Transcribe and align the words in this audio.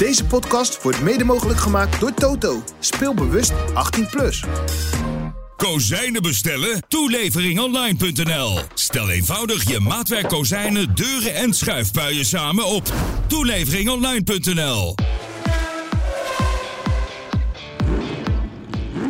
Deze 0.00 0.24
podcast 0.24 0.82
wordt 0.82 1.02
mede 1.02 1.24
mogelijk 1.24 1.58
gemaakt 1.58 2.00
door 2.00 2.14
Toto. 2.14 2.62
Speel 2.78 3.14
bewust 3.14 3.52
18+. 3.52 4.10
Plus. 4.10 4.44
Kozijnen 5.56 6.22
bestellen? 6.22 6.82
Toeleveringonline.nl. 6.88 8.58
Stel 8.74 9.10
eenvoudig 9.10 9.68
je 9.68 9.80
maatwerk 9.80 10.28
kozijnen, 10.28 10.94
deuren 10.94 11.34
en 11.34 11.54
schuifpuien 11.54 12.24
samen 12.24 12.66
op 12.66 12.92
toeleveringonline.nl. 13.26 14.94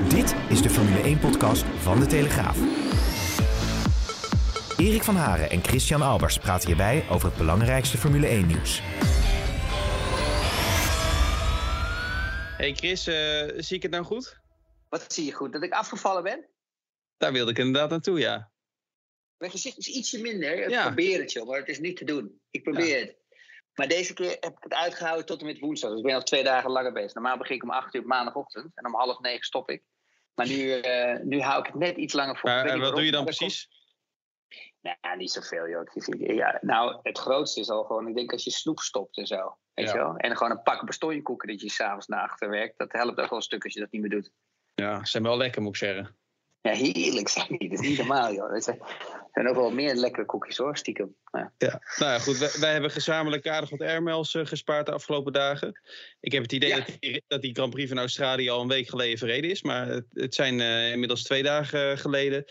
Dit 0.09 0.35
is 0.49 0.63
de 0.63 0.71
Formule 0.71 1.17
1-podcast 1.17 1.65
van 1.83 2.01
De 2.01 2.07
Telegraaf. 2.07 2.57
Erik 4.77 5.03
van 5.03 5.17
Haren 5.17 5.51
en 5.51 5.63
Christian 5.63 6.03
Albers 6.03 6.39
praten 6.39 6.67
hierbij 6.67 7.05
over 7.11 7.29
het 7.29 7.37
belangrijkste 7.37 7.99
Formule 7.99 8.29
1-nieuws. 8.29 8.83
Hey 12.61 12.75
Chris, 12.75 13.07
eh, 13.07 13.49
zie 13.57 13.77
ik 13.77 13.83
het 13.83 13.91
nou 13.91 14.05
goed? 14.05 14.41
Wat 14.89 15.13
zie 15.13 15.25
je 15.25 15.33
goed? 15.33 15.53
Dat 15.53 15.63
ik 15.63 15.73
afgevallen 15.73 16.23
ben? 16.23 16.49
Daar 17.17 17.33
wilde 17.33 17.51
ik 17.51 17.59
inderdaad 17.59 17.91
naartoe, 17.91 18.19
ja. 18.19 18.51
Mijn 19.37 19.51
gezicht 19.51 19.79
is 19.79 19.89
ietsje 19.89 20.21
minder. 20.21 20.63
Ik 20.63 20.71
Ja. 20.71 20.85
probeer 20.85 21.21
het, 21.21 21.33
joh, 21.33 21.47
maar 21.49 21.59
het 21.59 21.69
is 21.69 21.79
niet 21.79 21.97
te 21.97 22.05
doen. 22.05 22.41
Ik 22.51 22.63
probeer 22.63 22.99
het. 23.01 23.17
Maar 23.75 23.89
deze 23.89 24.15
keer 24.15 24.31
heb 24.41 24.57
ik 24.57 24.63
het 24.63 24.75
uitgehouden 24.75 25.27
tot 25.27 25.41
en 25.41 25.47
met 25.47 25.59
woensdag. 25.59 25.91
Dus 25.91 25.99
ik 25.99 26.05
ben 26.05 26.15
al 26.15 26.23
twee 26.23 26.45
dagen 26.45 26.71
langer 26.71 26.93
bezig. 26.93 27.15
Normaal 27.15 27.39
begin 27.39 27.57
ik 27.57 27.63
om 27.63 27.71
acht 27.71 27.95
uur 27.95 28.01
op 28.01 28.07
maandagochtend. 28.07 28.71
En 28.75 28.87
om 28.87 28.95
half 28.95 29.21
negen 29.21 29.45
stop 29.45 29.71
ik. 29.71 29.83
Maar 30.35 30.47
nu, 30.49 30.73
eh, 30.73 31.21
nu 31.23 31.41
hou 31.41 31.61
ik 31.61 31.67
het 31.67 31.75
net 31.75 31.97
iets 31.97 32.15
langer 32.15 32.39
voor. 32.39 32.49
Maar 32.51 32.65
weet 32.65 32.73
eh, 32.73 32.81
wat 32.81 32.95
doe 32.95 33.05
je 33.05 33.11
dan 33.11 33.25
precies? 33.25 33.69
komt- 33.69 33.79
Nou, 35.01 35.17
niet 35.17 35.31
zoveel, 35.31 35.69
joh. 35.69 35.87
Ja, 36.37 36.59
nou, 36.61 36.99
het 37.03 37.19
grootste 37.19 37.61
is 37.61 37.71
al 37.71 37.85
gewoon, 37.85 38.09
ik 38.09 38.15
denk 38.15 38.33
als 38.33 38.45
je 38.45 38.51
snoep 38.51 38.79
stopt 38.79 39.17
en 39.17 39.27
zo. 39.27 39.59
Weet 39.81 39.89
Ja. 39.91 39.97
je 39.97 40.05
wel? 40.05 40.17
En 40.17 40.37
gewoon 40.37 40.53
een 40.53 40.63
pak 40.63 40.87
bestonjekoeken 40.87 41.49
dat 41.49 41.61
je 41.61 41.71
s'avonds 41.71 42.07
naar 42.07 42.23
achter 42.23 42.51
werkt. 42.51 42.79
Dat 42.79 42.93
helpt 42.93 43.19
ook 43.21 43.29
wel 43.29 43.39
een 43.39 43.45
stuk 43.45 43.65
als 43.65 43.75
je 43.75 43.81
dat 43.81 43.91
niet 43.91 44.01
meer 44.01 44.11
doet. 44.11 44.31
Ja, 44.75 44.99
ze 45.05 45.11
zijn 45.11 45.23
wel 45.23 45.37
lekker, 45.37 45.63
moet 45.63 45.71
ik 45.71 45.77
zeggen. 45.77 46.17
Ja, 46.63 46.73
heerlijk 46.73 47.29
zijn 47.29 47.47
die. 47.59 47.69
Dat 47.69 47.81
is 47.81 47.89
niet 47.89 47.99
normaal, 47.99 48.33
joh. 48.33 48.55
Er 48.55 48.63
zijn, 48.63 49.49
ook 49.49 49.55
wel 49.55 49.71
meer 49.71 49.95
lekkere 49.95 50.27
koekjes, 50.27 50.57
hoor, 50.57 50.77
stiekem. 50.77 51.15
Ja. 51.33 51.53
Ja. 51.59 51.83
Nou 51.99 52.13
ja, 52.13 52.19
goed, 52.19 52.39
wij, 52.39 52.51
wij 52.61 52.73
hebben 52.73 52.91
gezamenlijk 52.91 53.49
aardig 53.49 53.71
wat 53.71 53.81
airmails 53.81 54.35
eh, 54.35 54.47
gespaard 54.47 54.87
de 54.87 54.93
afgelopen 54.93 55.33
dagen. 55.33 55.81
Ik 56.21 56.33
heb 56.33 56.43
het 56.43 56.53
idee 56.53 56.69
Ja. 56.69 56.77
dat, 56.77 56.97
die, 57.01 57.25
dat 57.27 57.43
die 57.43 57.55
Grand 57.55 57.71
Prix 57.71 57.89
van 57.89 57.99
Australië 57.99 58.51
al 58.51 58.61
een 58.61 58.69
week 58.69 58.89
geleden 58.89 59.19
verreden 59.19 59.51
is. 59.51 59.63
Maar 59.63 59.87
het, 59.87 60.07
het 60.13 60.35
zijn 60.35 60.61
eh, 60.61 60.91
inmiddels 60.93 61.23
twee 61.23 61.43
dagen 61.43 61.91
eh, 61.91 61.99
geleden. 61.99 62.45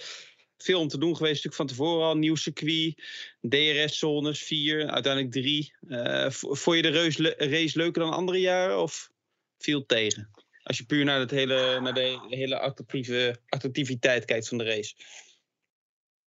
Veel 0.64 0.80
om 0.80 0.88
te 0.88 0.98
doen 0.98 1.16
geweest 1.16 1.44
natuurlijk 1.44 1.56
van 1.56 1.68
tevoren 1.68 2.06
al. 2.06 2.18
Nieuw 2.18 2.36
circuit, 2.36 3.02
DRS-zones, 3.42 4.44
vier, 4.44 4.90
uiteindelijk 4.90 5.34
drie. 5.34 5.74
Eh, 5.88 6.30
vond 6.30 6.76
je 6.76 6.82
de 6.82 7.36
race 7.38 7.78
leuker 7.78 8.02
dan 8.02 8.14
andere 8.14 8.40
jaren 8.40 8.82
of 8.82 9.12
viel 9.58 9.86
tegen? 9.86 10.30
Als 10.64 10.78
je 10.78 10.86
puur 10.86 11.06
naar, 11.06 11.20
het 11.20 11.32
hele, 11.32 11.80
naar 11.80 11.94
de 11.94 12.26
hele 12.30 12.60
attractieve, 12.60 13.40
attractiviteit 13.48 14.26
kijkt 14.26 14.48
van 14.48 14.58
de 14.58 14.64
race. 14.64 14.96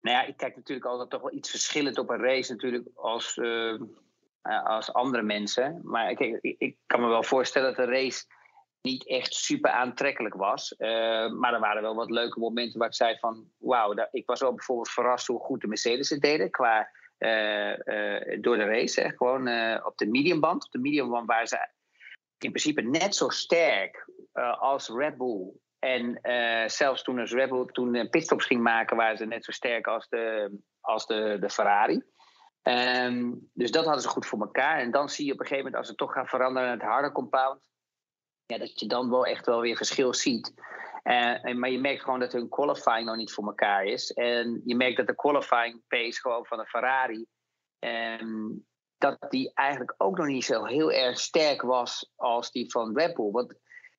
Nou 0.00 0.16
ja, 0.16 0.24
ik 0.24 0.36
kijk 0.36 0.56
natuurlijk 0.56 0.86
altijd 0.86 1.10
toch 1.10 1.22
wel 1.22 1.34
iets 1.34 1.50
verschillend 1.50 1.98
op 1.98 2.10
een 2.10 2.20
race 2.20 2.52
natuurlijk 2.52 2.88
als, 2.94 3.38
eh, 3.38 3.76
als 4.64 4.92
andere 4.92 5.22
mensen. 5.22 5.80
Maar 5.82 6.10
ik, 6.10 6.38
ik 6.58 6.76
kan 6.86 7.00
me 7.00 7.06
wel 7.08 7.22
voorstellen 7.22 7.74
dat 7.74 7.86
de 7.86 7.92
race 7.92 8.24
niet 8.82 9.06
echt 9.06 9.34
super 9.34 9.70
aantrekkelijk 9.70 10.34
was. 10.34 10.76
Eh, 10.76 11.30
maar 11.30 11.54
er 11.54 11.60
waren 11.60 11.82
wel 11.82 11.94
wat 11.94 12.10
leuke 12.10 12.38
momenten 12.38 12.78
waar 12.78 12.88
ik 12.88 12.94
zei 12.94 13.18
van... 13.18 13.50
wauw, 13.58 14.08
ik 14.10 14.26
was 14.26 14.40
wel 14.40 14.54
bijvoorbeeld 14.54 14.90
verrast 14.90 15.26
hoe 15.26 15.40
goed 15.40 15.60
de 15.60 15.66
Mercedes 15.66 16.10
het 16.10 16.20
deden... 16.20 16.50
qua 16.50 16.90
eh, 17.18 17.86
eh, 17.86 18.40
door 18.40 18.56
de 18.56 18.64
race, 18.64 19.12
gewoon 19.16 19.48
op 19.84 19.96
de 19.96 20.06
mediumband. 20.06 20.64
Op 20.64 20.70
de 20.70 20.78
mediumband 20.78 21.26
waren 21.26 21.48
ze 21.48 21.68
in 22.38 22.50
principe 22.50 22.82
net 22.82 23.14
zo 23.14 23.28
sterk 23.28 24.08
als 24.58 24.88
Red 24.88 25.16
Bull. 25.16 25.52
En 25.78 26.20
zelfs 26.70 27.02
toen, 27.02 27.18
als 27.18 27.32
Red 27.32 27.48
Bull 27.48 27.66
toen 27.66 28.08
pitstops 28.10 28.46
ging 28.46 28.62
maken, 28.62 28.96
waren 28.96 29.16
ze 29.16 29.26
net 29.26 29.44
zo 29.44 29.52
sterk 29.52 29.86
als 29.86 30.08
de, 30.08 30.50
als 30.80 31.06
de, 31.06 31.36
de 31.40 31.50
Ferrari. 31.50 32.02
Ehm, 32.62 33.32
dus 33.52 33.70
dat 33.70 33.84
hadden 33.84 34.02
ze 34.02 34.08
goed 34.08 34.26
voor 34.26 34.40
elkaar. 34.40 34.78
En 34.78 34.90
dan 34.90 35.08
zie 35.08 35.26
je 35.26 35.32
op 35.32 35.40
een 35.40 35.46
gegeven 35.46 35.64
moment, 35.64 35.82
als 35.82 35.90
ze 35.90 35.94
toch 35.94 36.12
gaan 36.12 36.26
veranderen 36.26 36.68
naar 36.68 36.78
het 36.78 36.86
harde 36.86 37.12
compound, 37.12 37.60
ja, 38.52 38.58
dat 38.58 38.80
je 38.80 38.86
dan 38.86 39.10
wel 39.10 39.26
echt 39.26 39.46
wel 39.46 39.60
weer 39.60 39.76
verschil 39.76 40.14
ziet. 40.14 40.54
En- 41.02 41.58
maar 41.58 41.70
je 41.70 41.78
merkt 41.78 42.02
gewoon 42.02 42.20
dat 42.20 42.32
hun 42.32 42.48
qualifying 42.48 43.04
nog 43.04 43.16
niet 43.16 43.32
voor 43.32 43.46
elkaar 43.46 43.84
is. 43.84 44.12
En 44.12 44.62
je 44.64 44.76
merkt 44.76 44.96
dat 44.96 45.06
de 45.06 45.14
qualifying 45.14 45.82
pace 45.88 46.20
gewoon 46.20 46.46
van 46.46 46.58
de 46.58 46.66
Ferrari. 46.66 47.26
ehm, 47.78 48.48
dat 48.98 49.16
die 49.28 49.50
eigenlijk 49.54 49.94
ook 49.98 50.16
nog 50.16 50.26
niet 50.26 50.44
zo 50.44 50.64
heel 50.64 50.92
erg 50.92 51.18
sterk 51.18 51.62
was 51.62 52.12
als 52.16 52.50
die 52.50 52.70
van 52.70 52.98
Red 52.98 53.14
Bull. 53.14 53.30
Want 53.30 53.54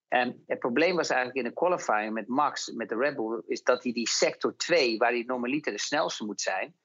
en 0.08 0.44
het 0.48 0.60
probleem 0.60 0.96
was 0.96 1.10
eigenlijk 1.10 1.46
in 1.46 1.54
de 1.54 1.60
qualifying 1.60 2.14
met 2.14 2.28
Max, 2.28 2.72
met 2.72 2.90
de 2.90 2.96
Red 2.96 3.16
Bull, 3.16 3.42
is 3.48 3.64
dat 3.64 3.84
hij 3.84 3.92
die 3.92 4.10
sector 4.10 4.56
2, 4.58 4.98
waar 4.98 5.12
hij 5.12 5.24
normaliter 5.26 5.72
de 5.72 5.80
snelste 5.80 6.26
moet 6.26 6.42
zijn, 6.42 6.76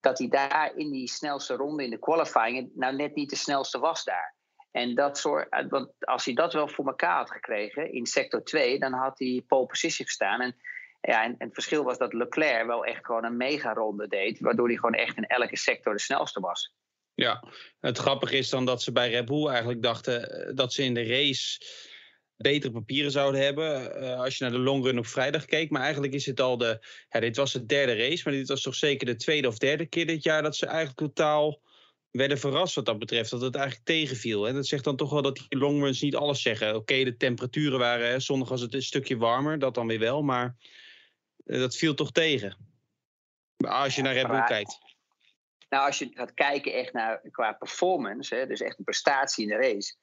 dat 0.00 0.18
hij 0.18 0.28
daar 0.28 0.72
in 0.76 0.90
die 0.90 1.08
snelste 1.08 1.54
ronde 1.54 1.84
in 1.84 1.90
de 1.90 1.98
qualifying 1.98 2.70
nou 2.74 2.96
net 2.96 3.14
niet 3.14 3.30
de 3.30 3.36
snelste 3.36 3.78
was 3.78 4.04
daar. 4.04 4.34
En 4.72 4.94
dat 4.94 5.18
soort, 5.18 5.66
want 5.68 5.90
als 5.98 6.24
hij 6.24 6.34
dat 6.34 6.52
wel 6.52 6.68
voor 6.68 6.86
elkaar 6.86 7.16
had 7.16 7.30
gekregen 7.30 7.92
in 7.92 8.06
sector 8.06 8.44
2, 8.44 8.78
dan 8.78 8.92
had 8.92 9.18
hij 9.18 9.44
pole 9.46 9.66
position 9.66 10.06
gestaan. 10.06 10.40
En, 10.40 10.56
ja, 11.00 11.24
en, 11.24 11.34
en 11.38 11.46
het 11.46 11.54
verschil 11.54 11.84
was 11.84 11.98
dat 11.98 12.12
Leclerc 12.12 12.66
wel 12.66 12.84
echt 12.84 13.06
gewoon 13.06 13.24
een 13.24 13.36
mega 13.36 13.72
ronde 13.72 14.08
deed, 14.08 14.40
waardoor 14.40 14.66
hij 14.66 14.76
gewoon 14.76 14.94
echt 14.94 15.16
in 15.16 15.26
elke 15.26 15.56
sector 15.56 15.92
de 15.92 16.00
snelste 16.00 16.40
was. 16.40 16.74
Ja, 17.14 17.44
het 17.80 17.98
grappige 17.98 18.36
is 18.36 18.48
dan 18.48 18.64
dat 18.64 18.82
ze 18.82 18.92
bij 18.92 19.10
Red 19.10 19.24
Bull 19.24 19.46
eigenlijk 19.46 19.82
dachten 19.82 20.30
eh, 20.30 20.54
dat 20.54 20.72
ze 20.72 20.82
in 20.82 20.94
de 20.94 21.06
race 21.06 21.60
betere 22.36 22.72
papieren 22.72 23.10
zouden 23.10 23.40
hebben. 23.40 23.94
eh, 24.00 24.20
als 24.20 24.38
je 24.38 24.44
naar 24.44 24.52
de 24.52 24.58
longrun 24.58 24.98
op 24.98 25.06
vrijdag 25.06 25.44
keek. 25.44 25.70
Maar 25.70 25.82
eigenlijk 25.82 26.12
is 26.12 26.26
het 26.26 26.40
al 26.40 26.56
de. 26.56 26.86
Ja, 27.08 27.20
dit 27.20 27.36
was 27.36 27.52
de 27.52 27.66
derde 27.66 27.96
race. 27.96 28.22
Maar 28.24 28.32
dit 28.32 28.48
was 28.48 28.62
toch 28.62 28.74
zeker 28.74 29.06
de 29.06 29.16
tweede 29.16 29.48
of 29.48 29.58
derde 29.58 29.86
keer 29.86 30.06
dit 30.06 30.22
jaar 30.22 30.42
dat 30.42 30.56
ze 30.56 30.66
eigenlijk 30.66 30.98
totaal 30.98 31.60
werden 32.12 32.38
verrast 32.38 32.74
wat 32.74 32.86
dat 32.86 32.98
betreft. 32.98 33.30
Dat 33.30 33.40
het 33.40 33.54
eigenlijk 33.54 33.86
tegenviel. 33.86 34.48
En 34.48 34.54
dat 34.54 34.66
zegt 34.66 34.84
dan 34.84 34.96
toch 34.96 35.10
wel 35.10 35.22
dat 35.22 35.36
die 35.36 35.58
longruns 35.58 36.00
niet 36.00 36.16
alles 36.16 36.42
zeggen. 36.42 36.74
Oké, 36.74 37.04
de 37.04 37.16
temperaturen 37.16 37.78
waren. 37.78 38.08
Hè, 38.08 38.20
zondag 38.20 38.48
was 38.48 38.60
het 38.60 38.74
een 38.74 38.82
stukje 38.82 39.16
warmer. 39.16 39.58
Dat 39.58 39.74
dan 39.74 39.86
weer 39.86 39.98
wel. 39.98 40.22
Maar 40.22 40.56
eh, 41.44 41.58
dat 41.58 41.76
viel 41.76 41.94
toch 41.94 42.12
tegen. 42.12 42.56
Als 43.56 43.94
je 43.94 44.02
naar 44.02 44.14
Red 44.14 44.26
Bull 44.26 44.44
kijkt. 44.44 44.78
Nou, 45.68 45.86
als 45.86 45.98
je 45.98 46.10
gaat 46.14 46.34
kijken 46.34 46.72
echt 46.72 46.92
naar 46.92 47.20
qua 47.30 47.52
performance, 47.52 48.34
hè, 48.34 48.46
dus 48.46 48.60
echt 48.60 48.78
een 48.78 48.84
prestatie 48.84 49.42
in 49.42 49.48
de 49.48 49.68
race, 49.68 49.94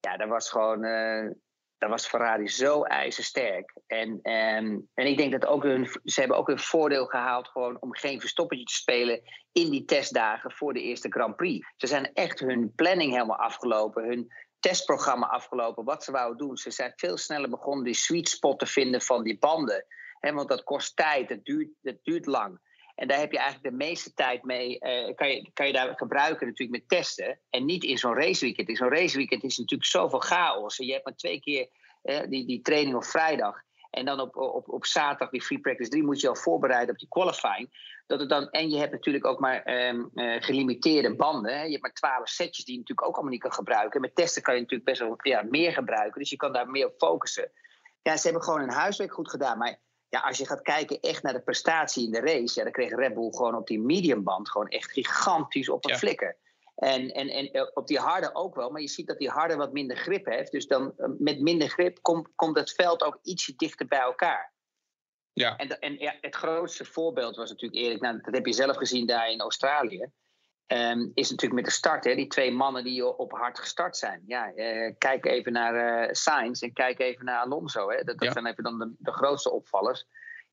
ja, 0.00 0.16
daar 0.16 0.28
was 0.28 0.50
gewoon, 0.50 0.84
eh 0.84 1.30
daar 1.78 1.90
was 1.90 2.06
Ferrari 2.06 2.48
zo 2.48 2.82
ijzersterk. 2.82 3.72
En, 3.86 4.18
en, 4.22 4.90
en 4.94 5.06
ik 5.06 5.16
denk 5.16 5.32
dat 5.32 5.46
ook 5.46 5.62
hun, 5.62 5.88
ze 6.04 6.20
hebben 6.20 6.38
ook 6.38 6.46
hun 6.46 6.58
voordeel 6.58 7.06
gehaald 7.06 7.48
gewoon 7.48 7.76
om 7.80 7.94
geen 7.94 8.20
verstoppertje 8.20 8.64
te 8.66 8.74
spelen 8.74 9.20
in 9.52 9.70
die 9.70 9.84
testdagen 9.84 10.52
voor 10.52 10.72
de 10.72 10.82
eerste 10.82 11.10
Grand 11.10 11.36
Prix. 11.36 11.72
Ze 11.76 11.86
zijn 11.86 12.12
echt 12.14 12.40
hun 12.40 12.72
planning 12.74 13.12
helemaal 13.12 13.38
afgelopen, 13.38 14.04
hun 14.04 14.32
testprogramma 14.60 15.26
afgelopen, 15.26 15.84
wat 15.84 16.04
ze 16.04 16.12
wouden 16.12 16.46
doen. 16.46 16.56
Ze 16.56 16.70
zijn 16.70 16.92
veel 16.96 17.16
sneller 17.16 17.50
begonnen 17.50 17.84
die 17.84 17.94
sweet 17.94 18.28
spot 18.28 18.58
te 18.58 18.66
vinden 18.66 19.02
van 19.02 19.22
die 19.22 19.38
banden. 19.38 19.86
Hè, 20.20 20.32
want 20.32 20.48
dat 20.48 20.64
kost 20.64 20.96
tijd, 20.96 21.28
dat 21.28 21.44
duurt, 21.44 21.68
dat 21.80 21.96
duurt 22.02 22.26
lang. 22.26 22.60
En 22.98 23.08
daar 23.08 23.18
heb 23.18 23.32
je 23.32 23.38
eigenlijk 23.38 23.70
de 23.70 23.84
meeste 23.84 24.14
tijd 24.14 24.44
mee, 24.44 24.78
eh, 24.78 25.14
kan, 25.14 25.28
je, 25.28 25.50
kan 25.52 25.66
je 25.66 25.72
daar 25.72 25.96
gebruiken 25.96 26.46
natuurlijk 26.46 26.80
met 26.80 26.88
testen. 26.88 27.38
En 27.50 27.64
niet 27.64 27.84
in 27.84 27.98
zo'n 27.98 28.14
raceweekend. 28.14 28.68
In 28.68 28.76
zo'n 28.76 28.88
raceweekend 28.88 29.42
is 29.42 29.58
natuurlijk 29.58 29.90
zoveel 29.90 30.18
chaos. 30.18 30.78
En 30.78 30.86
je 30.86 30.92
hebt 30.92 31.04
maar 31.04 31.14
twee 31.14 31.40
keer 31.40 31.68
eh, 32.02 32.20
die, 32.28 32.46
die 32.46 32.60
training 32.60 32.96
op 32.96 33.04
vrijdag. 33.04 33.62
En 33.90 34.04
dan 34.04 34.20
op, 34.20 34.36
op, 34.36 34.68
op 34.68 34.86
zaterdag, 34.86 35.30
die 35.30 35.42
free 35.42 35.60
practice 35.60 35.90
3, 35.90 36.02
moet 36.02 36.20
je 36.20 36.28
al 36.28 36.36
voorbereiden 36.36 36.90
op 36.90 36.98
die 36.98 37.08
qualifying. 37.08 37.96
Dat 38.06 38.20
het 38.20 38.28
dan, 38.28 38.50
en 38.50 38.70
je 38.70 38.78
hebt 38.78 38.92
natuurlijk 38.92 39.26
ook 39.26 39.40
maar 39.40 39.62
ehm, 39.62 40.04
eh, 40.14 40.42
gelimiteerde 40.42 41.16
banden. 41.16 41.52
Hè. 41.52 41.62
Je 41.62 41.70
hebt 41.70 41.82
maar 41.82 41.92
twaalf 41.92 42.28
setjes 42.28 42.64
die 42.64 42.74
je 42.74 42.80
natuurlijk 42.80 43.08
ook 43.08 43.14
allemaal 43.14 43.32
niet 43.32 43.42
kan 43.42 43.52
gebruiken. 43.52 44.00
Met 44.00 44.14
testen 44.14 44.42
kan 44.42 44.54
je 44.54 44.60
natuurlijk 44.60 44.88
best 44.88 45.00
wel 45.00 45.16
ja, 45.22 45.42
meer 45.48 45.72
gebruiken. 45.72 46.20
Dus 46.20 46.30
je 46.30 46.36
kan 46.36 46.52
daar 46.52 46.68
meer 46.68 46.86
op 46.86 46.94
focussen. 46.96 47.50
Ja, 48.02 48.16
ze 48.16 48.22
hebben 48.22 48.42
gewoon 48.42 48.60
hun 48.60 48.70
huiswerk 48.70 49.12
goed 49.12 49.30
gedaan. 49.30 49.58
Maar 49.58 49.78
ja, 50.08 50.20
als 50.20 50.38
je 50.38 50.46
gaat 50.46 50.62
kijken 50.62 51.00
echt 51.00 51.22
naar 51.22 51.32
de 51.32 51.42
prestatie 51.42 52.04
in 52.04 52.10
de 52.12 52.20
race, 52.20 52.58
ja, 52.58 52.62
dan 52.62 52.72
kreeg 52.72 52.94
Red 52.94 53.14
Bull 53.14 53.30
gewoon 53.30 53.54
op 53.54 53.66
die 53.66 53.80
mediumband 53.80 54.50
gewoon 54.50 54.68
echt 54.68 54.92
gigantisch 54.92 55.68
op 55.68 55.84
een 55.84 55.90
Ja. 55.90 55.98
flikker. 55.98 56.36
En, 56.74 57.10
en, 57.10 57.28
en 57.28 57.76
op 57.76 57.86
die 57.86 57.98
harde 57.98 58.34
ook 58.34 58.54
wel, 58.54 58.70
maar 58.70 58.80
je 58.80 58.88
ziet 58.88 59.06
dat 59.06 59.18
die 59.18 59.30
harde 59.30 59.56
wat 59.56 59.72
minder 59.72 59.96
grip 59.96 60.26
heeft. 60.26 60.52
Dus 60.52 60.66
dan 60.66 60.94
met 61.18 61.40
minder 61.40 61.68
grip 61.68 62.02
komt, 62.02 62.28
komt 62.34 62.58
het 62.58 62.72
veld 62.72 63.02
ook 63.02 63.18
ietsje 63.22 63.52
dichter 63.56 63.86
bij 63.86 63.98
elkaar. 63.98 64.52
Ja. 65.32 65.56
En, 65.56 65.78
en 65.78 65.98
ja, 65.98 66.16
het 66.20 66.34
grootste 66.34 66.84
voorbeeld 66.84 67.36
was 67.36 67.50
natuurlijk 67.50 67.82
Erik, 67.82 68.00
nou, 68.00 68.20
dat 68.20 68.34
heb 68.34 68.46
je 68.46 68.52
zelf 68.52 68.76
gezien 68.76 69.06
daar 69.06 69.30
in 69.30 69.40
Australië. 69.40 70.10
Um, 70.72 71.10
is 71.14 71.30
natuurlijk 71.30 71.60
met 71.60 71.64
de 71.64 71.76
start, 71.76 72.04
hè, 72.04 72.14
die 72.14 72.26
twee 72.26 72.52
mannen 72.52 72.84
die 72.84 73.06
op 73.18 73.32
hard 73.32 73.58
gestart 73.58 73.96
zijn. 73.96 74.22
Ja, 74.26 74.52
uh, 74.54 74.92
kijk 74.98 75.26
even 75.26 75.52
naar 75.52 76.02
uh, 76.04 76.12
Sainz 76.12 76.62
en 76.62 76.72
kijk 76.72 76.98
even 76.98 77.24
naar 77.24 77.40
Alonso. 77.40 77.90
Hè. 77.90 78.04
Dat, 78.04 78.18
dat 78.18 78.32
zijn 78.32 78.46
even 78.46 78.62
dan 78.62 78.78
de, 78.78 78.94
de, 78.98 79.12
grootste 79.12 79.50
opvallers. 79.50 80.06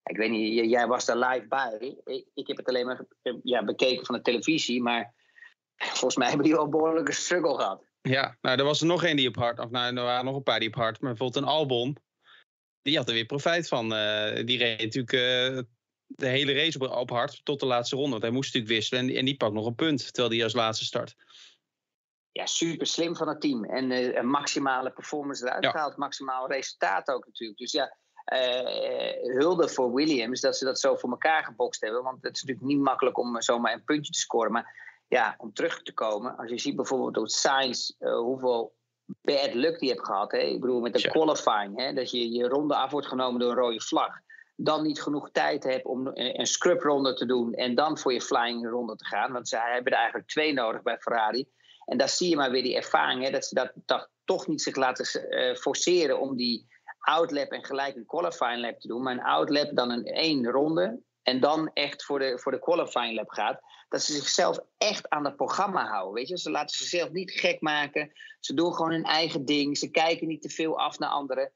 Ik 0.04 0.18
weet 0.18 0.30
niet, 0.30 0.70
jij 0.70 0.88
was 0.88 1.06
daar 1.06 1.18
live 1.18 1.48
bij. 1.48 1.98
Ik, 2.04 2.26
ik 2.34 2.48
heb 2.48 2.58
het 2.58 2.68
alleen 2.68 2.86
maar 2.86 3.02
ja, 3.44 3.64
bekeken 3.64 4.06
van 4.06 4.16
de 4.16 4.22
televisie, 4.22 4.82
maar 4.82 5.14
volgens 5.76 6.16
mij 6.16 6.28
hebben 6.28 6.46
die 6.46 6.56
wel 6.56 6.64
een 6.64 6.70
behoorlijke 6.70 7.12
struggle 7.12 7.56
gehad. 7.56 7.84
Ja, 8.02 8.38
nou, 8.42 8.58
er 8.58 8.66
was 8.66 8.82
er 8.82 8.88
nog 8.88 9.04
één 9.04 9.16
die 9.16 9.28
op 9.28 9.36
hard, 9.36 9.60
of 9.60 9.70
nou, 9.70 9.96
er 9.96 10.04
waren 10.04 10.26
nog 10.26 10.36
een 10.36 10.44
paar 10.44 10.60
die 10.60 10.68
op 10.70 10.76
hard, 10.76 11.02
maar 11.02 11.10
bijvoorbeeld 11.10 11.44
een 11.44 11.52
Albon, 11.52 11.98
die 12.82 12.98
had 12.98 13.08
er 13.08 13.14
weer 13.14 13.26
profijt 13.26 13.68
van. 13.68 13.94
Uh, 13.94 14.46
die 14.46 14.58
reed 14.58 14.96
natuurlijk 14.96 15.12
de 16.08 16.28
hele 16.28 16.54
race 16.54 16.80
op, 16.80 16.92
op 16.92 17.10
hard 17.10 17.46
tot 17.46 17.60
de 17.60 17.66
laatste 17.66 17.96
ronde. 17.96 18.12
Want 18.12 18.22
hij 18.22 18.32
moest 18.32 18.54
natuurlijk 18.54 18.74
wisselen 18.74 19.10
en, 19.10 19.16
en 19.16 19.26
die 19.26 19.38
pakt 19.38 19.54
nog 19.54 19.66
een 19.66 19.76
punt 19.76 20.14
terwijl 20.14 20.34
hij 20.34 20.44
als 20.44 20.54
laatste 20.54 20.86
start. 20.86 21.16
Ja, 22.32 22.46
super 22.46 22.88
slim 22.88 23.16
van 23.16 23.28
het 23.28 23.42
team. 23.42 23.66
En 23.66 23.92
uh, 23.92 24.16
een 24.16 24.30
maximale 24.30 24.92
performance 24.92 25.46
eruit 25.46 25.64
ja. 25.64 25.72
gehaald. 25.72 25.98
Maximaal 25.98 26.48
resultaat 26.48 27.08
ook 27.08 27.26
natuurlijk. 27.26 27.60
Dus 27.60 27.72
ja, 27.72 27.98
uh, 28.34 29.38
hulde 29.38 29.70
voor 29.70 29.94
Williams 29.94 30.42
dat 30.42 30.58
ze 30.58 30.66
dat 30.66 30.80
zo 30.80 30.96
voor 30.96 31.10
elkaar 31.10 31.44
gebokst 31.44 31.82
hebben. 31.82 32.04
Want 32.04 32.24
het 32.24 32.36
is 32.36 32.44
natuurlijk 32.44 32.68
niet 32.68 32.84
makkelijk 32.84 33.18
om 33.18 33.42
zomaar 33.42 33.74
een 33.74 33.84
puntje 33.84 34.12
te 34.12 34.20
scoren. 34.20 34.52
Maar 34.52 35.02
ja, 35.08 35.36
om 35.38 35.54
terug 35.54 35.82
te 35.82 35.94
komen. 35.94 36.38
Als 36.38 36.50
je 36.50 36.60
ziet 36.60 36.76
bijvoorbeeld 36.76 37.14
door 37.14 37.30
Sainz 37.30 37.92
uh, 38.00 38.18
hoeveel 38.18 38.76
bad 39.06 39.54
luck 39.54 39.80
die 39.80 39.90
hebt 39.90 40.06
gehad. 40.06 40.32
Hè? 40.32 40.38
Ik 40.38 40.60
bedoel 40.60 40.80
met 40.80 40.94
de 40.94 41.10
qualifying. 41.10 41.80
Hè? 41.80 41.94
Dat 41.94 42.12
je 42.12 42.32
je 42.32 42.48
ronde 42.48 42.76
af 42.76 42.92
wordt 42.92 43.08
genomen 43.08 43.40
door 43.40 43.52
een 43.52 43.58
rode 43.58 43.82
vlag 43.82 44.20
dan 44.56 44.84
niet 44.84 45.02
genoeg 45.02 45.32
tijd 45.32 45.64
hebt 45.64 45.86
om 45.86 46.10
een 46.14 46.48
scrubronde 46.48 47.14
te 47.14 47.26
doen 47.26 47.54
en 47.54 47.76
dan 47.76 47.98
voor 47.98 48.14
je 48.14 48.22
flying 48.22 48.70
ronde 48.70 48.96
te 48.96 49.06
gaan. 49.06 49.32
Want 49.32 49.48
ze 49.50 49.58
hebben 49.58 49.92
er 49.92 49.98
eigenlijk 49.98 50.28
twee 50.28 50.54
nodig 50.54 50.82
bij 50.82 50.98
Ferrari. 51.00 51.48
En 51.86 51.98
daar 51.98 52.10
zie 52.10 52.30
je 52.30 52.36
maar 52.36 52.52
weer 52.52 52.64
die 52.64 52.76
ervaring, 52.76 53.24
hè, 53.24 53.30
dat 53.30 53.46
ze 53.46 53.72
dat, 53.86 54.10
toch 54.24 54.48
niet 54.48 54.62
zich 54.62 54.76
laten 54.76 55.30
uh, 55.30 55.56
forceren 55.56 56.20
om 56.20 56.36
die 56.36 56.68
outlap 57.00 57.52
en 57.52 57.66
gelijk 57.66 57.96
een 57.96 58.06
qualifying 58.06 58.62
lap 58.62 58.80
te 58.80 58.88
doen. 58.88 59.04
Maar 59.04 59.14
een 59.14 59.24
outlap 59.24 59.76
dan 59.76 59.92
een 59.92 60.06
één 60.06 60.46
ronde 60.46 61.02
en 61.24 61.40
dan 61.40 61.72
echt 61.74 62.04
voor 62.04 62.20
de, 62.20 62.40
voor 62.40 62.52
de 62.52 62.60
qualifying 62.60 63.16
lap 63.16 63.30
gaat. 63.30 63.60
Dat 63.90 64.02
ze 64.02 64.14
zichzelf 64.14 64.60
echt 64.78 65.10
aan 65.10 65.26
het 65.26 65.36
programma 65.36 65.88
houden. 65.88 66.14
Weet 66.14 66.28
je? 66.28 66.38
Ze 66.38 66.52
laten 66.52 66.78
zichzelf 66.78 67.12
niet 67.12 67.32
gek 67.32 67.62
maken. 67.62 68.12
Ze 68.40 68.54
doen 68.54 68.74
gewoon 68.74 68.92
hun 68.92 69.04
eigen 69.04 69.46
ding. 69.46 69.78
Ze 69.78 69.92
kijken 69.92 70.28
niet 70.28 70.42
te 70.42 70.50
veel 70.50 70.80
af 70.80 71.00
naar 71.00 71.10
anderen. 71.10 71.52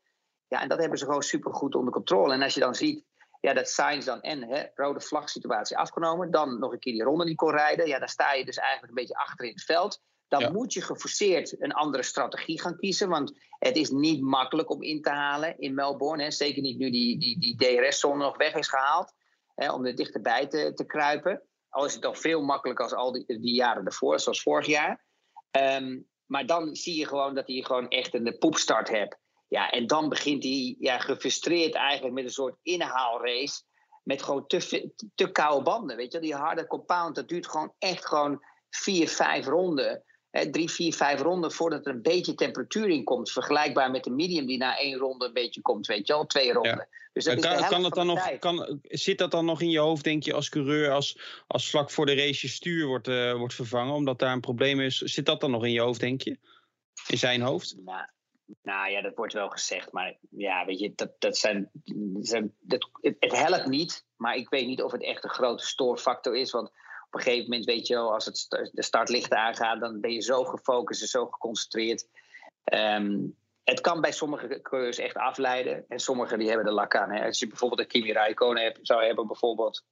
Ja, 0.50 0.62
en 0.62 0.68
dat 0.68 0.80
hebben 0.80 0.98
ze 0.98 1.06
gewoon 1.06 1.24
supergoed 1.24 1.76
onder 1.76 1.94
controle. 1.94 2.34
En 2.34 2.42
als 2.42 2.54
je 2.54 2.60
dan 2.60 2.76
ziet 2.76 3.04
ja, 3.42 3.54
dat 3.54 3.70
Sainz 3.70 4.06
dan 4.06 4.22
en 4.22 4.44
hè, 4.44 4.64
rode 4.76 5.02
vlag 5.02 5.30
situatie 5.30 5.78
afgenomen, 5.78 6.32
dan 6.32 6.60
nog 6.60 6.72
een 6.72 6.80
keer 6.80 6.94
die 6.94 7.04
ronde 7.04 7.26
niet 7.26 7.38
kon 7.38 7.52
rijden, 7.52 7.88
ja, 7.88 8.00
dan 8.00 8.08
sta 8.08 8.34
je 8.34 8.46
dus 8.46 8.58
eigenlijk 8.58 8.90
een 8.90 9.02
beetje 9.02 9.18
achter 9.18 9.46
in 9.46 9.52
het 9.52 9.64
veld. 9.64 10.02
Dan 10.28 10.52
moet 10.52 10.74
je 10.74 10.82
geforceerd 10.82 11.62
een 11.62 11.74
andere 11.74 12.04
strategie 12.04 12.62
gaan 12.62 12.78
kiezen. 12.78 13.10
Want 13.10 13.34
het 13.60 13.76
is 13.76 13.90
niet 13.90 14.22
makkelijk 14.22 14.70
om 14.70 14.82
in 14.82 15.02
te 15.02 15.10
halen 15.10 15.60
in 15.60 15.74
Melbourne. 15.74 16.24
Hè. 16.24 16.32
Zeker 16.32 16.62
niet 16.62 16.78
nu 16.78 16.90
die, 16.90 17.20
die, 17.20 17.40
die 17.40 17.56
DRS-zone 17.56 18.24
nog 18.24 18.38
weg 18.38 18.54
is 18.54 18.68
gehaald. 18.68 19.14
Hè, 19.56 19.72
om 19.72 19.86
er 19.86 19.96
dichterbij 19.96 20.48
te, 20.48 20.74
te 20.74 20.86
kruipen. 20.86 21.42
Al 21.70 21.86
is 21.86 21.94
het 21.94 22.02
toch 22.02 22.20
veel 22.20 22.42
makkelijker 22.42 22.84
als 22.84 22.94
al 22.94 23.12
die, 23.12 23.26
die 23.26 23.54
jaren 23.54 23.86
ervoor, 23.86 24.20
zoals 24.20 24.42
vorig 24.42 24.66
jaar. 24.66 25.04
Um, 25.52 26.08
maar 26.26 26.46
dan 26.46 26.76
zie 26.76 26.98
je 26.98 27.08
gewoon 27.08 27.36
dat 27.36 27.48
hij 27.48 27.62
gewoon 27.62 27.88
echt 27.88 28.14
een 28.14 28.38
poepstart 28.40 28.90
hebt. 28.90 29.19
Ja, 29.50 29.70
en 29.70 29.88
dan 29.88 30.10
begint 30.10 30.44
hij 30.44 30.76
ja, 30.80 31.00
gefrustreerd 31.00 31.76
eigenlijk 31.76 32.16
met 32.16 32.24
een 32.24 32.30
soort 32.30 32.58
inhaalrace. 32.64 33.62
Met 34.04 34.24
gewoon 34.24 34.48
te, 34.48 34.92
te 35.16 35.32
koude 35.32 35.64
banden. 35.64 35.96
Weet 35.96 36.12
je, 36.12 36.20
die 36.20 36.36
harde 36.36 36.68
compound, 36.68 37.16
dat 37.16 37.28
duurt 37.28 37.48
gewoon 37.48 37.74
echt 37.80 38.06
gewoon 38.06 38.44
vier, 38.70 39.10
vijf 39.10 39.46
ronden. 39.46 40.04
Hè, 40.30 40.50
drie, 40.50 40.70
vier, 40.70 40.94
vijf 40.94 41.22
ronden 41.22 41.52
voordat 41.52 41.86
er 41.86 41.94
een 41.94 42.02
beetje 42.02 42.34
temperatuur 42.34 42.90
in 42.90 43.04
komt. 43.04 43.32
Vergelijkbaar 43.32 43.92
met 43.92 44.04
de 44.04 44.10
medium 44.10 44.46
die 44.46 44.58
na 44.58 44.78
één 44.78 44.98
ronde 44.98 45.26
een 45.26 45.34
beetje 45.34 45.62
komt, 45.62 45.88
weet 45.88 46.08
je 46.08 46.14
al, 46.14 46.26
twee 46.26 46.54
ronden. 46.54 46.88
Dus 47.14 47.24
dat 47.24 47.40
kan, 47.40 47.68
kan 47.68 47.82
dat 47.82 47.94
dan 47.94 48.08
nog, 48.08 48.38
kan, 48.40 48.80
zit 48.84 49.18
dat 49.18 49.32
dan 49.32 49.46
nog 49.46 49.62
in 49.62 49.70
je 49.70 49.80
hoofd, 49.80 50.04
denk 50.04 50.24
je, 50.24 50.34
als 50.34 50.50
coureur, 50.50 50.92
als, 50.92 51.20
als 51.48 51.70
vlak 51.70 51.92
voor 51.92 52.06
de 52.06 52.16
race 52.16 52.48
je 52.48 52.54
stuur 52.54 52.88
wordt, 52.88 53.08
uh, 53.08 53.34
wordt 53.34 53.54
vervangen, 53.54 53.94
omdat 53.94 54.20
daar 54.20 54.34
een 54.34 54.40
probleem 54.40 54.80
is? 54.80 54.98
Zit 54.98 55.26
dat 55.26 55.42
dan 55.42 55.52
nog 55.52 55.66
in 55.66 55.72
je 55.72 55.82
hoofd, 55.82 56.00
denk 56.00 56.22
je? 56.22 56.38
In 57.08 57.18
zijn 57.18 57.42
hoofd? 57.42 57.76
Nou, 57.86 58.08
nou 58.62 58.92
ja, 58.92 59.02
dat 59.02 59.16
wordt 59.16 59.34
wel 59.34 59.50
gezegd. 59.50 59.92
Maar 59.92 60.18
ja, 60.30 60.66
weet 60.66 60.80
je, 60.80 60.94
dat, 60.96 61.12
dat 61.20 61.38
zijn, 61.38 61.72
het, 63.20 63.38
helpt 63.38 63.68
niet. 63.68 64.06
Maar 64.16 64.36
ik 64.36 64.50
weet 64.50 64.68
niet 64.68 64.84
of 64.84 64.92
het 64.92 65.04
echt 65.04 65.24
een 65.24 65.30
grote 65.30 65.66
stoorfactor 65.66 66.36
is. 66.36 66.52
Want 66.52 66.68
op 66.68 67.16
een 67.16 67.22
gegeven 67.22 67.50
moment, 67.50 67.66
weet 67.66 67.88
je 67.88 67.94
wel, 67.94 68.14
als 68.14 68.26
het 68.26 68.46
de 68.72 68.84
startlicht 68.84 69.34
aangaat, 69.34 69.80
dan 69.80 70.00
ben 70.00 70.12
je 70.12 70.22
zo 70.22 70.44
gefocust 70.44 71.02
en 71.02 71.08
zo 71.08 71.26
geconcentreerd. 71.26 72.08
Um, 72.74 73.38
het 73.64 73.82
kan 73.82 74.02
bij 74.02 74.12
sommige 74.12 74.62
coureurs 74.62 74.98
echt 74.98 75.16
afleiden. 75.16 75.86
En 75.88 76.00
sommigen 76.00 76.40
die 76.40 76.48
hebben 76.48 76.66
de 76.66 76.72
lak 76.72 76.96
aan. 76.96 77.12
Hè. 77.12 77.26
Als 77.26 77.40
je 77.40 77.48
bijvoorbeeld 77.48 77.82
een 77.82 77.88
Kimi 77.88 78.12
Räikkönen 78.12 78.64
hebt, 78.64 78.80
zou 78.82 79.06
hebben, 79.06 79.28
bijvoorbeeld. 79.28 79.86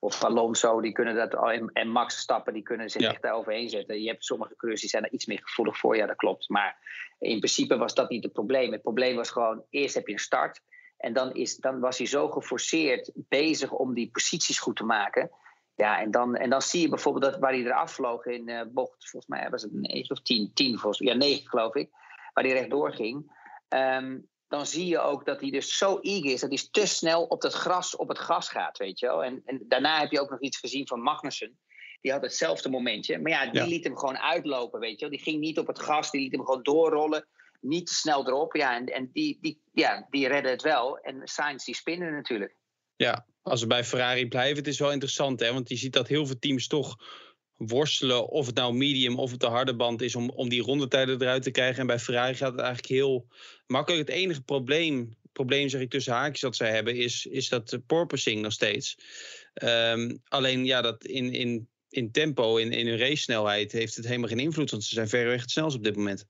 Of 0.00 0.24
Alonso, 0.24 0.80
die 0.80 0.92
kunnen 0.92 1.14
dat. 1.14 1.34
En 1.72 1.88
Max 1.88 2.18
stappen, 2.18 2.52
die 2.52 2.62
kunnen 2.62 2.90
zich 2.90 3.02
echt 3.02 3.22
daar 3.22 3.34
overheen 3.34 3.68
zetten. 3.68 4.02
Je 4.02 4.08
hebt 4.08 4.24
sommige 4.24 4.56
coureurs 4.56 4.80
die 4.80 4.90
zijn 4.90 5.04
er 5.04 5.12
iets 5.12 5.26
meer 5.26 5.40
gevoelig 5.42 5.78
voor. 5.78 5.96
Ja, 5.96 6.06
dat 6.06 6.16
klopt. 6.16 6.48
Maar 6.48 6.76
in 7.18 7.38
principe 7.38 7.76
was 7.76 7.94
dat 7.94 8.10
niet 8.10 8.22
het 8.22 8.32
probleem. 8.32 8.72
Het 8.72 8.82
probleem 8.82 9.16
was 9.16 9.30
gewoon: 9.30 9.64
eerst 9.70 9.94
heb 9.94 10.06
je 10.06 10.12
een 10.12 10.18
start. 10.18 10.60
En 10.96 11.12
dan, 11.12 11.34
is, 11.34 11.56
dan 11.56 11.80
was 11.80 11.98
hij 11.98 12.06
zo 12.06 12.28
geforceerd 12.28 13.10
bezig 13.14 13.70
om 13.70 13.94
die 13.94 14.10
posities 14.10 14.58
goed 14.58 14.76
te 14.76 14.84
maken. 14.84 15.30
Ja, 15.74 16.00
en 16.00 16.10
dan, 16.10 16.36
en 16.36 16.50
dan 16.50 16.62
zie 16.62 16.80
je 16.80 16.88
bijvoorbeeld 16.88 17.32
dat 17.32 17.40
waar 17.40 17.52
hij 17.52 17.64
eraf 17.64 17.92
vloog 17.92 18.24
in 18.26 18.48
uh, 18.48 18.60
bocht, 18.68 19.08
volgens 19.08 19.26
mij 19.26 19.50
was 19.50 19.62
het 19.62 19.72
9 19.72 20.10
of 20.10 20.22
10, 20.22 20.50
10 20.54 20.78
volgens 20.78 21.08
ja 21.08 21.14
9 21.14 21.48
geloof 21.48 21.74
ik, 21.74 21.90
waar 22.32 22.44
hij 22.44 22.52
rechtdoor 22.52 22.92
ging. 22.92 23.40
Um, 23.68 24.30
dan 24.52 24.66
zie 24.66 24.86
je 24.86 25.00
ook 25.00 25.24
dat 25.24 25.40
hij 25.40 25.50
dus 25.50 25.76
zo 25.76 25.98
eager 25.98 26.30
is 26.30 26.40
dat 26.40 26.50
hij 26.50 26.68
te 26.70 26.86
snel 26.86 27.24
op 27.24 27.42
het 27.42 27.52
gras, 27.52 27.96
op 27.96 28.08
het 28.08 28.18
gras 28.18 28.48
gaat, 28.48 28.78
weet 28.78 28.98
je 28.98 29.06
wel. 29.06 29.24
En, 29.24 29.42
en 29.44 29.64
daarna 29.68 30.00
heb 30.00 30.10
je 30.10 30.20
ook 30.20 30.30
nog 30.30 30.40
iets 30.40 30.58
gezien 30.58 30.86
van 30.86 31.00
Magnussen. 31.00 31.58
Die 32.00 32.12
had 32.12 32.22
hetzelfde 32.22 32.68
momentje. 32.68 33.18
Maar 33.18 33.32
ja, 33.32 33.50
die 33.50 33.66
liet 33.66 33.84
hem 33.84 33.96
gewoon 33.96 34.18
uitlopen, 34.18 34.80
weet 34.80 35.00
je 35.00 35.00
wel. 35.00 35.16
Die 35.16 35.22
ging 35.22 35.40
niet 35.40 35.58
op 35.58 35.66
het 35.66 35.78
gas, 35.78 36.10
die 36.10 36.20
liet 36.20 36.32
hem 36.32 36.44
gewoon 36.44 36.62
doorrollen. 36.62 37.28
Niet 37.60 37.86
te 37.86 37.94
snel 37.94 38.26
erop. 38.26 38.56
Ja, 38.56 38.76
en, 38.76 38.86
en 38.86 39.10
die, 39.12 39.38
die, 39.40 39.62
ja, 39.72 40.06
die 40.10 40.28
redden 40.28 40.50
het 40.50 40.62
wel. 40.62 40.98
En 40.98 41.20
Sainz, 41.24 41.64
die 41.64 41.74
spinnen 41.74 42.12
natuurlijk. 42.12 42.56
Ja, 42.96 43.26
als 43.42 43.60
we 43.60 43.66
bij 43.66 43.84
Ferrari 43.84 44.28
blijven, 44.28 44.56
het 44.56 44.66
is 44.66 44.78
wel 44.78 44.92
interessant, 44.92 45.40
hè. 45.40 45.52
Want 45.52 45.68
je 45.68 45.76
ziet 45.76 45.92
dat 45.92 46.08
heel 46.08 46.26
veel 46.26 46.38
teams 46.38 46.66
toch 46.66 46.96
worstelen 47.56 48.28
of 48.28 48.46
het 48.46 48.54
nou 48.54 48.74
medium 48.74 49.18
of 49.18 49.30
het 49.30 49.40
de 49.40 49.46
harde 49.46 49.76
band 49.76 50.02
is 50.02 50.14
om, 50.14 50.30
om 50.30 50.48
die 50.48 50.62
rondetijden 50.62 51.22
eruit 51.22 51.42
te 51.42 51.50
krijgen. 51.50 51.80
En 51.80 51.86
bij 51.86 51.98
Ferrari 51.98 52.34
gaat 52.34 52.52
het 52.52 52.60
eigenlijk 52.60 52.92
heel 52.92 53.26
makkelijk. 53.66 54.08
Het 54.08 54.16
enige 54.16 54.42
probleem, 54.42 55.16
probleem 55.32 55.68
zeg 55.68 55.80
ik 55.80 55.90
tussen 55.90 56.12
haakjes 56.12 56.40
dat 56.40 56.56
zij 56.56 56.70
hebben, 56.70 56.96
is, 56.96 57.26
is 57.26 57.48
dat 57.48 57.78
porpoising 57.86 58.42
nog 58.42 58.52
steeds. 58.52 58.96
Um, 59.62 60.22
alleen 60.28 60.64
ja, 60.64 60.80
dat 60.80 61.04
in, 61.04 61.32
in, 61.32 61.68
in 61.88 62.10
tempo, 62.10 62.56
in, 62.56 62.72
in 62.72 62.86
hun 62.86 62.98
race 62.98 63.22
snelheid, 63.22 63.72
heeft 63.72 63.96
het 63.96 64.06
helemaal 64.06 64.28
geen 64.28 64.38
invloed. 64.38 64.70
Want 64.70 64.84
ze 64.84 64.94
zijn 64.94 65.08
verreweg 65.08 65.40
het 65.40 65.50
snelst 65.50 65.76
op 65.76 65.84
dit 65.84 65.96
moment. 65.96 66.26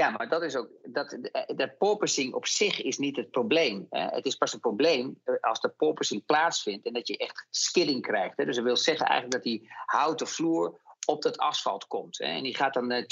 Ja, 0.00 0.10
maar 0.10 0.28
dat 0.28 0.42
is 0.42 0.56
ook. 0.56 0.68
Dat, 0.82 1.18
dat 1.46 1.78
porpoising 1.78 2.34
op 2.34 2.46
zich 2.46 2.82
is 2.82 2.98
niet 2.98 3.16
het 3.16 3.30
probleem. 3.30 3.86
Hè. 3.90 4.06
Het 4.06 4.26
is 4.26 4.34
pas 4.34 4.52
een 4.52 4.60
probleem 4.60 5.20
eh, 5.24 5.34
als 5.40 5.60
de 5.60 5.68
porpoising 5.68 6.24
plaatsvindt 6.24 6.86
en 6.86 6.92
dat 6.92 7.08
je 7.08 7.16
echt 7.16 7.46
skilling 7.50 8.02
krijgt. 8.02 8.36
Hè. 8.36 8.44
Dus 8.44 8.56
dat 8.56 8.64
wil 8.64 8.76
zeggen 8.76 9.06
eigenlijk 9.06 9.34
dat 9.34 9.52
die 9.52 9.68
houten 9.84 10.26
vloer 10.26 10.80
op 11.06 11.22
het 11.22 11.38
asfalt 11.38 11.86
komt. 11.86 12.18
Hè. 12.18 12.24
En 12.24 12.42
die 12.42 12.56
gaat 12.56 12.74
dan. 12.74 12.92
Uh, 12.92 13.04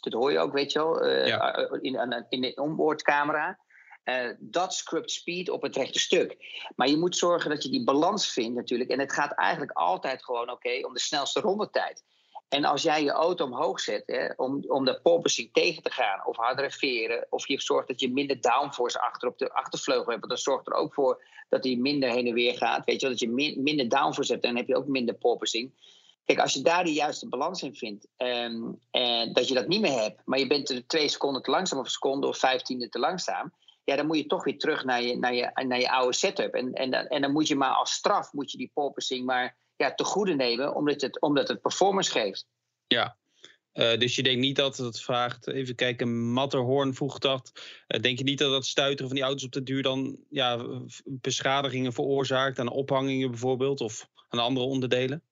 dat 0.00 0.12
hoor 0.12 0.32
je 0.32 0.38
ook, 0.38 0.52
weet 0.52 0.72
je 0.72 0.78
wel, 0.78 1.06
uh, 1.06 1.78
in, 1.80 2.26
in 2.28 2.40
de 2.40 2.54
onboardcamera. 2.54 3.58
Uh, 4.04 4.34
dat 4.38 4.74
scrubt 4.74 5.10
speed 5.10 5.50
op 5.50 5.62
het 5.62 5.76
rechte 5.76 5.98
stuk. 5.98 6.36
Maar 6.76 6.88
je 6.88 6.96
moet 6.96 7.16
zorgen 7.16 7.50
dat 7.50 7.62
je 7.62 7.70
die 7.70 7.84
balans 7.84 8.32
vindt 8.32 8.56
natuurlijk. 8.56 8.90
En 8.90 8.98
het 8.98 9.12
gaat 9.12 9.32
eigenlijk 9.32 9.72
altijd 9.72 10.24
gewoon 10.24 10.50
oké 10.50 10.86
om 10.86 10.92
de 10.92 11.00
snelste 11.00 11.40
rondetijd. 11.40 12.02
En 12.48 12.64
als 12.64 12.82
jij 12.82 13.02
je 13.02 13.10
auto 13.10 13.44
omhoog 13.44 13.80
zet 13.80 14.02
hè, 14.06 14.32
om, 14.36 14.64
om 14.66 14.84
de 14.84 15.00
porpoising 15.00 15.52
tegen 15.52 15.82
te 15.82 15.90
gaan 15.90 16.26
of 16.26 16.36
harder 16.36 16.72
veren, 16.72 17.26
of 17.30 17.46
je 17.46 17.60
zorgt 17.60 17.88
dat 17.88 18.00
je 18.00 18.12
minder 18.12 18.40
downforce 18.40 19.00
achter 19.00 19.28
op 19.28 19.38
de 19.38 19.52
achtervleugel 19.52 20.12
hebt, 20.12 20.28
dat 20.28 20.40
zorgt 20.40 20.66
er 20.66 20.72
ook 20.72 20.94
voor 20.94 21.22
dat 21.48 21.64
hij 21.64 21.76
minder 21.76 22.10
heen 22.10 22.26
en 22.26 22.34
weer 22.34 22.56
gaat. 22.56 22.84
Weet 22.84 23.00
je 23.00 23.08
wel, 23.08 23.16
dat 23.16 23.20
je 23.20 23.60
minder 23.60 23.88
downforce 23.88 24.32
hebt, 24.32 24.44
dan 24.44 24.56
heb 24.56 24.68
je 24.68 24.76
ook 24.76 24.86
minder 24.86 25.14
porpoising. 25.14 25.72
Kijk, 26.24 26.40
als 26.40 26.52
je 26.52 26.62
daar 26.62 26.84
de 26.84 26.92
juiste 26.92 27.28
balans 27.28 27.62
in 27.62 27.74
vindt, 27.74 28.06
en 28.16 28.78
dat 29.32 29.48
je 29.48 29.54
dat 29.54 29.68
niet 29.68 29.80
meer 29.80 30.00
hebt, 30.00 30.20
maar 30.24 30.38
je 30.38 30.46
bent 30.46 30.70
er 30.70 30.86
twee 30.86 31.08
seconden 31.08 31.42
te 31.42 31.50
langzaam 31.50 31.78
of 31.78 31.84
een 31.84 31.90
seconde 31.90 32.26
of 32.26 32.38
vijftiende 32.38 32.88
te 32.88 32.98
langzaam, 32.98 33.52
ja, 33.84 33.96
dan 33.96 34.06
moet 34.06 34.16
je 34.16 34.26
toch 34.26 34.44
weer 34.44 34.58
terug 34.58 34.84
naar 34.84 35.02
je, 35.02 35.18
naar 35.18 35.34
je, 35.34 35.50
naar 35.66 35.80
je 35.80 35.90
oude 35.90 36.12
setup. 36.12 36.54
En, 36.54 36.72
en, 36.72 36.92
en 36.92 37.22
dan 37.22 37.32
moet 37.32 37.48
je 37.48 37.56
maar 37.56 37.72
als 37.72 37.92
straf, 37.92 38.32
moet 38.32 38.50
je 38.50 38.58
die 38.58 38.70
porpoising 38.74 39.26
maar 39.26 39.56
ja, 39.78 39.94
te 39.94 40.04
goede 40.04 40.34
nemen, 40.34 40.74
omdat 40.74 41.00
het, 41.00 41.20
omdat 41.20 41.48
het 41.48 41.60
performance 41.60 42.10
geeft. 42.10 42.46
Ja, 42.86 43.16
uh, 43.74 43.98
dus 43.98 44.16
je 44.16 44.22
denkt 44.22 44.40
niet 44.40 44.56
dat 44.56 44.76
het 44.76 45.00
vraagt, 45.00 45.48
even 45.48 45.74
kijken, 45.74 46.32
Matterhorn 46.32 46.94
vroeg 46.94 47.18
dat. 47.18 47.52
Uh, 47.88 48.00
denk 48.00 48.18
je 48.18 48.24
niet 48.24 48.38
dat 48.38 48.50
dat 48.50 48.66
stuiteren 48.66 49.06
van 49.06 49.16
die 49.16 49.24
auto's 49.24 49.44
op 49.44 49.52
de 49.52 49.62
duur 49.62 49.82
dan 49.82 50.18
ja, 50.30 50.64
beschadigingen 51.04 51.92
veroorzaakt 51.92 52.58
aan 52.58 52.68
ophangingen 52.68 53.30
bijvoorbeeld 53.30 53.80
of 53.80 54.08
aan 54.28 54.38
andere 54.38 54.66
onderdelen? 54.66 55.22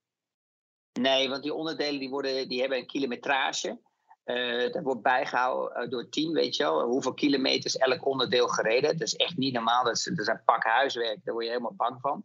Nee, 0.93 1.29
want 1.29 1.43
die 1.43 1.55
onderdelen 1.55 2.01
die 2.01 2.09
worden, 2.09 2.49
die 2.49 2.61
hebben 2.61 2.79
een 2.79 2.87
kilometrage. 2.87 3.79
Uh, 4.25 4.73
dat 4.73 4.83
wordt 4.83 5.03
bijgehouden 5.03 5.91
door 5.91 6.01
het 6.01 6.13
team, 6.13 6.33
weet 6.33 6.57
je 6.57 6.63
wel. 6.63 6.83
Hoeveel 6.83 7.15
kilometers 7.15 7.77
elk 7.77 8.07
onderdeel 8.07 8.49
gereden. 8.49 8.99
Dat 8.99 9.07
is 9.07 9.17
echt 9.17 9.37
niet 9.37 9.53
normaal. 9.53 9.85
Dat 9.85 9.97
is, 9.97 10.05
dat 10.05 10.19
is 10.19 10.27
een 10.27 10.45
pak 10.45 10.65
huiswerk. 10.65 11.25
Daar 11.25 11.35
word 11.35 11.45
je 11.45 11.51
helemaal 11.51 11.75
bang 11.77 12.01
van. 12.01 12.25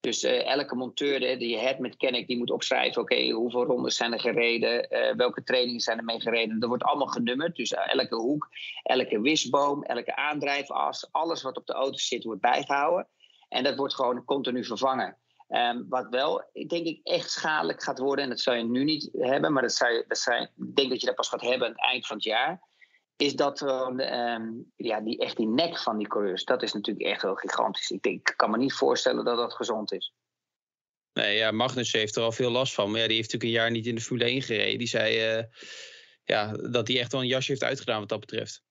Dus 0.00 0.24
uh, 0.24 0.46
elke 0.46 0.74
monteur 0.74 1.38
die 1.38 1.58
head 1.58 1.78
mechanic 1.78 2.26
die 2.26 2.38
moet 2.38 2.50
opschrijven: 2.50 3.02
oké, 3.02 3.30
hoeveel 3.30 3.64
rondes 3.64 3.96
zijn 3.96 4.12
er 4.12 4.20
gereden, 4.20 4.86
uh, 4.90 5.14
welke 5.16 5.42
trainingen 5.42 5.80
zijn 5.80 5.98
er 5.98 6.04
mee 6.04 6.20
gereden. 6.20 6.60
Dat 6.60 6.68
wordt 6.68 6.84
allemaal 6.84 7.06
genummerd. 7.06 7.56
Dus 7.56 7.72
uh, 7.72 7.92
elke 7.92 8.14
hoek, 8.14 8.48
elke 8.82 9.20
wisboom, 9.20 9.82
elke 9.82 10.16
aandrijfas, 10.16 11.08
alles 11.12 11.42
wat 11.42 11.56
op 11.56 11.66
de 11.66 11.72
auto 11.72 11.98
zit, 11.98 12.24
wordt 12.24 12.40
bijgehouden. 12.40 13.06
En 13.48 13.64
dat 13.64 13.76
wordt 13.76 13.94
gewoon 13.94 14.24
continu 14.24 14.64
vervangen. 14.64 15.16
Um, 15.48 15.86
wat 15.88 16.06
wel, 16.10 16.50
denk 16.52 16.86
ik, 16.86 17.00
echt 17.02 17.30
schadelijk 17.30 17.82
gaat 17.82 17.98
worden, 17.98 18.24
en 18.24 18.30
dat 18.30 18.40
zou 18.40 18.56
je 18.56 18.64
nu 18.64 18.84
niet 18.84 19.10
hebben, 19.12 19.52
maar 19.52 19.62
dat 19.62 19.72
zou 19.72 19.92
je, 19.92 20.04
dat 20.08 20.18
zou 20.18 20.40
je, 20.40 20.42
ik 20.42 20.76
denk 20.76 20.90
dat 20.90 21.00
je 21.00 21.06
dat 21.06 21.14
pas 21.14 21.28
gaat 21.28 21.40
hebben 21.40 21.66
aan 21.66 21.72
het 21.72 21.82
eind 21.82 22.06
van 22.06 22.16
het 22.16 22.24
jaar 22.24 22.67
is 23.18 23.34
dat 23.34 23.60
um, 23.60 24.72
ja, 24.76 25.00
die, 25.00 25.18
echt 25.18 25.36
die 25.36 25.48
nek 25.48 25.78
van 25.78 25.98
die 25.98 26.06
coureurs, 26.06 26.44
dat 26.44 26.62
is 26.62 26.72
natuurlijk 26.72 27.06
echt 27.06 27.22
wel 27.22 27.34
gigantisch. 27.34 27.90
Ik, 27.90 28.02
denk, 28.02 28.28
ik 28.28 28.36
kan 28.36 28.50
me 28.50 28.56
niet 28.56 28.72
voorstellen 28.72 29.24
dat 29.24 29.36
dat 29.36 29.54
gezond 29.54 29.92
is. 29.92 30.14
Nee, 31.12 31.36
ja, 31.36 31.50
Magnus 31.50 31.92
heeft 31.92 32.16
er 32.16 32.22
al 32.22 32.32
veel 32.32 32.50
last 32.50 32.74
van. 32.74 32.90
Maar 32.90 33.00
ja, 33.00 33.06
die 33.06 33.16
heeft 33.16 33.32
natuurlijk 33.32 33.58
een 33.58 33.62
jaar 33.64 33.70
niet 33.70 33.86
in 33.86 33.94
de 33.94 34.00
Formule 34.00 34.24
1 34.24 34.42
gereden. 34.42 34.78
Die 34.78 34.88
zei 34.88 35.38
uh, 35.38 35.44
ja, 36.24 36.52
dat 36.52 36.88
hij 36.88 36.98
echt 36.98 37.12
wel 37.12 37.20
een 37.20 37.26
jasje 37.26 37.50
heeft 37.50 37.64
uitgedaan 37.64 38.00
wat 38.00 38.08
dat 38.08 38.20
betreft. 38.20 38.62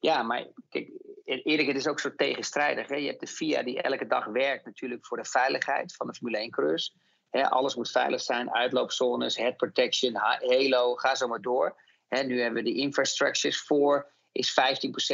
Ja, 0.00 0.22
maar 0.22 0.46
kijk, 0.68 0.90
Erik, 1.24 1.66
het 1.66 1.76
is 1.76 1.88
ook 1.88 2.00
zo 2.00 2.14
tegenstrijdig. 2.14 2.88
Hè? 2.88 2.96
Je 2.96 3.06
hebt 3.06 3.20
de 3.20 3.26
FIA 3.26 3.62
die 3.62 3.82
elke 3.82 4.06
dag 4.06 4.24
werkt 4.24 4.64
natuurlijk 4.64 5.06
voor 5.06 5.16
de 5.16 5.28
veiligheid 5.28 5.94
van 5.94 6.06
de 6.06 6.14
Formule 6.14 6.48
1-coureurs. 6.48 6.94
Alles 7.30 7.74
moet 7.74 7.90
veilig 7.90 8.20
zijn, 8.20 8.52
uitloopzones, 8.52 9.36
head 9.36 9.56
protection, 9.56 10.14
halo, 10.14 10.94
ga 10.94 11.14
zo 11.14 11.28
maar 11.28 11.40
door 11.40 11.80
nu 12.20 12.40
hebben 12.40 12.64
we 12.64 12.70
de 12.70 12.78
infrastructures 12.78 13.60
voor. 13.60 14.10
Is 14.32 14.50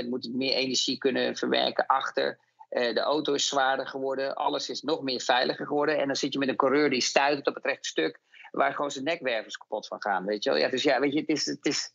15% 0.05 0.09
moet 0.09 0.25
het 0.25 0.35
meer 0.35 0.55
energie 0.55 0.99
kunnen 0.99 1.37
verwerken 1.37 1.87
achter. 1.87 2.39
Uh, 2.71 2.95
de 2.95 3.01
auto 3.01 3.33
is 3.33 3.49
zwaarder 3.49 3.87
geworden. 3.87 4.35
Alles 4.35 4.69
is 4.69 4.83
nog 4.83 5.03
meer 5.03 5.21
veiliger 5.21 5.67
geworden. 5.67 5.99
En 5.99 6.07
dan 6.07 6.17
zit 6.17 6.33
je 6.33 6.39
met 6.39 6.49
een 6.49 6.57
coureur 6.57 6.91
die 6.91 7.01
stuitert 7.01 7.47
op 7.47 7.55
het 7.55 7.65
rechte 7.65 7.89
stuk. 7.89 8.21
Waar 8.51 8.75
gewoon 8.75 8.91
zijn 8.91 9.05
nekwervers 9.05 9.57
kapot 9.57 9.87
van 9.87 10.03
gaan. 10.03 10.25
Weet 10.25 10.45
je 10.45 10.51
wel? 10.51 10.59
Ja, 10.59 10.69
dus 10.69 10.83
ja, 10.83 11.01
weet 11.01 11.13
je, 11.13 11.21
het 11.21 11.29
is, 11.29 11.47
het 11.47 11.67
is, 11.67 11.93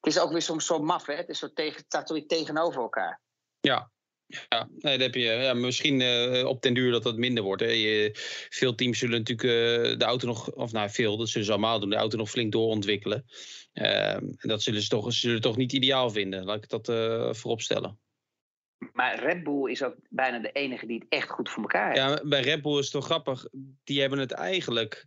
het 0.00 0.14
is 0.14 0.18
ook 0.18 0.32
weer 0.32 0.42
soms 0.42 0.66
zo 0.66 0.78
maf. 0.78 1.06
Hè? 1.06 1.14
Het, 1.14 1.28
is 1.28 1.38
zo 1.38 1.52
tegen, 1.52 1.82
staat 1.86 2.28
tegenover 2.28 2.82
elkaar. 2.82 3.20
Ja, 3.60 3.90
ja, 4.48 4.68
nee, 4.78 4.98
dat 4.98 5.06
heb 5.06 5.14
je. 5.14 5.20
Ja, 5.20 5.54
misschien 5.54 6.00
uh, 6.00 6.46
op 6.46 6.62
den 6.62 6.74
duur 6.74 6.90
dat 6.90 7.02
dat 7.02 7.16
minder 7.16 7.44
wordt. 7.44 7.62
Hè. 7.62 7.68
Je, 7.68 8.10
veel 8.50 8.74
teams 8.74 8.98
zullen 8.98 9.18
natuurlijk 9.18 9.48
uh, 9.48 9.98
de 9.98 10.04
auto 10.04 10.26
nog, 10.26 10.52
of 10.52 10.72
nou 10.72 10.90
veel, 10.90 11.16
dat 11.16 11.28
zullen 11.28 11.46
ze 11.46 11.52
allemaal 11.52 11.80
doen, 11.80 11.90
de 11.90 11.96
auto 11.96 12.16
nog 12.16 12.30
flink 12.30 12.52
doorontwikkelen. 12.52 13.24
Uh, 13.74 14.14
en 14.14 14.36
dat 14.38 14.62
zullen 14.62 14.82
ze 14.82 14.88
toch, 14.88 15.12
zullen 15.12 15.40
toch 15.40 15.56
niet 15.56 15.72
ideaal 15.72 16.10
vinden, 16.10 16.44
laat 16.44 16.64
ik 16.64 16.68
dat 16.68 16.88
uh, 16.88 17.32
voorop 17.32 17.60
stellen. 17.60 17.98
Maar 18.92 19.20
Red 19.20 19.44
Bull 19.44 19.70
is 19.70 19.82
ook 19.82 19.96
bijna 20.08 20.38
de 20.38 20.52
enige 20.52 20.86
die 20.86 20.98
het 20.98 21.08
echt 21.08 21.30
goed 21.30 21.50
voor 21.50 21.62
elkaar 21.62 21.86
heeft. 21.86 21.98
Ja, 21.98 22.28
bij 22.28 22.40
Red 22.40 22.62
Bull 22.62 22.78
is 22.78 22.84
het 22.84 22.92
toch 22.92 23.04
grappig. 23.04 23.46
Die 23.84 24.00
hebben 24.00 24.18
het 24.18 24.32
eigenlijk 24.32 25.06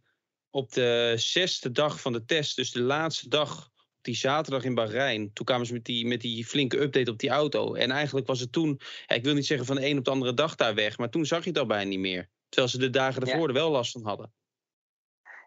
op 0.49 0.71
de 0.71 1.13
zesde 1.15 1.71
dag 1.71 2.01
van 2.01 2.13
de 2.13 2.25
test, 2.25 2.55
dus 2.55 2.71
de 2.71 2.81
laatste 2.81 3.29
dag 3.29 3.69
die 4.01 4.15
zaterdag 4.15 4.63
in 4.63 4.75
Bahrein. 4.75 5.33
Toen 5.33 5.45
kwamen 5.45 5.65
ze 5.65 5.73
met 5.73 5.85
die, 5.85 6.07
met 6.07 6.21
die 6.21 6.45
flinke 6.45 6.81
update 6.81 7.11
op 7.11 7.19
die 7.19 7.29
auto. 7.29 7.73
En 7.73 7.91
eigenlijk 7.91 8.27
was 8.27 8.39
het 8.39 8.51
toen, 8.51 8.79
ja, 9.07 9.15
ik 9.15 9.23
wil 9.23 9.33
niet 9.33 9.45
zeggen 9.45 9.65
van 9.65 9.75
de 9.75 9.85
een 9.85 9.97
op 9.97 10.05
de 10.05 10.11
andere 10.11 10.33
dag 10.33 10.55
daar 10.55 10.75
weg, 10.75 10.97
maar 10.97 11.09
toen 11.09 11.25
zag 11.25 11.43
je 11.43 11.49
het 11.49 11.59
al 11.59 11.65
bijna 11.65 11.89
niet 11.89 11.99
meer. 11.99 12.29
Terwijl 12.49 12.71
ze 12.71 12.77
de 12.77 12.89
dagen 12.89 13.21
ervoor 13.21 13.47
er 13.47 13.53
wel 13.53 13.71
last 13.71 13.91
van 13.91 14.03
hadden. 14.03 14.33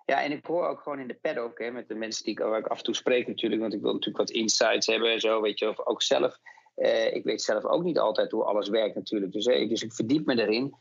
Ja, 0.07 0.23
en 0.23 0.33
ik 0.33 0.47
hoor 0.47 0.69
ook 0.69 0.81
gewoon 0.81 0.99
in 0.99 1.09
de 1.09 1.19
paddock, 1.21 1.59
hè, 1.59 1.71
met 1.71 1.89
de 1.89 1.95
mensen 1.95 2.25
die 2.25 2.33
ik, 2.33 2.39
waar 2.39 2.59
ik 2.59 2.67
af 2.67 2.79
en 2.79 2.85
toe 2.85 2.95
spreek 2.95 3.27
natuurlijk, 3.27 3.61
want 3.61 3.75
ik 3.75 3.81
wil 3.81 3.93
natuurlijk 3.93 4.29
wat 4.29 4.37
insights 4.37 4.87
hebben 4.87 5.13
en 5.13 5.21
zo, 5.21 5.41
weet 5.41 5.59
je, 5.59 5.69
of 5.69 5.87
ook 5.87 6.03
zelf. 6.03 6.39
Eh, 6.75 7.15
ik 7.15 7.25
weet 7.25 7.43
zelf 7.43 7.65
ook 7.65 7.83
niet 7.83 7.99
altijd 7.99 8.31
hoe 8.31 8.45
alles 8.45 8.69
werkt 8.69 8.95
natuurlijk, 8.95 9.33
dus, 9.33 9.47
eh, 9.47 9.69
dus 9.69 9.83
ik 9.83 9.93
verdiep 9.93 10.27
me 10.27 10.41
erin. 10.41 10.75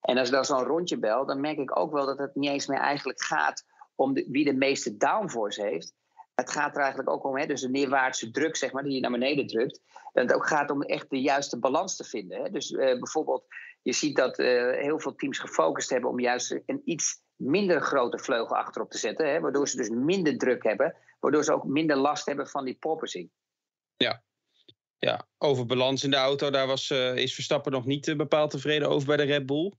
En 0.00 0.18
als 0.18 0.28
ik 0.28 0.34
dan 0.34 0.44
zo'n 0.44 0.64
rondje 0.64 0.98
bel, 0.98 1.26
dan 1.26 1.40
merk 1.40 1.58
ik 1.58 1.78
ook 1.78 1.92
wel 1.92 2.06
dat 2.06 2.18
het 2.18 2.34
niet 2.34 2.50
eens 2.50 2.66
meer 2.66 2.78
eigenlijk 2.78 3.22
gaat 3.22 3.64
om 3.94 4.14
de, 4.14 4.26
wie 4.28 4.44
de 4.44 4.54
meeste 4.54 4.96
downforce 4.96 5.62
heeft 5.62 5.94
het 6.38 6.50
gaat 6.50 6.74
er 6.74 6.80
eigenlijk 6.80 7.10
ook 7.10 7.24
om, 7.24 7.38
hè, 7.38 7.46
dus 7.46 7.60
de 7.60 7.68
neerwaartse 7.68 8.30
druk 8.30 8.56
zeg 8.56 8.72
maar, 8.72 8.82
die 8.82 8.92
je 8.92 9.00
naar 9.00 9.10
beneden 9.10 9.46
drukt. 9.46 9.80
Dat 10.12 10.22
het 10.22 10.32
ook 10.32 10.46
gaat 10.46 10.70
om 10.70 10.82
echt 10.82 11.10
de 11.10 11.20
juiste 11.20 11.58
balans 11.58 11.96
te 11.96 12.04
vinden. 12.04 12.42
Hè. 12.42 12.50
Dus 12.50 12.70
uh, 12.70 12.78
bijvoorbeeld, 12.78 13.44
je 13.82 13.92
ziet 13.92 14.16
dat 14.16 14.38
uh, 14.38 14.46
heel 14.80 15.00
veel 15.00 15.14
teams 15.14 15.38
gefocust 15.38 15.90
hebben 15.90 16.10
om 16.10 16.20
juist 16.20 16.60
een 16.66 16.82
iets 16.84 17.22
minder 17.36 17.80
grote 17.80 18.18
vleugel 18.18 18.56
achterop 18.56 18.90
te 18.90 18.98
zetten. 18.98 19.32
Hè, 19.32 19.40
waardoor 19.40 19.68
ze 19.68 19.76
dus 19.76 19.88
minder 19.88 20.38
druk 20.38 20.62
hebben. 20.62 20.96
Waardoor 21.20 21.44
ze 21.44 21.52
ook 21.52 21.64
minder 21.64 21.96
last 21.96 22.26
hebben 22.26 22.48
van 22.48 22.64
die 22.64 22.76
porpoising. 22.78 23.30
Ja, 23.96 24.22
ja, 24.98 25.26
over 25.38 25.66
balans 25.66 26.04
in 26.04 26.10
de 26.10 26.16
auto, 26.16 26.50
daar 26.50 26.66
was, 26.66 26.90
uh, 26.90 27.16
is 27.16 27.34
Verstappen 27.34 27.72
nog 27.72 27.84
niet 27.84 28.16
bepaald 28.16 28.50
tevreden 28.50 28.88
over 28.88 29.06
bij 29.06 29.16
de 29.16 29.22
Red 29.22 29.46
Bull. 29.46 29.72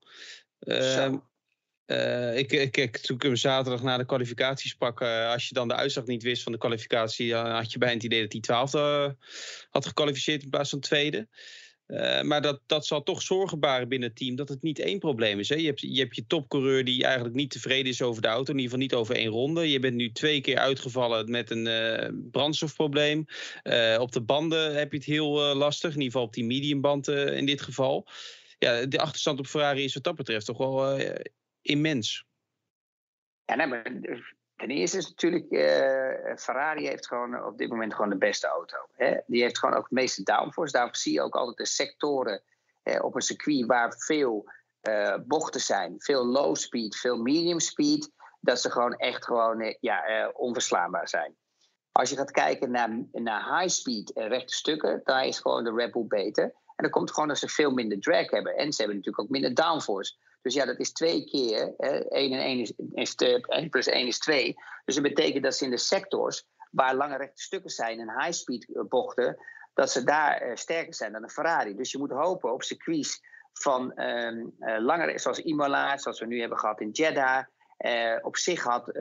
Uh, 1.91 2.19
uh, 2.29 2.38
ik, 2.38 2.51
ik, 2.51 2.77
ik, 2.77 2.98
toen 2.98 3.15
ik 3.15 3.22
hem 3.22 3.36
zaterdag 3.36 3.84
na 3.84 3.98
de 3.98 4.05
kwalificaties 4.05 4.75
uh, 4.79 5.31
als 5.31 5.48
je 5.48 5.53
dan 5.53 5.67
de 5.67 5.75
uitslag 5.75 6.05
niet 6.05 6.24
wist 6.24 6.43
van 6.43 6.51
de 6.51 6.58
kwalificatie, 6.58 7.29
dan 7.29 7.51
had 7.51 7.72
je 7.72 7.77
bijna 7.77 7.93
het 7.93 8.03
idee 8.03 8.22
dat 8.22 8.31
hij 8.31 8.41
twaalfde 8.41 8.79
uh, 8.79 9.25
had 9.69 9.86
gekwalificeerd 9.86 10.43
in 10.43 10.50
plaats 10.50 10.69
van 10.69 10.79
tweede. 10.79 11.27
maar 12.22 12.41
dat, 12.41 12.62
dat 12.65 12.86
zal 12.86 13.03
toch 13.03 13.22
zorgen 13.22 13.60
baren 13.60 13.89
binnen 13.89 14.10
het 14.10 14.17
team 14.17 14.36
dat 14.36 14.50
het 14.50 14.62
niet 14.62 14.79
één 14.79 15.00
probleem 15.00 15.39
is. 15.39 15.50
Hè? 15.50 15.55
Je, 15.55 15.65
hebt, 15.65 15.79
je 15.79 16.00
hebt 16.00 16.15
je 16.15 16.25
topcoureur 16.27 16.84
die 16.84 17.03
eigenlijk 17.03 17.36
niet 17.36 17.51
tevreden 17.51 17.91
is 17.91 18.01
over 18.01 18.22
de 18.22 18.27
auto, 18.27 18.53
in 18.53 18.60
ieder 18.60 18.63
geval 18.63 18.79
niet 18.79 18.93
over 18.93 19.15
één 19.15 19.31
ronde. 19.31 19.72
Je 19.72 19.79
bent 19.79 19.96
nu 19.96 20.12
twee 20.12 20.41
keer 20.41 20.58
uitgevallen 20.58 21.31
met 21.31 21.51
een 21.51 22.29
brandstofprobleem. 22.31 23.25
op 23.98 24.12
de 24.12 24.22
banden 24.22 24.75
heb 24.75 24.91
je 24.91 24.98
het 24.98 25.08
heel 25.08 25.55
lastig, 25.55 25.89
in 25.89 26.01
ieder 26.01 26.12
geval 26.12 26.27
op 26.27 26.34
die 26.34 26.46
mediumband 26.46 27.08
in 27.08 27.46
dit 27.46 27.62
geval. 27.62 28.08
Ja, 28.60 28.86
de 28.86 29.00
achterstand 29.00 29.39
op 29.39 29.48
Ferrari 29.48 29.84
is 29.84 29.93
wat 29.93 30.03
dat 30.03 30.15
betreft 30.15 30.46
toch 30.46 30.58
wel 30.58 30.98
immens. 31.69 32.25
Ja, 33.45 33.55
nee, 33.55 33.67
maar 33.67 33.83
ten 34.55 34.69
eerste 34.69 34.97
is 34.97 35.07
natuurlijk, 35.07 35.51
uh, 35.51 36.35
Ferrari 36.35 36.88
heeft 36.88 37.07
gewoon 37.07 37.45
op 37.45 37.57
dit 37.57 37.69
moment 37.69 37.93
gewoon 37.93 38.09
de 38.09 38.17
beste 38.17 38.47
auto. 38.47 38.77
Hè? 38.95 39.17
Die 39.27 39.41
heeft 39.41 39.59
gewoon 39.59 39.75
ook 39.75 39.83
het 39.83 39.91
meeste 39.91 40.23
downforce. 40.23 40.71
Daarom 40.71 40.95
zie 40.95 41.13
je 41.13 41.21
ook 41.21 41.35
altijd 41.35 41.57
de 41.57 41.65
sectoren 41.65 42.41
op 43.01 43.15
een 43.15 43.21
circuit 43.21 43.65
waar 43.65 43.93
veel 43.97 44.51
uh, 44.81 45.15
bochten 45.25 45.61
zijn. 45.61 45.95
Veel 45.97 46.25
low 46.25 46.55
speed, 46.55 46.95
veel 46.95 47.17
medium 47.17 47.59
speed. 47.59 48.11
Dat 48.39 48.61
ze 48.61 48.71
gewoon 48.71 48.95
echt 48.95 49.25
gewoon, 49.25 49.75
ja, 49.79 50.29
onverslaanbaar 50.33 51.07
zijn. 51.07 51.35
Als 51.91 52.09
je 52.09 52.15
gaat 52.15 52.31
kijken 52.31 52.71
naar, 52.71 53.05
naar 53.11 53.59
high 53.59 53.73
speed 53.73 54.11
rechte 54.15 54.53
stukken, 54.53 55.01
daar 55.03 55.25
is 55.25 55.39
gewoon 55.39 55.63
de 55.63 55.73
Red 55.73 55.91
Bull 55.91 56.07
beter. 56.07 56.43
En 56.43 56.83
dat 56.83 56.91
komt 56.91 57.11
gewoon 57.11 57.27
dat 57.27 57.38
ze 57.38 57.47
veel 57.47 57.71
minder 57.71 57.99
drag 57.99 58.29
hebben. 58.29 58.55
En 58.55 58.73
ze 58.73 58.81
hebben 58.81 58.97
natuurlijk 58.97 59.23
ook 59.23 59.29
minder 59.29 59.53
downforce. 59.53 60.15
Dus 60.41 60.53
ja, 60.53 60.65
dat 60.65 60.79
is 60.79 60.91
twee 60.91 61.25
keer. 61.25 61.74
Hè, 61.77 61.98
1 61.98 62.31
en 62.34 62.39
1 62.39 62.60
is, 62.60 62.74
is 62.93 63.15
1 63.15 63.69
plus 63.69 63.88
1 63.88 64.08
is 64.08 64.19
2. 64.19 64.55
Dus 64.86 64.96
dat 64.96 65.03
betekent 65.03 65.43
dat 65.43 65.55
ze 65.55 65.63
in 65.63 65.69
de 65.69 65.77
sectors 65.77 66.48
waar 66.72 66.96
lange 66.96 67.17
rechte 67.17 67.41
stukken 67.41 67.69
zijn 67.69 68.00
en 68.00 68.22
high-speed 68.22 68.75
eh, 68.75 68.84
bochten, 68.84 69.38
dat 69.74 69.91
ze 69.91 70.03
daar 70.03 70.48
uh, 70.48 70.55
sterker 70.55 70.93
zijn 70.93 71.12
dan 71.12 71.24
een 71.24 71.29
Ferrari. 71.29 71.75
Dus 71.75 71.91
je 71.91 71.98
moet 71.98 72.12
hopen 72.12 72.53
op 72.53 72.63
circuits 72.63 73.22
van 73.53 74.01
um, 74.01 74.55
uh, 74.60 74.79
langere, 74.79 75.19
zoals 75.19 75.39
Imola, 75.39 75.98
zoals 75.98 76.19
we 76.19 76.25
nu 76.25 76.39
hebben 76.39 76.58
gehad 76.58 76.81
in 76.81 76.89
Jeddah. 76.89 77.46
Op 78.22 78.38
zich 78.38 78.63
had 78.63 78.91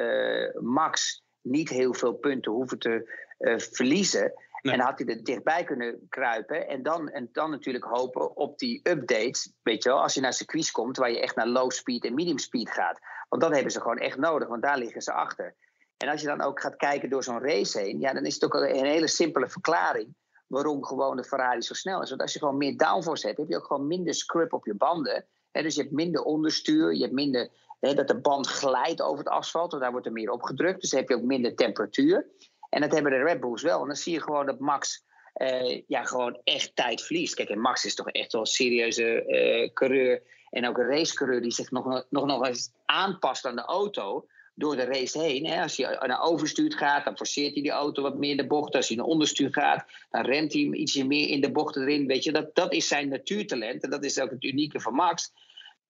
Max 0.60 1.22
niet 1.40 1.68
heel 1.68 1.94
veel 1.94 2.12
punten 2.12 2.52
hoeven 2.52 2.78
te 2.78 3.26
verliezen. 3.56 4.32
En 4.62 4.80
had 4.80 4.98
hij 4.98 5.08
er 5.08 5.24
dichtbij 5.24 5.64
kunnen 5.64 6.06
kruipen. 6.08 6.68
En 6.68 6.82
dan, 6.82 7.08
en 7.08 7.28
dan 7.32 7.50
natuurlijk 7.50 7.84
hopen 7.84 8.36
op 8.36 8.58
die 8.58 8.80
updates. 8.82 9.52
Weet 9.62 9.82
je 9.82 9.88
wel, 9.88 10.02
als 10.02 10.14
je 10.14 10.20
naar 10.20 10.32
circuits 10.32 10.70
komt 10.70 10.96
waar 10.96 11.10
je 11.10 11.20
echt 11.20 11.36
naar 11.36 11.46
low 11.46 11.70
speed 11.70 12.04
en 12.04 12.14
medium 12.14 12.38
speed 12.38 12.70
gaat. 12.70 12.98
Want 13.28 13.42
dat 13.42 13.54
hebben 13.54 13.72
ze 13.72 13.80
gewoon 13.80 13.98
echt 13.98 14.18
nodig, 14.18 14.48
want 14.48 14.62
daar 14.62 14.78
liggen 14.78 15.02
ze 15.02 15.12
achter. 15.12 15.54
En 15.96 16.08
als 16.08 16.20
je 16.20 16.26
dan 16.26 16.40
ook 16.40 16.60
gaat 16.60 16.76
kijken 16.76 17.10
door 17.10 17.24
zo'n 17.24 17.42
race 17.42 17.78
heen, 17.78 18.00
ja, 18.00 18.12
dan 18.12 18.24
is 18.24 18.34
het 18.34 18.44
ook 18.44 18.54
een 18.54 18.84
hele 18.84 19.08
simpele 19.08 19.48
verklaring 19.48 20.14
waarom 20.46 20.84
gewoon 20.84 21.16
de 21.16 21.24
Ferrari 21.24 21.62
zo 21.62 21.74
snel 21.74 22.02
is. 22.02 22.08
Want 22.08 22.20
als 22.20 22.32
je 22.32 22.38
gewoon 22.38 22.56
meer 22.56 22.76
downforce 22.76 23.26
hebt, 23.26 23.38
heb 23.38 23.48
je 23.48 23.56
ook 23.56 23.66
gewoon 23.66 23.86
minder 23.86 24.14
scrub 24.14 24.52
op 24.52 24.66
je 24.66 24.74
banden. 24.74 25.26
dus 25.52 25.74
je 25.74 25.80
hebt 25.80 25.94
minder 25.94 26.22
onderstuur, 26.22 26.94
je 26.94 27.02
hebt 27.02 27.14
minder 27.14 27.50
dat 27.80 28.08
de 28.08 28.20
band 28.20 28.46
glijdt 28.46 29.02
over 29.02 29.18
het 29.18 29.28
asfalt, 29.28 29.70
want 29.70 29.82
daar 29.82 29.92
wordt 29.92 30.06
er 30.06 30.12
meer 30.12 30.30
op 30.30 30.42
gedrukt. 30.42 30.80
Dus 30.80 30.90
dan 30.90 31.00
heb 31.00 31.08
je 31.08 31.14
ook 31.14 31.22
minder 31.22 31.54
temperatuur. 31.54 32.26
En 32.68 32.80
dat 32.80 32.92
hebben 32.92 33.12
de 33.12 33.22
Red 33.22 33.40
Bulls 33.40 33.62
wel. 33.62 33.80
En 33.80 33.86
dan 33.86 33.96
zie 33.96 34.12
je 34.12 34.22
gewoon 34.22 34.46
dat 34.46 34.58
Max 34.58 35.06
uh, 35.36 35.82
ja, 35.86 36.04
gewoon 36.04 36.40
echt 36.44 36.76
tijd 36.76 37.02
verliest. 37.02 37.34
Kijk, 37.34 37.48
en 37.48 37.60
Max 37.60 37.84
is 37.84 37.94
toch 37.94 38.10
echt 38.10 38.32
wel 38.32 38.40
een 38.40 38.46
serieuze 38.46 39.24
uh, 39.26 39.72
coureur. 39.72 40.22
En 40.50 40.68
ook 40.68 40.78
een 40.78 40.88
racecoureur 40.88 41.42
die 41.42 41.52
zich 41.52 41.70
nog, 41.70 42.04
nog, 42.10 42.26
nog 42.26 42.46
eens 42.46 42.72
aanpast 42.84 43.46
aan 43.46 43.56
de 43.56 43.62
auto 43.62 44.26
door 44.54 44.76
de 44.76 44.84
race 44.84 45.18
heen. 45.18 45.46
Hè. 45.46 45.62
Als 45.62 45.76
hij 45.76 45.98
naar 46.06 46.22
overstuur 46.22 46.72
gaat, 46.72 47.04
dan 47.04 47.16
forceert 47.16 47.54
hij 47.54 47.62
die 47.62 47.70
auto 47.70 48.02
wat 48.02 48.18
meer 48.18 48.30
in 48.30 48.36
de 48.36 48.46
bocht. 48.46 48.74
Als 48.74 48.88
hij 48.88 48.96
naar 48.96 49.06
onderstuur 49.06 49.52
gaat, 49.52 49.84
dan 50.10 50.24
remt 50.24 50.52
hij 50.52 50.62
ietsje 50.62 51.04
meer 51.04 51.28
in 51.28 51.40
de 51.40 51.52
bocht 51.52 51.76
erin. 51.76 52.06
Weet 52.06 52.24
je, 52.24 52.32
dat, 52.32 52.54
dat 52.54 52.72
is 52.72 52.88
zijn 52.88 53.08
natuurtalent 53.08 53.82
en 53.82 53.90
dat 53.90 54.04
is 54.04 54.20
ook 54.20 54.30
het 54.30 54.44
unieke 54.44 54.80
van 54.80 54.94
Max. 54.94 55.32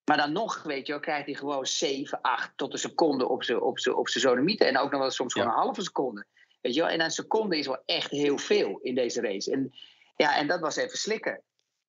Maar 0.05 0.17
dan 0.17 0.33
nog, 0.33 0.63
weet 0.63 0.87
je 0.87 0.93
wel, 0.93 1.01
krijgt 1.01 1.27
hij 1.27 1.35
gewoon 1.35 1.67
7, 1.67 2.21
8 2.21 2.53
tot 2.57 2.73
een 2.73 2.79
seconde 2.79 3.29
op 3.29 3.45
zijn 3.45 3.61
op 3.61 3.79
op 3.95 4.09
zonomieten. 4.09 4.67
En 4.67 4.79
ook 4.79 4.91
nog 4.91 5.01
wel 5.01 5.11
soms 5.11 5.33
gewoon 5.33 5.49
een 5.49 5.55
halve 5.55 5.83
seconde. 5.83 6.27
Weet 6.61 6.75
je 6.75 6.81
wel? 6.81 6.91
En 6.91 7.01
een 7.01 7.11
seconde 7.11 7.59
is 7.59 7.67
wel 7.67 7.83
echt 7.87 8.11
heel 8.11 8.39
veel 8.39 8.79
in 8.83 8.95
deze 8.95 9.21
race. 9.21 9.53
En, 9.53 9.73
ja, 10.17 10.37
en 10.37 10.47
dat 10.47 10.61
was 10.61 10.77
even 10.77 10.99
slikken. 10.99 11.43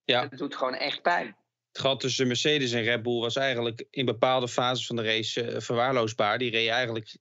Ja. 0.03 0.27
Dat 0.27 0.39
doet 0.39 0.55
gewoon 0.55 0.75
echt 0.75 1.01
pijn. 1.01 1.37
Het 1.71 1.81
gat 1.81 1.99
tussen 1.99 2.27
Mercedes 2.27 2.71
en 2.71 2.83
Red 2.83 3.01
Bull 3.01 3.19
was 3.19 3.35
eigenlijk 3.35 3.85
in 3.89 4.05
bepaalde 4.05 4.47
fases 4.47 4.85
van 4.85 4.95
de 4.95 5.03
race 5.03 5.51
uh, 5.51 5.59
verwaarloosbaar. 5.59 6.37
Die 6.37 6.51
reden 6.51 6.73
eigenlijk 6.73 7.17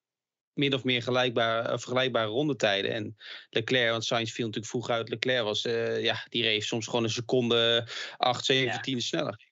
min 0.52 0.74
of 0.74 0.84
meer 0.84 1.02
gelijkbaar, 1.02 1.64
uh, 1.64 1.70
vergelijkbare 1.70 2.26
rondetijden. 2.26 2.92
En 2.92 3.16
Leclerc, 3.50 3.90
want 3.90 4.04
Sainz 4.04 4.32
viel 4.32 4.46
natuurlijk 4.46 4.72
vroeg 4.72 4.90
uit. 4.90 5.08
Leclerc 5.08 5.44
was, 5.44 5.64
uh, 5.64 6.02
ja, 6.02 6.24
die 6.28 6.42
reed 6.42 6.64
soms 6.64 6.86
gewoon 6.86 7.04
een 7.04 7.10
seconde 7.10 7.88
8, 8.16 8.44
17 8.44 8.94
ja. 8.94 9.00
sneller. 9.00 9.46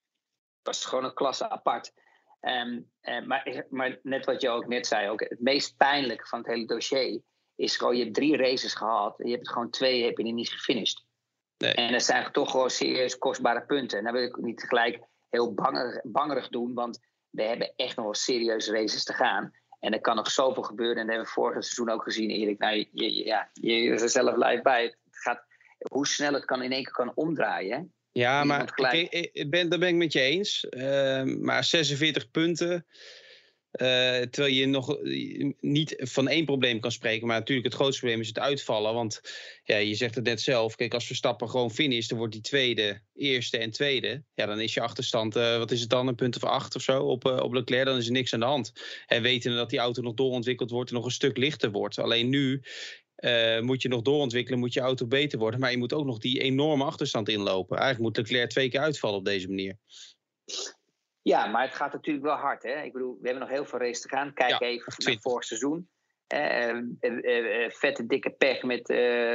was 0.63 0.85
gewoon 0.85 1.05
een 1.05 1.15
klasse 1.15 1.51
apart. 1.51 1.93
Um, 2.41 2.91
maar, 3.27 3.65
maar 3.71 3.99
net 4.03 4.25
wat 4.25 4.41
je 4.41 4.49
ook 4.49 4.67
net 4.67 4.87
zei, 4.87 5.09
ook 5.09 5.21
het 5.21 5.41
meest 5.41 5.77
pijnlijke 5.77 6.27
van 6.27 6.39
het 6.39 6.49
hele 6.49 6.67
dossier 6.67 7.23
is 7.57 7.77
gewoon, 7.77 7.97
je 7.97 8.03
hebt 8.03 8.15
drie 8.15 8.37
races 8.37 8.75
gehad. 8.75 9.15
Je 9.19 9.31
hebt 9.31 9.41
het 9.41 9.53
gewoon 9.53 9.71
twee, 9.71 10.05
heb 10.05 10.19
je 10.19 10.25
niet 10.25 10.49
gefinished. 10.49 11.05
Nee. 11.59 11.75
En 11.75 11.93
dat 11.93 12.03
zijn 12.03 12.33
toch 12.33 12.51
gewoon 12.51 12.71
serieus 12.71 13.19
kostbare 13.19 13.67
punten. 13.67 13.99
En 13.99 14.05
dan 14.05 14.13
wil 14.13 14.23
ik 14.23 14.37
niet 14.37 14.63
gelijk 14.63 15.01
heel 15.31 15.55
banger, 15.55 16.01
bangerig 16.05 16.49
doen, 16.49 16.75
want 16.75 16.99
we 17.31 17.43
hebben 17.43 17.73
echt 17.77 17.97
nog 17.97 18.05
wel 18.05 18.15
serieuze 18.15 18.73
races 18.73 19.05
te 19.05 19.13
gaan. 19.13 19.53
En 19.81 19.93
er 19.93 20.01
kan 20.01 20.17
nog 20.17 20.31
zoveel 20.31 20.63
gebeuren. 20.63 20.97
En 20.97 21.07
dat 21.07 21.15
hebben 21.15 21.27
we 21.35 21.41
vorig 21.41 21.65
seizoen 21.65 21.91
ook 21.91 22.03
gezien, 22.03 22.31
Erik. 22.31 22.59
Nou, 22.59 22.89
je, 22.93 23.25
ja, 23.25 23.51
je 23.53 23.73
is 23.73 24.03
er 24.03 24.09
zelf 24.09 24.37
live 24.37 24.63
bij. 24.63 24.83
Het 24.83 24.95
gaat, 25.11 25.45
hoe 25.91 26.07
snel 26.07 26.33
het 26.33 26.45
kan 26.45 26.63
in 26.63 26.73
één 26.73 26.83
keer 26.83 26.93
kan 26.93 27.13
omdraaien. 27.15 27.93
Ja, 28.13 28.45
maar 28.45 28.71
gelijk... 28.75 29.13
ik, 29.33 29.51
ben, 29.51 29.69
daar 29.69 29.79
ben 29.79 29.89
ik 29.89 29.95
met 29.95 30.13
je 30.13 30.21
eens. 30.21 30.67
Uh, 30.71 31.23
maar 31.23 31.65
46 31.65 32.31
punten. 32.31 32.87
Uh, 33.83 33.87
terwijl 34.21 34.55
je 34.55 34.67
nog 34.67 34.99
niet 35.61 35.95
van 35.99 36.29
één 36.29 36.45
probleem 36.45 36.81
kan 36.81 36.93
spreken. 36.93 37.27
Maar 37.27 37.39
natuurlijk, 37.39 37.67
het 37.67 37.77
grootste 37.77 38.01
probleem 38.01 38.21
is 38.21 38.29
het 38.29 38.39
uitvallen. 38.39 38.95
Want 38.95 39.21
ja, 39.65 39.77
je 39.77 39.95
zegt 39.95 40.15
het 40.15 40.25
net 40.25 40.41
zelf. 40.41 40.77
Kijk, 40.77 40.95
als 40.95 41.07
Verstappen 41.07 41.51
gewoon 41.51 41.71
finisht, 41.71 42.09
dan 42.09 42.19
wordt 42.19 42.33
die 42.33 42.43
tweede, 42.43 43.01
eerste 43.15 43.59
en 43.59 43.71
tweede. 43.71 44.23
Ja, 44.35 44.47
dan 44.47 44.61
is 44.61 44.75
je 44.75 44.81
achterstand, 44.81 45.37
uh, 45.37 45.59
wat 45.59 45.71
is 45.71 45.81
het 45.81 45.91
dan, 45.91 46.07
een 46.07 46.15
punt 46.15 46.37
of 46.37 46.45
acht 46.45 46.75
of 46.75 46.83
zo 46.83 47.03
op, 47.03 47.25
op 47.25 47.53
Leclerc. 47.53 47.85
Dan 47.85 47.97
is 47.97 48.07
er 48.07 48.13
niks 48.13 48.33
aan 48.33 48.41
de 48.41 48.47
hand. 48.47 48.73
En 49.07 49.23
weten 49.23 49.55
dat 49.55 49.71
die 49.71 49.79
auto 49.79 50.03
nog 50.03 50.15
doorontwikkeld 50.15 50.71
wordt 50.71 50.91
en 50.91 50.97
nog 50.97 51.05
een 51.05 51.11
stuk 51.11 51.37
lichter 51.37 51.71
wordt. 51.71 51.99
Alleen 51.99 52.29
nu 52.29 52.63
moet 53.61 53.83
je 53.83 53.89
nog 53.89 54.03
doorontwikkelen, 54.03 54.59
moet 54.59 54.73
je 54.73 54.81
auto 54.81 55.07
beter 55.07 55.39
worden. 55.39 55.61
Maar 55.61 55.71
je 55.71 55.79
moet 55.79 55.93
ook 55.93 56.07
nog 56.07 56.19
die 56.19 56.41
enorme 56.41 56.85
achterstand 56.85 57.29
inlopen. 57.29 57.77
Eigenlijk 57.77 58.07
moet 58.07 58.27
Leclerc 58.27 58.51
twee 58.51 58.69
keer 58.69 58.81
uitvallen 58.81 59.19
op 59.19 59.25
deze 59.25 59.49
manier. 59.49 59.79
Ja, 61.29 61.47
maar 61.47 61.63
het 61.63 61.75
gaat 61.75 61.93
natuurlijk 61.93 62.25
wel 62.25 62.35
hard. 62.35 62.63
Hè? 62.63 62.83
Ik 62.83 62.93
bedoel, 62.93 63.19
we 63.21 63.29
hebben 63.29 63.49
nog 63.49 63.57
heel 63.57 63.65
veel 63.65 63.79
races 63.79 64.01
te 64.01 64.09
gaan. 64.09 64.33
Kijk 64.33 64.61
even 64.61 64.93
naar 64.97 65.17
vorig 65.21 65.45
seizoen. 65.45 65.89
Uh, 66.35 66.75
uh, 67.01 67.71
vette 67.71 68.07
dikke 68.07 68.31
pech 68.31 68.63
met, 68.63 68.89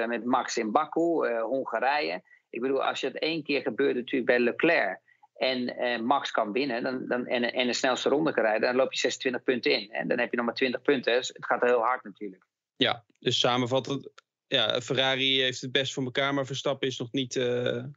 met 0.08 0.26
Max 0.26 0.58
in 0.58 0.72
Baku, 0.72 1.40
Hongarije. 1.42 2.22
Ik 2.50 2.62
bedoel, 2.62 2.84
als 2.84 3.00
je 3.00 3.08
het 3.08 3.20
één 3.20 3.44
keer 3.44 3.62
gebeurt 3.62 3.96
natuurlijk 3.96 4.26
bij 4.26 4.40
Leclerc 4.40 5.00
en 5.36 6.06
Max 6.06 6.32
kan 6.32 6.52
winnen 6.52 6.84
dan, 6.84 7.08
dan, 7.08 7.26
en, 7.28 7.54
en 7.54 7.68
de 7.68 7.74
snelste 7.74 8.10
ronde 8.10 8.34
kan 8.34 8.44
rijden, 8.44 8.62
dan 8.62 8.76
loop 8.76 8.94
je 8.94 9.00
26 9.00 9.44
punten 9.44 9.72
in. 9.72 9.92
En 9.92 10.08
dan 10.08 10.20
heb 10.20 10.32
je 10.32 10.38
nog 10.38 10.46
maar 10.46 10.56
20 10.56 10.82
punten. 10.82 11.14
Dus 11.14 11.28
het 11.28 11.46
gaat 11.46 11.62
heel 11.62 11.82
hard 11.82 12.04
natuurlijk. 12.04 12.46
Ja, 12.76 13.06
dus 13.20 13.40
samenvattend, 13.40 14.10
ja, 14.48 14.82
Ferrari 14.82 15.42
heeft 15.42 15.62
het 15.62 15.72
best 15.72 15.94
voor 15.94 16.04
elkaar, 16.04 16.34
maar 16.34 16.46
Verstappen 16.46 16.88
is 16.88 16.98
nog 16.98 17.12
niet, 17.12 17.34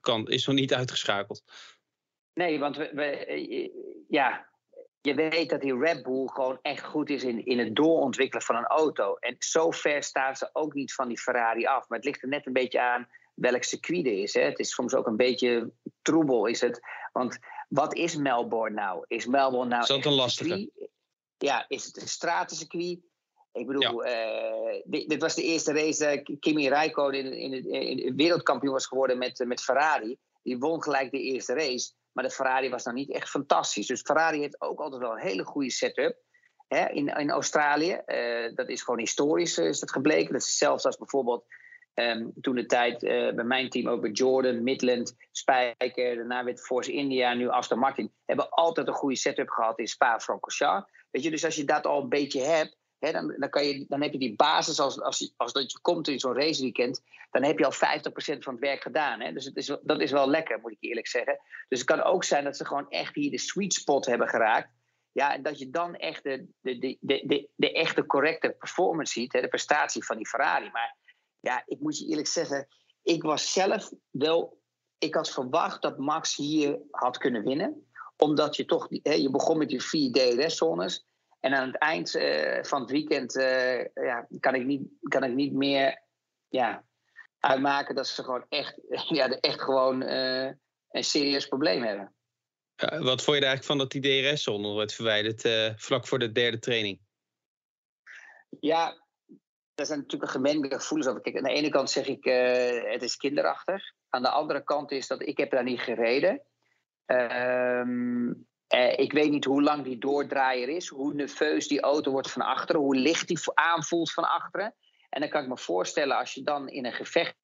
kan, 0.01 0.29
is 0.29 0.47
nog 0.47 0.57
niet 0.57 0.75
uitgeschakeld. 0.75 1.43
Nee, 2.35 2.59
want 2.59 2.77
we, 2.77 2.91
we, 2.93 3.05
eh, 3.27 3.71
ja, 4.09 4.47
je 5.01 5.15
weet 5.15 5.51
dat 5.51 5.61
die 5.61 5.79
Red 5.79 6.03
Bull 6.03 6.27
gewoon 6.27 6.59
echt 6.63 6.85
goed 6.85 7.11
is 7.11 7.25
in, 7.25 7.45
in 7.45 7.59
het 7.59 7.77
doorontwikkelen 7.77 8.45
van 8.45 8.57
een 8.57 8.67
auto. 8.67 9.15
En 9.15 9.37
zo 9.39 9.71
ver 9.71 10.03
staan 10.03 10.37
ze 10.37 10.51
ook 10.53 10.75
niet 10.75 10.95
van 10.95 11.09
die 11.09 11.19
Ferrari 11.19 11.67
af. 11.67 11.89
Maar 11.89 11.99
het 11.99 12.07
ligt 12.07 12.23
er 12.23 12.29
net 12.29 12.47
een 12.47 12.53
beetje 12.53 12.81
aan 12.81 13.09
welk 13.35 13.63
circuit 13.63 14.07
er 14.07 14.23
is. 14.23 14.35
Hè. 14.35 14.41
Het 14.41 14.59
is 14.59 14.75
soms 14.75 14.95
ook 14.95 15.07
een 15.07 15.17
beetje 15.17 15.73
troebel, 16.03 16.47
is 16.47 16.61
het. 16.61 16.81
Want 17.13 17.39
wat 17.69 17.95
is 17.95 18.17
Melbourne 18.17 18.75
nou? 18.75 19.05
Is 19.07 19.27
Melbourne 19.27 19.69
nou. 19.69 19.83
Is 19.83 19.89
dat 19.89 20.05
een 20.05 20.13
lastige? 20.13 20.71
Ja, 21.37 21.65
is 21.69 21.85
het 21.85 22.01
een 22.01 22.09
stratencircuit? 22.09 22.99
Ik 23.53 23.67
bedoel, 23.67 24.05
eh, 24.05 24.83
dit, 24.85 25.09
dit, 25.09 25.21
was 25.21 25.35
de 25.35 25.43
eerste 25.43 25.73
race. 25.73 26.25
Uh, 26.27 26.39
Kimi 26.39 26.69
Räikkönen 26.69 27.25
in, 27.25 27.53
in, 27.53 27.73
in, 27.73 27.99
in, 27.99 28.17
wereldkampioen 28.17 28.73
was 28.73 28.87
geworden 28.87 29.19
met, 29.19 29.45
met 29.47 29.63
Ferrari. 29.63 30.17
Die 30.43 30.59
won 30.59 30.83
gelijk 30.83 31.11
de 31.11 31.21
eerste 31.21 31.55
race. 31.55 31.93
Maar 32.15 32.25
de 32.25 32.31
Ferrari 32.31 32.71
was 32.71 32.85
nou 32.85 32.97
niet 32.97 33.13
echt 33.13 33.29
fantastisch. 33.29 33.87
Dus 33.87 34.01
Ferrari 34.01 34.41
heeft 34.41 34.61
ook 34.61 34.81
altijd 34.81 35.03
wel 35.03 35.13
een 35.13 35.27
hele 35.27 35.45
goede 35.45 35.71
setup. 35.71 36.17
Hè, 36.69 36.89
in, 36.89 37.09
in 37.09 37.31
Australië. 37.31 38.01
Uh, 38.07 38.55
dat 38.55 38.69
is 38.69 38.83
gewoon 38.83 39.01
historisch 39.01 39.59
is 39.59 39.81
dat 39.81 39.93
gebleken. 39.93 40.33
Dat 40.33 40.43
is 40.43 40.47
hetzelfde 40.47 40.87
als 40.87 40.97
bijvoorbeeld 40.97 41.45
um, 41.95 42.33
toen 42.41 42.55
de 42.55 42.67
tijd 42.67 43.03
uh, 43.03 43.35
bij 43.35 43.45
mijn 43.45 43.71
team 43.71 43.89
ook 43.89 44.01
bij 44.01 44.11
Jordan, 44.11 44.63
Midland, 44.63 45.15
Spijker. 45.31 46.17
Daarna 46.17 46.45
werd 46.45 46.61
Force 46.61 46.93
India, 46.93 47.35
nu 47.35 47.49
Aston 47.49 47.79
Martin. 47.79 48.13
Hebben 48.25 48.51
altijd 48.51 48.89
een 48.89 48.95
goede 48.95 49.17
setup 49.17 49.49
gehad 49.49 49.79
in 49.79 49.87
Spa-Francorchamps. 49.87 50.91
Weet 51.11 51.23
je, 51.23 51.31
dus 51.31 51.45
als 51.45 51.57
je 51.57 51.65
dat 51.65 51.87
al 51.87 52.03
een 52.03 52.09
beetje 52.09 52.43
hebt 52.43 52.77
dan, 53.13 53.35
dan, 53.39 53.51
kan 53.51 53.67
je, 53.67 53.85
dan 53.89 54.03
heb 54.03 54.13
je 54.13 54.19
die 54.19 54.37
basis, 54.37 54.81
als, 54.81 55.01
als, 55.01 55.33
als 55.37 55.53
dat 55.53 55.73
je 55.73 55.79
komt 55.81 56.09
in 56.09 56.19
zo'n 56.19 56.35
raceweekend, 56.35 57.03
dan 57.31 57.43
heb 57.43 57.59
je 57.59 57.65
al 57.65 57.73
50% 57.73 58.39
van 58.39 58.53
het 58.53 58.63
werk 58.63 58.83
gedaan. 58.83 59.35
Dus 59.35 59.45
het 59.45 59.57
is, 59.57 59.77
dat 59.83 60.01
is 60.01 60.11
wel 60.11 60.29
lekker, 60.29 60.61
moet 60.61 60.73
ik 60.73 60.77
eerlijk 60.81 61.07
zeggen. 61.07 61.41
Dus 61.69 61.79
het 61.79 61.89
kan 61.89 62.03
ook 62.03 62.25
zijn 62.25 62.45
dat 62.45 62.57
ze 62.57 62.65
gewoon 62.65 62.89
echt 62.89 63.15
hier 63.15 63.31
de 63.31 63.39
sweet 63.39 63.73
spot 63.73 64.07
hebben 64.07 64.29
geraakt. 64.29 64.69
Ja, 65.13 65.35
en 65.35 65.43
dat 65.43 65.59
je 65.59 65.71
dan 65.71 65.95
echt 65.95 66.23
de, 66.23 66.47
de, 66.61 66.79
de, 66.79 66.97
de, 67.01 67.49
de, 67.55 67.73
echte 67.73 68.07
correcte 68.07 68.51
performance 68.59 69.13
ziet, 69.13 69.33
de 69.33 69.49
prestatie 69.49 70.05
van 70.05 70.17
die 70.17 70.29
Ferrari. 70.29 70.71
Maar 70.71 70.97
ja, 71.41 71.63
ik 71.67 71.81
moet 71.81 71.99
je 71.99 72.07
eerlijk 72.07 72.27
zeggen, 72.27 72.69
ik 73.03 73.23
was 73.23 73.53
zelf 73.53 73.91
wel. 74.11 74.63
Ik 74.99 75.15
had 75.15 75.31
verwacht 75.31 75.83
dat 75.83 75.99
Max 75.99 76.37
hier 76.37 76.81
had 76.91 77.19
kunnen 77.19 77.45
winnen. 77.45 77.89
Omdat 78.17 78.57
je 78.57 78.65
toch, 78.65 78.87
je 78.91 79.31
begon 79.31 79.59
met 79.59 79.69
die 79.69 79.83
vier 79.83 80.13
DRS-zones. 80.13 81.07
En 81.45 81.55
aan 81.55 81.67
het 81.67 81.79
eind 81.79 82.15
uh, 82.15 82.63
van 82.63 82.81
het 82.81 82.91
weekend 82.91 83.37
uh, 83.37 83.85
ja, 83.85 84.27
kan, 84.41 84.55
ik 84.55 84.65
niet, 84.65 84.89
kan 85.01 85.25
ik 85.25 85.35
niet 85.35 85.53
meer 85.53 86.03
ja, 86.49 86.85
uitmaken 87.39 87.95
dat 87.95 88.07
ze 88.07 88.23
gewoon 88.23 88.47
echt, 88.49 88.81
ja, 89.19 89.29
echt 89.29 89.61
gewoon 89.61 90.03
uh, 90.03 90.51
een 90.91 91.05
serieus 91.05 91.49
probleem 91.49 91.83
hebben. 91.83 92.15
Ja, 92.77 92.99
wat 92.99 93.23
vond 93.23 93.37
je 93.37 93.43
er 93.43 93.49
eigenlijk 93.49 93.65
van 93.65 93.79
dat 93.79 93.91
die 93.91 94.23
DRS-zone 94.23 94.75
werd 94.75 94.95
verwijderd 94.95 95.43
vlak 95.81 96.07
voor 96.07 96.19
de 96.19 96.33
derde 96.33 96.59
training? 96.59 97.01
Ja, 98.61 99.05
daar 99.75 99.87
zijn 99.87 99.99
natuurlijk 99.99 100.31
gemengde 100.31 100.75
gevoelens 100.75 101.09
over. 101.09 101.23
Kijk, 101.23 101.37
aan 101.37 101.43
de 101.43 101.51
ene 101.51 101.69
kant 101.69 101.91
zeg 101.91 102.07
ik 102.07 102.25
het 102.93 103.03
is 103.03 103.17
kinderachtig. 103.17 103.93
Aan 104.09 104.23
de 104.23 104.31
andere 104.31 104.65
kant 104.65 104.91
is 104.91 105.07
dat 105.07 105.23
ik 105.23 105.39
heb 105.39 105.51
daar 105.51 105.65
niet 105.65 105.81
gereden. 105.81 106.43
Ehm 107.07 108.33
uh, 108.75 108.99
ik 108.99 109.13
weet 109.13 109.31
niet 109.31 109.45
hoe 109.45 109.63
lang 109.63 109.85
die 109.85 109.99
doordraaier 109.99 110.69
is, 110.69 110.89
hoe 110.89 111.15
nerveus 111.15 111.69
die 111.69 111.81
auto 111.81 112.11
wordt 112.11 112.31
van 112.31 112.43
achteren, 112.43 112.81
hoe 112.81 112.97
licht 112.97 113.29
die 113.29 113.39
aanvoelt 113.55 114.13
van 114.13 114.25
achteren. 114.25 114.75
En 115.11 115.21
dan 115.21 115.29
kan 115.29 115.43
ik 115.43 115.49
me 115.49 115.59
voorstellen, 115.59 116.17
als 116.19 116.35
je 116.35 116.43
dan 116.43 116.69
in 116.69 116.87
een 116.87 116.93
gevecht 116.93 117.35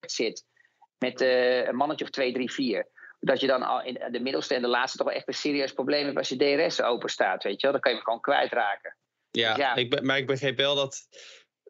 zit 0.00 0.44
met 0.98 1.20
uh, 1.20 1.66
een 1.66 1.76
mannetje 1.76 2.04
of 2.04 2.10
2, 2.10 2.32
3, 2.32 2.52
4, 2.52 2.88
dat 3.20 3.40
je 3.40 3.46
dan 3.46 3.62
al 3.62 3.82
in 3.82 4.12
de 4.12 4.20
middelste 4.20 4.54
en 4.54 4.62
de 4.62 4.68
laatste 4.68 4.98
toch 4.98 5.06
wel 5.06 5.16
echt 5.16 5.28
een 5.28 5.34
serieus 5.34 5.72
probleem 5.72 6.04
hebt 6.04 6.16
als 6.16 6.28
je 6.28 6.36
DRS 6.36 6.82
open 6.82 7.08
staat, 7.08 7.42
weet 7.42 7.60
je 7.60 7.62
wel. 7.62 7.72
Dan 7.72 7.80
kan 7.80 7.90
je 7.90 7.96
hem 7.96 8.06
gewoon 8.06 8.20
kwijtraken. 8.20 8.96
Ja, 9.30 9.48
dus 9.48 9.62
ja. 9.62 9.74
Ik, 9.74 10.02
maar 10.02 10.18
ik 10.18 10.26
begreep 10.26 10.56
wel 10.56 10.74
dat 10.74 11.08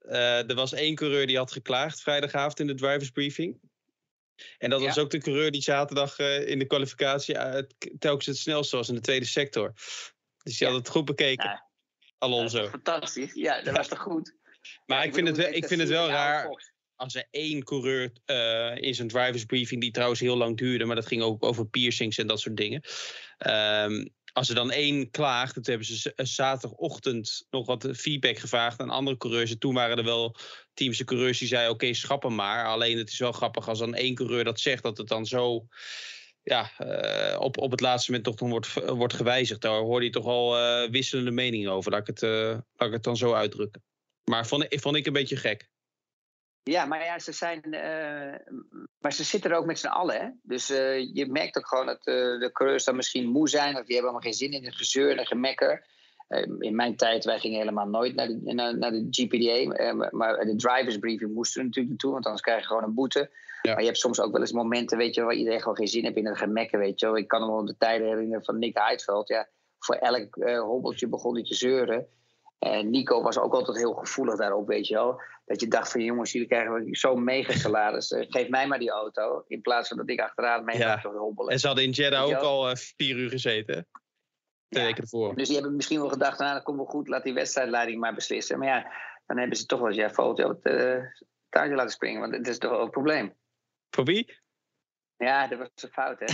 uh, 0.03 0.49
er 0.49 0.55
was 0.55 0.73
één 0.73 0.95
coureur 0.95 1.27
die 1.27 1.37
had 1.37 1.53
geklaagd 1.53 2.01
vrijdagavond 2.01 2.61
in 2.61 2.67
de 2.67 2.75
drivers 2.75 3.11
briefing. 3.11 3.61
En 4.59 4.71
dat 4.71 4.81
was 4.81 4.99
ook 4.99 5.11
de 5.11 5.19
coureur 5.19 5.51
die 5.51 5.63
zaterdag 5.63 6.19
uh, 6.19 6.49
in 6.49 6.59
de 6.59 6.67
kwalificatie 6.67 7.35
uh, 7.35 7.59
telkens 7.99 8.27
het 8.27 8.37
snelste 8.37 8.77
was 8.77 8.89
in 8.89 8.95
de 8.95 9.01
tweede 9.01 9.27
sector. 9.27 9.73
Dus 10.43 10.59
die 10.59 10.67
had 10.67 10.77
het 10.77 10.89
goed 10.89 11.05
bekeken. 11.05 11.49
Ja. 11.49 11.71
Alonso. 12.19 12.69
fantastisch. 12.69 13.33
Ja, 13.35 13.63
dat 13.63 13.77
was 13.77 13.89
toch 13.89 13.99
goed. 13.99 14.35
Maar 14.87 15.05
ik 15.05 15.15
vind, 15.15 15.29
het 15.29 15.37
wel, 15.37 15.53
ik 15.53 15.67
vind 15.67 15.81
het 15.81 15.91
wel 15.91 16.09
raar 16.09 16.49
als 16.97 17.15
er 17.15 17.29
één 17.31 17.65
coureur 17.65 18.13
uh, 18.27 18.77
in 18.77 18.95
zijn 18.95 19.09
drivers 19.09 19.45
briefing, 19.45 19.81
die 19.81 19.91
trouwens 19.91 20.21
heel 20.21 20.37
lang 20.37 20.57
duurde, 20.57 20.85
maar 20.85 20.97
dat 20.97 21.07
ging 21.07 21.23
ook 21.23 21.45
over 21.45 21.67
piercings 21.67 22.19
en 22.19 22.27
dat 22.27 22.41
soort 22.41 22.57
dingen. 22.57 22.83
Um, 23.47 24.15
als 24.33 24.49
er 24.49 24.55
dan 24.55 24.71
één 24.71 25.11
klaagt, 25.11 25.55
toen 25.55 25.63
hebben 25.67 25.87
ze 25.87 26.13
zaterdagochtend 26.17 27.47
nog 27.51 27.67
wat 27.67 27.89
feedback 27.93 28.39
gevraagd 28.39 28.81
aan 28.81 28.91
andere 28.91 29.17
coureurs. 29.17 29.51
En 29.51 29.59
toen 29.59 29.75
waren 29.75 29.97
er 29.97 30.05
wel 30.05 30.37
teams 30.75 30.99
en 30.99 31.07
coureurs 31.07 31.39
die 31.39 31.49
zeiden: 31.49 31.73
Oké, 31.73 31.85
okay, 31.85 31.97
schap 31.97 32.23
hem 32.23 32.35
maar. 32.35 32.67
Alleen 32.67 32.99
het 32.99 33.11
is 33.11 33.19
wel 33.19 33.33
grappig 33.33 33.69
als 33.69 33.79
dan 33.79 33.95
één 33.95 34.15
coureur 34.15 34.45
dat 34.45 34.61
zegt, 34.61 34.83
dat 34.83 34.99
het 34.99 35.09
dan 35.09 35.27
zo 35.27 35.67
ja, 36.43 36.71
uh, 36.79 37.41
op, 37.41 37.59
op 37.59 37.71
het 37.71 37.81
laatste 37.81 38.11
moment 38.11 38.39
toch 38.39 38.49
wordt, 38.49 38.73
wordt 38.87 39.15
gewijzigd. 39.15 39.61
Daar 39.61 39.81
hoorde 39.81 40.05
je 40.05 40.11
toch 40.11 40.27
al 40.27 40.57
wisselende 40.91 41.31
meningen 41.31 41.71
over. 41.71 41.91
Laat 41.91 42.01
ik, 42.01 42.07
het, 42.07 42.23
uh, 42.23 42.51
ik 42.77 42.93
het 42.93 43.03
dan 43.03 43.17
zo 43.17 43.33
uitdrukken. 43.33 43.83
Maar 44.25 44.47
vond, 44.47 44.67
vond 44.69 44.97
ik 44.97 45.07
een 45.07 45.13
beetje 45.13 45.37
gek. 45.37 45.72
Ja, 46.63 46.85
maar 46.85 47.05
ja, 47.05 47.19
ze 47.19 47.33
zijn. 47.33 47.61
maar 48.99 49.13
ze 49.13 49.25
zitten 49.25 49.51
er 49.51 49.57
ook 49.57 49.67
met 49.67 49.79
z'n 49.79 49.87
allen. 49.87 50.21
Hè? 50.21 50.29
Dus 50.43 50.67
je 51.13 51.27
merkt 51.31 51.57
ook 51.57 51.69
gewoon 51.69 51.87
dat 51.87 52.05
de 52.05 52.51
coureurs 52.53 52.85
dan 52.85 52.97
misschien 52.97 53.29
moe 53.29 53.49
zijn. 53.49 53.77
Of 53.77 53.85
die 53.85 53.95
hebben 53.95 54.13
allemaal 54.13 54.31
geen 54.31 54.49
zin 54.49 54.53
in 54.53 54.67
een 54.67 54.73
gezeur 54.73 55.19
en 55.19 55.27
gemekker. 55.27 55.87
in 56.59 56.75
mijn 56.75 56.97
tijd, 56.97 57.25
wij 57.25 57.39
gingen 57.39 57.59
helemaal 57.59 57.89
nooit 57.89 58.15
naar 58.15 58.27
de, 58.27 58.41
naar, 58.43 58.79
naar 58.79 58.91
de 58.91 59.07
GPDA. 59.11 59.89
maar 60.11 60.45
de 60.45 60.57
drivers 60.57 60.99
briefing 60.99 61.35
moesten 61.35 61.61
er 61.61 61.67
natuurlijk 61.67 61.89
naartoe, 61.89 62.13
want 62.13 62.25
anders 62.25 62.43
krijg 62.43 62.61
je 62.61 62.67
gewoon 62.67 62.83
een 62.83 62.95
boete. 62.95 63.31
Maar 63.63 63.81
je 63.81 63.87
hebt 63.87 63.99
soms 63.99 64.21
ook 64.21 64.33
wel 64.33 64.41
eens 64.41 64.53
momenten, 64.53 64.99
weet 64.99 65.15
je, 65.15 65.23
waar 65.23 65.35
iedereen 65.35 65.61
gewoon 65.61 65.77
geen 65.77 65.89
zin 65.89 66.05
heeft 66.05 66.17
in 66.17 66.27
het 66.27 66.39
gemekken, 66.39 66.79
weet 66.79 67.01
je 67.01 67.07
wel. 67.07 67.17
Ik 67.17 67.29
kan 67.29 67.41
me 67.41 67.47
wel 67.47 67.65
de 67.65 67.77
tijden 67.79 68.09
herinneren 68.09 68.45
van 68.45 68.59
Nick 68.59 68.79
Heidveld. 68.79 69.29
Ja, 69.29 69.49
voor 69.79 69.95
elk 69.95 70.35
hobbeltje 70.59 71.09
begon 71.09 71.35
hij 71.35 71.45
te 71.45 71.55
zeuren. 71.55 72.07
En 72.63 72.91
Nico 72.91 73.23
was 73.23 73.39
ook 73.39 73.55
altijd 73.55 73.77
heel 73.77 73.93
gevoelig 73.93 74.37
daarop, 74.37 74.67
weet 74.67 74.87
je 74.87 74.95
wel. 74.95 75.23
Dat 75.45 75.61
je 75.61 75.69
dacht 75.69 75.91
van 75.91 76.01
jongens, 76.01 76.33
jullie 76.33 76.49
krijgen 76.49 76.87
zo'n 76.91 77.25
mega 77.25 77.53
salaris. 77.53 78.11
Uh, 78.11 78.25
geef 78.29 78.49
mij 78.49 78.67
maar 78.67 78.79
die 78.79 78.91
auto. 78.91 79.45
In 79.47 79.61
plaats 79.61 79.89
van 79.89 79.97
dat 79.97 80.11
ik 80.11 80.21
achteraan 80.21 80.65
mee 80.65 80.79
ja. 80.79 81.01
te 81.01 81.09
hobbelen. 81.09 81.53
En 81.53 81.59
ze 81.59 81.67
hadden 81.67 81.85
in 81.85 81.91
Jeddah 81.91 82.25
ook 82.25 82.35
al 82.35 82.71
uh, 82.71 82.75
vier 82.75 83.17
uur 83.17 83.31
gezeten. 83.31 83.89
Twee 84.69 84.85
weken 84.85 85.03
ervoor. 85.03 85.35
Dus 85.35 85.47
die 85.47 85.57
hebben 85.57 85.77
misschien 85.77 86.01
wel 86.01 86.09
gedacht, 86.09 86.39
nou 86.39 86.55
dat 86.55 86.63
komt 86.63 86.77
wel 86.77 86.87
goed. 86.87 87.09
Laat 87.09 87.25
die 87.25 87.35
wedstrijdleiding 87.35 88.01
maar 88.01 88.15
beslissen. 88.15 88.59
Maar 88.59 88.69
ja, 88.69 88.93
dan 89.27 89.39
hebben 89.39 89.57
ze 89.57 89.67
toch 89.67 89.79
wel 89.79 89.89
eens 89.89 89.97
jij 89.97 90.11
foto 90.11 90.49
op 90.49 90.65
het 90.65 91.27
tuintje 91.49 91.77
laten 91.77 91.93
springen. 91.93 92.21
Want 92.21 92.33
dat 92.33 92.47
is 92.47 92.59
toch 92.59 92.71
wel 92.71 92.81
een 92.81 92.91
probleem. 92.91 93.35
Voor 93.91 94.05
wie? 94.05 94.41
Ja, 95.17 95.47
dat 95.47 95.59
was 95.59 95.69
een 95.75 95.89
fout, 95.89 96.19
hè? 96.19 96.27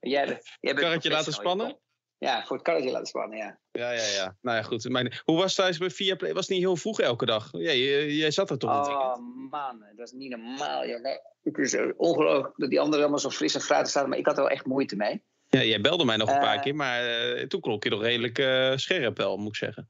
jij, 0.00 0.42
jij 0.60 0.74
karretje 0.74 1.10
laten 1.10 1.32
spannen? 1.32 1.78
Ja, 2.18 2.44
voor 2.44 2.56
het 2.56 2.64
karretje 2.64 2.90
laten 2.90 3.06
spannen, 3.06 3.38
ja. 3.38 3.58
Ja, 3.72 3.90
ja, 3.90 4.06
ja. 4.06 4.36
Nou 4.40 4.56
ja, 4.56 4.62
goed. 4.62 4.88
Mijn, 4.88 5.12
hoe 5.24 5.36
was 5.36 5.54
thuis 5.54 5.78
bij 5.78 5.90
Viaplay? 5.90 6.32
Was 6.32 6.46
het 6.46 6.50
niet 6.50 6.64
heel 6.64 6.76
vroeg 6.76 7.00
elke 7.00 7.26
dag? 7.26 7.48
Ja, 7.52 7.72
jij, 7.72 8.10
jij 8.10 8.30
zat 8.30 8.50
er 8.50 8.58
toch 8.58 8.88
Oh 8.88 9.16
man, 9.50 9.78
dat 9.78 9.96
was 9.96 10.12
niet 10.12 10.30
normaal. 10.30 10.84
Ja. 10.84 11.20
Het 11.42 11.58
is 11.58 11.76
ongelooflijk 11.96 12.56
dat 12.56 12.70
die 12.70 12.80
anderen 12.80 13.00
allemaal 13.00 13.18
zo 13.18 13.30
fris 13.30 13.54
en 13.54 13.60
fruitig 13.60 13.90
staan, 13.90 14.08
maar 14.08 14.18
ik 14.18 14.26
had 14.26 14.36
er 14.36 14.42
wel 14.42 14.50
echt 14.50 14.66
moeite 14.66 14.96
mee. 14.96 15.22
Ja, 15.48 15.62
jij 15.62 15.80
belde 15.80 16.04
mij 16.04 16.16
nog 16.16 16.30
een 16.30 16.38
paar 16.38 16.56
uh, 16.56 16.62
keer, 16.62 16.74
maar 16.74 17.04
uh, 17.04 17.42
toen 17.42 17.60
klonk 17.60 17.84
je 17.84 17.90
nog 17.90 18.02
redelijk 18.02 18.38
uh, 18.38 18.76
scherp 18.76 19.16
wel, 19.16 19.36
moet 19.36 19.48
ik 19.48 19.56
zeggen. 19.56 19.88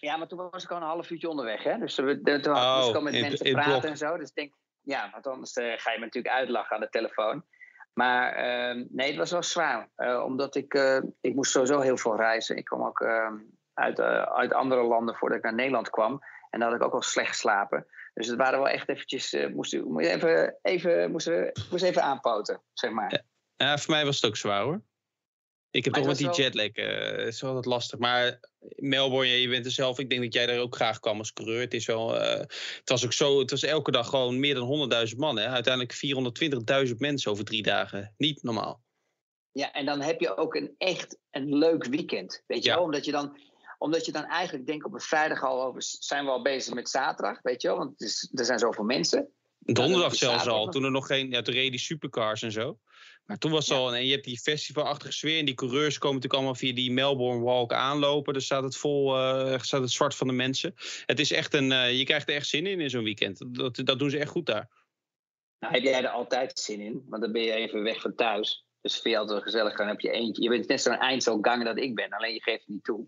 Ja, 0.00 0.16
maar 0.16 0.28
toen 0.28 0.48
was 0.50 0.64
ik 0.64 0.70
al 0.70 0.76
een 0.76 0.82
half 0.82 1.10
uurtje 1.10 1.28
onderweg, 1.28 1.62
hè. 1.62 1.78
Dus 1.78 1.94
toen, 1.94 2.08
oh, 2.08 2.76
moest 2.76 2.88
ik 2.88 2.94
al 2.94 3.02
met 3.02 3.14
in, 3.14 3.20
mensen 3.20 3.46
in 3.46 3.52
praten 3.52 3.90
en 3.90 3.96
zo. 3.96 4.16
Dus 4.16 4.28
ik 4.28 4.34
denk, 4.34 4.54
ja, 4.82 5.10
want 5.12 5.26
anders 5.26 5.52
ga 5.52 5.92
je 5.92 5.98
me 5.98 6.04
natuurlijk 6.04 6.34
uitlachen 6.34 6.74
aan 6.74 6.80
de 6.80 6.88
telefoon. 6.88 7.44
Maar 7.98 8.36
uh, 8.38 8.84
nee, 8.88 9.08
het 9.08 9.16
was 9.16 9.30
wel 9.30 9.42
zwaar. 9.42 9.88
Uh, 9.96 10.22
omdat 10.24 10.54
ik, 10.54 10.74
uh, 10.74 10.98
ik 11.20 11.34
moest 11.34 11.50
sowieso 11.50 11.80
heel 11.80 11.96
veel 11.96 12.16
reizen. 12.16 12.56
Ik 12.56 12.64
kwam 12.64 12.84
ook 12.84 13.00
ehm, 13.00 13.34
uit, 13.74 14.00
uit 14.00 14.52
andere 14.52 14.82
landen 14.82 15.14
voordat 15.14 15.38
ik 15.38 15.44
naar 15.44 15.54
Nederland 15.54 15.90
kwam. 15.90 16.20
En 16.50 16.60
dan 16.60 16.68
had 16.68 16.80
ik 16.80 16.86
ook 16.86 16.92
al 16.92 17.02
slecht 17.02 17.28
geslapen. 17.28 17.86
Dus 18.14 18.26
het 18.26 18.36
waren 18.36 18.58
wel 18.58 18.68
echt 18.68 18.88
eventjes... 18.88 19.36
moest, 19.54 19.82
moest 19.84 20.06
even, 20.06 20.58
even, 20.62 21.10
moest, 21.10 21.30
moest 21.70 21.84
even 21.84 22.02
aanpoten, 22.02 22.62
zeg 22.72 22.90
maar. 22.90 23.22
Ja, 23.56 23.78
voor 23.78 23.94
mij 23.94 24.04
was 24.04 24.20
het 24.20 24.30
ook 24.30 24.36
zwaar 24.36 24.62
hoor. 24.62 24.82
Ik 25.70 25.84
heb 25.84 25.94
toch 25.94 26.06
met 26.06 26.16
die 26.16 26.30
jetlag, 26.30 26.76
uh, 26.76 27.26
is 27.26 27.40
wel 27.40 27.54
wat 27.54 27.66
lastig. 27.66 27.98
Maar 27.98 28.40
Melbourne, 28.76 29.40
je 29.40 29.48
bent 29.48 29.64
er 29.64 29.70
zelf. 29.70 29.98
Ik 29.98 30.10
denk 30.10 30.22
dat 30.22 30.32
jij 30.32 30.46
daar 30.46 30.58
ook 30.58 30.74
graag 30.74 31.00
kwam 31.00 31.18
als 31.18 31.32
coureur. 31.32 31.60
Het, 31.60 31.74
is 31.74 31.86
wel, 31.86 32.14
uh, 32.14 32.22
het 32.22 32.82
was 32.84 33.04
ook 33.04 33.12
zo, 33.12 33.38
het 33.38 33.50
was 33.50 33.62
elke 33.62 33.90
dag 33.90 34.08
gewoon 34.08 34.40
meer 34.40 34.54
dan 34.54 34.90
100.000 35.08 35.16
man. 35.16 35.38
Hè? 35.38 35.46
Uiteindelijk 35.46 35.94
420.000 36.88 36.96
mensen 36.96 37.30
over 37.30 37.44
drie 37.44 37.62
dagen. 37.62 38.14
Niet 38.16 38.42
normaal. 38.42 38.84
Ja, 39.52 39.72
en 39.72 39.84
dan 39.84 40.00
heb 40.00 40.20
je 40.20 40.36
ook 40.36 40.54
een 40.54 40.74
echt 40.78 41.18
een 41.30 41.58
leuk 41.58 41.84
weekend. 41.84 42.42
Weet 42.46 42.64
je 42.64 42.70
wel? 42.70 42.82
Omdat 42.82 43.04
je 43.04 43.12
dan 43.12 43.38
omdat 43.78 44.06
je 44.06 44.12
dan 44.12 44.24
eigenlijk 44.24 44.66
denkt 44.66 44.84
op 44.84 44.94
een 44.94 45.00
vrijdag 45.00 45.44
al 45.44 45.62
over... 45.62 45.82
zijn 45.82 46.24
we 46.24 46.30
al 46.30 46.42
bezig 46.42 46.74
met 46.74 46.88
zaterdag, 46.88 47.42
weet 47.42 47.62
je 47.62 47.68
wel? 47.68 47.76
Want 47.76 48.00
is, 48.00 48.30
er 48.34 48.44
zijn 48.44 48.58
zoveel 48.58 48.84
mensen. 48.84 49.28
Donderdag 49.58 50.14
zelfs 50.14 50.46
al, 50.46 50.68
toen 50.68 50.84
er 50.84 50.90
nog 50.90 51.06
geen... 51.06 51.30
Ja, 51.30 51.42
toen 51.42 51.54
reden 51.54 51.70
die 51.70 51.80
supercars 51.80 52.42
en 52.42 52.52
zo. 52.52 52.78
Maar 53.26 53.38
toen 53.38 53.50
was 53.50 53.68
het 53.68 53.78
al, 53.78 53.94
en 53.94 54.06
je 54.06 54.12
hebt 54.12 54.24
die 54.24 54.38
festivalachtige 54.38 55.12
sfeer. 55.12 55.38
En 55.38 55.44
die 55.44 55.54
coureurs 55.54 55.98
komen 55.98 56.16
natuurlijk 56.16 56.34
allemaal 56.34 56.54
via 56.60 56.74
die 56.74 56.92
Melbourne 56.92 57.44
Walk 57.44 57.72
aanlopen. 57.72 58.32
Daar 58.32 58.42
staat 58.42 58.62
het 58.62 58.76
vol, 58.76 59.16
uh, 59.16 59.58
staat 59.58 59.80
het 59.80 59.90
zwart 59.90 60.14
van 60.14 60.26
de 60.26 60.32
mensen. 60.32 60.74
Het 61.06 61.20
is 61.20 61.32
echt 61.32 61.54
een, 61.54 61.70
uh, 61.70 61.98
je 61.98 62.04
krijgt 62.04 62.28
er 62.28 62.34
echt 62.34 62.48
zin 62.48 62.66
in 62.66 62.80
in 62.80 62.90
zo'n 62.90 63.04
weekend. 63.04 63.54
Dat, 63.54 63.80
dat 63.84 63.98
doen 63.98 64.10
ze 64.10 64.18
echt 64.18 64.30
goed 64.30 64.46
daar. 64.46 64.68
Nou, 65.58 65.74
heb 65.74 65.82
jij 65.82 66.02
er 66.02 66.08
altijd 66.08 66.58
zin 66.58 66.80
in? 66.80 67.04
Want 67.08 67.22
dan 67.22 67.32
ben 67.32 67.42
je 67.42 67.52
even 67.52 67.82
weg 67.82 68.00
van 68.00 68.14
thuis. 68.14 68.66
Dus 68.80 69.00
vind 69.00 69.14
je 69.14 69.20
altijd 69.20 69.42
gezellig. 69.42 69.76
Dan 69.76 69.88
heb 69.88 70.00
je 70.00 70.10
eentje. 70.10 70.42
Je 70.42 70.48
bent 70.48 70.68
net 70.68 70.80
zo'n 70.80 70.98
eindselganger 70.98 71.64
dat 71.64 71.78
ik 71.78 71.94
ben. 71.94 72.10
Alleen 72.10 72.34
je 72.34 72.42
geeft 72.42 72.58
het 72.58 72.68
niet 72.68 72.84
toe. 72.84 73.06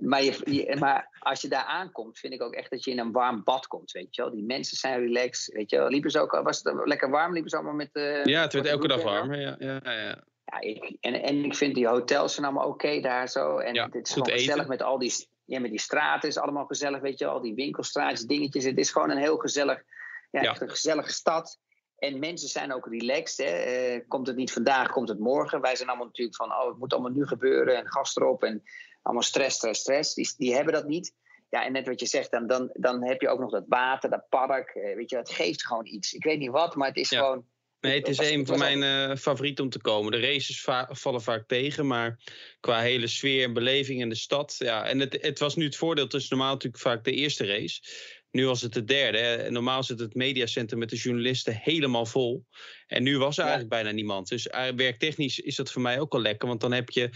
Maar, 0.00 0.22
je, 0.22 0.76
maar, 0.78 1.18
als 1.18 1.40
je 1.40 1.48
daar 1.48 1.64
aankomt, 1.64 2.18
vind 2.18 2.32
ik 2.32 2.42
ook 2.42 2.54
echt 2.54 2.70
dat 2.70 2.84
je 2.84 2.90
in 2.90 2.98
een 2.98 3.12
warm 3.12 3.44
bad 3.44 3.66
komt, 3.66 3.92
weet 3.92 4.14
je 4.14 4.22
wel. 4.22 4.30
Die 4.30 4.44
mensen 4.44 4.76
zijn 4.76 5.00
relaxed, 5.00 5.54
weet 5.54 5.70
je 5.70 5.76
wel. 5.76 5.88
Liepen 5.88 6.10
ze 6.10 6.20
ook, 6.20 6.40
was 6.42 6.62
het 6.62 6.80
lekker 6.84 7.10
warm? 7.10 7.32
Liepen 7.32 7.50
ze 7.50 7.56
allemaal 7.56 7.74
met... 7.74 7.90
Uh, 7.92 8.24
ja, 8.24 8.40
het 8.40 8.52
werd 8.52 8.66
elke 8.66 8.88
dag 8.88 9.02
warm, 9.02 9.34
ja. 9.34 9.56
ja, 9.58 9.80
ja, 9.82 9.92
ja 9.92 10.24
ik, 10.58 10.96
en, 11.00 11.22
en 11.22 11.44
ik 11.44 11.54
vind 11.54 11.74
die 11.74 11.86
hotels 11.86 12.34
zijn 12.34 12.46
allemaal 12.46 12.68
oké 12.68 13.00
daar 13.00 13.28
zo. 13.28 13.58
En 13.58 13.74
ja, 13.74 13.84
het 13.84 14.06
is 14.06 14.12
gewoon 14.12 14.30
gezellig 14.30 14.66
met 14.66 14.82
al 14.82 14.98
die, 14.98 15.28
ja, 15.44 15.60
met 15.60 15.70
die 15.70 15.80
straten. 15.80 16.28
is 16.28 16.38
allemaal 16.38 16.66
gezellig, 16.66 17.00
weet 17.00 17.18
je 17.18 17.24
wel. 17.24 17.34
Al 17.34 17.40
die 17.40 17.54
winkelstraatjes, 17.54 18.26
dingetjes. 18.26 18.64
Het 18.64 18.78
is 18.78 18.90
gewoon 18.90 19.10
een 19.10 19.18
heel 19.18 19.36
gezellig, 19.36 19.82
ja, 20.30 20.60
een 20.60 20.70
gezellige 20.70 21.12
stad. 21.12 21.58
En 21.98 22.18
mensen 22.18 22.48
zijn 22.48 22.74
ook 22.74 22.86
relaxed. 22.86 23.46
Hè. 23.46 23.94
Uh, 23.94 24.00
komt 24.08 24.26
het 24.26 24.36
niet 24.36 24.52
vandaag, 24.52 24.90
komt 24.90 25.08
het 25.08 25.18
morgen. 25.18 25.60
Wij 25.60 25.76
zijn 25.76 25.88
allemaal 25.88 26.06
natuurlijk 26.06 26.36
van, 26.36 26.52
oh, 26.52 26.66
het 26.66 26.78
moet 26.78 26.92
allemaal 26.92 27.10
nu 27.10 27.26
gebeuren. 27.26 27.76
En 27.76 27.90
gas 27.90 28.16
erop. 28.16 28.42
En 28.42 28.62
allemaal 29.02 29.22
stress, 29.22 29.56
stress, 29.56 29.80
stress. 29.80 30.14
Die, 30.14 30.32
die 30.36 30.54
hebben 30.54 30.72
dat 30.72 30.86
niet. 30.86 31.14
Ja, 31.48 31.64
en 31.64 31.72
net 31.72 31.86
wat 31.86 32.00
je 32.00 32.06
zegt, 32.06 32.30
dan, 32.30 32.46
dan, 32.46 32.70
dan 32.72 33.04
heb 33.04 33.20
je 33.20 33.28
ook 33.28 33.40
nog 33.40 33.50
dat 33.50 33.64
water, 33.68 34.10
dat 34.10 34.28
park. 34.28 34.68
Eh, 34.68 34.94
weet 34.94 35.10
je, 35.10 35.16
het 35.16 35.30
geeft 35.30 35.66
gewoon 35.66 35.86
iets. 35.86 36.12
Ik 36.12 36.24
weet 36.24 36.38
niet 36.38 36.50
wat, 36.50 36.74
maar 36.74 36.88
het 36.88 36.96
is 36.96 37.08
gewoon... 37.08 37.44
Nee, 37.80 37.98
het 37.98 38.08
is 38.08 38.18
een 38.18 38.46
van 38.46 38.58
mijn 38.58 38.82
uh, 38.82 39.16
favorieten 39.16 39.64
om 39.64 39.70
te 39.70 39.80
komen. 39.80 40.12
De 40.12 40.20
races 40.20 40.66
vallen 40.88 41.22
vaak 41.22 41.46
tegen, 41.46 41.86
maar 41.86 42.20
qua 42.60 42.80
hele 42.80 43.06
sfeer 43.06 43.44
en 43.44 43.52
beleving 43.52 44.00
in 44.00 44.08
de 44.08 44.14
stad. 44.14 44.54
Ja, 44.58 44.86
en 44.86 44.98
het, 44.98 45.18
het 45.20 45.38
was 45.38 45.56
nu 45.56 45.64
het 45.64 45.76
voordeel, 45.76 46.04
het 46.04 46.14
is 46.14 46.28
normaal 46.28 46.52
natuurlijk 46.52 46.82
vaak 46.82 47.04
de 47.04 47.12
eerste 47.12 47.46
race. 47.46 47.82
Nu 48.30 48.46
was 48.46 48.62
het 48.62 48.72
de 48.72 48.84
derde. 48.84 49.18
Hè. 49.18 49.50
Normaal 49.50 49.82
zit 49.82 49.98
het 49.98 50.14
mediacentrum 50.14 50.78
met 50.78 50.90
de 50.90 50.96
journalisten 50.96 51.60
helemaal 51.62 52.06
vol. 52.06 52.46
En 52.86 53.02
nu 53.02 53.18
was 53.18 53.36
er 53.36 53.42
eigenlijk 53.42 53.72
bijna 53.72 53.90
niemand. 53.90 54.28
Dus 54.28 54.46
uh, 54.46 54.68
werktechnisch 54.76 55.38
is 55.38 55.56
dat 55.56 55.70
voor 55.70 55.82
mij 55.82 56.00
ook 56.00 56.12
wel 56.12 56.22
lekker. 56.22 56.48
Want 56.48 56.60
dan 56.60 56.72
heb 56.72 56.90
je 56.90 57.10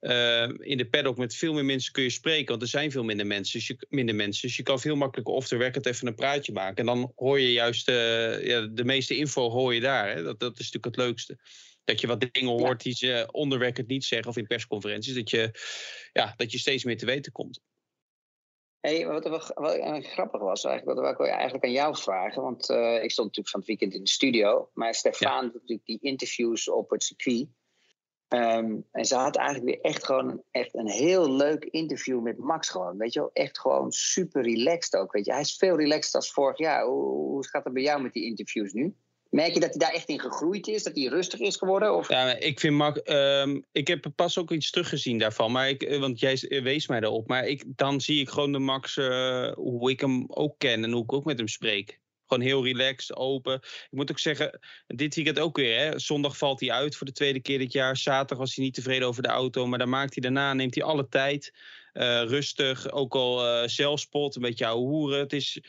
uh, 0.00 0.48
in 0.58 0.76
de 0.76 0.88
paddock 0.90 1.16
met 1.16 1.34
veel 1.34 1.52
meer 1.52 1.64
mensen 1.64 1.92
kun 1.92 2.02
je 2.02 2.10
spreken. 2.10 2.48
Want 2.48 2.62
er 2.62 2.68
zijn 2.68 2.90
veel 2.90 3.04
minder 3.04 3.26
mensen. 3.26 3.58
Dus 3.58 3.66
je, 3.66 3.86
minder 3.88 4.14
mensen, 4.14 4.48
dus 4.48 4.56
je 4.56 4.62
kan 4.62 4.80
veel 4.80 4.96
makkelijker 4.96 5.34
off 5.34 5.48
the 5.48 5.56
record 5.56 5.86
even 5.86 6.06
een 6.06 6.14
praatje 6.14 6.52
maken. 6.52 6.76
En 6.76 6.86
dan 6.86 7.12
hoor 7.16 7.40
je 7.40 7.52
juist 7.52 7.88
uh, 7.88 8.46
ja, 8.46 8.60
de 8.60 8.84
meeste 8.84 9.16
info 9.16 9.50
hoor 9.50 9.74
je 9.74 9.80
daar. 9.80 10.14
Hè. 10.14 10.22
Dat, 10.22 10.40
dat 10.40 10.58
is 10.58 10.70
natuurlijk 10.70 10.96
het 10.96 10.96
leukste. 10.96 11.38
Dat 11.84 12.00
je 12.00 12.06
wat 12.06 12.20
dingen 12.20 12.50
hoort 12.50 12.82
die 12.82 12.94
ze 12.94 13.28
onder 13.30 13.58
record 13.58 13.86
niet 13.86 14.04
zeggen. 14.04 14.28
Of 14.28 14.36
in 14.36 14.46
persconferenties. 14.46 15.14
Dat 15.14 15.30
je, 15.30 15.50
ja, 16.12 16.34
dat 16.36 16.52
je 16.52 16.58
steeds 16.58 16.84
meer 16.84 16.98
te 16.98 17.06
weten 17.06 17.32
komt. 17.32 17.60
Hey, 18.80 19.06
wat, 19.06 19.28
wat, 19.28 19.52
wat, 19.54 20.06
grappig 20.06 20.40
was 20.40 20.64
eigenlijk, 20.64 21.00
wat 21.00 21.16
wil 21.16 21.26
ik 21.26 21.32
eigenlijk 21.32 21.64
aan 21.64 21.72
jou 21.72 21.96
vragen. 21.96 22.42
Want 22.42 22.70
uh, 22.70 23.02
ik 23.02 23.10
stond 23.10 23.26
natuurlijk 23.26 23.48
van 23.48 23.60
het 23.60 23.68
weekend 23.68 23.94
in 23.94 24.02
de 24.02 24.10
studio. 24.10 24.70
Maar 24.74 24.94
Stefan 24.94 25.42
doet 25.42 25.52
natuurlijk 25.52 25.86
die 25.86 25.98
interviews 26.00 26.68
op 26.68 26.90
het 26.90 27.02
circuit. 27.02 27.48
Um, 28.28 28.84
en 28.92 29.04
ze 29.04 29.14
had 29.14 29.36
eigenlijk 29.36 29.66
weer 29.66 29.92
echt 29.92 30.04
gewoon 30.04 30.42
echt 30.50 30.74
een 30.74 30.88
heel 30.88 31.32
leuk 31.32 31.64
interview 31.64 32.20
met 32.20 32.38
Max 32.38 32.68
gewoon. 32.68 32.96
Weet 32.96 33.12
je 33.12 33.20
wel, 33.20 33.30
echt 33.32 33.58
gewoon 33.58 33.92
super 33.92 34.42
relaxed 34.42 35.00
ook. 35.00 35.12
Weet 35.12 35.24
je, 35.24 35.32
hij 35.32 35.40
is 35.40 35.56
veel 35.56 35.76
relaxed 35.76 36.14
als 36.14 36.30
vorig 36.30 36.58
jaar. 36.58 36.84
Hoe, 36.84 37.46
gaat 37.46 37.64
het 37.64 37.72
bij 37.72 37.82
jou 37.82 38.02
met 38.02 38.12
die 38.12 38.24
interviews 38.24 38.72
nu? 38.72 38.94
Merk 39.30 39.54
je 39.54 39.60
dat 39.60 39.68
hij 39.68 39.78
daar 39.78 39.92
echt 39.92 40.08
in 40.08 40.20
gegroeid 40.20 40.66
is? 40.66 40.82
Dat 40.82 40.96
hij 40.96 41.04
rustig 41.04 41.40
is 41.40 41.56
geworden? 41.56 41.96
Of? 41.96 42.08
Ja, 42.08 42.36
ik 42.38 42.60
vind 42.60 42.74
Max. 42.74 43.00
Um, 43.04 43.64
ik 43.72 43.88
heb 43.88 44.06
pas 44.14 44.38
ook 44.38 44.50
iets 44.50 44.70
teruggezien 44.70 45.18
daarvan. 45.18 45.52
Maar 45.52 45.68
ik, 45.68 45.82
eh, 45.82 46.00
want 46.00 46.20
jij 46.20 46.60
wees 46.62 46.86
mij 46.86 47.00
daarop. 47.00 47.28
Maar 47.28 47.46
ik, 47.46 47.62
dan 47.66 48.00
zie 48.00 48.20
ik 48.20 48.28
gewoon 48.28 48.52
de 48.52 48.58
Max. 48.58 48.96
Uh, 48.96 49.52
hoe 49.52 49.90
ik 49.90 50.00
hem 50.00 50.24
ook 50.28 50.54
ken 50.58 50.84
en 50.84 50.92
hoe 50.92 51.02
ik 51.02 51.12
ook 51.12 51.24
met 51.24 51.38
hem 51.38 51.48
spreek. 51.48 52.00
Gewoon 52.28 52.44
heel 52.44 52.64
relaxed, 52.64 53.16
open. 53.16 53.54
Ik 53.54 53.88
moet 53.90 54.10
ook 54.10 54.18
zeggen, 54.18 54.58
dit 54.86 55.14
weekend 55.14 55.38
ook 55.38 55.56
weer. 55.56 55.78
Hè. 55.78 55.98
Zondag 55.98 56.36
valt 56.36 56.60
hij 56.60 56.70
uit 56.70 56.96
voor 56.96 57.06
de 57.06 57.12
tweede 57.12 57.40
keer 57.40 57.58
dit 57.58 57.72
jaar. 57.72 57.96
Zaterdag 57.96 58.38
was 58.38 58.54
hij 58.54 58.64
niet 58.64 58.74
tevreden 58.74 59.08
over 59.08 59.22
de 59.22 59.28
auto. 59.28 59.66
Maar 59.66 59.78
dan 59.78 59.88
maakt 59.88 60.14
hij 60.14 60.22
daarna, 60.22 60.52
neemt 60.52 60.74
hij 60.74 60.84
alle 60.84 61.08
tijd. 61.08 61.52
Uh, 61.94 62.22
rustig, 62.22 62.90
ook 62.90 63.14
al 63.14 63.62
uh, 63.62 63.68
zelfspot, 63.68 64.36
een 64.36 64.42
beetje 64.42 64.66
ouwe 64.66 64.86
hoeren. 64.86 65.18
Het 65.18 65.32
is, 65.32 65.60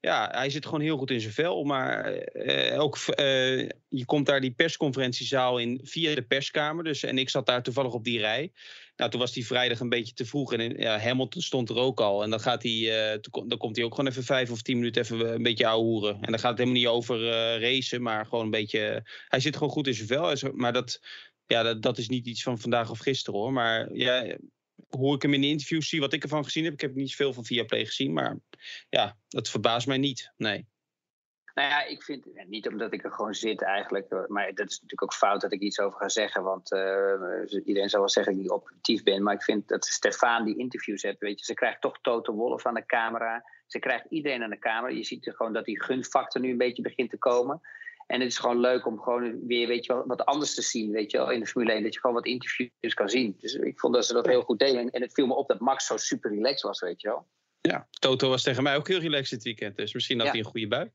ja, 0.00 0.28
hij 0.32 0.50
zit 0.50 0.64
gewoon 0.64 0.80
heel 0.80 0.96
goed 0.96 1.10
in 1.10 1.20
zijn 1.20 1.32
vel. 1.32 1.64
Maar 1.64 2.04
eh, 2.14 2.80
ook, 2.80 2.96
eh, 2.96 3.58
je 3.88 4.04
komt 4.04 4.26
daar 4.26 4.40
die 4.40 4.50
persconferentiezaal 4.50 5.58
in 5.58 5.80
via 5.82 6.14
de 6.14 6.22
perskamer. 6.22 6.84
Dus, 6.84 7.02
en 7.02 7.18
ik 7.18 7.30
zat 7.30 7.46
daar 7.46 7.62
toevallig 7.62 7.92
op 7.92 8.04
die 8.04 8.18
rij. 8.18 8.52
Nou, 8.96 9.10
toen 9.10 9.20
was 9.20 9.32
die 9.32 9.46
vrijdag 9.46 9.80
een 9.80 9.88
beetje 9.88 10.14
te 10.14 10.26
vroeg. 10.26 10.52
En 10.52 10.76
ja, 10.78 10.98
Hamilton 10.98 11.42
stond 11.42 11.68
er 11.68 11.76
ook 11.76 12.00
al. 12.00 12.22
En 12.22 12.30
dan, 12.30 12.40
gaat 12.40 12.62
hij, 12.62 13.20
dan 13.46 13.58
komt 13.58 13.76
hij 13.76 13.84
ook 13.84 13.94
gewoon 13.94 14.10
even 14.10 14.24
vijf 14.24 14.50
of 14.50 14.62
tien 14.62 14.76
minuten 14.76 15.02
even 15.02 15.34
een 15.34 15.42
beetje 15.42 15.66
ouwehoeren. 15.66 16.14
En 16.14 16.30
dan 16.30 16.38
gaat 16.38 16.50
het 16.50 16.58
helemaal 16.58 16.80
niet 16.80 16.88
over 16.88 17.18
racen, 17.60 18.02
maar 18.02 18.26
gewoon 18.26 18.44
een 18.44 18.50
beetje... 18.50 19.06
hij 19.28 19.40
zit 19.40 19.56
gewoon 19.56 19.72
goed 19.72 19.86
in 19.86 19.94
zijn 19.94 20.08
vel. 20.08 20.52
Maar 20.52 20.72
dat, 20.72 21.00
ja, 21.46 21.62
dat, 21.62 21.82
dat 21.82 21.98
is 21.98 22.08
niet 22.08 22.26
iets 22.26 22.42
van 22.42 22.58
vandaag 22.58 22.90
of 22.90 22.98
gisteren 22.98 23.40
hoor. 23.40 23.52
Maar 23.52 23.94
ja, 23.94 24.36
hoe 24.88 25.14
ik 25.14 25.22
hem 25.22 25.34
in 25.34 25.40
de 25.40 25.46
interviews 25.46 25.88
zie, 25.88 26.00
wat 26.00 26.12
ik 26.12 26.22
ervan 26.22 26.44
gezien 26.44 26.64
heb. 26.64 26.72
Ik 26.72 26.80
heb 26.80 26.94
niet 26.94 27.10
zoveel 27.10 27.32
van 27.32 27.44
Viaplay 27.44 27.84
gezien, 27.84 28.12
maar 28.12 28.38
ja, 28.88 29.16
dat 29.28 29.48
verbaast 29.48 29.86
mij 29.86 29.98
niet. 29.98 30.32
Nee. 30.36 30.66
Nou 31.56 31.68
ja, 31.68 31.84
ik 31.84 32.02
vind, 32.02 32.26
niet 32.48 32.68
omdat 32.68 32.92
ik 32.92 33.04
er 33.04 33.12
gewoon 33.12 33.34
zit 33.34 33.62
eigenlijk, 33.62 34.28
maar 34.28 34.54
dat 34.54 34.68
is 34.68 34.74
natuurlijk 34.74 35.02
ook 35.02 35.14
fout 35.14 35.40
dat 35.40 35.52
ik 35.52 35.60
iets 35.60 35.80
over 35.80 35.98
ga 35.98 36.08
zeggen, 36.08 36.42
want 36.42 36.72
uh, 36.72 37.60
iedereen 37.64 37.88
zal 37.88 38.00
wel 38.00 38.08
zeggen 38.08 38.32
dat 38.32 38.42
ik 38.42 38.48
niet 38.48 38.60
objectief 38.60 39.02
ben, 39.02 39.22
maar 39.22 39.34
ik 39.34 39.42
vind 39.42 39.68
dat 39.68 39.86
Stefan 39.86 40.44
die 40.44 40.58
interviews 40.58 41.02
heeft, 41.02 41.18
weet 41.18 41.38
je, 41.38 41.44
ze 41.44 41.54
krijgt 41.54 41.80
toch 41.80 41.98
Toto 42.00 42.32
Wolff 42.32 42.66
aan 42.66 42.74
de 42.74 42.86
camera, 42.86 43.44
ze 43.66 43.78
krijgt 43.78 44.06
iedereen 44.08 44.42
aan 44.42 44.50
de 44.50 44.58
camera, 44.58 44.94
je 44.94 45.04
ziet 45.04 45.32
gewoon 45.34 45.52
dat 45.52 45.64
die 45.64 45.82
gunfactor 45.82 46.40
nu 46.40 46.50
een 46.50 46.58
beetje 46.58 46.82
begint 46.82 47.10
te 47.10 47.18
komen. 47.18 47.60
En 48.06 48.20
het 48.20 48.30
is 48.30 48.38
gewoon 48.38 48.60
leuk 48.60 48.86
om 48.86 49.00
gewoon 49.00 49.46
weer 49.46 49.68
weet 49.68 49.86
je 49.86 49.92
wel, 49.92 50.06
wat 50.06 50.24
anders 50.24 50.54
te 50.54 50.62
zien 50.62 50.90
weet 50.90 51.10
je 51.10 51.18
wel, 51.18 51.30
in 51.30 51.40
de 51.40 51.46
Formule 51.46 51.72
1. 51.72 51.82
Dat 51.82 51.94
je 51.94 52.00
gewoon 52.00 52.16
wat 52.16 52.26
interviews 52.26 52.94
kan 52.94 53.08
zien. 53.08 53.36
Dus 53.38 53.54
ik 53.54 53.80
vond 53.80 53.94
dat 53.94 54.06
ze 54.06 54.12
dat 54.12 54.26
heel 54.26 54.42
goed 54.42 54.58
deden. 54.58 54.90
En 54.90 55.02
het 55.02 55.12
viel 55.12 55.26
me 55.26 55.34
op 55.34 55.48
dat 55.48 55.60
Max 55.60 55.86
zo 55.86 55.96
super 55.96 56.30
relaxed 56.30 56.62
was, 56.62 56.80
weet 56.80 57.00
je 57.00 57.08
wel. 57.08 57.26
Ja, 57.60 57.88
Toto 57.90 58.28
was 58.28 58.42
tegen 58.42 58.62
mij 58.62 58.76
ook 58.76 58.88
heel 58.88 58.98
relaxed 58.98 59.30
dit 59.30 59.42
weekend. 59.42 59.76
Dus 59.76 59.94
misschien 59.94 60.20
had 60.20 60.28
hij 60.28 60.38
een 60.38 60.44
goede 60.44 60.68
bui. 60.68 60.90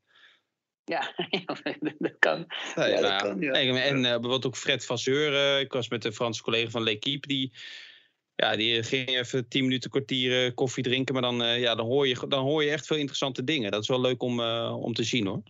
Ja, 0.84 1.14
dat 1.98 2.18
kan. 2.18 2.44
ja, 2.74 2.88
dat 2.88 3.00
nou, 3.00 3.22
kan 3.22 3.40
ja. 3.40 3.52
En, 3.52 3.76
en 3.76 3.96
uh, 3.96 4.02
bijvoorbeeld 4.02 4.46
ook 4.46 4.56
Fred 4.56 4.84
Vasseur. 4.84 5.32
Uh, 5.32 5.60
ik 5.60 5.72
was 5.72 5.88
met 5.88 6.04
een 6.04 6.12
Franse 6.12 6.42
collega 6.42 6.70
van 6.70 6.82
L'Equipe. 6.82 7.26
Die, 7.26 7.52
ja, 8.34 8.56
die 8.56 8.82
ging 8.82 9.08
even 9.08 9.48
tien 9.48 9.62
minuten, 9.62 9.90
kwartier 9.90 10.46
uh, 10.46 10.54
koffie 10.54 10.82
drinken. 10.82 11.14
Maar 11.14 11.22
dan, 11.22 11.60
ja, 11.60 11.74
dan, 11.74 11.86
hoor 11.86 12.08
je, 12.08 12.28
dan 12.28 12.44
hoor 12.44 12.64
je 12.64 12.70
echt 12.70 12.86
veel 12.86 12.96
interessante 12.96 13.44
dingen. 13.44 13.70
Dat 13.70 13.82
is 13.82 13.88
wel 13.88 14.00
leuk 14.00 14.22
om, 14.22 14.40
om 14.70 14.94
te 14.94 15.04
zien 15.04 15.26
hoor. 15.26 15.42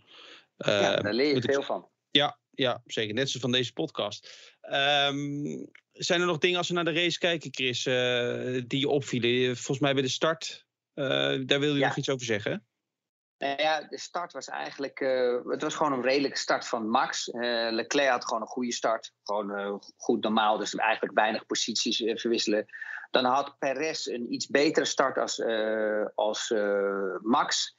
Ja, 0.57 0.95
daar 0.95 1.13
leer 1.13 1.35
je 1.35 1.41
veel 1.41 1.63
van. 1.63 1.89
Ja, 2.11 2.39
ja, 2.51 2.81
zeker. 2.85 3.13
Net 3.13 3.27
zoals 3.27 3.41
van 3.41 3.51
deze 3.51 3.73
podcast. 3.73 4.51
Um, 4.61 5.69
zijn 5.91 6.21
er 6.21 6.27
nog 6.27 6.37
dingen 6.37 6.57
als 6.57 6.67
we 6.67 6.73
naar 6.73 6.85
de 6.85 6.93
race 6.93 7.17
kijken, 7.17 7.53
Chris, 7.53 7.83
die 8.67 8.79
je 8.79 8.87
opvielen? 8.87 9.55
Volgens 9.55 9.79
mij 9.79 9.93
bij 9.93 10.01
de 10.01 10.09
start, 10.09 10.65
daar 10.93 11.59
wil 11.59 11.75
je 11.75 11.85
nog 11.85 11.97
iets 11.97 12.09
over 12.09 12.25
zeggen. 12.25 12.65
Nou 13.37 13.61
ja, 13.61 13.87
de 13.87 13.99
start 13.99 14.33
was 14.33 14.47
eigenlijk. 14.47 14.99
Uh, 14.99 15.45
het 15.45 15.61
was 15.61 15.75
gewoon 15.75 15.93
een 15.93 16.01
redelijke 16.01 16.37
start 16.37 16.67
van 16.67 16.89
Max. 16.89 17.29
Leclerc 17.69 18.09
had 18.09 18.25
gewoon 18.25 18.41
een 18.41 18.47
goede 18.47 18.73
start. 18.73 19.13
Gewoon 19.23 19.81
goed 19.97 20.23
normaal, 20.23 20.57
dus 20.57 20.75
eigenlijk 20.75 21.13
weinig 21.13 21.45
posities 21.45 21.97
verwisselen. 22.21 22.65
Dan 23.11 23.25
had 23.25 23.55
Perez 23.59 24.05
een 24.05 24.33
iets 24.33 24.47
betere 24.47 24.85
start 24.85 25.17
als, 25.17 25.43
als 26.15 26.53
Max. 27.21 27.75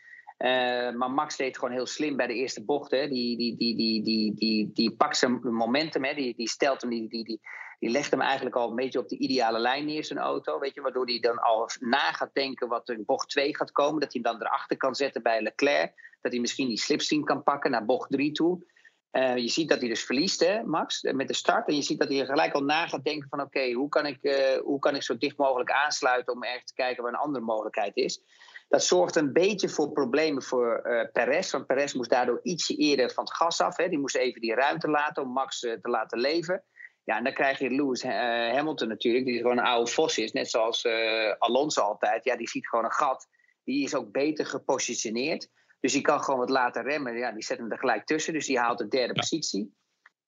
Maar 0.97 1.11
Max 1.11 1.37
deed 1.37 1.59
gewoon 1.59 1.75
heel 1.75 1.87
slim 1.87 2.17
bij 2.17 2.27
de 2.27 2.35
eerste 2.35 2.65
bocht. 2.65 2.91
Hè. 2.91 3.09
Die, 3.09 3.37
die, 3.37 3.57
die, 3.57 3.77
die, 3.77 4.03
die, 4.03 4.35
die, 4.35 4.71
die 4.73 4.97
pakt 4.97 5.17
zijn 5.17 5.41
momentum, 5.43 6.05
hè. 6.05 6.15
Die, 6.15 6.35
die 6.37 6.49
stelt 6.49 6.81
hem, 6.81 6.91
die, 6.91 7.09
die, 7.09 7.25
die, 7.25 7.41
die 7.79 7.91
legt 7.91 8.11
hem 8.11 8.21
eigenlijk 8.21 8.57
al 8.57 8.69
een 8.71 8.77
beetje 8.77 8.99
op 8.99 9.09
de 9.09 9.19
ideale 9.19 9.59
lijn 9.59 9.85
neer, 9.85 10.05
zijn 10.05 10.19
auto. 10.19 10.59
Weet 10.59 10.75
je, 10.75 10.81
waardoor 10.81 11.07
hij 11.07 11.21
dan 11.21 11.39
al 11.39 11.69
na 11.79 12.13
gaat 12.13 12.35
denken 12.35 12.69
wat 12.69 12.89
er 12.89 12.95
in 12.95 13.05
bocht 13.05 13.29
2 13.29 13.57
gaat 13.57 13.73
komen. 13.73 14.01
Dat 14.01 14.13
hij 14.13 14.23
hem 14.23 14.33
dan 14.33 14.47
erachter 14.47 14.77
kan 14.77 14.95
zetten 14.95 15.23
bij 15.23 15.43
Leclerc. 15.43 15.93
Dat 16.21 16.33
hij 16.33 16.41
misschien 16.41 16.69
die 16.69 16.79
slipstream 16.79 17.25
kan 17.25 17.43
pakken 17.43 17.71
naar 17.71 17.85
bocht 17.85 18.11
3 18.11 18.33
toe. 18.33 18.73
Uh, 19.13 19.37
je 19.37 19.49
ziet 19.49 19.69
dat 19.69 19.81
hij 19.81 19.89
dus 19.89 20.05
verliest, 20.05 20.41
hè, 20.41 20.63
Max, 20.63 21.03
met 21.03 21.29
de 21.29 21.35
start. 21.35 21.69
En 21.69 21.75
je 21.75 21.83
ziet 21.83 21.99
dat 21.99 22.09
hij 22.09 22.27
gelijk 22.27 22.53
al 22.53 22.65
na 22.65 22.87
gaat 22.87 23.05
denken 23.05 23.29
van... 23.29 23.41
oké, 23.41 23.73
hoe, 23.73 23.89
kan 23.89 24.07
ik, 24.07 24.19
hoe 24.65 24.79
kan 24.79 24.95
ik 24.95 25.03
zo 25.03 25.19
dicht 25.19 25.37
mogelijk 25.37 25.71
aansluiten... 25.71 26.33
om 26.33 26.43
echt 26.43 26.67
te 26.67 26.75
kijken 26.75 27.03
waar 27.03 27.13
een 27.13 27.19
andere 27.19 27.45
mogelijkheid 27.45 27.97
is. 27.97 28.21
Dat 28.69 28.85
zorgt 28.85 29.17
een 29.17 29.33
beetje 29.33 29.69
voor 29.69 29.93
problemen 29.93 30.43
voor 30.43 30.83
uh, 30.87 31.11
Perez. 31.13 31.51
Want 31.51 31.67
Perez 31.67 31.93
moest 31.93 32.11
daardoor 32.11 32.41
ietsje 32.43 32.77
eerder 32.77 33.11
van 33.11 33.25
het 33.25 33.35
gas 33.35 33.61
af. 33.61 33.77
Hè. 33.77 33.89
Die 33.89 33.99
moest 33.99 34.17
even 34.17 34.41
die 34.41 34.55
ruimte 34.55 34.89
laten 34.89 35.23
om 35.23 35.29
Max 35.29 35.59
te 35.61 35.79
laten 35.83 36.19
leven. 36.19 36.65
Ja, 37.05 37.17
en 37.17 37.25
dan 37.25 37.33
krijg 37.33 37.59
je 37.59 37.71
Lewis 37.71 38.05
uh, 38.05 38.11
Hamilton 38.53 38.89
natuurlijk, 38.89 39.25
die 39.25 39.41
gewoon 39.41 39.59
een 39.59 39.65
oude 39.65 39.91
vos 39.91 40.19
is. 40.19 40.33
Net 40.33 40.51
zoals 40.51 40.85
uh, 40.85 41.33
Alonso 41.39 41.81
altijd. 41.81 42.25
Ja, 42.25 42.37
die 42.37 42.49
ziet 42.49 42.69
gewoon 42.69 42.85
een 42.85 42.93
gat. 42.93 43.29
Die 43.65 43.85
is 43.85 43.95
ook 43.95 44.13
beter 44.13 44.47
gepositioneerd. 44.47 45.49
Dus 45.81 45.93
die 45.93 46.03
kan 46.03 46.21
gewoon 46.21 46.41
wat 46.41 46.51
laten 46.51 46.83
remmen. 46.83 47.17
Ja, 47.17 47.33
die 47.33 47.45
zet 47.45 47.59
hem 47.59 47.71
er 47.71 47.79
gelijk 47.79 48.05
tussen. 48.07 48.33
Dus 48.33 48.47
die 48.47 48.59
haalt 48.59 48.79
de 48.79 48.89
derde 48.89 49.13
positie. 49.13 49.75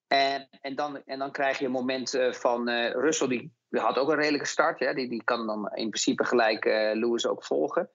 En, 0.07 0.49
en, 0.61 0.75
dan, 0.75 1.03
en 1.05 1.19
dan 1.19 1.33
krijg 1.33 1.59
je 1.59 1.65
een 1.65 1.71
moment 1.71 2.15
uh, 2.15 2.33
van 2.33 2.69
Russell, 2.71 3.29
die, 3.29 3.53
die, 3.69 3.81
had 3.81 3.99
ook 3.99 4.09
een 4.09 4.21
redelijke 4.21 4.47
start. 4.47 4.79
Ja, 4.79 4.95
die, 4.95 5.09
die 5.09 5.25
kan 5.25 5.47
dan 5.47 5.71
in 5.75 5.89
principe 5.89 6.25
gelijk 6.25 6.65
Lewis 6.95 7.27
ook 7.27 7.45
volgen. 7.45 7.91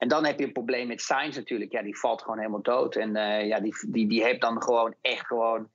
En 0.00 0.08
dan 0.08 0.24
heb 0.24 0.38
je 0.38 0.44
een 0.44 0.52
probleem 0.52 0.86
met 0.86 1.00
Sainz 1.00 1.36
natuurlijk. 1.36 1.72
Ja, 1.72 1.82
die 1.82 1.98
valt 1.98 2.22
gewoon 2.22 2.38
helemaal 2.38 2.62
dood. 2.62 2.96
En 2.96 3.12
ja, 3.46 3.60
die, 3.60 3.76
die, 3.88 4.08
die 4.08 4.22
heeft 4.22 4.40
dan 4.40 4.62
gewoon 4.62 4.94
echt 5.00 5.26
gewoon 5.26 5.70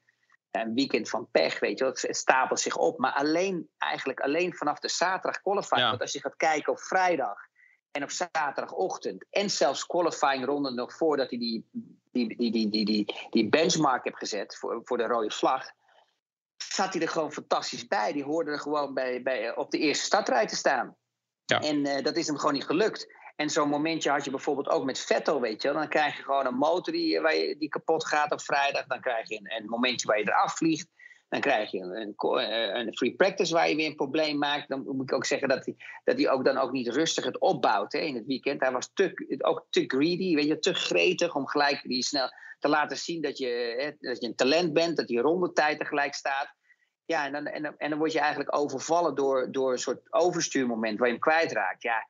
een 0.51 0.73
weekend 0.73 1.09
van 1.09 1.27
pech, 1.31 1.59
weet 1.59 1.77
je 1.77 1.83
wel. 1.83 1.93
Het 1.93 2.17
stapelt 2.17 2.59
zich 2.59 2.77
op. 2.77 2.99
Maar 2.99 3.13
alleen, 3.13 3.69
eigenlijk 3.77 4.19
alleen 4.19 4.53
vanaf 4.53 4.79
de 4.79 4.89
zaterdag 4.89 5.41
qualifying. 5.41 5.89
Want 5.89 6.01
als 6.01 6.11
je 6.11 6.19
gaat 6.19 6.35
kijken 6.35 6.71
op 6.71 6.79
vrijdag 6.79 7.38
en 7.91 8.03
op 8.03 8.11
zaterdagochtend... 8.11 9.25
en 9.29 9.49
zelfs 9.49 9.85
qualifying 9.85 10.45
ronde 10.45 10.71
nog 10.71 10.93
voordat 10.93 11.29
hij 11.29 11.39
die, 11.39 11.69
die, 12.11 12.38
die, 12.38 12.51
die, 12.51 12.69
die, 12.69 12.85
die, 12.85 13.27
die 13.29 13.49
benchmark 13.49 14.03
heeft 14.03 14.17
gezet 14.17 14.57
voor, 14.57 14.81
voor 14.83 14.97
de 14.97 15.07
rode 15.07 15.31
vlag... 15.31 15.71
zat 16.57 16.93
hij 16.93 17.01
er 17.01 17.09
gewoon 17.09 17.33
fantastisch 17.33 17.88
bij. 17.88 18.13
Die 18.13 18.23
hoorde 18.23 18.51
er 18.51 18.59
gewoon 18.59 18.93
bij, 18.93 19.21
bij, 19.21 19.55
op 19.55 19.71
de 19.71 19.77
eerste 19.77 20.05
startrij 20.05 20.47
te 20.47 20.55
staan. 20.55 20.95
Ja. 21.45 21.59
En 21.59 21.85
uh, 21.85 22.03
dat 22.03 22.17
is 22.17 22.27
hem 22.27 22.38
gewoon 22.38 22.53
niet 22.53 22.65
gelukt. 22.65 23.13
En 23.36 23.50
zo'n 23.50 23.69
momentje 23.69 24.10
had 24.10 24.26
je 24.26 24.32
bijvoorbeeld 24.32 24.69
ook 24.69 24.86
met 24.86 25.00
Vettel, 25.00 25.41
weet 25.41 25.62
je. 25.62 25.71
Dan 25.71 25.88
krijg 25.88 26.17
je 26.17 26.24
gewoon 26.24 26.45
een 26.45 26.56
motor 26.56 26.93
die, 26.93 27.08
je, 27.08 27.56
die 27.60 27.69
kapot 27.69 28.06
gaat 28.06 28.32
op 28.32 28.41
vrijdag. 28.41 28.86
Dan 28.86 29.02
krijg 29.02 29.30
je 29.30 29.39
een, 29.43 29.65
momentje 29.65 30.08
waar 30.08 30.19
je 30.19 30.28
eraf 30.28 30.58
vliegt. 30.58 30.88
Dan 31.30 31.41
krijg 31.41 31.71
je 31.71 31.80
een, 31.80 32.15
een, 32.17 32.80
een, 32.80 32.95
free 32.95 33.15
practice 33.15 33.54
waar 33.54 33.69
je 33.69 33.76
weer 33.76 33.88
een 33.88 33.95
probleem 33.95 34.38
maakt. 34.38 34.69
Dan 34.69 34.84
moet 34.86 35.10
ik 35.10 35.13
ook 35.13 35.26
zeggen 35.26 35.48
dat 35.48 35.65
hij, 35.65 35.76
dat 36.04 36.17
hij 36.17 36.30
ook 36.30 36.45
dan 36.45 36.58
ook 36.58 36.71
niet 36.71 36.88
rustig 36.88 37.26
het 37.26 37.39
opbouwt 37.39 37.93
hè, 37.93 38.00
in 38.00 38.15
het 38.15 38.26
weekend. 38.26 38.62
Hij 38.62 38.71
was 38.71 38.89
te, 38.93 39.38
ook 39.41 39.65
te 39.69 39.84
greedy, 39.88 40.36
weet 40.36 40.48
je, 40.48 40.60
te 40.60 40.74
gretig 40.74 41.36
om 41.36 41.48
gelijk 41.48 41.82
die 41.84 42.04
snel 42.04 42.30
te 42.60 42.67
laten 42.67 42.98
zien 42.98 43.21
dat 43.21 43.38
je, 43.38 43.76
hè, 43.78 43.91
dat 44.00 44.21
je 44.21 44.28
een 44.28 44.36
talent 44.36 44.74
bent. 44.74 44.98
Dat 44.98 45.10
je 45.10 45.21
rondetijd 45.21 45.80
tegelijk 45.80 46.13
staat. 46.13 46.54
Ja, 47.06 47.26
en 47.26 47.32
dan, 47.32 47.45
en, 47.45 47.78
en 47.78 47.89
dan 47.89 48.00
word 48.00 48.12
je 48.12 48.19
eigenlijk 48.19 48.58
overvallen 48.58 49.15
door, 49.15 49.52
door 49.52 49.71
een 49.71 49.80
soort 49.80 50.13
overstuurmoment 50.13 50.98
waar 50.98 51.08
je 51.08 51.13
hem 51.13 51.21
kwijtraakt. 51.21 51.84
Ja, 51.84 52.08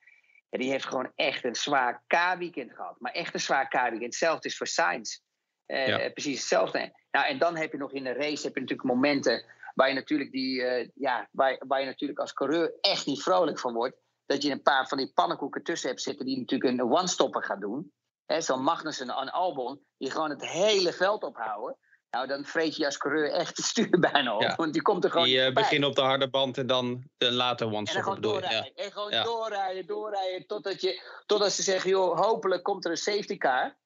die 0.57 0.69
heeft 0.69 0.85
gewoon 0.85 1.11
echt 1.15 1.43
een 1.43 1.55
zwaar 1.55 2.03
K-weekend 2.07 2.71
gehad. 2.73 2.95
Maar 2.99 3.11
echt 3.11 3.33
een 3.33 3.39
zwaar 3.39 3.67
K-weekend. 3.67 4.01
Hetzelfde 4.01 4.47
is 4.47 4.57
voor 4.57 4.67
Sainz. 4.67 5.19
Uh, 5.67 6.11
Precies 6.13 6.39
hetzelfde. 6.39 6.99
Nou, 7.11 7.27
en 7.27 7.37
dan 7.37 7.55
heb 7.55 7.71
je 7.71 7.77
nog 7.77 7.91
in 7.91 8.03
de 8.03 8.13
race 8.13 8.45
heb 8.45 8.53
je 8.53 8.61
natuurlijk 8.61 8.89
momenten 8.89 9.45
waar 9.73 9.87
je 9.87 9.93
natuurlijk, 9.93 10.31
die, 10.31 10.59
uh, 10.59 10.89
ja, 10.95 11.27
waar, 11.31 11.61
waar 11.67 11.79
je 11.79 11.85
natuurlijk 11.85 12.19
als 12.19 12.33
coureur 12.33 12.73
echt 12.81 13.05
niet 13.05 13.23
vrolijk 13.23 13.59
van 13.59 13.73
wordt. 13.73 13.97
Dat 14.25 14.43
je 14.43 14.51
een 14.51 14.61
paar 14.61 14.87
van 14.87 14.97
die 14.97 15.11
pannenkoeken 15.13 15.63
tussen 15.63 15.89
hebt 15.89 16.01
zitten 16.01 16.25
die 16.25 16.39
natuurlijk 16.39 16.71
een 16.71 16.91
one-stopper 16.91 17.43
gaat 17.43 17.61
doen. 17.61 17.91
Zo'n 18.25 18.63
Magnussen 18.63 19.09
en 19.09 19.31
Albon, 19.31 19.85
die 19.97 20.11
gewoon 20.11 20.29
het 20.29 20.45
hele 20.45 20.93
veld 20.93 21.23
ophouden. 21.23 21.77
Nou, 22.15 22.27
dan 22.27 22.45
vreet 22.45 22.75
je 22.75 22.85
als 22.85 22.97
coureur 22.97 23.31
echt 23.31 23.57
het 23.57 23.65
stuur 23.65 23.99
bijna 24.11 24.35
op. 24.35 24.53
Want 24.55 24.73
die 24.73 24.81
komt 24.81 25.03
er 25.03 25.09
gewoon. 25.11 25.25
Die 25.25 25.47
uh, 25.47 25.53
begint 25.53 25.85
op 25.85 25.95
de 25.95 26.01
harde 26.01 26.29
band 26.29 26.57
en 26.57 26.67
dan 26.67 27.03
de 27.17 27.31
later 27.31 27.67
one 27.67 27.91
En 27.93 28.03
dan 28.03 28.21
doorrijden. 28.21 28.71
Ja. 28.75 28.83
En 28.83 28.91
gewoon 28.91 29.11
ja. 29.11 29.23
doorrijden, 29.23 29.85
doorrijden. 29.85 30.47
Totdat, 30.47 30.81
je, 30.81 31.21
totdat 31.25 31.51
ze 31.51 31.63
zeggen: 31.63 31.89
joh, 31.89 32.19
hopelijk 32.19 32.63
komt 32.63 32.85
er 32.85 32.91
een 32.91 32.97
safety 32.97 33.37
car. 33.37 33.77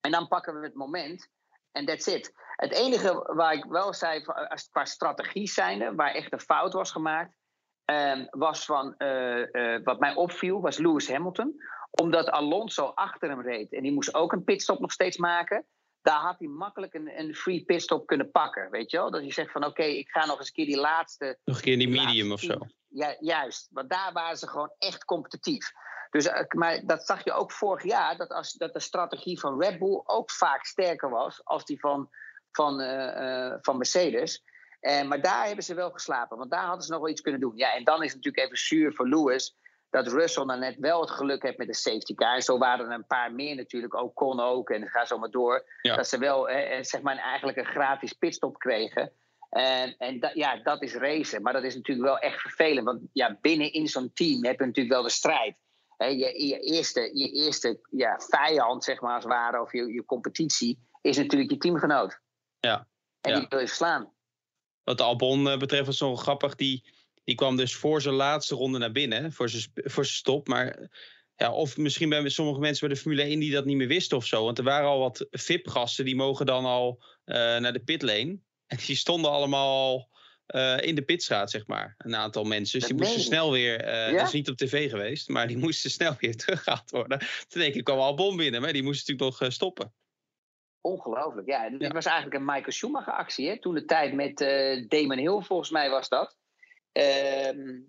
En 0.00 0.10
dan 0.10 0.28
pakken 0.28 0.60
we 0.60 0.66
het 0.66 0.74
moment. 0.74 1.28
En 1.72 1.84
that's 1.84 2.06
it. 2.06 2.32
Het 2.56 2.72
enige 2.72 3.32
waar 3.34 3.52
ik 3.52 3.64
wel 3.64 3.94
zei, 3.94 4.24
als 4.24 4.68
qua 4.70 4.84
strategie 4.84 5.48
zijnde, 5.48 5.94
waar 5.94 6.14
echt 6.14 6.32
een 6.32 6.40
fout 6.40 6.72
was 6.72 6.90
gemaakt. 6.90 7.34
Um, 7.84 8.26
was 8.30 8.64
van, 8.64 8.94
uh, 8.98 9.52
uh, 9.52 9.78
wat 9.84 10.00
mij 10.00 10.14
opviel, 10.14 10.60
was 10.60 10.78
Lewis 10.78 11.10
Hamilton. 11.10 11.54
Omdat 11.90 12.30
Alonso 12.30 12.84
achter 12.84 13.28
hem 13.28 13.42
reed. 13.42 13.72
En 13.72 13.82
die 13.82 13.92
moest 13.92 14.14
ook 14.14 14.32
een 14.32 14.44
pitstop 14.44 14.80
nog 14.80 14.92
steeds 14.92 15.16
maken 15.16 15.66
daar 16.06 16.20
had 16.20 16.38
hij 16.38 16.48
makkelijk 16.48 16.94
een, 16.94 17.18
een 17.18 17.34
free 17.34 17.64
pitstop 17.64 18.06
kunnen 18.06 18.30
pakken. 18.30 18.70
Weet 18.70 18.90
je 18.90 18.96
wel? 18.96 19.10
Dat 19.10 19.20
hij 19.20 19.32
zegt 19.32 19.52
van 19.52 19.64
oké, 19.64 19.82
ik 19.82 20.08
ga 20.08 20.26
nog 20.26 20.38
eens 20.38 20.46
een 20.46 20.54
keer 20.54 20.66
die 20.66 20.76
laatste. 20.76 21.38
Nog 21.44 21.56
een 21.56 21.62
keer 21.62 21.78
die 21.78 21.88
medium 21.88 22.32
of 22.32 22.40
zo. 22.40 22.58
Ja, 22.88 23.16
juist. 23.20 23.68
Want 23.70 23.90
daar 23.90 24.12
waren 24.12 24.36
ze 24.36 24.48
gewoon 24.48 24.72
echt 24.78 25.04
competitief. 25.04 25.72
Dus, 26.10 26.26
eh, 26.26 26.44
maar 26.48 26.80
dat 26.84 27.06
zag 27.06 27.24
je 27.24 27.32
ook 27.32 27.52
vorig 27.52 27.82
jaar, 27.82 28.16
dat, 28.16 28.30
als, 28.30 28.52
dat 28.52 28.72
de 28.72 28.80
strategie 28.80 29.40
van 29.40 29.62
Red 29.62 29.78
Bull 29.78 30.00
ook 30.04 30.30
vaak 30.30 30.64
sterker 30.64 31.10
was 31.10 31.44
als 31.44 31.64
die 31.64 31.80
van, 31.80 32.10
van, 32.50 32.80
uh, 32.80 32.88
uh, 32.88 33.54
van 33.60 33.76
Mercedes. 33.76 34.42
Uh, 34.80 35.02
maar 35.02 35.20
daar 35.20 35.46
hebben 35.46 35.64
ze 35.64 35.74
wel 35.74 35.90
geslapen, 35.90 36.38
want 36.38 36.50
daar 36.50 36.64
hadden 36.64 36.84
ze 36.84 36.90
nog 36.90 37.00
wel 37.00 37.10
iets 37.10 37.20
kunnen 37.20 37.40
doen. 37.40 37.56
Ja, 37.56 37.74
en 37.74 37.84
dan 37.84 38.02
is 38.02 38.12
het 38.12 38.24
natuurlijk 38.24 38.44
even 38.44 38.58
zuur 38.58 38.92
voor 38.92 39.08
Lewis 39.08 39.56
dat 39.96 40.12
Russell 40.12 40.44
dan 40.44 40.58
net 40.58 40.76
wel 40.78 41.00
het 41.00 41.10
geluk 41.10 41.42
heeft 41.42 41.58
met 41.58 41.66
de 41.66 41.74
safety 41.74 42.14
car. 42.14 42.34
En 42.34 42.42
zo 42.42 42.58
waren 42.58 42.86
er 42.86 42.92
een 42.92 43.06
paar 43.06 43.32
meer 43.32 43.56
natuurlijk, 43.56 43.94
ook 43.94 44.14
Con 44.14 44.40
ook, 44.40 44.70
en 44.70 44.88
ga 44.88 45.04
zo 45.04 45.18
maar 45.18 45.30
door. 45.30 45.64
Ja. 45.82 45.96
Dat 45.96 46.08
ze 46.08 46.18
wel 46.18 46.48
eh, 46.48 46.82
zeg 46.82 47.00
maar 47.00 47.16
eigenlijk 47.16 47.58
een 47.58 47.64
gratis 47.64 48.12
pitstop 48.12 48.58
kregen. 48.58 49.12
En, 49.50 49.96
en 49.98 50.20
dat, 50.20 50.34
ja, 50.34 50.56
dat 50.56 50.82
is 50.82 50.94
racen. 50.94 51.42
Maar 51.42 51.52
dat 51.52 51.62
is 51.62 51.74
natuurlijk 51.74 52.06
wel 52.06 52.18
echt 52.18 52.40
vervelend. 52.40 52.84
Want 52.84 53.00
ja, 53.12 53.38
binnen 53.40 53.72
in 53.72 53.88
zo'n 53.88 54.10
team 54.14 54.44
heb 54.44 54.58
je 54.58 54.66
natuurlijk 54.66 54.94
wel 54.94 55.04
de 55.04 55.10
strijd. 55.10 55.56
Je, 55.98 56.46
je 56.46 56.60
eerste, 56.60 57.10
je 57.12 57.30
eerste 57.30 57.80
ja, 57.90 58.20
vijand, 58.28 58.84
zeg 58.84 59.00
maar, 59.00 59.14
als 59.14 59.24
het 59.24 59.32
ware, 59.32 59.60
of 59.60 59.72
je, 59.72 59.92
je 59.92 60.04
competitie, 60.04 60.78
is 61.02 61.16
natuurlijk 61.16 61.50
je 61.50 61.58
teamgenoot. 61.58 62.20
Ja. 62.60 62.86
En 63.20 63.30
Ja. 63.30 63.38
die 63.38 63.46
wil 63.48 63.58
je 63.58 63.66
verslaan. 63.66 64.12
Wat 64.84 65.00
Albon 65.00 65.48
eh, 65.48 65.58
betreft 65.58 65.86
was 65.86 66.00
nog 66.00 66.22
grappig. 66.22 66.54
Die, 66.54 66.84
die 67.26 67.34
kwam 67.34 67.56
dus 67.56 67.74
voor 67.74 68.02
zijn 68.02 68.14
laatste 68.14 68.54
ronde 68.54 68.78
naar 68.78 68.92
binnen. 68.92 69.32
Voor 69.32 69.48
zijn, 69.48 69.62
voor 69.74 70.04
zijn 70.04 70.16
stop. 70.16 70.48
Maar 70.48 70.90
ja, 71.36 71.52
of 71.52 71.76
misschien 71.76 72.08
bij 72.08 72.28
sommige 72.28 72.60
mensen 72.60 72.86
bij 72.86 72.96
de 72.96 73.02
Formule 73.02 73.22
1 73.22 73.38
die 73.38 73.52
dat 73.52 73.64
niet 73.64 73.76
meer 73.76 73.86
wisten 73.88 74.16
of 74.16 74.26
zo. 74.26 74.44
Want 74.44 74.58
er 74.58 74.64
waren 74.64 74.88
al 74.88 74.98
wat 74.98 75.26
VIP-gasten. 75.30 76.04
Die 76.04 76.16
mogen 76.16 76.46
dan 76.46 76.64
al 76.64 77.02
eh, 77.24 77.36
naar 77.36 77.72
de 77.72 77.84
pitlane. 77.84 78.38
En 78.66 78.78
die 78.86 78.96
stonden 78.96 79.30
allemaal 79.30 79.68
al 79.68 80.08
eh, 80.46 80.86
in 80.86 80.94
de 80.94 81.02
pitstraat, 81.02 81.50
zeg 81.50 81.66
maar. 81.66 81.94
Een 81.98 82.16
aantal 82.16 82.44
mensen. 82.44 82.78
Dus 82.78 82.88
Dat 82.88 82.98
die 82.98 83.06
moesten 83.06 83.24
snel 83.24 83.52
weer... 83.52 83.80
eh 83.80 84.10
Ja? 84.10 84.16
Dat 84.18 84.26
is 84.26 84.32
niet 84.32 84.48
op 84.50 84.56
tv 84.56 84.90
geweest. 84.90 85.28
Maar 85.28 85.46
die 85.46 85.56
moesten 85.58 85.90
snel 85.90 86.14
weer 86.20 86.36
teruggehaald 86.36 86.90
worden. 86.90 87.18
Toen 87.48 87.60
denk 87.60 87.74
ik, 87.74 87.84
kwam 87.84 87.98
Albon 87.98 88.36
binnen. 88.36 88.60
Maar 88.60 88.72
die 88.72 88.82
moest 88.82 89.08
natuurlijk 89.08 89.40
nog 89.40 89.52
stoppen. 89.52 89.92
Ongelooflijk, 90.80 91.46
ja. 91.46 91.70
Dit 91.70 91.80
Ja. 91.80 91.88
was 91.88 92.04
eigenlijk 92.06 92.36
een 92.36 92.44
Michael 92.44 92.72
Schumacher 92.72 93.12
actie, 93.12 93.48
hè? 93.48 93.60
Toen 93.60 93.74
de 93.74 93.84
tijd 93.84 94.12
met 94.12 94.38
Damon 94.88 95.18
Hill, 95.18 95.40
volgens 95.40 95.70
mij 95.70 95.90
was 95.90 96.08
dat. 96.08 96.36
Ehm, 96.96 97.80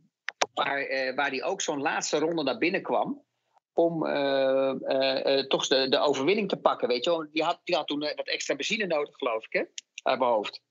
waar, 0.54 0.82
eh, 0.82 1.16
waar 1.16 1.30
hij 1.30 1.44
ook 1.44 1.62
zo'n 1.62 1.82
laatste 1.82 2.18
ronde 2.18 2.44
naar 2.44 2.58
binnen 2.58 2.82
kwam. 2.82 3.26
Om 3.74 4.06
eh, 4.06 4.70
eh, 4.70 5.38
eh, 5.40 5.46
toch 5.48 5.68
de, 5.68 5.90
de 5.90 6.00
overwinning 6.00 6.50
te 6.50 6.58
pakken, 6.58 6.88
weet 6.88 7.04
je 7.04 7.10
wel. 7.10 7.28
Die 7.32 7.44
had, 7.44 7.62
die 7.64 7.76
had 7.76 7.88
toen 7.88 8.04
eh, 8.04 8.16
wat 8.16 8.28
extra 8.28 8.56
benzine 8.56 8.86
nodig, 8.86 9.16
geloof 9.16 9.46
ik, 9.46 9.54
hè? 9.54 9.64
Uit 10.04 10.20
mijn 10.20 10.32
hoofd. 10.32 10.62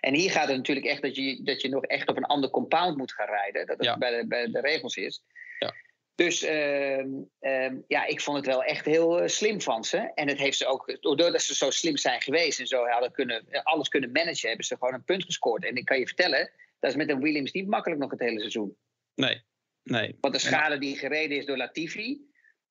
En 0.00 0.14
hier 0.14 0.30
gaat 0.30 0.48
het 0.48 0.56
natuurlijk 0.56 0.86
echt 0.86 1.02
dat 1.02 1.16
je, 1.16 1.42
dat 1.42 1.60
je 1.60 1.68
nog 1.68 1.84
echt 1.84 2.08
op 2.08 2.16
een 2.16 2.24
ander 2.24 2.50
compound 2.50 2.96
moet 2.96 3.12
gaan 3.12 3.26
rijden. 3.26 3.66
Dat 3.66 3.76
het 3.76 3.86
Ja. 3.86 3.98
bij, 3.98 4.20
de, 4.20 4.26
bij 4.26 4.50
de 4.50 4.60
regels 4.60 4.96
is. 4.96 5.22
Ja. 5.58 5.74
Dus 6.14 6.42
ehm, 6.42 7.08
ehm, 7.40 7.76
ja, 7.88 8.04
ik 8.06 8.20
vond 8.20 8.36
het 8.36 8.46
wel 8.46 8.62
echt 8.62 8.84
heel 8.84 9.20
eh, 9.20 9.28
slim 9.28 9.60
van 9.60 9.84
ze. 9.84 10.10
En 10.14 10.28
het 10.28 10.38
heeft 10.38 10.58
ze 10.58 10.66
ook, 10.66 10.96
doordat 11.00 11.42
ze 11.42 11.54
zo 11.54 11.70
slim 11.70 11.96
zijn 11.96 12.20
geweest 12.20 12.60
en 12.60 12.66
zo 12.66 12.86
hadden 12.86 13.12
kunnen, 13.12 13.46
eh, 13.50 13.62
alles 13.62 13.88
kunnen 13.88 14.12
managen, 14.12 14.48
hebben 14.48 14.66
ze 14.66 14.76
gewoon 14.76 14.94
een 14.94 15.04
punt 15.04 15.24
gescoord. 15.24 15.64
En 15.64 15.76
ik 15.76 15.84
kan 15.84 15.98
je 15.98 16.06
vertellen, 16.06 16.50
dat 16.78 16.90
is 16.90 16.96
met 16.96 17.08
een 17.08 17.20
Williams 17.20 17.52
niet 17.52 17.68
makkelijk 17.68 18.00
nog 18.00 18.10
het 18.10 18.20
hele 18.20 18.38
seizoen. 18.38 18.76
Nee, 19.14 19.42
nee. 19.82 20.16
Want 20.20 20.34
de 20.34 20.40
schade 20.40 20.78
die 20.78 20.96
gereden 20.96 21.36
is 21.36 21.46
door 21.46 21.56
Latifi, 21.56 22.20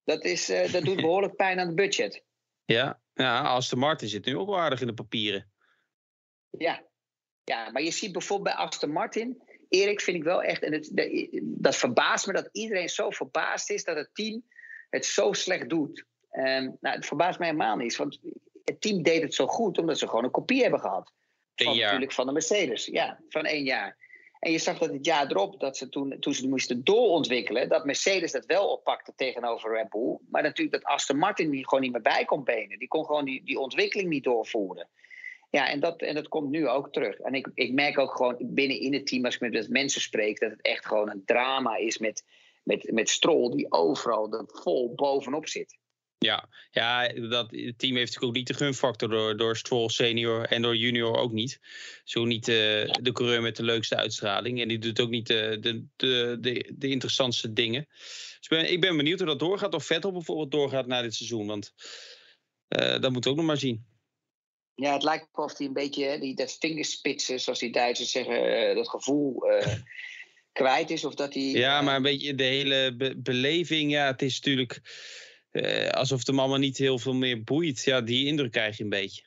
dat, 0.03 0.23
is, 0.25 0.49
eh, 0.49 0.71
dat 0.71 0.83
doet 0.83 0.95
behoorlijk 0.95 1.35
pijn 1.45 1.59
aan 1.59 1.67
het 1.67 1.75
budget. 1.75 2.23
Ja, 2.65 3.01
ja 3.13 3.41
Aston 3.41 3.79
Martin 3.79 4.07
zit 4.07 4.25
nu 4.25 4.37
ook 4.37 4.47
wel 4.47 4.59
aardig 4.59 4.81
in 4.81 4.87
de 4.87 4.93
papieren. 4.93 5.51
Ja. 6.49 6.83
ja, 7.43 7.71
maar 7.71 7.81
je 7.81 7.91
ziet 7.91 8.11
bijvoorbeeld 8.11 8.55
bij 8.55 8.65
Aston 8.65 8.91
Martin. 8.91 9.41
Erik 9.69 10.01
vind 10.01 10.17
ik 10.17 10.23
wel 10.23 10.43
echt, 10.43 10.63
en 10.63 10.73
het, 10.73 10.89
de- 10.93 11.41
dat 11.43 11.75
verbaast 11.75 12.27
me 12.27 12.33
dat 12.33 12.49
iedereen 12.51 12.89
zo 12.89 13.09
verbaasd 13.09 13.69
is 13.69 13.83
dat 13.83 13.95
het 13.95 14.09
team 14.13 14.43
het 14.89 15.05
zo 15.05 15.33
slecht 15.33 15.69
doet. 15.69 16.05
Ehm, 16.29 16.63
nou, 16.79 16.95
het 16.95 17.05
verbaast 17.05 17.39
mij 17.39 17.47
helemaal 17.47 17.75
niet, 17.75 17.95
want 17.95 18.19
het 18.63 18.81
team 18.81 19.03
deed 19.03 19.21
het 19.21 19.33
zo 19.33 19.47
goed 19.47 19.77
omdat 19.77 19.97
ze 19.99 20.07
gewoon 20.07 20.23
een 20.23 20.31
kopie 20.31 20.61
hebben 20.61 20.79
gehad. 20.79 21.13
Van, 21.65 21.73
jaar. 21.73 21.83
natuurlijk 21.83 22.13
van 22.13 22.25
de 22.25 22.31
Mercedes, 22.31 22.85
ja, 22.85 23.19
van 23.29 23.45
één 23.45 23.63
jaar. 23.63 23.97
En 24.39 24.51
je 24.51 24.57
zag 24.57 24.77
dat 24.77 24.93
het 24.93 25.05
jaar 25.05 25.27
erop, 25.27 25.59
dat 25.59 25.77
ze 25.77 25.89
toen, 25.89 26.19
toen 26.19 26.33
ze 26.33 26.41
het 26.41 26.49
moesten 26.49 26.83
doorontwikkelen, 26.83 27.69
dat 27.69 27.85
Mercedes 27.85 28.31
dat 28.31 28.45
wel 28.45 28.67
oppakte 28.67 29.13
tegenover 29.15 29.71
Red 29.71 29.89
Bull. 29.89 30.17
Maar 30.29 30.41
natuurlijk 30.41 30.83
dat 30.83 30.91
Aston 30.91 31.17
Martin 31.17 31.49
die 31.49 31.67
gewoon 31.67 31.83
niet 31.83 31.91
meer 31.91 32.01
bij 32.01 32.25
kon 32.25 32.43
benen. 32.43 32.79
Die 32.79 32.87
kon 32.87 33.05
gewoon 33.05 33.25
die, 33.25 33.43
die 33.43 33.59
ontwikkeling 33.59 34.09
niet 34.09 34.23
doorvoeren. 34.23 34.87
Ja, 35.49 35.69
en 35.69 35.79
dat, 35.79 36.01
en 36.01 36.15
dat 36.15 36.27
komt 36.27 36.49
nu 36.49 36.67
ook 36.67 36.91
terug. 36.91 37.19
En 37.19 37.33
ik, 37.33 37.51
ik 37.53 37.73
merk 37.73 37.97
ook 37.97 38.15
gewoon 38.15 38.35
binnen 38.39 38.79
in 38.79 38.93
het 38.93 39.07
team, 39.07 39.25
als 39.25 39.35
ik 39.35 39.41
met 39.41 39.51
met 39.51 39.69
mensen 39.69 40.01
spreek, 40.01 40.39
dat 40.39 40.51
het 40.51 40.61
echt 40.61 40.85
gewoon 40.85 41.09
een 41.09 41.25
drama 41.25 41.75
is 41.75 41.97
met, 41.97 42.25
met, 42.63 42.91
met 42.91 43.09
Stroll, 43.09 43.51
die 43.51 43.71
overal 43.71 44.33
er 44.33 44.43
vol 44.47 44.93
bovenop 44.95 45.47
zit. 45.47 45.77
Ja, 46.19 46.49
ja 46.71 47.07
dat, 47.07 47.51
het 47.51 47.79
team 47.79 47.95
heeft 47.95 48.13
natuurlijk 48.13 48.23
ook 48.23 48.33
niet 48.33 48.47
de 48.47 48.53
gunfactor 48.53 49.09
door, 49.09 49.37
door 49.37 49.57
Stroll 49.57 49.89
senior 49.89 50.45
en 50.45 50.61
door 50.61 50.75
junior 50.75 51.17
ook 51.17 51.31
niet. 51.31 51.59
Zo 52.03 52.25
niet 52.25 52.47
eh, 52.47 52.55
de 53.01 53.11
coureur 53.13 53.41
met 53.41 53.55
de 53.55 53.63
leukste 53.63 53.95
uitstraling. 53.95 54.61
En 54.61 54.67
die 54.67 54.79
doet 54.79 54.99
ook 54.99 55.09
niet 55.09 55.27
de, 55.27 55.57
de, 55.59 55.85
de, 55.95 56.37
de, 56.39 56.73
de 56.77 56.87
interessantste 56.87 57.53
dingen. 57.53 57.85
Dus 57.89 58.37
ik 58.41 58.49
ben, 58.49 58.71
ik 58.71 58.81
ben 58.81 58.97
benieuwd 58.97 59.19
hoe 59.19 59.27
dat 59.27 59.39
doorgaat. 59.39 59.73
Of 59.73 59.85
Vettel 59.85 60.11
bijvoorbeeld 60.11 60.51
doorgaat 60.51 60.87
na 60.87 61.01
dit 61.01 61.13
seizoen. 61.15 61.47
Want 61.47 61.73
eh, 62.67 62.99
dat 62.99 63.11
moeten 63.11 63.21
we 63.21 63.29
ook 63.29 63.35
nog 63.35 63.45
maar 63.45 63.57
zien. 63.57 63.85
Ja, 64.75 64.93
het 64.93 65.03
lijkt 65.03 65.27
wel 65.31 65.45
of 65.45 65.57
hij 65.57 65.67
een 65.67 65.73
beetje, 65.73 66.19
die, 66.19 66.35
dat 66.35 66.57
vingerspitsen, 66.59 67.39
zoals 67.39 67.59
die 67.59 67.71
Duitsers 67.71 68.11
zeggen, 68.11 68.69
eh, 68.69 68.75
dat 68.75 68.89
gevoel 68.89 69.49
eh, 69.49 69.73
kwijt 70.61 70.89
is. 70.89 71.05
Of 71.05 71.15
dat 71.15 71.33
hij. 71.33 71.43
Ja, 71.43 71.79
eh, 71.79 71.85
maar 71.85 71.95
een 71.95 72.01
beetje 72.01 72.35
de 72.35 72.43
hele 72.43 72.95
be- 72.95 73.17
beleving. 73.17 73.91
Ja, 73.91 74.05
het 74.05 74.21
is 74.21 74.35
natuurlijk 74.39 74.81
eh, 75.61 75.89
alsof 75.89 76.23
de 76.23 76.31
mama 76.31 76.57
niet 76.57 76.77
heel 76.77 76.99
veel 76.99 77.13
meer 77.13 77.43
boeit. 77.43 77.83
Ja, 77.83 78.01
die 78.01 78.25
indruk 78.25 78.51
krijg 78.51 78.77
je 78.77 78.83
een 78.83 78.89
beetje. 78.89 79.23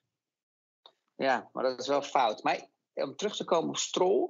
Ja, 1.17 1.51
maar 1.53 1.65
dat 1.65 1.81
is 1.81 1.87
wel 1.87 2.03
fout. 2.03 2.43
Maar 2.43 2.69
om 2.95 3.17
terug 3.17 3.37
te 3.37 3.45
komen 3.45 3.69
op 3.69 3.77
Stroll. 3.77 4.29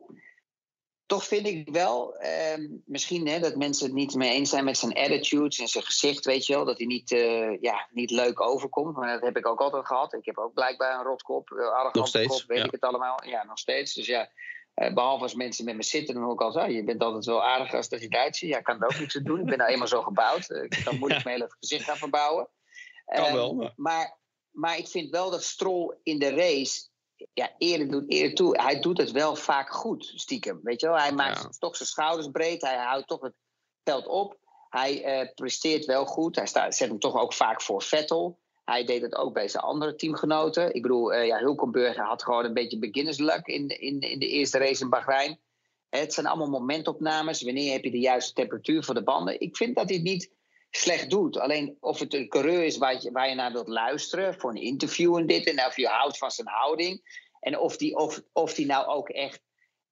Toch 1.06 1.24
vind 1.24 1.46
ik 1.46 1.68
wel, 1.70 2.16
ehm, 2.16 2.68
misschien 2.84 3.28
hè, 3.28 3.38
dat 3.38 3.56
mensen 3.56 3.86
het 3.86 3.94
niet 3.94 4.14
mee 4.14 4.32
eens 4.32 4.50
zijn 4.50 4.64
met 4.64 4.78
zijn 4.78 4.94
attitudes 4.94 5.58
en 5.58 5.68
zijn 5.68 5.84
gezicht, 5.84 6.24
weet 6.24 6.46
je 6.46 6.54
wel. 6.54 6.64
Dat 6.64 6.78
hij 6.78 6.86
niet, 6.86 7.12
eh, 7.12 7.60
ja, 7.60 7.88
niet 7.90 8.10
leuk 8.10 8.40
overkomt. 8.40 8.96
Maar 8.96 9.12
dat 9.12 9.22
heb 9.22 9.36
ik 9.36 9.46
ook 9.46 9.60
altijd 9.60 9.86
gehad. 9.86 10.12
Ik 10.12 10.24
heb 10.24 10.38
ook 10.38 10.54
blijkbaar 10.54 10.98
een 10.98 11.04
rotkop, 11.04 11.50
uh, 11.50 11.72
arrogante 11.72 12.26
kop, 12.26 12.44
weet 12.46 12.58
ja. 12.58 12.64
ik 12.64 12.70
het 12.70 12.80
allemaal. 12.80 13.24
Ja, 13.24 13.44
nog 13.44 13.58
steeds. 13.58 13.94
Dus 13.94 14.06
ja, 14.06 14.30
eh, 14.74 14.94
behalve 14.94 15.22
als 15.22 15.34
mensen 15.34 15.64
met 15.64 15.76
me 15.76 15.82
zitten, 15.82 16.14
dan 16.14 16.22
hoor 16.24 16.32
ik 16.32 16.40
al 16.40 16.52
zo. 16.52 16.64
Je 16.66 16.84
bent 16.84 17.02
altijd 17.02 17.24
wel 17.24 17.44
aardig 17.44 17.74
als 17.74 17.88
dat 17.88 18.00
je 18.00 18.08
Duitser. 18.08 18.48
Ja, 18.48 18.58
ik 18.58 18.64
kan 18.64 18.80
er 18.82 18.84
ook 18.88 18.98
niks 18.98 19.16
aan 19.16 19.22
doen. 19.22 19.40
Ik 19.40 19.46
ben 19.46 19.58
nou 19.58 19.70
eenmaal 19.70 19.86
zo 19.88 20.02
gebouwd. 20.02 20.50
Eh, 20.50 20.62
ik 20.62 20.80
kan 20.84 20.98
moeilijk 20.98 21.24
mijn 21.24 21.36
hele 21.40 21.54
gezicht 21.60 21.84
gaan 21.84 21.96
verbouwen. 21.96 22.48
Kan 23.04 23.24
Ehm, 23.24 23.34
wel, 23.34 23.54
maar- 23.54 23.72
maar, 23.76 24.18
maar 24.50 24.78
ik 24.78 24.88
vind 24.88 25.10
wel 25.10 25.30
dat 25.30 25.42
Stroll 25.44 25.96
in 26.02 26.18
de 26.18 26.34
race 26.34 26.88
ja, 27.32 27.54
eerlijk 27.58 27.90
doet 27.90 28.10
eerlijk 28.10 28.36
toe. 28.36 28.60
Hij 28.62 28.80
doet 28.80 28.98
het 28.98 29.10
wel 29.10 29.36
vaak 29.36 29.70
goed, 29.72 30.12
stiekem. 30.14 30.60
Weet 30.62 30.80
je 30.80 30.86
wel? 30.86 30.98
Hij 30.98 31.12
maakt 31.12 31.42
Ja. 31.42 31.48
toch 31.58 31.76
zijn 31.76 31.88
schouders 31.88 32.28
breed. 32.30 32.62
Hij 32.62 32.76
houdt 32.76 33.08
toch 33.08 33.20
het 33.20 33.34
veld 33.84 34.06
op. 34.06 34.38
Hij 34.68 35.04
eh, 35.04 35.34
presteert 35.34 35.84
wel 35.84 36.04
goed. 36.06 36.36
Hij 36.36 36.46
staat, 36.46 36.74
zet 36.74 36.88
hem 36.88 36.98
toch 36.98 37.14
ook 37.16 37.32
vaak 37.32 37.62
voor 37.62 37.82
Vettel. 37.82 38.39
Hij 38.70 38.84
deed 38.84 39.02
het 39.02 39.16
ook 39.16 39.34
bij 39.34 39.48
zijn 39.48 39.64
andere 39.64 39.94
teamgenoten. 39.94 40.74
Ik 40.74 40.82
bedoel, 40.82 41.12
eh 41.12 41.26
ja, 41.26 41.38
Hulkenberger 41.38 42.04
had 42.04 42.22
gewoon 42.22 42.44
een 42.44 42.54
beetje 42.54 42.78
beginners 42.78 43.18
luck 43.18 43.46
in, 43.46 43.68
in, 43.68 44.00
in 44.00 44.18
de 44.18 44.28
eerste 44.28 44.58
race 44.58 44.82
in 44.82 44.90
Bahrein. 44.90 45.38
Het 45.88 46.14
zijn 46.14 46.26
allemaal 46.26 46.60
momentopnames. 46.60 47.42
Wanneer 47.42 47.72
heb 47.72 47.84
je 47.84 47.90
de 47.90 47.98
juiste 47.98 48.32
temperatuur 48.32 48.84
voor 48.84 48.94
de 48.94 49.02
banden? 49.02 49.40
Ik 49.40 49.56
vind 49.56 49.76
dat 49.76 49.88
hij 49.88 49.94
het 49.94 50.04
niet 50.04 50.30
slecht 50.70 51.10
doet. 51.10 51.36
Alleen 51.36 51.76
of 51.80 51.98
het 51.98 52.14
een 52.14 52.28
coureur 52.28 52.64
is 52.64 52.78
waar 52.78 53.02
je, 53.02 53.12
waar 53.12 53.28
je 53.28 53.34
naar 53.34 53.52
wilt 53.52 53.68
luisteren 53.68 54.34
voor 54.34 54.50
een 54.50 54.62
interview 54.62 55.16
en 55.16 55.26
dit. 55.26 55.46
En 55.46 55.66
of 55.66 55.76
je 55.76 55.86
houdt 55.86 56.18
van 56.18 56.30
zijn 56.30 56.48
houding. 56.48 57.24
En 57.40 57.58
of 57.58 57.76
die, 57.76 57.96
of, 57.96 58.22
of 58.32 58.54
die 58.54 58.66
nou 58.66 58.86
ook 58.86 59.08
echt 59.08 59.40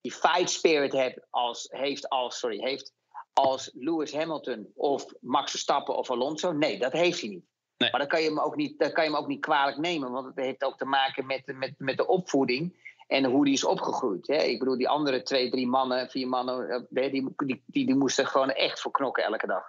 die 0.01 0.13
fight 0.13 0.51
spirit 0.51 0.93
heeft 0.93 1.27
als, 1.31 1.67
heeft 1.71 2.09
als, 2.09 2.39
sorry, 2.39 2.61
heeft 2.61 2.93
als 3.33 3.71
Lewis 3.75 4.13
Hamilton 4.13 4.73
of 4.75 5.07
Max 5.21 5.51
Verstappen 5.51 5.97
of 5.97 6.11
Alonso. 6.11 6.53
Nee, 6.53 6.79
dat 6.79 6.93
heeft 6.93 7.21
hij 7.21 7.29
niet. 7.29 7.45
Nee. 7.79 7.91
Maar 7.91 8.01
dan 8.01 8.09
kan, 8.09 8.23
je 8.23 8.29
hem 8.29 8.41
ook 8.41 8.57
niet, 8.57 8.79
dan 8.79 8.93
kan 8.93 9.05
je 9.05 9.11
hem 9.11 9.19
ook 9.19 9.29
niet 9.29 9.41
kwalijk 9.41 9.77
nemen. 9.77 10.11
Want 10.11 10.27
het 10.27 10.45
heeft 10.45 10.65
ook 10.65 10.79
te 10.79 10.85
maken 10.85 11.27
met, 11.27 11.43
met, 11.47 11.75
met 11.79 11.97
de 11.97 12.07
opvoeding 12.07 12.87
en 13.07 13.25
hoe 13.25 13.45
die 13.45 13.55
is 13.55 13.65
opgegroeid. 13.65 14.27
Hè. 14.27 14.43
Ik 14.43 14.59
bedoel, 14.59 14.77
die 14.77 14.89
andere 14.89 15.23
twee, 15.23 15.51
drie 15.51 15.67
mannen, 15.67 16.11
vier 16.11 16.29
mannen, 16.29 16.69
eh, 16.69 17.11
die, 17.11 17.35
die, 17.37 17.63
die, 17.67 17.87
die 17.87 17.95
moesten 17.95 18.27
gewoon 18.27 18.51
echt 18.51 18.81
voor 18.81 18.91
knokken 18.91 19.25
elke 19.25 19.47
dag. 19.47 19.63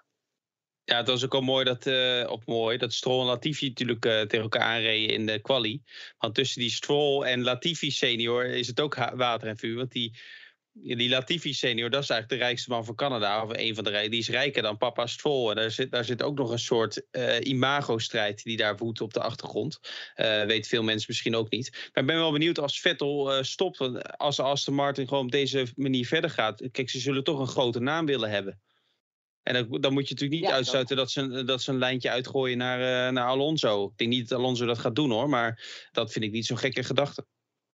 Ja, 0.83 0.97
het 0.97 1.07
was 1.07 1.25
ook 1.25 1.33
al 1.33 1.41
mooi 1.41 1.65
dat, 1.65 1.85
eh 1.85 2.25
op 2.29 2.45
mooi 2.45 2.77
dat 2.77 2.93
Stroll 2.93 3.19
en 3.19 3.25
Latifi 3.25 3.67
natuurlijk 3.67 4.05
eh, 4.05 4.21
tegen 4.21 4.41
elkaar 4.41 4.61
aanreden 4.61 5.15
in 5.15 5.25
de 5.25 5.39
quali. 5.39 5.81
Want 6.17 6.35
tussen 6.35 6.61
die 6.61 6.69
Stroll 6.69 7.23
en 7.23 7.43
Latifi 7.43 7.91
senior 7.91 8.45
is 8.45 8.67
het 8.67 8.79
ook 8.79 8.95
water 8.95 9.47
en 9.47 9.57
vuur. 9.57 9.75
Want 9.75 9.91
die, 9.91 10.19
die 10.83 11.09
Latifi 11.09 11.53
senior, 11.53 11.89
dat 11.89 12.03
is 12.03 12.09
eigenlijk 12.09 12.41
de 12.41 12.47
rijkste 12.47 12.69
man 12.69 12.85
van 12.85 12.95
Canada. 12.95 13.43
Of 13.43 13.49
een 13.53 13.75
van 13.75 13.83
de 13.83 13.89
rijken. 13.89 14.11
Die 14.11 14.19
is 14.19 14.29
rijker 14.29 14.61
dan 14.61 14.77
papa 14.77 15.07
Stroll. 15.07 15.49
En 15.49 15.55
daar 15.55 15.71
zit, 15.71 15.91
daar 15.91 16.05
zit 16.05 16.23
ook 16.23 16.37
nog 16.37 16.51
een 16.51 16.59
soort 16.59 17.05
eh, 17.11 17.39
imago-strijd 17.39 18.43
die 18.43 18.57
daar 18.57 18.77
woedt 18.77 19.01
op 19.01 19.13
de 19.13 19.21
achtergrond. 19.21 19.79
Eh 20.15 20.43
weet 20.43 20.67
veel 20.67 20.83
mensen 20.83 21.05
misschien 21.09 21.35
ook 21.35 21.51
niet. 21.51 21.71
Maar 21.71 22.03
ik 22.03 22.09
ben 22.09 22.17
wel 22.17 22.31
benieuwd 22.31 22.59
als 22.59 22.79
Vettel 22.79 23.33
eh, 23.33 23.43
stopt. 23.43 23.77
want 23.77 24.17
Als 24.17 24.39
Aston 24.39 24.73
Martin 24.73 25.07
gewoon 25.07 25.25
op 25.25 25.31
deze 25.31 25.67
manier 25.75 26.07
verder 26.07 26.29
gaat. 26.29 26.67
Kijk, 26.71 26.89
ze 26.89 26.99
zullen 26.99 27.23
toch 27.23 27.39
een 27.39 27.47
grote 27.47 27.79
naam 27.79 28.05
willen 28.05 28.29
hebben. 28.29 28.61
En 29.43 29.53
dan, 29.53 29.81
dan 29.81 29.93
moet 29.93 30.07
je 30.07 30.13
natuurlijk 30.13 30.41
niet 30.41 30.49
Ja, 30.49 30.55
uitsluiten 30.55 30.95
dat 30.95 31.11
ze, 31.11 31.43
dat 31.43 31.61
ze 31.61 31.71
een 31.71 31.77
lijntje 31.77 32.09
uitgooien 32.09 32.57
naar, 32.57 33.13
naar 33.13 33.27
Alonso. 33.27 33.85
Ik 33.85 33.97
denk 33.97 34.09
niet 34.09 34.29
dat 34.29 34.39
Alonso 34.39 34.65
dat 34.65 34.79
gaat 34.79 34.95
doen 34.95 35.11
hoor, 35.11 35.29
maar 35.29 35.87
dat 35.91 36.11
vind 36.11 36.25
ik 36.25 36.31
niet 36.31 36.45
zo'n 36.45 36.57
gekke 36.57 36.83
gedachte. 36.83 37.25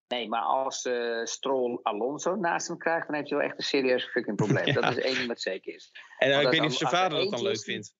Nee, 0.08 0.28
maar 0.28 0.42
als 0.42 0.86
uh, 0.86 1.26
Stroll 1.26 1.80
Alonso 1.84 2.36
naast 2.36 2.68
hem 2.68 2.78
krijgt, 2.78 3.08
dan 3.08 3.16
heb 3.16 3.26
je 3.26 3.36
wel 3.36 3.44
echt 3.44 3.58
een 3.58 3.64
serieus 3.64 4.04
fucking 4.04 4.36
probleem. 4.36 4.74
Dat 4.74 4.98
is 4.98 5.04
één 5.04 5.16
ding 5.16 5.28
wat 5.28 5.42
zeker 5.42 5.74
is. 5.74 5.92
En 6.18 6.30
uh, 6.30 6.42
ik 6.42 6.50
weet 6.50 6.62
niet 6.62 6.70
of 6.70 6.78
zijn 6.78 6.90
vader 6.90 7.20
dat 7.20 7.32
dan 7.32 7.42
leuk 7.42 7.64
vindt. 7.64 7.96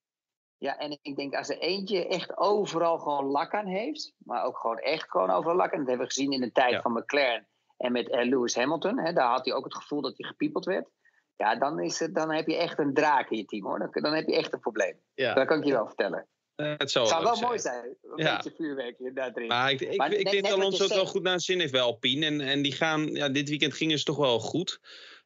Ja, 0.58 0.78
en 0.78 1.00
ik 1.02 1.16
denk 1.16 1.36
als 1.36 1.50
er 1.50 1.58
eentje 1.58 2.08
echt 2.08 2.38
overal 2.38 3.00
gewoon 3.00 3.26
lak 3.26 3.54
aan 3.54 3.68
heeft, 3.68 4.14
maar 4.18 4.44
ook 4.44 4.58
gewoon 4.58 4.78
echt 4.78 5.10
gewoon 5.10 5.30
overal 5.30 5.56
lak 5.56 5.74
aan. 5.74 5.80
Dat 5.80 5.88
hebben 5.88 6.08
we 6.08 6.14
gezien 6.14 6.32
in 6.32 6.42
de 6.42 6.52
tijd 6.52 6.82
van 6.82 6.94
McLaren 6.94 7.48
en 7.78 7.92
met 7.92 8.10
uh, 8.10 8.24
Lewis 8.24 8.56
Hamilton. 8.56 9.00
Hè, 9.00 9.14
daar 9.14 9.30
had 9.30 9.46
hij 9.46 9.54
ook 9.54 9.64
het 9.64 9.76
gevoel 9.76 10.02
dat 10.02 10.18
hij 10.18 10.28
gepiepeld 10.28 10.66
werd. 10.66 10.90
Ja, 11.36 11.56
dan, 11.56 11.80
is 11.80 12.00
het, 12.00 12.16
dan 12.16 12.32
heb 12.32 12.48
je 12.48 12.58
echt 12.58 12.80
een 12.80 12.94
draak 12.94 13.30
in 13.30 13.38
je 13.38 13.46
team 13.46 13.66
hoor. 13.66 13.80
Dan, 13.80 13.90
dan 13.92 14.14
heb 14.14 14.28
je 14.28 14.36
echt 14.36 14.54
een 14.54 14.60
probleem. 14.60 15.02
Ja. 15.14 15.34
Dat 15.34 15.48
kan 15.48 15.58
ik 15.58 15.66
je 15.66 15.72
wel 15.72 15.86
vertellen. 15.86 16.28
Uh, 16.56 16.74
het 16.78 16.92
zou, 16.92 17.08
zou 17.08 17.24
wel 17.24 17.40
mooi 17.40 17.60
zijn. 17.60 17.98
Een 18.02 18.24
ja. 18.24 18.36
beetje 18.36 18.54
vuurwerk 18.58 18.96
daarin. 19.14 19.48
Maar 19.48 19.72
ik, 19.72 19.82
ik, 19.82 20.04
ik 20.04 20.32
denk 20.32 20.44
dat 20.44 20.54
Alonso 20.54 20.84
het 20.84 20.94
wel 20.94 21.06
goed 21.06 21.24
naar 21.24 21.40
zin 21.40 21.60
heeft 21.60 21.72
bij 21.72 21.82
Alpine. 21.82 22.26
En, 22.26 22.42
en 22.42 22.62
die 22.62 22.72
gaan, 22.72 23.08
ja, 23.08 23.30
dit 23.30 23.50
weekend 23.50 23.74
gingen 23.74 23.98
ze 23.98 24.04
toch 24.04 24.18
wel 24.18 24.40
goed. 24.40 24.80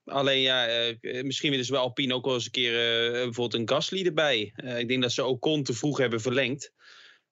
Alleen 0.06 0.40
ja, 0.40 0.88
uh, 1.02 1.24
misschien 1.24 1.50
willen 1.50 1.66
ze 1.66 1.72
bij 1.72 1.82
Alpine 1.82 2.14
ook 2.14 2.26
wel 2.26 2.34
eens 2.34 2.46
een 2.46 2.52
keer 2.52 2.72
uh, 2.72 3.12
bijvoorbeeld 3.12 3.54
een 3.54 3.70
Gasly 3.70 4.06
erbij. 4.06 4.54
ik 4.78 4.88
denk 4.88 5.02
dat 5.02 5.12
ze 5.12 5.26
Ocon 5.26 5.64
te 5.64 5.74
vroeg 5.74 5.98
hebben 5.98 6.22
verlengd. 6.22 6.72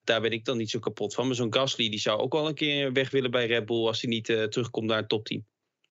Daar 0.03 0.21
ben 0.21 0.31
ik 0.31 0.45
dan 0.45 0.57
niet 0.57 0.69
zo 0.69 0.79
kapot 0.79 1.13
van. 1.13 1.27
Maar 1.27 1.35
zo'n 1.35 1.53
Gasly 1.53 1.89
die 1.89 1.99
zou 1.99 2.19
ook 2.19 2.33
wel 2.33 2.47
een 2.47 2.55
keer 2.55 2.93
weg 2.93 3.09
willen 3.09 3.31
bij 3.31 3.47
Red 3.47 3.65
Bull 3.65 3.85
als 3.85 4.01
hij 4.01 4.09
niet 4.09 4.25
terugkomt 4.25 4.87
naar 4.87 4.97
het 4.97 5.09
topteam. 5.09 5.45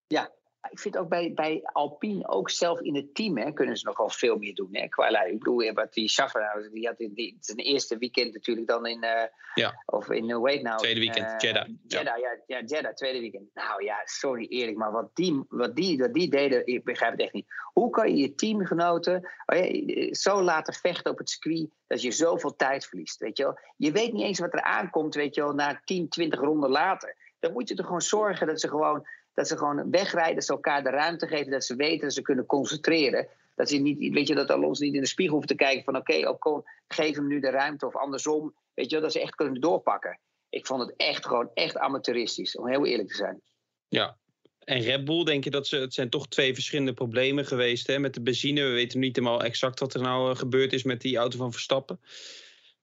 Ja, 0.07 0.33
ik 0.71 0.79
vind 0.79 0.97
ook 0.97 1.09
bij, 1.09 1.33
bij 1.35 1.61
Alpine, 1.63 2.29
ook 2.29 2.51
zelf 2.51 2.81
in 2.81 2.95
het 2.95 3.15
team, 3.15 3.39
hè, 3.39 3.53
kunnen 3.53 3.77
ze 3.77 3.87
nogal 3.87 4.11
veel 4.11 4.37
meer 4.37 4.55
doen. 4.55 4.69
Hè, 4.73 4.89
qua 4.89 5.25
Ik 5.25 5.39
bedoel, 5.39 5.73
wat 5.73 5.93
die 5.93 6.09
Schaffenhausen, 6.09 6.73
die 6.73 6.87
had 6.87 6.97
die, 6.97 7.37
zijn 7.41 7.59
eerste 7.59 7.99
weekend 7.99 8.33
natuurlijk 8.33 8.67
dan 8.67 8.87
in, 8.87 9.05
uh, 9.05 9.11
ja. 9.55 9.83
of 9.87 10.11
in, 10.11 10.41
wait 10.41 10.63
nou. 10.63 10.79
Tweede 10.79 11.01
weekend, 11.01 11.27
uh, 11.27 11.35
Jeddah. 11.39 11.67
Jeddah, 11.87 12.19
ja. 12.19 12.39
ja, 12.47 12.61
Jeddah, 12.65 12.95
tweede 12.95 13.21
weekend. 13.21 13.55
Nou 13.55 13.85
ja, 13.85 14.01
sorry 14.05 14.47
Erik, 14.49 14.77
maar 14.77 14.93
wat 14.93 15.11
die, 15.15 15.45
wat 15.49 15.77
die, 15.77 15.99
wat 15.99 16.15
die 16.15 16.31
deden, 16.31 16.67
ik 16.67 16.85
begrijp 16.85 17.13
het 17.13 17.21
echt 17.21 17.33
niet. 17.33 17.47
Hoe 17.73 17.91
kan 17.91 18.17
je 18.17 18.23
je 18.23 18.35
teamgenoten 18.35 19.31
oh 19.47 20.13
zo 20.13 20.43
laten 20.43 20.75
vechten 20.75 21.11
op 21.11 21.19
het 21.19 21.31
circuit, 21.31 21.71
dat 21.87 22.03
je 22.03 22.11
zoveel 22.11 22.57
tijd 22.57 22.87
verliest, 22.87 23.19
weet 23.19 23.37
je 23.37 23.43
wel. 23.43 23.59
Je 23.77 23.93
weet 23.93 24.13
niet 24.13 24.25
eens 24.25 24.39
wat 24.39 24.53
er 24.53 24.63
aankomt, 24.63 25.15
weet 25.15 25.35
je 25.35 25.43
wel, 25.43 25.53
na 25.53 25.81
10, 25.85 26.09
20 26.09 26.41
ronden 26.41 26.71
later. 26.71 27.17
Dan 27.39 27.53
moet 27.53 27.69
je 27.69 27.75
toch 27.75 27.87
gewoon 27.87 28.03
zorgen 28.03 28.47
dat 28.47 28.61
ze 28.61 28.69
gewoon 28.69 29.07
dat 29.37 29.49
ze 29.49 29.57
gewoon 29.57 29.91
wegrijden, 29.91 30.35
dat 30.35 30.45
ze 30.45 30.53
elkaar 30.53 30.83
de 30.83 30.91
ruimte 30.91 31.27
geven, 31.27 31.51
dat 31.51 31.65
ze 31.65 31.77
weten 31.77 32.01
dat 32.01 32.13
ze 32.13 32.23
kunnen 32.23 32.47
concentreren. 32.47 33.29
Dat 33.55 33.69
ze 33.69 33.77
niet, 33.77 34.13
weet 34.13 34.29
je, 34.29 34.35
dat 34.35 34.51
Alonso 34.51 34.85
niet 34.85 34.95
in 34.95 35.01
de 35.01 35.07
spiegel 35.07 35.35
hoeft 35.35 35.49
te 35.49 35.55
kijken 35.55 35.85
van 35.85 35.97
oké, 35.97 36.29
okay, 36.29 36.63
geef 36.89 37.15
hem 37.15 37.27
nu 37.27 37.41
de 37.41 37.51
ruimte 37.51 37.87
of 37.87 37.97
andersom. 37.97 38.55
Weet 38.75 38.91
je, 38.91 39.01
dat 39.01 39.13
ze 39.13 39.21
echt 39.21 39.35
kunnen 39.35 39.61
doorpakken. 39.61 40.19
Ik 40.49 40.67
vond 40.67 40.81
het 40.81 40.95
echt 40.97 41.27
gewoon 41.27 41.51
echt 41.55 41.77
amateuristisch, 41.79 42.57
om 42.57 42.69
heel 42.69 42.87
eerlijk 42.87 43.09
te 43.09 43.15
zijn. 43.15 43.41
Ja, 43.89 44.17
en 44.59 44.81
Red 44.81 45.05
Bull, 45.05 45.25
denk 45.25 45.45
je 45.45 45.51
dat 45.51 45.67
ze. 45.67 45.77
Het 45.77 45.95
zijn 45.95 46.11
toch 46.11 46.29
twee 46.29 46.55
verschillende 46.55 46.93
problemen 46.93 47.47
geweest 47.47 47.87
hè? 47.87 47.99
met 47.99 48.15
de 48.15 48.23
benzine. 48.23 48.63
We 48.63 48.73
weten 48.73 49.01
niet 49.01 49.17
helemaal 49.17 49.43
exact 49.43 49.81
wat 49.81 49.95
er 49.95 50.03
nou 50.03 50.31
eh, 50.31 50.37
gebeurd 50.37 50.73
is 50.73 50.83
met 50.83 51.01
die 51.01 51.17
auto 51.17 51.39
van 51.39 51.53
Verstappen. 51.53 52.01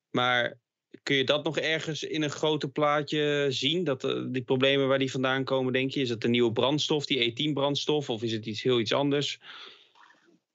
Maar 0.10 0.58
kun 1.04 1.16
je 1.16 1.24
dat 1.24 1.44
nog 1.44 1.58
ergens 1.58 2.04
in 2.04 2.22
een 2.22 2.30
groter 2.30 2.70
plaatje 2.70 3.46
zien? 3.50 3.84
Dat, 3.84 4.04
uh, 4.04 4.24
die 4.28 4.44
problemen 4.44 4.88
waar 4.88 5.00
die 5.00 5.12
vandaan 5.12 5.44
komen, 5.44 5.74
denk 5.74 5.92
je? 5.92 6.02
Is 6.02 6.10
het 6.10 6.22
de 6.22 6.28
nieuwe 6.28 6.52
brandstof, 6.52 7.06
die 7.06 7.32
E10-brandstof, 7.32 8.10
of 8.10 8.24
is 8.24 8.32
het 8.32 8.46
iets 8.46 8.64
heel 8.64 8.80
iets 8.80 8.94
anders? 8.94 9.40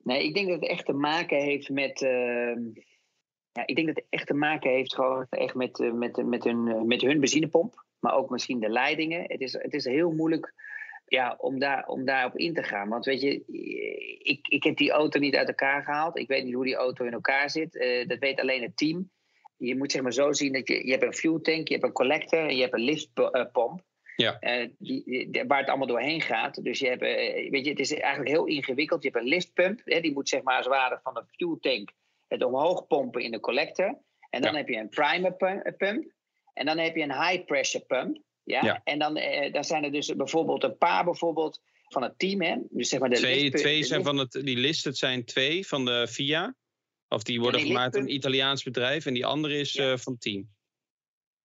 Nee, 0.02 0.24
ik 0.24 0.34
denk 0.34 0.48
dat 0.48 0.60
het 0.60 0.70
echt 0.70 0.86
te 0.86 0.92
maken 0.92 1.42
heeft 1.42 1.68
met. 1.68 2.02
Uh, 2.02 2.56
ja, 3.52 3.66
ik 3.66 3.74
denk 3.74 3.86
dat 3.86 3.96
het 3.96 4.06
echt 4.08 4.26
te 4.26 4.34
maken 4.34 4.70
heeft 4.70 4.94
gewoon 4.94 5.26
echt 5.30 5.54
met, 5.54 5.78
uh, 5.78 5.92
met, 5.92 6.26
met, 6.26 6.44
hun, 6.44 6.86
met 6.86 7.00
hun 7.00 7.20
benzinepomp. 7.20 7.84
Maar 7.98 8.16
ook 8.16 8.30
misschien 8.30 8.60
de 8.60 8.68
leidingen. 8.68 9.24
Het 9.26 9.40
is, 9.40 9.52
het 9.52 9.74
is 9.74 9.84
heel 9.84 10.10
moeilijk 10.10 10.54
ja, 11.06 11.36
om, 11.38 11.58
daar, 11.58 11.86
om 11.86 12.04
daarop 12.04 12.36
in 12.36 12.54
te 12.54 12.62
gaan. 12.62 12.88
Want 12.88 13.04
weet 13.04 13.20
je, 13.20 13.44
ik, 14.22 14.48
ik 14.48 14.62
heb 14.62 14.76
die 14.76 14.90
auto 14.90 15.18
niet 15.18 15.36
uit 15.36 15.48
elkaar 15.48 15.82
gehaald. 15.82 16.18
Ik 16.18 16.28
weet 16.28 16.44
niet 16.44 16.54
hoe 16.54 16.64
die 16.64 16.74
auto 16.74 17.04
in 17.04 17.12
elkaar 17.12 17.50
zit. 17.50 17.72
dat 18.08 18.18
weet 18.18 18.40
alleen 18.40 18.62
het 18.62 18.76
team 18.76 19.10
je 19.58 19.76
moet 19.76 19.92
zeg 19.92 20.02
maar 20.02 20.12
zo 20.12 20.32
zien 20.32 20.52
dat 20.52 20.68
je, 20.68 20.86
je 20.86 20.90
hebt 20.90 21.02
een 21.02 21.14
fuel 21.14 21.40
tank, 21.40 21.68
je 21.68 21.74
hebt 21.74 21.86
een 21.86 21.92
collector 21.92 22.48
en 22.48 22.56
je 22.56 22.62
hebt 22.62 22.74
een 22.74 22.84
liftpomp. 22.84 23.86
Ja. 24.16 24.36
Uh, 24.40 24.68
die, 24.78 25.44
waar 25.46 25.58
het 25.58 25.68
allemaal 25.68 25.86
doorheen 25.86 26.20
gaat. 26.20 26.64
Dus 26.64 26.78
je 26.78 26.88
hebt, 26.88 27.02
uh, 27.02 27.50
weet 27.50 27.64
je, 27.64 27.70
het 27.70 27.80
is 27.80 27.92
eigenlijk 27.92 28.30
heel 28.30 28.46
ingewikkeld. 28.46 29.02
Je 29.02 29.08
hebt 29.08 29.22
een 29.22 29.28
liftpump, 29.28 29.80
hè, 29.84 30.00
die 30.00 30.12
moet 30.12 30.28
zeg 30.28 30.42
maar 30.42 30.56
als 30.56 30.66
het 30.66 30.74
ware 30.74 31.00
van 31.02 31.14
de 31.14 31.24
fuel 31.26 31.58
tank 31.60 31.90
het 32.28 32.44
omhoog 32.44 32.86
pompen 32.86 33.22
in 33.22 33.30
de 33.30 33.40
collector. 33.40 33.98
En 34.30 34.42
dan 34.42 34.54
heb 34.54 34.68
je 34.68 34.76
een 34.76 34.88
primer 34.88 35.32
pump. 35.76 36.12
En 36.54 36.66
dan 36.66 36.78
heb 36.78 36.96
je 36.96 37.02
een 37.02 37.22
high 37.22 37.44
pressure 37.44 37.84
pump. 37.84 38.18
Ja? 38.44 38.64
ja. 38.64 38.80
En 38.84 38.98
dan, 38.98 39.18
uh, 39.18 39.52
dan 39.52 39.64
zijn 39.64 39.84
er 39.84 39.92
dus 39.92 40.16
bijvoorbeeld 40.16 40.64
een 40.64 40.78
paar 40.78 41.04
bijvoorbeeld 41.04 41.60
van 41.88 42.02
het 42.02 42.18
team. 42.18 42.42
Hè? 42.42 42.56
Dus 42.70 42.88
zeg 42.88 43.00
maar 43.00 43.10
de 43.10 43.16
twee 43.16 43.50
twee 43.50 43.82
zijn 43.82 44.04
van 44.04 44.16
het, 44.16 44.32
die 44.32 44.56
list, 44.56 44.84
het 44.84 44.98
zijn 44.98 45.24
twee 45.24 45.66
van 45.66 45.84
de 45.84 46.06
FIA. 46.08 46.54
Of 47.08 47.22
die 47.22 47.40
worden 47.40 47.60
gemaakt 47.60 47.92
door 47.92 48.02
een 48.02 48.14
Italiaans 48.14 48.62
bedrijf 48.62 49.06
en 49.06 49.14
die 49.14 49.26
andere 49.26 49.58
is 49.58 49.72
ja. 49.72 49.92
uh, 49.92 49.98
van 49.98 50.18
Team. 50.18 50.48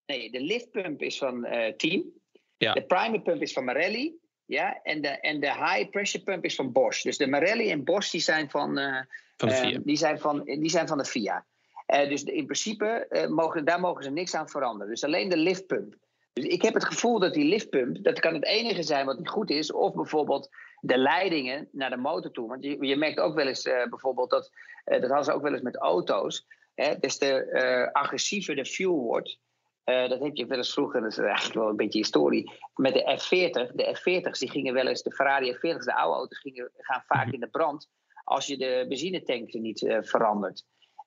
Nee, 0.05 0.31
de 0.31 0.41
liftpump 0.41 1.01
is 1.01 1.17
van 1.17 1.45
uh, 1.45 1.67
Team. 1.67 2.11
Ja. 2.57 2.73
De 2.73 2.85
primer 2.85 3.21
pump 3.21 3.41
is 3.41 3.53
van 3.53 3.63
Marelli. 3.63 4.15
Ja, 4.45 4.81
en 4.81 5.01
de, 5.01 5.07
en 5.07 5.39
de 5.39 5.53
high 5.53 5.89
pressure 5.89 6.23
pump 6.23 6.45
is 6.45 6.55
van 6.55 6.71
Bosch. 6.71 7.01
Dus 7.01 7.17
de 7.17 7.27
Marelli 7.27 7.69
en 7.69 7.83
Bosch 7.83 8.11
die 8.11 8.21
zijn 8.21 8.49
van, 8.49 8.79
uh, 8.79 9.01
van 9.37 9.47
de 9.47 9.55
FIA. 9.55 9.79
die, 9.83 9.95
zijn 9.95 10.19
van, 10.19 10.43
die 10.43 10.69
zijn 10.69 10.87
van 10.87 10.97
de 10.97 11.05
FIA. 11.05 11.45
dus 11.85 12.23
in 12.23 12.45
principe 12.45 13.07
mogen, 13.29 13.65
daar 13.65 13.79
mogen 13.79 14.03
ze 14.03 14.09
niks 14.09 14.35
aan 14.35 14.49
veranderen. 14.49 14.89
Dus 14.89 15.03
alleen 15.03 15.29
de 15.29 15.37
liftpump. 15.37 15.95
Dus 16.33 16.45
ik 16.45 16.61
heb 16.61 16.73
het 16.73 16.85
gevoel 16.85 17.19
dat 17.19 17.33
die 17.33 17.45
liftpump, 17.45 18.03
dat 18.03 18.19
kan 18.19 18.33
het 18.33 18.45
enige 18.45 18.83
zijn 18.83 19.05
wat 19.05 19.17
niet 19.17 19.29
goed 19.29 19.49
is. 19.49 19.71
Of 19.71 19.93
bijvoorbeeld 19.93 20.49
de 20.79 20.97
leidingen 20.97 21.69
naar 21.71 21.89
de 21.89 21.97
motor 21.97 22.31
toe. 22.31 22.47
Want 22.47 22.63
je, 22.63 22.85
je 22.85 22.95
merkt 22.95 23.19
ook 23.19 23.35
wel 23.35 23.47
eens 23.47 23.65
uh, 23.65 23.87
bijvoorbeeld 23.89 24.29
dat, 24.29 24.51
uh, 24.85 24.99
dat 24.99 25.09
hadden 25.09 25.25
ze 25.25 25.33
ook 25.33 25.41
wel 25.41 25.53
eens 25.53 25.61
met 25.61 25.77
auto's. 25.77 26.45
Hè, 26.73 26.99
des 26.99 27.17
te 27.17 27.49
uh, 27.51 27.91
agressiever 28.01 28.55
de 28.55 28.65
fuel 28.65 28.99
wordt. 28.99 29.39
dat 29.83 30.19
heb 30.19 30.35
je 30.35 30.45
wel 30.45 30.57
eens 30.57 30.73
vroeger, 30.73 31.01
dat 31.01 31.11
is 31.11 31.17
eigenlijk 31.17 31.53
wel 31.53 31.69
een 31.69 31.75
beetje 31.75 31.99
historie. 31.99 32.51
Met 32.75 32.93
de 32.93 33.19
F40, 33.19 33.75
de 33.75 33.97
F40's, 33.97 34.39
die 34.39 34.49
gingen 34.49 34.73
wel 34.73 34.87
eens, 34.87 35.03
de 35.03 35.11
Ferrari 35.11 35.55
F40's, 35.55 35.85
de 35.85 35.95
oude 35.95 36.17
auto's, 36.17 36.39
gingen, 36.39 36.71
gaan 36.77 37.03
vaak 37.07 37.25
mhm. 37.25 37.33
in 37.33 37.39
de 37.39 37.47
brand. 37.47 37.89
Als 38.23 38.47
je 38.47 38.57
de 38.57 38.85
benzinetank 38.87 39.53
niet 39.53 39.97
verandert. 40.01 40.65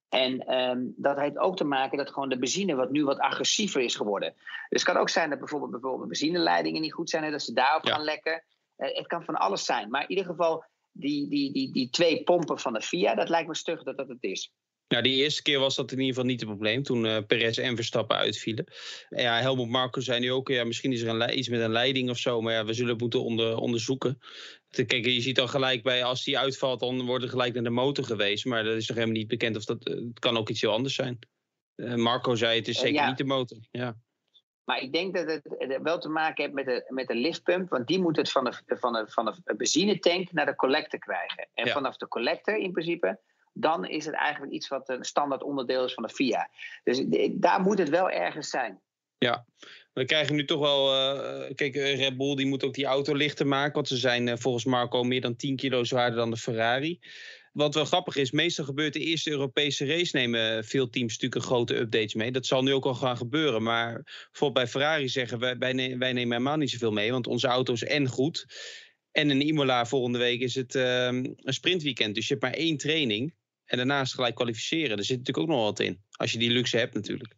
En 0.09 0.55
um, 0.55 0.95
dat 0.97 1.19
heeft 1.19 1.39
ook 1.39 1.57
te 1.57 1.65
maken 1.65 1.99
dat 1.99 2.11
gewoon 2.11 2.29
de 2.29 2.39
benzine 2.39 2.75
wat 2.75 2.91
nu 2.91 3.05
wat 3.05 3.19
agressiever 3.19 3.81
is 3.81 3.95
geworden. 3.95 4.35
Dus 4.69 4.83
het 4.83 4.93
kan 4.93 4.97
ook 4.97 5.09
zijn 5.09 5.31
dat 5.31 5.39
bijvoorbeeld, 5.39 5.71
bijvoorbeeld 5.71 6.09
benzineleidingen 6.09 6.81
niet 6.81 6.93
goed 6.93 7.11
zijn, 7.11 7.25
en 7.25 7.31
dat 7.31 7.43
ze 7.43 7.53
daarop 7.53 7.85
ja. 7.85 7.95
gaan 7.95 8.05
lekken. 8.05 8.45
Uh, 8.77 8.97
het 8.97 9.07
kan 9.07 9.25
van 9.25 9.35
alles 9.35 9.65
zijn. 9.65 9.91
Maar 9.91 10.03
in 10.03 10.11
ieder 10.11 10.25
geval, 10.25 10.65
die, 10.93 11.29
die, 11.29 11.53
die, 11.53 11.73
die 11.73 11.91
twee 11.91 12.23
pompen 12.23 12.59
van 12.59 12.73
de 12.73 12.83
FIA, 12.83 13.15
dat 13.15 13.29
lijkt 13.29 13.49
me 13.49 13.55
stug 13.55 13.83
dat 13.83 13.97
dat 13.97 14.09
het 14.09 14.23
is. 14.23 14.53
Ja, 14.89 15.01
die 15.01 15.15
eerste 15.15 15.43
keer 15.43 15.59
was 15.59 15.77
dat 15.77 15.93
in 15.93 15.99
ieder 15.99 16.15
geval 16.15 16.29
niet 16.29 16.41
het 16.41 16.49
probleem. 16.49 16.83
Toen 16.83 17.05
uh, 17.05 17.19
Perez 17.27 17.59
en 17.59 17.77
Verstappen 17.77 18.17
uitvielen. 18.17 18.67
En 19.09 19.23
ja, 19.23 19.41
Helmut 19.41 19.69
Marko 19.69 20.01
zei 20.01 20.21
nu 20.21 20.33
ook, 20.33 20.49
ja, 20.49 20.65
misschien 20.65 20.93
is 20.93 21.03
er 21.03 21.09
een, 21.09 21.39
iets 21.39 21.49
met 21.49 21.61
een 21.61 21.73
leiding 21.73 22.11
of 22.11 22.19
zo. 22.19 22.41
Maar 22.41 22.53
ja, 22.53 22.65
we 22.65 22.73
zullen 22.73 22.91
het 22.91 23.01
moeten 23.01 23.23
onder, 23.23 23.57
onderzoeken. 23.57 24.19
Kijk, 24.85 25.05
je 25.05 25.21
ziet 25.21 25.41
al 25.41 25.49
gelijk 25.49 25.83
bij, 25.83 26.05
als 26.05 26.25
die 26.25 26.39
uitvalt, 26.39 26.81
dan 26.81 27.07
wordt 27.07 27.25
er 27.25 27.31
gelijk 27.31 27.55
naar 27.55 27.63
de 27.63 27.71
motor 27.71 28.05
geweest. 28.05 28.45
Maar 28.45 28.65
dat 28.65 28.75
is 28.75 28.89
nog 28.89 28.97
helemaal 28.97 29.19
niet 29.19 29.29
bekend 29.29 29.57
of 29.57 29.65
dat, 29.65 29.89
uh, 29.89 29.95
het 29.95 30.19
kan 30.19 30.37
ook 30.37 30.49
iets 30.49 30.61
heel 30.61 30.73
anders 30.73 30.95
zijn. 30.95 31.19
Uh, 31.77 31.95
Marco 31.95 32.35
zei, 32.35 32.59
het 32.59 32.69
is 32.69 32.79
zeker 32.79 32.95
ja. 32.95 33.09
niet 33.09 33.19
de 33.19 33.25
motor. 33.25 33.59
Ja. 33.71 33.97
Maar 34.65 34.81
ik 34.81 34.93
denk 34.93 35.15
dat 35.15 35.27
het 35.27 35.79
wel 35.83 35.99
te 35.99 36.09
maken 36.09 36.43
heeft 36.43 36.55
met 36.55 36.67
de, 36.67 36.85
met 36.89 37.09
de 37.09 37.15
liftpump. 37.15 37.71
Want 37.71 37.87
die 37.87 38.01
moet 38.01 38.17
het 38.17 38.31
van 38.31 38.45
de, 38.45 38.53
van 38.67 38.93
de, 38.93 39.05
van 39.09 39.25
de 39.45 39.57
benzinetank 39.57 40.33
naar 40.33 40.47
de 40.47 40.55
collector 40.55 40.99
krijgen. 40.99 41.49
En 41.55 41.67
ja. 41.67 41.73
vanaf 41.73 41.97
de 41.97 42.09
collector 42.09 42.57
in 42.57 42.73
principe 42.73 43.21
dan 43.59 43.85
is 43.85 44.05
het 44.05 44.15
eigenlijk 44.15 44.53
iets 44.53 44.69
wat 44.69 44.89
een 44.89 45.05
standaard 45.05 45.43
onderdeel 45.43 45.85
is 45.85 45.95
van 45.95 46.03
de 46.03 46.09
FIA. 46.09 46.51
Dus 46.85 47.05
daar 47.33 47.61
moet 47.61 47.79
het 47.79 47.89
wel 47.89 48.11
ergens 48.11 48.51
zijn. 48.51 48.81
Ja, 49.19 49.47
we 49.97 50.05
krijgen 50.05 50.37
nu 50.37 50.45
toch 50.45 50.61
wel. 50.61 50.95
Uh, 50.95 51.55
kijk, 51.55 51.75
Red 51.75 52.17
Bull 52.17 52.35
die 52.35 52.47
moet 52.47 52.65
ook 52.65 52.75
die 52.75 52.85
auto 52.85 53.15
lichter 53.15 53.47
maken. 53.47 53.75
Want 53.75 53.89
ze 53.89 53.97
zijn 53.97 54.27
uh, 54.27 54.35
volgens 54.37 54.65
Marco 54.65 55.03
meer 55.03 55.21
dan 55.21 55.37
10 55.37 55.57
kilo 55.57 55.85
zwaarder 55.85 56.19
dan 56.19 56.31
de 56.31 56.37
Ferrari. 56.37 56.99
Wat 57.53 57.75
wel 57.75 57.85
grappig 57.85 58.17
is, 58.17 58.31
meestal 58.31 58.65
gebeurt 58.65 58.93
de 58.93 59.01
eerste 59.01 59.31
Europese 59.31 59.87
race 59.87 60.17
nemen 60.17 60.65
veel 60.65 60.89
teams 60.89 61.13
natuurlijk 61.13 61.45
grote 61.45 61.77
updates 61.77 62.15
mee. 62.15 62.33
Dat 62.33 62.47
zal 62.47 62.63
nu 62.63 62.73
ook 62.73 62.85
al 62.85 62.95
gaan 62.95 63.17
gebeuren. 63.17 63.63
Maar 63.63 63.93
bijvoorbeeld 64.31 64.65
bij 64.65 64.67
Ferrari 64.67 65.09
zeggen 65.09 65.39
wij, 65.39 65.59
wij, 65.59 65.73
nemen, 65.73 66.17
helemaal 66.17 66.57
niet 66.57 66.71
zoveel 66.71 66.93
mee. 66.93 67.13
Want 67.13 67.27
onze 67.27 67.47
auto 67.47 67.73
is 67.73 67.85
en 67.85 68.09
goed. 68.09 68.47
En 69.13 69.31
in 69.31 69.41
Imola 69.41 69.87
volgende 69.87 70.19
week 70.19 70.41
is 70.41 70.55
het 70.55 70.75
uh, 70.75 71.07
een 71.07 71.37
sprintweekend. 71.45 72.15
Dus 72.15 72.27
je 72.29 72.35
hebt 72.35 72.45
maar 72.45 72.55
één 72.55 72.77
training. 72.77 73.35
En 73.65 73.77
daarnaast 73.77 74.15
gelijk 74.15 74.35
kwalificeren. 74.35 74.97
Er 74.99 75.05
zit 75.05 75.19
natuurlijk 75.19 75.49
ook 75.49 75.57
nog 75.57 75.65
wat 75.65 75.81
in. 75.81 76.01
Als 76.11 76.33
je 76.33 76.39
die 76.39 76.51
luxe 76.51 76.77
hebt 76.77 76.95
natuurlijk. 76.95 77.35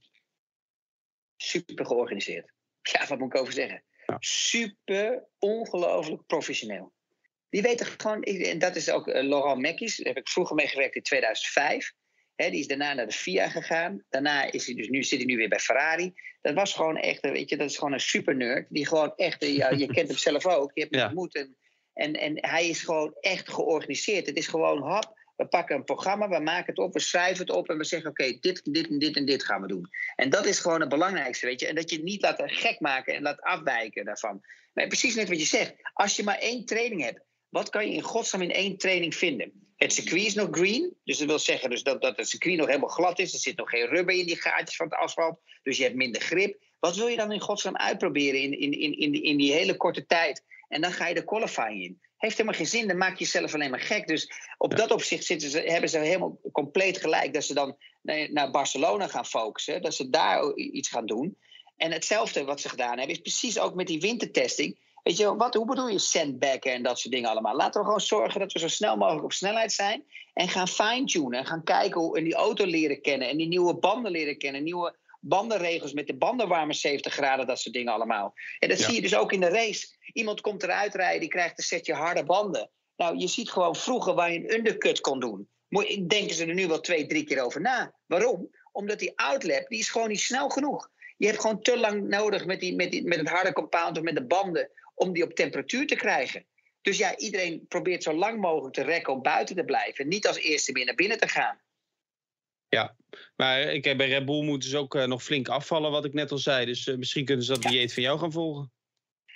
Super 1.38 1.86
georganiseerd. 1.86 2.52
Ja, 2.92 3.06
wat 3.06 3.18
moet 3.18 3.34
ik 3.34 3.40
over 3.40 3.52
zeggen? 3.52 3.84
Ja. 4.06 4.16
Super 4.20 5.24
ongelooflijk 5.38 6.26
professioneel. 6.26 6.92
Die 7.50 7.62
weten 7.62 7.86
gewoon, 7.86 8.22
en 8.22 8.58
dat 8.58 8.76
is 8.76 8.90
ook 8.90 9.06
uh, 9.08 9.22
Laurent 9.22 9.60
Mekkies, 9.60 9.96
daar 9.96 10.06
heb 10.06 10.16
ik 10.16 10.28
vroeger 10.28 10.54
mee 10.56 10.66
gewerkt 10.66 10.94
in 10.94 11.02
2005. 11.02 11.92
Hè, 12.34 12.50
die 12.50 12.60
is 12.60 12.66
daarna 12.66 12.94
naar 12.94 13.06
de 13.06 13.12
FIA 13.12 13.48
gegaan. 13.48 14.04
Daarna 14.08 14.52
is 14.52 14.66
hij 14.66 14.74
dus 14.74 14.88
nu, 14.88 15.02
zit 15.02 15.18
hij 15.18 15.26
nu 15.26 15.36
weer 15.36 15.48
bij 15.48 15.58
Ferrari. 15.58 16.12
Dat 16.40 16.54
was 16.54 16.74
gewoon 16.74 16.96
echt, 16.96 17.20
eh, 17.20 17.30
weet 17.32 17.48
je, 17.50 17.56
dat 17.56 17.70
is 17.70 17.78
gewoon 17.78 17.92
een 17.92 18.00
super 18.00 18.36
nerd. 18.36 18.66
Die 18.70 18.86
gewoon 18.86 19.12
echt, 19.16 19.42
eh, 19.42 19.56
ja, 19.56 19.70
je 19.70 19.86
kent 19.94 20.08
hem 20.08 20.16
zelf 20.16 20.46
ook. 20.46 20.70
Je 20.74 20.80
hebt 20.80 20.94
hem 20.94 21.02
Ja. 21.02 21.08
ontmoet. 21.08 21.34
En, 21.34 21.56
en, 21.92 22.12
en 22.12 22.46
hij 22.48 22.68
is 22.68 22.80
gewoon 22.82 23.16
echt 23.20 23.48
georganiseerd. 23.48 24.26
Het 24.26 24.36
is 24.36 24.46
gewoon, 24.46 24.82
hap, 24.82 25.17
we 25.38 25.46
pakken 25.46 25.76
een 25.76 25.84
programma, 25.84 26.28
we 26.28 26.38
maken 26.38 26.66
het 26.66 26.78
op, 26.78 26.92
we 26.92 27.00
schrijven 27.00 27.46
het 27.46 27.56
op 27.56 27.68
en 27.68 27.78
we 27.78 27.84
zeggen: 27.84 28.10
oké, 28.10 28.38
dit, 28.40 28.60
dit 28.64 28.88
en 28.88 28.98
dit 28.98 29.16
en 29.16 29.24
dit 29.24 29.44
gaan 29.44 29.60
we 29.60 29.66
doen. 29.66 29.88
En 30.16 30.30
dat 30.30 30.46
is 30.46 30.58
gewoon 30.58 30.80
het 30.80 30.88
belangrijkste, 30.88 31.46
weet 31.46 31.60
je. 31.60 31.66
En 31.66 31.74
dat 31.74 31.90
je 31.90 31.96
het 31.96 32.04
niet 32.04 32.22
laat 32.22 32.42
gek 32.44 32.80
maken 32.80 33.14
en 33.14 33.22
laat 33.22 33.40
afwijken 33.40 34.04
daarvan. 34.04 34.40
Maar 34.72 34.86
precies 34.86 35.14
net 35.14 35.28
wat 35.28 35.38
je 35.38 35.44
zegt. 35.44 35.74
Als 35.92 36.16
je 36.16 36.22
maar 36.22 36.38
één 36.38 36.64
training 36.64 37.02
hebt, 37.02 37.20
wat 37.48 37.68
kan 37.68 37.88
je 37.88 37.94
in 37.94 38.02
godsnaam 38.02 38.42
in 38.42 38.50
één 38.50 38.78
training 38.78 39.14
vinden? 39.14 39.72
Het 39.76 39.92
circuit 39.92 40.26
is 40.26 40.34
nog 40.34 40.48
green, 40.50 40.96
dus 41.04 41.18
dat 41.18 41.26
wil 41.26 41.38
zeggen 41.38 41.70
dus 41.70 41.82
dat, 41.82 42.02
dat 42.02 42.16
het 42.16 42.28
circuit 42.28 42.56
nog 42.56 42.66
helemaal 42.66 42.88
glad 42.88 43.18
is. 43.18 43.32
Er 43.32 43.38
zit 43.38 43.56
nog 43.56 43.70
geen 43.70 43.86
rubber 43.86 44.14
in 44.14 44.26
die 44.26 44.40
gaatjes 44.40 44.76
van 44.76 44.86
het 44.86 44.98
asfalt, 44.98 45.40
dus 45.62 45.76
je 45.76 45.82
hebt 45.82 45.96
minder 45.96 46.20
grip. 46.20 46.62
Wat 46.78 46.96
wil 46.96 47.06
je 47.06 47.16
dan 47.16 47.32
in 47.32 47.40
godsnaam 47.40 47.76
uitproberen 47.76 48.40
in, 48.40 48.58
in, 48.58 48.72
in, 48.72 48.98
in, 48.98 49.12
die, 49.12 49.22
in 49.22 49.36
die 49.36 49.52
hele 49.52 49.76
korte 49.76 50.06
tijd? 50.06 50.44
En 50.68 50.80
dan 50.80 50.92
ga 50.92 51.06
je 51.06 51.14
de 51.14 51.24
qualifying 51.24 51.82
in. 51.82 52.00
Heeft 52.18 52.36
helemaal 52.36 52.58
geen 52.58 52.66
zin, 52.66 52.88
dan 52.88 52.96
maak 52.96 53.18
je 53.18 53.24
jezelf 53.24 53.54
alleen 53.54 53.70
maar 53.70 53.80
gek. 53.80 54.06
Dus 54.06 54.30
op 54.58 54.76
dat 54.76 54.90
opzicht 54.90 55.24
zitten 55.24 55.50
ze, 55.50 55.60
hebben 55.60 55.90
ze 55.90 55.98
helemaal 55.98 56.38
compleet 56.52 56.98
gelijk 56.98 57.34
dat 57.34 57.44
ze 57.44 57.54
dan 57.54 57.76
naar, 58.02 58.50
Barcelona 58.50 59.08
gaan 59.08 59.26
focussen, 59.26 59.82
dat 59.82 59.94
ze 59.94 60.10
daar 60.10 60.54
iets 60.54 60.88
gaan 60.88 61.06
doen. 61.06 61.36
En 61.76 61.92
hetzelfde 61.92 62.44
wat 62.44 62.60
ze 62.60 62.68
gedaan 62.68 62.98
hebben, 62.98 63.16
is 63.16 63.20
precies 63.20 63.58
ook 63.58 63.74
met 63.74 63.86
die 63.86 64.00
wintertesting. 64.00 64.78
Weet 65.02 65.16
je, 65.16 65.36
wat, 65.36 65.54
hoe 65.54 65.66
bedoel 65.66 65.88
je 65.88 65.98
sandbaggen 65.98 66.72
en 66.72 66.82
dat 66.82 66.98
soort 66.98 67.14
dingen 67.14 67.30
allemaal? 67.30 67.56
Laten 67.56 67.80
we 67.80 67.86
gewoon 67.86 68.00
zorgen 68.00 68.40
dat 68.40 68.52
we 68.52 68.58
zo 68.58 68.68
snel 68.68 68.96
mogelijk 68.96 69.24
op 69.24 69.32
snelheid 69.32 69.72
zijn. 69.72 70.04
En 70.34 70.48
gaan 70.48 70.68
fine-tunen. 70.68 71.38
En 71.38 71.46
gaan 71.46 71.64
kijken 71.64 72.00
hoe 72.00 72.16
en 72.16 72.24
die 72.24 72.34
auto 72.34 72.66
leren 72.66 73.00
kennen. 73.00 73.28
En 73.28 73.36
die 73.36 73.48
nieuwe 73.48 73.74
banden 73.74 74.10
leren 74.12 74.38
kennen. 74.38 74.62
Nieuwe 74.62 74.96
bandenregels 75.20 75.92
met 75.92 76.06
de 76.06 76.16
banden 76.16 76.48
warmen 76.48 76.74
70 76.74 77.12
graden. 77.12 77.46
Dat 77.46 77.60
soort 77.60 77.74
dingen 77.74 77.92
allemaal. 77.92 78.34
En 78.58 78.68
dat 78.68 78.78
Ja. 78.78 78.84
zie 78.84 78.94
je 78.94 79.00
dus 79.00 79.16
ook 79.16 79.32
in 79.32 79.40
de 79.40 79.48
race. 79.48 79.96
Iemand 80.12 80.40
komt 80.40 80.62
eruit 80.62 80.94
rijden, 80.94 81.20
die 81.20 81.28
krijgt 81.28 81.58
een 81.58 81.64
setje 81.64 81.94
harde 81.94 82.24
banden. 82.24 82.70
Nou, 82.96 83.16
je 83.18 83.26
ziet 83.28 83.50
gewoon 83.50 83.76
vroeger 83.76 84.14
waar 84.14 84.32
je 84.32 84.38
een 84.38 84.54
undercut 84.54 85.00
kon 85.00 85.20
doen. 85.20 85.48
Moet- 85.68 86.08
Denken 86.10 86.34
ze 86.34 86.46
er 86.46 86.54
nu 86.54 86.66
wel 86.66 86.80
twee, 86.80 87.06
drie 87.06 87.24
keer 87.24 87.42
over 87.44 87.60
na. 87.60 87.94
Waarom? 88.06 88.50
Omdat 88.72 88.98
die 88.98 89.12
outlap, 89.18 89.68
die 89.68 89.78
is 89.78 89.88
gewoon 89.88 90.08
niet 90.08 90.20
snel 90.20 90.48
genoeg. 90.48 90.90
Je 91.16 91.26
hebt 91.26 91.40
gewoon 91.40 91.62
te 91.62 91.78
lang 91.78 92.08
nodig 92.08 92.44
met, 92.46 92.60
die, 92.60 92.74
met, 92.74 92.90
die, 92.90 93.04
met 93.04 93.18
het 93.18 93.28
harde 93.28 93.52
compound 93.52 93.96
of 93.96 94.02
met 94.02 94.14
de 94.16 94.26
banden 94.26 94.70
om 94.94 95.12
die 95.12 95.22
op 95.22 95.32
temperatuur 95.34 95.86
te 95.86 95.94
krijgen. 95.96 96.46
Dus 96.82 96.98
ja, 96.98 97.16
iedereen 97.16 97.64
probeert 97.68 98.02
zo 98.02 98.12
lang 98.12 98.40
mogelijk 98.40 98.74
te 98.74 98.82
rekken 98.82 99.12
om 99.12 99.22
buiten 99.22 99.56
te 99.56 99.64
blijven. 99.64 100.08
Niet 100.08 100.26
als 100.26 100.38
eerste 100.38 100.72
meer 100.72 100.84
naar 100.84 100.94
binnen 100.94 101.18
te 101.18 101.28
gaan. 101.28 101.60
Maar 103.36 103.60
ik, 103.60 103.84
heb 103.84 103.96
bij 103.96 104.08
Red 104.08 104.24
Bull 104.24 104.42
moeten 104.44 104.68
ze 104.70 104.76
ook 104.78 104.94
eh, 104.94 105.04
nog 105.04 105.22
flink 105.22 105.48
afvallen, 105.48 105.90
wat 105.90 106.04
ik 106.04 106.12
net 106.12 106.30
al 106.30 106.38
zei. 106.38 106.66
Dus 106.66 106.86
eh, 106.86 106.96
misschien 106.96 107.24
kunnen 107.24 107.44
ze 107.44 107.52
dat 107.52 107.62
Ja. 107.62 107.70
dieet 107.70 107.94
van 107.94 108.02
jou 108.02 108.18
gaan 108.18 108.32
volgen. 108.32 108.72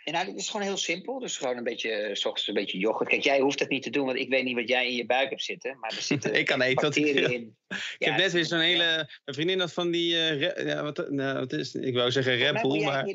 En 0.04 0.12
nou, 0.12 0.26
dit 0.26 0.36
is 0.36 0.50
gewoon 0.50 0.66
heel 0.66 0.76
simpel. 0.76 1.18
Dus 1.18 1.36
gewoon 1.36 1.56
een 1.56 1.64
beetje, 1.64 1.90
eh, 1.90 2.14
s 2.14 2.24
ochtends 2.24 2.48
een 2.48 2.54
beetje 2.54 2.78
yoghurt. 2.78 3.08
Kijk, 3.08 3.22
jij 3.22 3.40
hoeft 3.40 3.58
het 3.60 3.68
niet 3.68 3.82
te 3.82 3.90
doen, 3.90 4.06
want 4.06 4.18
ik 4.18 4.28
weet 4.28 4.44
niet 4.44 4.54
wat 4.54 4.68
jij 4.68 4.88
in 4.88 4.96
je 4.96 5.06
buik 5.06 5.28
hebt 5.28 5.42
zitten. 5.42 5.78
Maar 5.78 5.90
er 5.90 6.02
zitten 6.02 6.34
Ik 6.40 6.46
kan 6.46 6.60
eten 6.60 6.82
wat 6.82 6.96
ik 6.96 7.14
wil. 7.14 7.30
in. 7.30 7.56
Ik 7.68 8.06
heb 8.06 8.16
net 8.16 8.32
weer 8.32 8.44
zo'n 8.44 8.58
hele. 8.58 8.84
Mijn 9.24 9.36
vriendin 9.36 9.60
had 9.60 9.72
van 9.72 9.90
die. 9.90 10.14
ja, 10.16 10.82
wat, 10.82 11.10
nou, 11.10 11.38
wat 11.38 11.52
is, 11.52 11.74
ik 11.74 11.94
wou 11.94 12.10
zeggen 12.10 12.36
Red 12.36 12.62
Bull, 12.62 12.76
jij 12.78 12.84
maar. 12.84 13.04
hier 13.04 13.14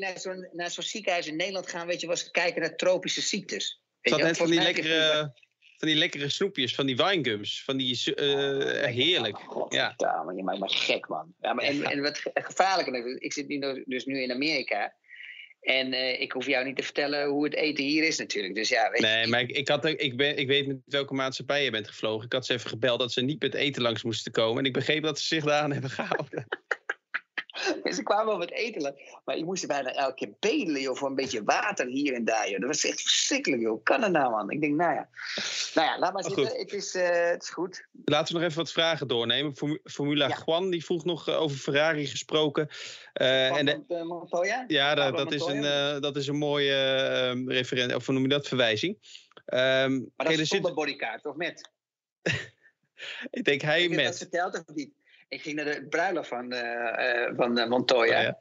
naar 0.52 0.70
zo'n, 0.70 0.84
ziekenhuis 0.84 1.26
in 1.26 1.36
Nederland 1.36 1.68
gaan, 1.68 1.86
weet 1.86 2.00
je, 2.00 2.06
was 2.06 2.30
kijken 2.30 2.60
naar 2.60 2.76
tropische 2.76 3.20
ziektes. 3.20 3.80
Het 4.00 4.10
Weet 4.10 4.12
had 4.12 4.22
net 4.22 4.36
van 4.36 4.50
die, 4.50 4.60
lekkere, 4.60 5.32
van 5.78 5.88
die 5.88 5.96
lekkere 5.96 6.28
snoepjes, 6.28 6.74
van 6.74 6.86
die 6.86 6.96
winegums. 6.96 7.62
Van 7.64 7.76
die. 7.76 8.14
eh, 8.14 8.26
Oh, 8.28 8.84
heerlijk. 8.84 9.36
Ja. 9.68 9.94
Ja. 9.96 10.32
Je 10.36 10.42
maakt 10.42 10.58
me 10.58 10.68
gek, 10.68 11.08
man. 11.08 11.34
Ja, 11.40 11.52
maar 11.52 11.64
en, 11.64 11.82
en 11.84 12.00
wat 12.02 12.18
ge- 12.18 12.30
gevaarlijker 12.34 13.22
ik 13.22 13.32
zit 13.32 13.48
nu 13.48 13.82
dus 13.86 14.04
nu 14.04 14.22
in 14.22 14.32
Amerika. 14.32 14.94
En 15.60 15.92
eh, 15.92 16.20
ik 16.20 16.32
hoef 16.32 16.46
jou 16.46 16.64
niet 16.64 16.76
te 16.76 16.82
vertellen 16.82 17.28
hoe 17.28 17.44
het 17.44 17.54
eten 17.54 17.84
hier 17.84 18.04
is 18.04 18.18
natuurlijk. 18.18 18.54
Dus 18.54 18.68
ja, 18.68 18.90
weet 18.90 19.00
je, 19.00 19.06
Nee, 19.06 19.26
maar 19.26 19.40
ik, 19.40 19.50
ik, 19.50 19.68
had, 19.68 19.84
ik, 19.84 20.16
ben, 20.16 20.36
ik 20.38 20.46
weet 20.46 20.66
met 20.66 20.76
welke 20.84 21.14
maatschappij 21.14 21.64
je 21.64 21.70
bent 21.70 21.88
gevlogen. 21.88 22.26
Ik 22.26 22.32
had 22.32 22.46
ze 22.46 22.52
even 22.52 22.70
gebeld 22.70 22.98
dat 22.98 23.12
ze 23.12 23.20
niet 23.20 23.42
met 23.42 23.54
eten 23.54 23.82
langs 23.82 24.02
moesten 24.02 24.32
komen. 24.32 24.58
En 24.58 24.64
ik 24.64 24.72
begreep 24.72 25.02
dat 25.02 25.18
ze 25.18 25.26
zich 25.26 25.44
daaraan 25.44 25.72
hebben 25.72 25.90
gehouden. 25.90 26.46
ze 27.94 28.02
kwamen 28.02 28.26
wel 28.26 28.38
wat 28.38 28.50
eten. 28.50 28.94
Maar 29.24 29.36
ik 29.36 29.44
moest 29.44 29.62
er 29.62 29.68
bijna 29.68 29.92
elke 29.92 30.14
keer 30.14 30.32
bedelen 30.40 30.80
joh, 30.80 30.96
voor 30.96 31.08
een 31.08 31.14
beetje 31.14 31.42
water 31.44 31.86
hier 31.86 32.14
en 32.14 32.24
daar. 32.24 32.50
Joh. 32.50 32.58
Dat 32.60 32.68
was 32.68 32.84
echt 32.84 33.00
verschrikkelijk, 33.02 33.62
joh. 33.62 33.82
Kan 33.84 34.12
nou, 34.12 34.30
man? 34.30 34.50
Ik 34.50 34.60
denk, 34.60 34.74
nou 34.74 34.94
ja. 34.94 35.08
Nou 35.74 35.86
ja, 35.88 35.98
laat 35.98 36.12
maar 36.12 36.24
zitten. 36.24 36.58
Het 36.58 36.72
is, 36.72 36.94
eh, 36.94 37.28
het 37.30 37.42
is 37.42 37.48
goed. 37.50 37.86
Laten 38.04 38.32
we 38.34 38.40
nog 38.40 38.48
even 38.48 38.62
wat 38.62 38.72
vragen 38.72 39.08
doornemen. 39.08 39.56
Formu- 39.56 39.80
Formula 39.84 40.28
Ja. 40.28 40.42
Juan 40.46 40.70
die 40.70 40.84
vroeg 40.84 41.04
nog 41.04 41.28
eh, 41.28 41.40
over 41.40 41.56
Ferrari 41.56 42.06
gesproken. 42.06 42.68
Eh, 43.12 43.56
en 43.56 43.64
de- 43.66 44.04
Montoya? 44.04 44.64
Ja, 44.66 44.94
dat, 44.94 45.32
is 45.32 45.44
een, 45.46 46.00
dat 46.00 46.16
is 46.16 46.26
een 46.26 46.36
mooie 46.36 47.32
uh, 47.36 47.54
referent, 47.54 47.94
of 47.94 48.04
hoe 48.06 48.14
noem 48.14 48.22
je 48.22 48.28
dat, 48.28 48.48
verwijzing. 48.48 48.98
Ehm, 49.44 49.98
Maar 50.16 50.26
dat 50.26 50.38
is 50.38 50.48
zonder 50.48 50.74
bodykaart, 50.74 51.26
of 51.26 51.36
met? 51.36 51.70
ik 53.30 53.44
denk 53.44 53.60
hij 53.60 53.80
Heb 53.82 53.90
je 53.90 53.96
dat 53.96 54.04
met. 54.04 54.16
verteld 54.16 54.54
of 54.54 54.74
niet? 54.74 54.92
Ik 55.28 55.42
ging 55.42 55.56
naar 55.56 55.64
de 55.64 55.86
bruiloft 55.88 56.28
van, 56.28 56.54
van 57.36 57.68
Montoya. 57.68 58.16
Oh, 58.18 58.22
ja. 58.22 58.38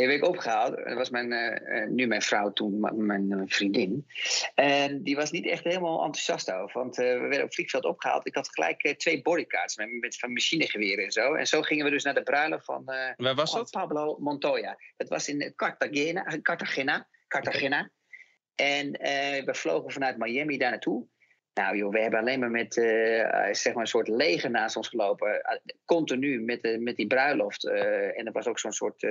Werd 0.00 0.12
ik 0.12 0.24
opgehaald. 0.24 0.76
Dat 0.76 0.94
was 0.94 1.10
mijn, 1.10 1.32
eh, 1.32 1.86
nu 1.88 2.06
mijn 2.06 2.22
vrouw, 2.22 2.52
toen 2.52 2.80
mijn 3.06 3.32
eh, 3.32 3.40
vriendin. 3.46 4.06
En 4.54 5.02
die 5.02 5.16
was 5.16 5.30
niet 5.30 5.46
echt 5.46 5.64
helemaal 5.64 6.04
enthousiast 6.04 6.52
over. 6.52 6.80
Want 6.80 6.96
we 6.96 7.02
werden 7.02 7.38
op 7.38 7.44
het 7.44 7.54
vliegveld 7.54 7.84
opgehaald. 7.84 8.26
Ik 8.26 8.34
had 8.34 8.48
gelijk 8.48 8.94
twee 8.98 9.22
bodycards 9.22 9.76
met, 9.76 9.88
met 10.00 10.18
van 10.18 10.32
machinegeweren 10.32 11.04
en 11.04 11.12
zo. 11.12 11.34
En 11.34 11.46
zo 11.46 11.62
gingen 11.62 11.84
we 11.84 11.90
dus 11.90 12.04
naar 12.04 12.14
de 12.14 12.22
bruiloft 12.22 12.64
van, 12.64 12.84
Waar 13.16 13.34
was 13.34 13.50
van 13.50 13.60
dat? 13.60 13.70
Pablo 13.70 14.16
Montoya. 14.18 14.78
Dat 14.96 15.08
was 15.08 15.28
in 15.28 15.52
Cartagena. 15.56 16.38
Cartagena, 16.42 17.08
Cartagena. 17.28 17.90
En 18.54 18.90
we 19.44 19.54
vlogen 19.54 19.92
vanuit 19.92 20.16
Miami 20.16 20.58
daar 20.58 20.70
naartoe. 20.70 21.06
Nou 21.60 21.76
joh, 21.76 21.92
we 21.92 22.00
hebben 22.00 22.20
alleen 22.20 22.40
maar 22.40 22.50
met 22.50 22.76
eh, 22.76 23.20
eh, 23.20 23.54
zeg 23.54 23.72
maar 23.72 23.82
een 23.82 23.88
soort 23.88 24.08
leger 24.08 24.50
naast 24.50 24.76
ons 24.76 24.88
gelopen. 24.88 25.42
Eh, 25.42 25.58
continu 25.84 26.40
met, 26.40 26.62
de, 26.62 26.78
met 26.78 26.96
die 26.96 27.06
bruiloft. 27.06 27.64
en 27.68 28.26
er 28.26 28.32
was 28.32 28.46
ook 28.46 28.58
zo'n 28.58 28.72
soort, 28.72 29.06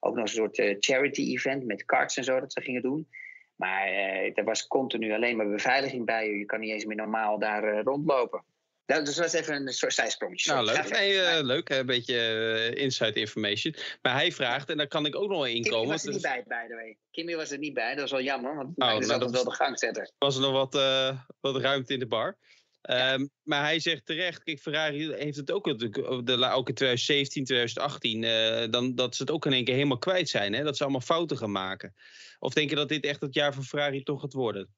ook 0.00 0.14
nog 0.14 0.24
een 0.24 0.28
soort 0.28 0.76
charity 0.78 1.20
event 1.20 1.64
met 1.66 1.84
karts 1.84 2.16
en 2.16 2.24
zo 2.24 2.40
dat 2.40 2.52
ze 2.52 2.60
gingen 2.60 2.82
doen. 2.82 3.08
Maar 3.56 3.86
er 4.34 4.44
was 4.44 4.66
continu 4.66 5.12
alleen 5.12 5.36
maar 5.36 5.48
beveiliging 5.48 6.06
bij 6.06 6.28
je. 6.28 6.38
Je 6.38 6.44
kan 6.44 6.60
niet 6.60 6.70
eens 6.70 6.84
meer 6.84 6.96
normaal 6.96 7.38
daar 7.38 7.82
rondlopen. 7.82 8.44
Nou, 8.86 9.04
dus 9.04 9.14
dat 9.14 9.24
was 9.24 9.40
even 9.40 9.54
een 9.66 9.72
soort 9.72 9.94
zijsprongje. 9.94 10.52
Nou, 10.52 10.64
leuk. 10.64 10.90
Nee, 10.90 11.20
eh, 11.20 11.44
leuk, 11.44 11.68
een 11.68 11.86
beetje 11.86 12.18
eh, 12.18 12.82
inside 12.82 13.20
information. 13.20 13.74
Maar 14.02 14.12
hij 14.12 14.32
vraagt, 14.32 14.70
en 14.70 14.76
daar 14.76 14.88
kan 14.88 15.06
ik 15.06 15.16
ook 15.16 15.28
nog 15.28 15.38
wel 15.38 15.46
Kimmy 15.46 15.64
inkomen. 15.64 15.88
was 15.88 16.04
er 16.04 16.12
niet 16.12 16.22
bij, 16.22 16.44
by 16.46 16.66
the 16.68 16.74
way. 16.74 16.98
Kimmy 17.10 17.36
was 17.36 17.50
er 17.50 17.58
niet 17.58 17.74
bij, 17.74 17.90
dat 17.90 18.00
was 18.00 18.10
wel 18.10 18.22
jammer. 18.22 18.56
Want 18.56 18.68
Oh, 18.76 18.88
hij 18.88 18.98
is 18.98 19.06
nou, 19.06 19.20
dat 19.20 19.30
wel 19.30 19.44
de 19.44 19.54
gangzetter. 19.54 20.10
was 20.18 20.34
er 20.34 20.40
nog 20.40 20.52
wat, 20.52 20.74
eh, 20.74 21.18
wat 21.40 21.56
ruimte 21.56 21.92
in 21.92 21.98
de 21.98 22.06
bar. 22.06 22.38
Ehm, 22.80 23.26
maar 23.42 23.62
hij 23.62 23.80
zegt 23.80 24.06
terecht, 24.06 24.42
kijk, 24.42 24.60
Ferrari 24.60 25.12
heeft 25.12 25.36
het 25.36 25.50
ook 25.50 25.78
de, 25.78 26.50
ook 26.52 26.68
in 26.68 26.74
2017, 26.74 27.44
2018, 27.44 28.24
eh, 28.24 28.70
dan, 28.70 28.94
dat 28.94 29.16
ze 29.16 29.22
het 29.22 29.30
ook 29.30 29.46
in 29.46 29.52
één 29.52 29.64
keer 29.64 29.74
helemaal 29.74 29.98
kwijt 29.98 30.28
zijn. 30.28 30.52
Hè? 30.52 30.62
Dat 30.62 30.76
ze 30.76 30.82
allemaal 30.82 31.00
fouten 31.00 31.36
gaan 31.38 31.52
maken. 31.52 31.94
Of 32.38 32.52
denk 32.52 32.70
je 32.70 32.76
dat 32.76 32.88
dit 32.88 33.04
echt 33.04 33.20
het 33.20 33.34
jaar 33.34 33.54
van 33.54 33.64
Ferrari 33.64 34.02
toch 34.02 34.20
gaat 34.20 34.32
worden? 34.32 34.74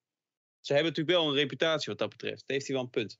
Ze 0.60 0.72
hebben 0.72 0.92
natuurlijk 0.92 1.18
wel 1.18 1.28
een 1.28 1.34
reputatie 1.34 1.88
wat 1.88 1.98
dat 1.98 2.08
betreft. 2.08 2.38
Dat 2.38 2.48
heeft 2.50 2.66
hij 2.66 2.74
wel 2.74 2.84
een 2.84 2.90
punt. 2.90 3.18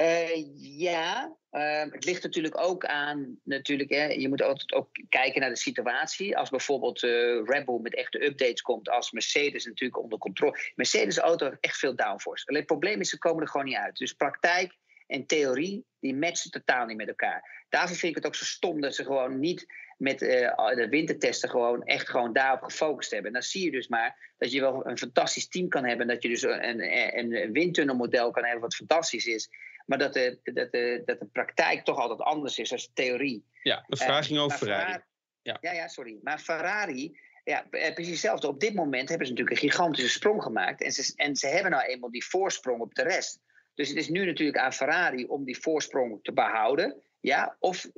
Eh, 0.00 0.46
ja, 0.78 1.36
ehm, 1.50 1.90
het 1.90 2.04
ligt 2.04 2.22
natuurlijk 2.22 2.60
ook 2.60 2.84
aan, 2.84 3.40
natuurlijk, 3.44 3.90
hè, 3.90 4.04
je 4.06 4.28
moet 4.28 4.42
altijd 4.42 4.72
ook 4.72 4.88
kijken 5.08 5.40
naar 5.40 5.50
de 5.50 5.56
situatie. 5.56 6.36
Als 6.36 6.50
bijvoorbeeld 6.50 7.02
eh 7.02 7.42
Red 7.44 7.64
Bull 7.64 7.80
met 7.80 7.94
echte 7.94 8.24
updates 8.24 8.62
komt, 8.62 8.88
als 8.88 9.10
Mercedes 9.10 9.64
natuurlijk 9.64 10.02
onder 10.02 10.18
controle. 10.18 10.72
Mercedes-auto 10.74 11.46
heeft 11.46 11.60
echt 11.60 11.76
veel 11.76 11.96
downforce. 11.96 12.46
Alleen 12.46 12.60
het 12.60 12.70
probleem 12.70 13.00
is, 13.00 13.08
ze 13.08 13.18
komen 13.18 13.42
er 13.42 13.48
gewoon 13.48 13.66
niet 13.66 13.76
uit. 13.76 13.96
Dus 13.96 14.12
praktijk 14.12 14.76
en 15.06 15.26
theorie, 15.26 15.84
die 15.98 16.14
matchen 16.14 16.50
totaal 16.50 16.86
niet 16.86 16.96
met 16.96 17.08
elkaar. 17.08 17.66
Daarvoor 17.68 17.96
vind 17.96 18.16
ik 18.16 18.22
het 18.22 18.26
ook 18.26 18.34
zo 18.34 18.44
stom 18.44 18.80
dat 18.80 18.94
ze 18.94 19.04
gewoon 19.04 19.40
niet 19.40 19.66
met 19.98 20.22
eh, 20.22 20.74
de 20.74 20.88
wintertesten 20.88 21.50
gewoon 21.50 21.84
echt 21.84 22.08
gewoon 22.08 22.32
daarop 22.32 22.62
gefocust 22.62 23.10
hebben. 23.10 23.26
En 23.26 23.32
dan 23.32 23.42
zie 23.42 23.64
je 23.64 23.70
dus 23.70 23.88
maar 23.88 24.34
dat 24.38 24.52
je 24.52 24.60
wel 24.60 24.86
een 24.86 24.98
fantastisch 24.98 25.48
team 25.48 25.68
kan 25.68 25.84
hebben. 25.84 26.06
Dat 26.06 26.22
je 26.22 26.28
dus 26.28 26.42
een, 26.42 27.18
een, 27.18 27.42
een 27.42 27.52
windtunnelmodel 27.52 28.30
kan 28.30 28.42
hebben 28.42 28.62
wat 28.62 28.74
fantastisch 28.74 29.26
is. 29.26 29.48
Maar 29.86 29.98
dat 29.98 30.12
de, 30.12 30.38
dat, 30.42 30.72
de, 30.72 31.02
dat 31.04 31.18
de 31.18 31.26
praktijk 31.26 31.84
toch 31.84 31.98
altijd 31.98 32.20
anders 32.20 32.58
is 32.58 32.68
de 32.68 32.88
theorie. 32.94 33.44
Ja, 33.62 33.84
de 33.86 33.96
vraag 33.96 34.20
Eh, 34.20 34.26
ging 34.26 34.38
over 34.38 34.58
Ferrari. 34.58 35.02
Ja. 35.42 35.58
ja, 35.60 35.72
ja, 35.72 35.88
sorry. 35.88 36.18
Maar 36.22 36.38
Ferrari, 36.38 37.18
ja, 37.44 37.66
eh, 37.70 37.94
precies 37.94 38.12
hetzelfde. 38.12 38.48
Op 38.48 38.60
dit 38.60 38.74
moment 38.74 39.08
hebben 39.08 39.26
ze 39.26 39.32
natuurlijk 39.32 39.62
een 39.62 39.70
gigantische 39.70 40.10
sprong 40.10 40.42
gemaakt. 40.42 40.82
En 40.82 40.92
ze, 40.92 41.12
en 41.16 41.36
ze 41.36 41.46
hebben 41.46 41.70
nou 41.70 41.84
eenmaal 41.84 42.10
die 42.10 42.26
voorsprong 42.26 42.80
op 42.80 42.94
de 42.94 43.02
rest. 43.02 43.40
Dus 43.74 43.88
het 43.88 43.98
is 43.98 44.08
nu 44.08 44.24
natuurlijk 44.26 44.58
aan 44.58 44.72
Ferrari 44.72 45.24
om 45.24 45.44
die 45.44 45.58
voorsprong 45.60 46.18
te 46.22 46.32
behouden. 46.32 47.02
Ja, 47.20 47.56
of 47.58 47.84
eh, 47.84 47.94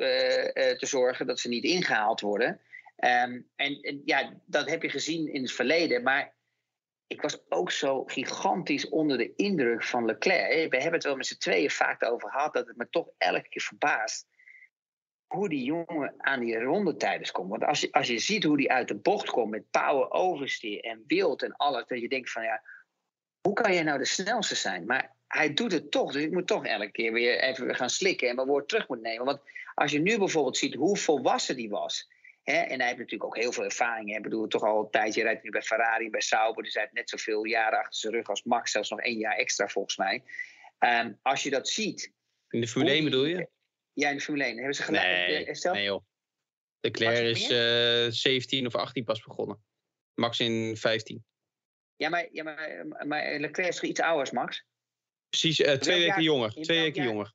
te 0.76 0.86
zorgen 0.86 1.26
dat 1.26 1.40
ze 1.40 1.48
niet 1.48 1.64
ingehaald 1.64 2.20
worden. 2.20 2.60
Ehm, 2.96 3.40
en, 3.56 3.80
en 3.80 4.02
ja, 4.04 4.32
dat 4.46 4.70
heb 4.70 4.82
je 4.82 4.88
gezien 4.88 5.32
in 5.32 5.42
het 5.42 5.52
verleden. 5.52 6.02
Maar 6.02 6.32
ik 7.12 7.22
was 7.22 7.38
ook 7.48 7.70
zo 7.70 8.04
gigantisch 8.04 8.88
onder 8.88 9.18
de 9.18 9.32
indruk 9.36 9.84
van 9.84 10.04
Leclerc. 10.04 10.70
We 10.70 10.76
hebben 10.76 10.92
het 10.92 11.04
wel 11.04 11.16
met 11.16 11.26
z'n 11.26 11.38
tweeën 11.38 11.70
vaak 11.70 12.04
over 12.04 12.30
gehad, 12.30 12.52
dat 12.52 12.66
het 12.66 12.76
me 12.76 12.86
toch 12.90 13.08
elke 13.18 13.48
keer 13.48 13.62
verbaast 13.62 14.26
hoe 15.26 15.48
die 15.48 15.64
jongen 15.64 16.14
aan 16.16 16.40
die 16.40 16.58
rondetijden 16.58 17.32
komt. 17.32 17.50
Want 17.50 17.64
als 17.64 17.80
je, 17.80 17.92
als 17.92 18.06
je 18.06 18.18
ziet 18.18 18.44
hoe 18.44 18.56
die 18.56 18.72
uit 18.72 18.88
de 18.88 18.94
bocht 18.94 19.30
komt 19.30 19.50
met 19.50 19.70
power 19.70 20.10
oversteer 20.10 20.80
en 20.80 21.04
wild 21.06 21.42
en 21.42 21.56
alles, 21.56 21.84
dat 21.86 22.00
je 22.00 22.08
denkt 22.08 22.30
van 22.30 22.42
ja, 22.42 22.62
hoe 23.40 23.54
kan 23.54 23.72
jij 23.72 23.82
nou 23.82 23.98
de 23.98 24.04
snelste 24.04 24.54
zijn? 24.54 24.86
Maar 24.86 25.14
hij 25.26 25.54
doet 25.54 25.72
het 25.72 25.90
toch, 25.90 26.12
dus 26.12 26.22
ik 26.22 26.32
moet 26.32 26.46
toch 26.46 26.66
elke 26.66 26.90
keer 26.90 27.12
weer 27.12 27.40
even 27.40 27.74
gaan 27.74 27.90
slikken 27.90 28.28
en 28.28 28.34
mijn 28.34 28.48
woord 28.48 28.68
terug 28.68 28.88
moet 28.88 29.02
nemen. 29.02 29.24
Want 29.24 29.40
als 29.74 29.92
je 29.92 30.00
nu 30.00 30.18
bijvoorbeeld 30.18 30.56
ziet 30.56 30.74
hoe 30.74 30.96
volwassen 30.96 31.56
die 31.56 31.68
was. 31.68 32.10
Hè, 32.42 32.56
en 32.56 32.78
hij 32.78 32.86
heeft 32.86 32.98
natuurlijk 32.98 33.24
ook 33.24 33.36
heel 33.36 33.52
veel 33.52 33.64
ervaring. 33.64 34.16
Ik 34.16 34.22
bedoel, 34.22 34.46
toch 34.46 34.62
al 34.62 34.80
een 34.80 34.90
tijdje 34.90 35.22
rijdt 35.22 35.42
nu 35.42 35.50
bij 35.50 35.62
Ferrari, 35.62 36.10
bij 36.10 36.20
Sauber. 36.20 36.62
Dus 36.62 36.72
hij 36.72 36.82
heeft 36.82 36.94
net 36.94 37.10
zoveel 37.10 37.44
jaren 37.44 37.78
achter 37.78 37.94
zijn 38.00 38.12
rug 38.12 38.28
als 38.28 38.42
Max, 38.42 38.70
zelfs 38.70 38.90
nog 38.90 39.00
één 39.00 39.18
jaar 39.18 39.36
extra 39.36 39.68
volgens 39.68 39.96
mij. 39.96 40.22
Um, 40.78 41.18
als 41.22 41.42
je 41.42 41.50
dat 41.50 41.68
ziet. 41.68 42.12
In 42.48 42.60
de 42.60 42.68
Formule 42.68 42.92
1 42.92 43.04
bedoel 43.04 43.24
je? 43.24 43.48
Ja, 43.92 44.08
in 44.08 44.16
de 44.16 44.22
Formule 44.22 44.44
1. 44.44 44.56
Hebben 44.56 44.74
ze 44.74 44.82
gelijk 44.82 45.04
nee, 45.04 45.46
Estelle? 45.46 45.74
Nee 45.74 45.84
joh. 45.84 46.04
Leclerc 46.80 47.36
is 47.36 47.50
uh, 47.50 48.10
17 48.10 48.66
of 48.66 48.74
18 48.74 49.04
pas 49.04 49.22
begonnen. 49.22 49.62
Max 50.14 50.40
in 50.40 50.76
15. 50.76 51.24
Ja, 51.96 52.08
maar, 52.08 52.28
ja, 52.32 52.42
maar, 52.42 52.84
maar 53.06 53.38
Leclerc 53.38 53.68
is 53.68 53.74
toch 53.74 53.90
iets 53.90 54.00
ouder 54.00 54.20
als 54.20 54.30
Max? 54.30 54.64
Precies, 55.28 55.60
uh, 55.60 55.72
twee 55.72 55.98
weken 55.98 56.22
jonger. 56.22 56.50
Twee 56.50 56.80
weken 56.80 57.02
jonger. 57.02 57.34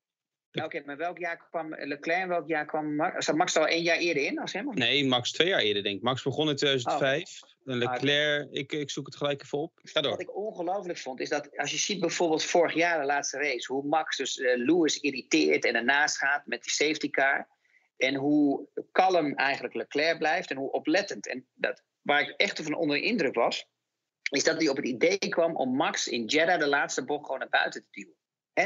Oké, 0.51 0.65
okay, 0.65 0.83
maar 0.85 0.97
welk 0.97 1.17
jaar 1.17 1.47
kwam 1.49 1.75
Leclerc 1.75 2.27
welk 2.27 2.47
jaar 2.47 2.65
kwam 2.65 2.95
Max? 2.95 3.25
Zat 3.25 3.35
Max 3.35 3.57
al 3.57 3.67
één 3.67 3.83
jaar 3.83 3.97
eerder 3.97 4.23
in 4.23 4.39
als 4.39 4.53
hem? 4.53 4.67
Of 4.67 4.75
nee, 4.75 5.05
Max 5.05 5.31
twee 5.31 5.47
jaar 5.47 5.59
eerder, 5.59 5.83
denk 5.83 5.95
ik. 5.95 6.01
Max 6.01 6.23
begon 6.23 6.49
in 6.49 6.55
2005. 6.55 7.41
Oh. 7.43 7.71
En 7.71 7.77
Leclerc, 7.77 8.51
ik, 8.51 8.71
ik 8.71 8.89
zoek 8.89 9.05
het 9.05 9.15
gelijk 9.15 9.43
even 9.43 9.57
op. 9.57 9.71
Ga 9.83 10.01
door. 10.01 10.11
Wat 10.11 10.21
ik 10.21 10.35
ongelooflijk 10.35 10.97
vond, 10.97 11.19
is 11.19 11.29
dat 11.29 11.57
als 11.57 11.71
je 11.71 11.77
ziet 11.77 11.99
bijvoorbeeld 11.99 12.43
vorig 12.43 12.73
jaar 12.73 12.99
de 12.99 13.05
laatste 13.05 13.37
race, 13.37 13.73
hoe 13.73 13.83
Max 13.83 14.17
dus 14.17 14.37
uh, 14.37 14.55
Lewis 14.55 14.99
irriteert 14.99 15.65
en 15.65 15.75
ernaast 15.75 16.17
gaat 16.17 16.45
met 16.45 16.63
die 16.63 16.71
safety 16.71 17.09
car. 17.09 17.47
En 17.97 18.15
hoe 18.15 18.67
kalm 18.91 19.33
eigenlijk 19.35 19.73
Leclerc 19.73 20.17
blijft 20.17 20.49
en 20.49 20.57
hoe 20.57 20.71
oplettend. 20.71 21.27
En 21.27 21.47
dat, 21.53 21.83
waar 22.01 22.21
ik 22.21 22.33
echt 22.37 22.61
van 22.61 22.73
onder 22.73 22.97
de 22.97 23.03
indruk 23.03 23.35
was, 23.35 23.67
is 24.29 24.43
dat 24.43 24.57
hij 24.57 24.69
op 24.69 24.75
het 24.75 24.85
idee 24.85 25.17
kwam 25.17 25.55
om 25.55 25.75
Max 25.75 26.07
in 26.07 26.25
Jeddah 26.25 26.59
de 26.59 26.67
laatste 26.67 27.05
bocht 27.05 27.25
gewoon 27.25 27.39
naar 27.39 27.49
buiten 27.49 27.81
te 27.81 27.87
duwen. 27.91 28.15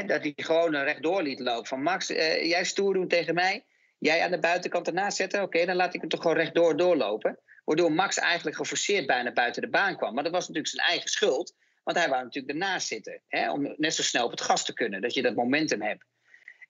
Dat 0.00 0.22
hij 0.22 0.32
gewoon 0.36 0.76
rechtdoor 0.76 1.22
liet 1.22 1.40
lopen. 1.40 1.66
Van 1.66 1.82
Max, 1.82 2.10
uh, 2.10 2.44
jij 2.44 2.64
stoer 2.64 2.94
doen 2.94 3.08
tegen 3.08 3.34
mij. 3.34 3.64
Jij 3.98 4.22
aan 4.22 4.30
de 4.30 4.38
buitenkant 4.38 4.86
ernaast 4.86 5.16
zetten. 5.16 5.42
Oké, 5.42 5.64
dan 5.64 5.76
laat 5.76 5.94
ik 5.94 6.00
hem 6.00 6.08
toch 6.10 6.22
gewoon 6.22 6.36
rechtdoor 6.36 6.76
doorlopen. 6.76 7.38
Waardoor 7.64 7.92
Max 7.92 8.18
eigenlijk 8.18 8.56
geforceerd 8.56 9.06
bijna 9.06 9.32
buiten 9.32 9.62
de 9.62 9.68
baan 9.68 9.96
kwam. 9.96 10.14
Maar 10.14 10.22
dat 10.22 10.32
was 10.32 10.48
natuurlijk 10.48 10.74
zijn 10.74 10.88
eigen 10.88 11.10
schuld. 11.10 11.54
Want 11.84 11.98
hij 11.98 12.08
wou 12.08 12.22
natuurlijk 12.22 12.52
ernaast 12.52 12.86
zitten. 12.86 13.22
Hè, 13.28 13.50
om 13.50 13.74
net 13.76 13.94
zo 13.94 14.02
snel 14.02 14.24
op 14.24 14.30
het 14.30 14.40
gas 14.40 14.64
te 14.64 14.72
kunnen. 14.72 15.00
Dat 15.00 15.14
je 15.14 15.22
dat 15.22 15.34
momentum 15.34 15.82
hebt. 15.82 16.04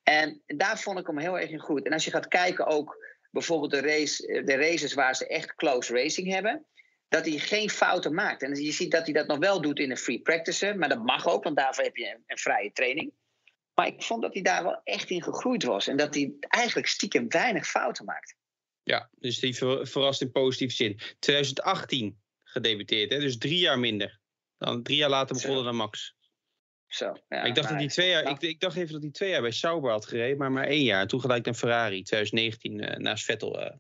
En 0.03 0.43
daar 0.47 0.79
vond 0.79 0.99
ik 0.99 1.07
hem 1.07 1.19
heel 1.19 1.39
erg 1.39 1.51
in 1.51 1.59
goed. 1.59 1.87
En 1.87 1.93
als 1.93 2.05
je 2.05 2.11
gaat 2.11 2.29
kijken 2.29 2.67
ook 2.67 2.97
bijvoorbeeld 3.31 3.71
de, 3.71 3.81
race, 3.81 4.43
de 4.45 4.55
races 4.55 4.95
waar 4.95 5.17
ze 5.17 5.27
echt 5.27 5.55
close 5.55 5.95
racing 5.95 6.33
hebben. 6.33 6.67
Dat 7.13 7.27
hij 7.27 7.39
geen 7.39 7.71
fouten 7.71 8.15
maakt. 8.15 8.43
En 8.43 8.55
je 8.55 8.73
ziet 8.73 8.91
dat 8.91 9.05
hij 9.05 9.13
dat 9.13 9.27
nog 9.27 9.39
wel 9.39 9.61
doet 9.61 9.79
in 9.79 9.91
een 9.91 9.97
free 9.97 10.21
practice. 10.21 10.75
Maar 10.75 10.89
dat 10.89 11.05
mag 11.05 11.27
ook, 11.27 11.45
want 11.45 11.57
daarvoor 11.57 11.85
heb 11.85 11.97
je 11.97 12.09
een, 12.09 12.23
een 12.27 12.39
vrije 12.39 12.73
training. 12.73 13.13
Maar 13.75 13.87
ik 13.87 14.03
vond 14.03 14.23
dat 14.23 14.33
hij 14.33 14.43
daar 14.43 14.63
wel 14.63 14.81
echt 14.85 15.11
in 15.11 15.23
gegroeid 15.23 15.63
was. 15.63 15.87
En 15.87 15.97
dat 15.97 16.15
hij 16.15 16.33
eigenlijk 16.41 16.87
stiekem 16.87 17.29
weinig 17.29 17.67
fouten 17.67 18.05
maakt. 18.05 18.35
Ja, 18.83 19.11
dus 19.19 19.39
die 19.39 19.57
ver, 19.57 19.87
verrast 19.87 20.21
in 20.21 20.31
positieve 20.31 20.75
zin. 20.75 21.01
2018 21.19 22.21
gedebuteerd, 22.43 23.11
hè? 23.11 23.19
dus 23.19 23.39
drie 23.39 23.59
jaar 23.59 23.79
minder. 23.79 24.21
Dan 24.59 24.83
drie 24.83 24.97
jaar 24.97 25.11
later 25.11 25.37
begonnen 25.37 25.65
dan 25.65 25.77
Max. 25.77 26.15
Zo, 26.87 27.13
ja, 27.29 27.43
ik, 27.43 27.55
dacht 27.55 27.79
dat 27.79 27.91
twee 27.91 28.09
jaar, 28.09 28.31
ik, 28.31 28.41
ik, 28.41 28.61
dacht 28.61 28.77
even 28.77 28.93
dat 28.93 29.03
hij 29.03 29.11
twee 29.11 29.31
jaar 29.31 29.41
bij 29.41 29.51
Sauber 29.51 29.91
had 29.91 30.07
gereden, 30.07 30.39
maar 30.39 30.53
maar 30.53 30.67
één 30.67 30.85
jaar. 30.85 31.07
Toen 31.07 31.21
gelijk 31.21 31.45
naar 31.45 31.55
Ferrari, 31.55 32.03
2019, 32.03 32.79
uh, 32.79 32.97
naast 32.97 33.25
Vettel. 33.25 33.61
Uh. 33.61 33.71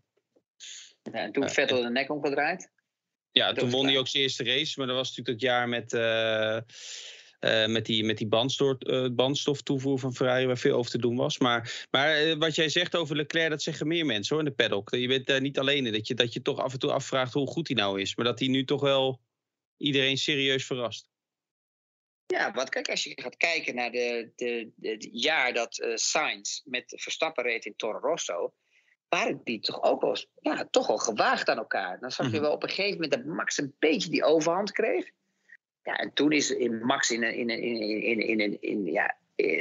Ja, 1.02 1.12
en 1.12 1.32
toen 1.32 1.48
Vettel 1.48 1.82
de 1.82 1.90
nek 1.90 2.10
omgedraaid? 2.10 2.70
Ja, 3.32 3.52
toen 3.52 3.70
won 3.70 3.86
hij 3.86 3.98
ook 3.98 4.08
zijn 4.08 4.22
eerste 4.22 4.44
race, 4.44 4.78
maar 4.78 4.86
dat 4.86 4.96
was 4.96 5.08
natuurlijk 5.08 5.40
dat 5.40 5.50
jaar 5.50 5.68
met... 5.68 5.92
Uh, 5.92 6.58
uh, 7.44 7.66
met 7.66 7.86
die, 7.86 8.04
met 8.04 8.18
die 8.18 8.26
bandstof, 8.26 8.76
uh, 8.78 9.08
bandstoftoevoer 9.12 9.98
van 9.98 10.14
Ferrari, 10.14 10.46
waar 10.46 10.58
veel 10.58 10.76
over 10.76 10.90
te 10.90 10.98
doen 10.98 11.16
was. 11.16 11.38
Maar, 11.38 11.86
maar 11.90 12.26
uh, 12.26 12.34
wat 12.34 12.54
jij 12.54 12.68
zegt 12.68 12.96
over 12.96 13.16
Leclerc, 13.16 13.50
dat 13.50 13.62
zeggen 13.62 13.86
meer 13.86 14.06
mensen 14.06 14.36
hoor, 14.36 14.44
in 14.44 14.50
de 14.50 14.56
paddock. 14.56 14.90
Je 14.90 15.08
bent 15.08 15.26
daar 15.26 15.40
niet 15.40 15.58
alleen 15.58 15.86
in. 15.86 15.92
Dat 15.92 16.06
je, 16.06 16.14
dat 16.14 16.32
je 16.32 16.42
toch 16.42 16.58
af 16.58 16.72
en 16.72 16.78
toe 16.78 16.92
afvraagt 16.92 17.32
hoe 17.32 17.46
goed 17.46 17.68
hij 17.68 17.76
nou 17.76 18.00
is. 18.00 18.16
Maar 18.16 18.24
dat 18.24 18.38
hij 18.38 18.48
nu 18.48 18.64
toch 18.64 18.80
wel 18.80 19.20
iedereen 19.76 20.18
serieus 20.18 20.66
verrast. 20.66 21.10
Ja, 22.26 22.52
want 22.52 22.68
kijk, 22.68 22.88
als 22.88 23.04
je 23.04 23.12
gaat 23.14 23.36
kijken 23.36 23.74
naar 23.74 23.90
de, 23.90 24.32
de, 24.36 24.70
de, 24.76 24.88
het 24.88 25.08
jaar 25.12 25.52
dat 25.52 25.92
Sainz 25.94 26.60
met 26.64 26.84
Verstappen 26.86 27.44
reed 27.44 27.64
in 27.64 27.76
Toro 27.76 27.98
Rosso, 27.98 28.54
waren 29.18 29.40
die 29.44 29.60
toch 29.60 29.82
ook 29.82 30.00
wel, 30.00 30.16
ja, 30.40 30.66
toch 30.70 30.86
wel 30.86 30.98
gewaagd 30.98 31.48
aan 31.48 31.56
elkaar. 31.56 32.00
Dan 32.00 32.10
zag 32.10 32.30
je 32.30 32.40
wel 32.40 32.52
op 32.52 32.62
een 32.62 32.68
gegeven 32.68 32.92
moment 32.92 33.10
dat 33.12 33.24
Max 33.24 33.58
een 33.58 33.74
beetje 33.78 34.10
die 34.10 34.24
overhand 34.24 34.72
kreeg. 34.72 35.10
Ja, 35.82 35.96
en 35.96 36.12
toen 36.12 36.32
is 36.32 36.50
in 36.50 36.84
Max 36.84 37.10
in, 37.10 37.22
in, 37.22 37.50
in, 37.50 37.80
in, 37.80 38.20
in, 38.20 38.40
in, 38.40 38.60
in 38.60 38.84
ja, 38.84 39.16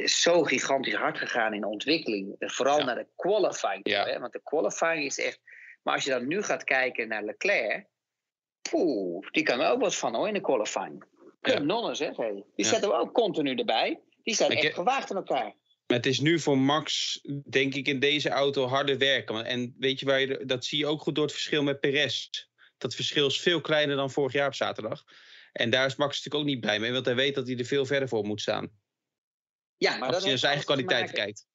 zo 0.06 0.43
gigantisch 0.43 0.95
hard 0.95 1.18
gegaan 1.18 1.54
in 1.54 1.62
de 1.62 1.68
ontwikkeling. 1.68 2.36
Vooral 2.39 2.78
ja. 2.78 2.86
naar 2.86 2.95
de 2.95 3.08
qualifying. 3.16 3.89
Ja. 3.89 4.06
Hè? 4.06 4.20
Want 4.20 4.34
de 4.34 4.41
qualifying 4.43 5.06
is 5.06 5.20
echt. 5.20 5.39
Maar 5.84 5.93
als 5.93 6.04
je 6.04 6.10
dan 6.10 6.28
nu 6.28 6.43
gaat 6.43 6.64
kijken 6.64 7.08
naar 7.08 7.24
Leclerc. 7.24 7.86
Poeh, 8.70 9.28
die 9.32 9.43
kan 9.43 9.60
er 9.60 9.72
ook 9.72 9.82
wat 9.82 9.95
van 9.95 10.16
hoor 10.16 10.28
in 10.28 10.34
de 10.34 10.41
qualifying. 10.41 11.04
Ja. 11.41 11.60
Nonnen 11.60 11.95
zeg. 11.95 12.18
Hey. 12.18 12.43
Die 12.56 12.66
zetten 12.66 12.89
we 12.89 12.95
ook 12.95 13.14
continu 13.14 13.56
erbij. 13.56 13.99
Die 14.24 14.36
zijn 14.36 14.52
echt 14.52 14.74
gewaagd 14.74 15.12
aan 15.12 15.18
elkaar. 15.18 15.54
Maar 15.92 16.00
het 16.00 16.10
is 16.10 16.20
nu 16.20 16.39
voor 16.39 16.58
Max, 16.58 17.20
denk 17.50 17.76
ik, 17.76 17.88
in 17.88 18.00
deze 18.00 18.30
auto 18.30 18.66
harder 18.66 18.98
werken. 18.98 19.46
En 19.46 19.76
weet 19.80 20.00
je 20.00 20.06
waar 20.06 20.20
je, 20.20 20.46
dat 20.46 20.66
zie 20.66 20.78
je 20.78 20.86
ook 20.86 21.02
goed 21.02 21.16
door 21.16 21.24
het 21.24 21.34
verschil 21.34 21.64
met 21.64 21.80
Perez. 21.80 22.30
Dat 22.78 22.96
verschil 22.96 23.28
is 23.28 23.42
veel 23.42 23.62
kleiner 23.62 23.96
dan 23.96 24.12
vorig 24.12 24.34
jaar 24.34 24.48
op 24.48 24.54
zaterdag. 24.54 25.04
En 25.52 25.70
daar 25.70 25.86
is 25.86 25.96
Max 25.96 26.16
natuurlijk 26.16 26.44
ook 26.44 26.50
niet 26.50 26.60
blij 26.60 26.80
mee, 26.80 26.92
want 26.92 27.06
hij 27.06 27.16
weet 27.16 27.36
dat 27.36 27.48
hij 27.48 27.58
er 27.58 27.66
veel 27.66 27.86
verder 27.86 28.08
voor 28.08 28.26
moet 28.26 28.42
staan. 28.42 28.72
Ja, 29.78 29.98
maar 29.98 30.08
Als 30.08 30.12
dat 30.12 30.24
je 30.24 30.30
naar 30.30 30.38
zijn 30.38 30.52
eigen 30.52 30.74
kwaliteit 30.74 31.12
kijkt. 31.12 31.46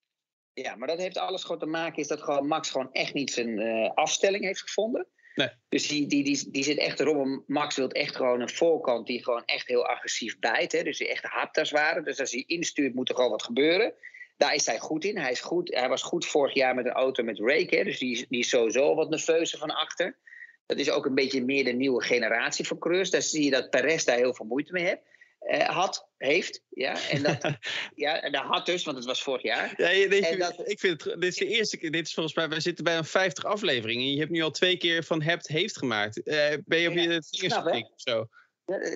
Ja, 0.53 0.77
maar 0.77 0.89
dat 0.89 0.99
heeft 0.99 1.19
alles 1.19 1.43
gewoon 1.43 1.59
te 1.59 1.67
maken 1.67 1.99
is 1.99 2.09
dat 2.09 2.23
gewoon 2.23 2.47
Max 2.47 2.71
gewoon 2.71 2.93
echt 2.93 3.15
niet 3.15 3.33
zijn 3.33 3.61
uh, 3.61 3.91
afstelling 3.95 4.45
heeft 4.45 4.61
gevonden. 4.61 5.07
Nee. 5.35 5.49
Dus 5.69 5.89
die, 5.89 6.07
die, 6.07 6.25
die, 6.25 6.51
die 6.51 6.65
zit 6.65 6.79
echt 6.79 7.01
erop. 7.01 7.43
Max 7.47 7.77
wil 7.77 7.91
echt 7.91 8.17
gewoon 8.17 8.41
een 8.41 8.51
voorkant 8.51 9.07
die 9.07 9.23
gewoon 9.23 9.45
echt 9.45 9.69
heel 9.69 9.87
agressief 9.87 10.39
bijt. 10.39 10.73
Hè? 10.73 10.83
Dus 10.83 10.99
die 10.99 11.09
echt 11.09 11.25
hard 11.25 11.59
als 11.59 11.71
ware. 11.71 12.03
Dus 12.03 12.21
als 12.21 12.31
hij 12.31 12.45
instuurt 12.47 12.95
moet 12.95 13.09
er 13.09 13.15
gewoon 13.15 13.31
wat 13.31 13.43
gebeuren. 13.43 13.95
Daar 14.37 14.55
is 14.55 14.67
hij 14.67 14.79
goed 14.79 15.05
in. 15.05 15.19
Hij, 15.19 15.31
is 15.31 15.41
goed, 15.41 15.75
hij 15.75 15.89
was 15.89 16.03
goed 16.03 16.27
vorig 16.27 16.55
jaar 16.55 16.75
met 16.75 16.85
een 16.85 16.93
auto 16.93 17.23
met 17.23 17.39
rake. 17.39 17.77
Hè? 17.77 17.85
Dus 17.85 17.99
die, 17.99 18.27
die 18.29 18.41
is 18.41 18.49
sowieso 18.49 18.95
wat 18.95 19.11
nerveuzer 19.11 19.59
van 19.59 19.71
achter. 19.71 20.17
Dat 20.67 20.79
is 20.79 20.91
ook 20.91 21.07
een 21.07 21.15
beetje 21.15 21.45
meer 21.45 21.65
de 21.65 21.73
nieuwe 21.73 22.03
generatie 22.03 22.67
van 22.67 22.79
coureurs. 22.79 23.11
Daar 23.11 23.23
zie 23.23 23.45
je 23.45 23.51
dat 23.51 23.71
Perez 23.71 24.05
daar 24.05 24.17
heel 24.17 24.35
veel 24.35 24.47
moeite 24.47 24.73
mee 24.73 24.85
heeft. 24.85 25.03
Uh, 25.41 25.69
had, 25.69 26.09
heeft, 26.19 26.63
ja. 26.71 27.09
En 27.09 27.23
dat, 27.23 27.39
ja, 27.95 28.21
en 28.23 28.33
dat 28.33 28.43
had 28.43 28.67
dus, 28.67 28.85
want 28.85 28.97
het 28.97 29.07
was 29.07 29.23
vorig 29.23 29.43
jaar. 29.43 29.75
Ja, 29.77 30.09
dit, 30.09 30.39
dat, 30.39 30.69
ik 30.69 30.81
vind 30.81 31.05
het, 31.05 31.21
dit 31.21 31.31
is 31.31 31.37
de 31.37 31.47
eerste 31.47 31.77
keer, 31.77 31.91
dit 31.91 32.07
is 32.07 32.15
volgens 32.15 32.35
mij, 32.35 32.49
wij 32.49 32.61
zitten 32.61 32.85
bij 32.85 32.97
een 32.97 33.05
50 33.05 33.45
afleveringen. 33.45 34.05
En 34.05 34.13
je 34.13 34.19
hebt 34.19 34.31
nu 34.31 34.43
al 34.43 34.51
twee 34.51 34.77
keer 34.77 35.05
van 35.05 35.23
hebt, 35.23 35.49
heeft 35.49 35.79
gemaakt. 35.79 36.21
Uh, 36.25 36.35
ben 36.65 36.79
je 36.79 36.89
op 36.89 36.95
ja, 36.95 37.01
je 37.01 37.23
vingers 37.31 37.55
getikt 37.55 37.93
of 37.93 38.01
zo? 38.01 38.27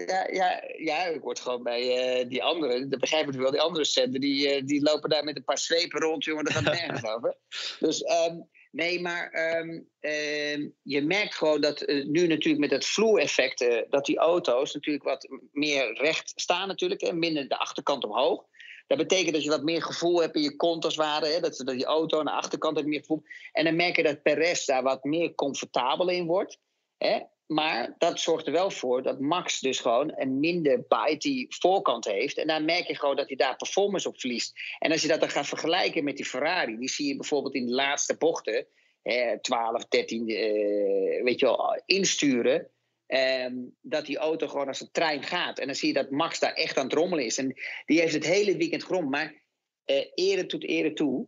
Ja, 0.07 0.29
ja, 0.33 0.62
ja, 0.77 1.05
ik 1.05 1.21
word 1.21 1.41
gewoon 1.41 1.62
bij 1.62 2.21
uh, 2.21 2.29
die 2.29 2.43
anderen, 2.43 2.91
dat 2.91 3.01
begrijp 3.01 3.29
ik 3.29 3.35
wel, 3.35 3.51
die 3.51 3.61
andere 3.61 3.85
centen, 3.85 4.21
die, 4.21 4.57
uh, 4.57 4.66
die 4.66 4.83
lopen 4.83 5.11
daar 5.11 5.25
met 5.25 5.37
een 5.37 5.45
paar 5.45 5.59
zwepen 5.59 6.01
rond, 6.01 6.25
jongen, 6.25 6.45
dat 6.45 6.53
gaat 6.53 6.62
nergens 6.62 7.05
over. 7.14 7.37
Dus 7.79 8.05
um, 8.29 8.49
Nee, 8.71 9.01
maar 9.01 9.57
um, 9.59 9.89
uh, 10.01 10.68
je 10.83 11.03
merkt 11.03 11.35
gewoon 11.35 11.61
dat 11.61 11.89
uh, 11.89 12.07
nu 12.07 12.27
natuurlijk 12.27 12.61
met 12.61 12.71
het 12.71 12.87
vloer-effect... 12.87 13.61
Uh, 13.61 13.83
dat 13.89 14.05
die 14.05 14.18
auto's 14.18 14.75
natuurlijk 14.75 15.05
wat 15.05 15.29
meer 15.53 15.93
recht 15.93 16.33
staan 16.35 16.68
natuurlijk. 16.68 17.03
en 17.03 17.18
minder 17.18 17.49
de 17.49 17.59
achterkant 17.59 18.05
omhoog. 18.05 18.45
Dat 18.87 18.99
betekent 18.99 19.33
dat 19.35 19.43
je 19.43 19.51
wat 19.51 19.62
meer 19.62 19.83
gevoel 19.83 20.21
hebt 20.21 20.37
in 20.37 20.43
je 20.43 20.57
kont 20.57 20.85
als 20.85 20.97
het 20.97 21.05
ware. 21.05 21.27
Hè? 21.27 21.41
Dat, 21.41 21.57
dat 21.57 21.75
die 21.75 21.85
auto 21.85 22.18
aan 22.18 22.25
de 22.25 22.31
achterkant 22.31 22.77
heeft 22.77 22.89
meer 22.89 23.01
gevoel. 23.01 23.23
En 23.53 23.64
dan 23.64 23.77
merk 23.77 23.97
je 23.97 24.03
dat 24.03 24.23
Perez 24.23 24.64
daar 24.64 24.83
wat 24.83 25.05
meer 25.05 25.35
comfortabel 25.35 26.09
in 26.09 26.27
wordt. 26.27 26.59
Hè? 26.99 27.21
Maar 27.53 27.94
dat 27.98 28.20
zorgt 28.20 28.46
er 28.46 28.53
wel 28.53 28.70
voor 28.70 29.03
dat 29.03 29.20
Max 29.20 29.61
dus 29.61 29.80
gewoon 29.80 30.12
een 30.16 30.40
minder 30.40 30.84
bite 30.88 31.16
die 31.18 31.46
voorkant 31.48 32.05
heeft. 32.05 32.38
En 32.38 32.46
dan 32.46 32.64
merk 32.64 32.86
je 32.86 32.96
gewoon 32.96 33.16
dat 33.16 33.28
hij 33.28 33.36
daar 33.36 33.57
performance 33.57 34.09
op 34.09 34.20
verliest. 34.20 34.53
En 34.78 34.92
als 34.92 35.03
je 35.03 35.09
dat 35.09 35.20
dan 35.20 35.30
gaat 35.30 35.46
vergelijken 35.46 36.05
met 36.05 36.16
die 36.16 36.26
Ferrari, 36.26 36.76
die 36.76 36.88
zie 36.88 37.07
je 37.07 37.16
bijvoorbeeld 37.16 37.55
in 37.55 37.66
de 37.66 37.72
laatste 37.72 38.16
bochten, 38.16 38.66
eh, 39.03 39.32
12, 39.40 39.88
13, 39.88 40.28
eh, 40.28 41.22
weet 41.22 41.40
je 41.40 41.46
wel, 41.46 41.82
insturen. 41.86 42.70
Eh, 43.07 43.46
dat 43.80 44.07
die 44.07 44.18
auto 44.18 44.48
gewoon 44.48 44.68
als 44.68 44.80
een 44.80 44.90
trein 44.92 45.22
gaat. 45.22 45.59
En 45.59 45.66
dan 45.66 45.74
zie 45.74 45.88
je 45.88 45.94
dat 45.94 46.11
Max 46.11 46.38
daar 46.38 46.53
echt 46.53 46.76
aan 46.76 46.84
het 46.84 46.92
rommelen 46.92 47.24
is. 47.24 47.38
En 47.38 47.55
die 47.86 48.01
heeft 48.01 48.14
het 48.14 48.26
hele 48.26 48.57
weekend 48.57 48.82
grond. 48.82 49.11
Maar 49.11 49.42
eh, 49.84 50.07
ere 50.14 50.46
tot 50.46 50.64
ere 50.64 50.92
toe. 50.92 51.26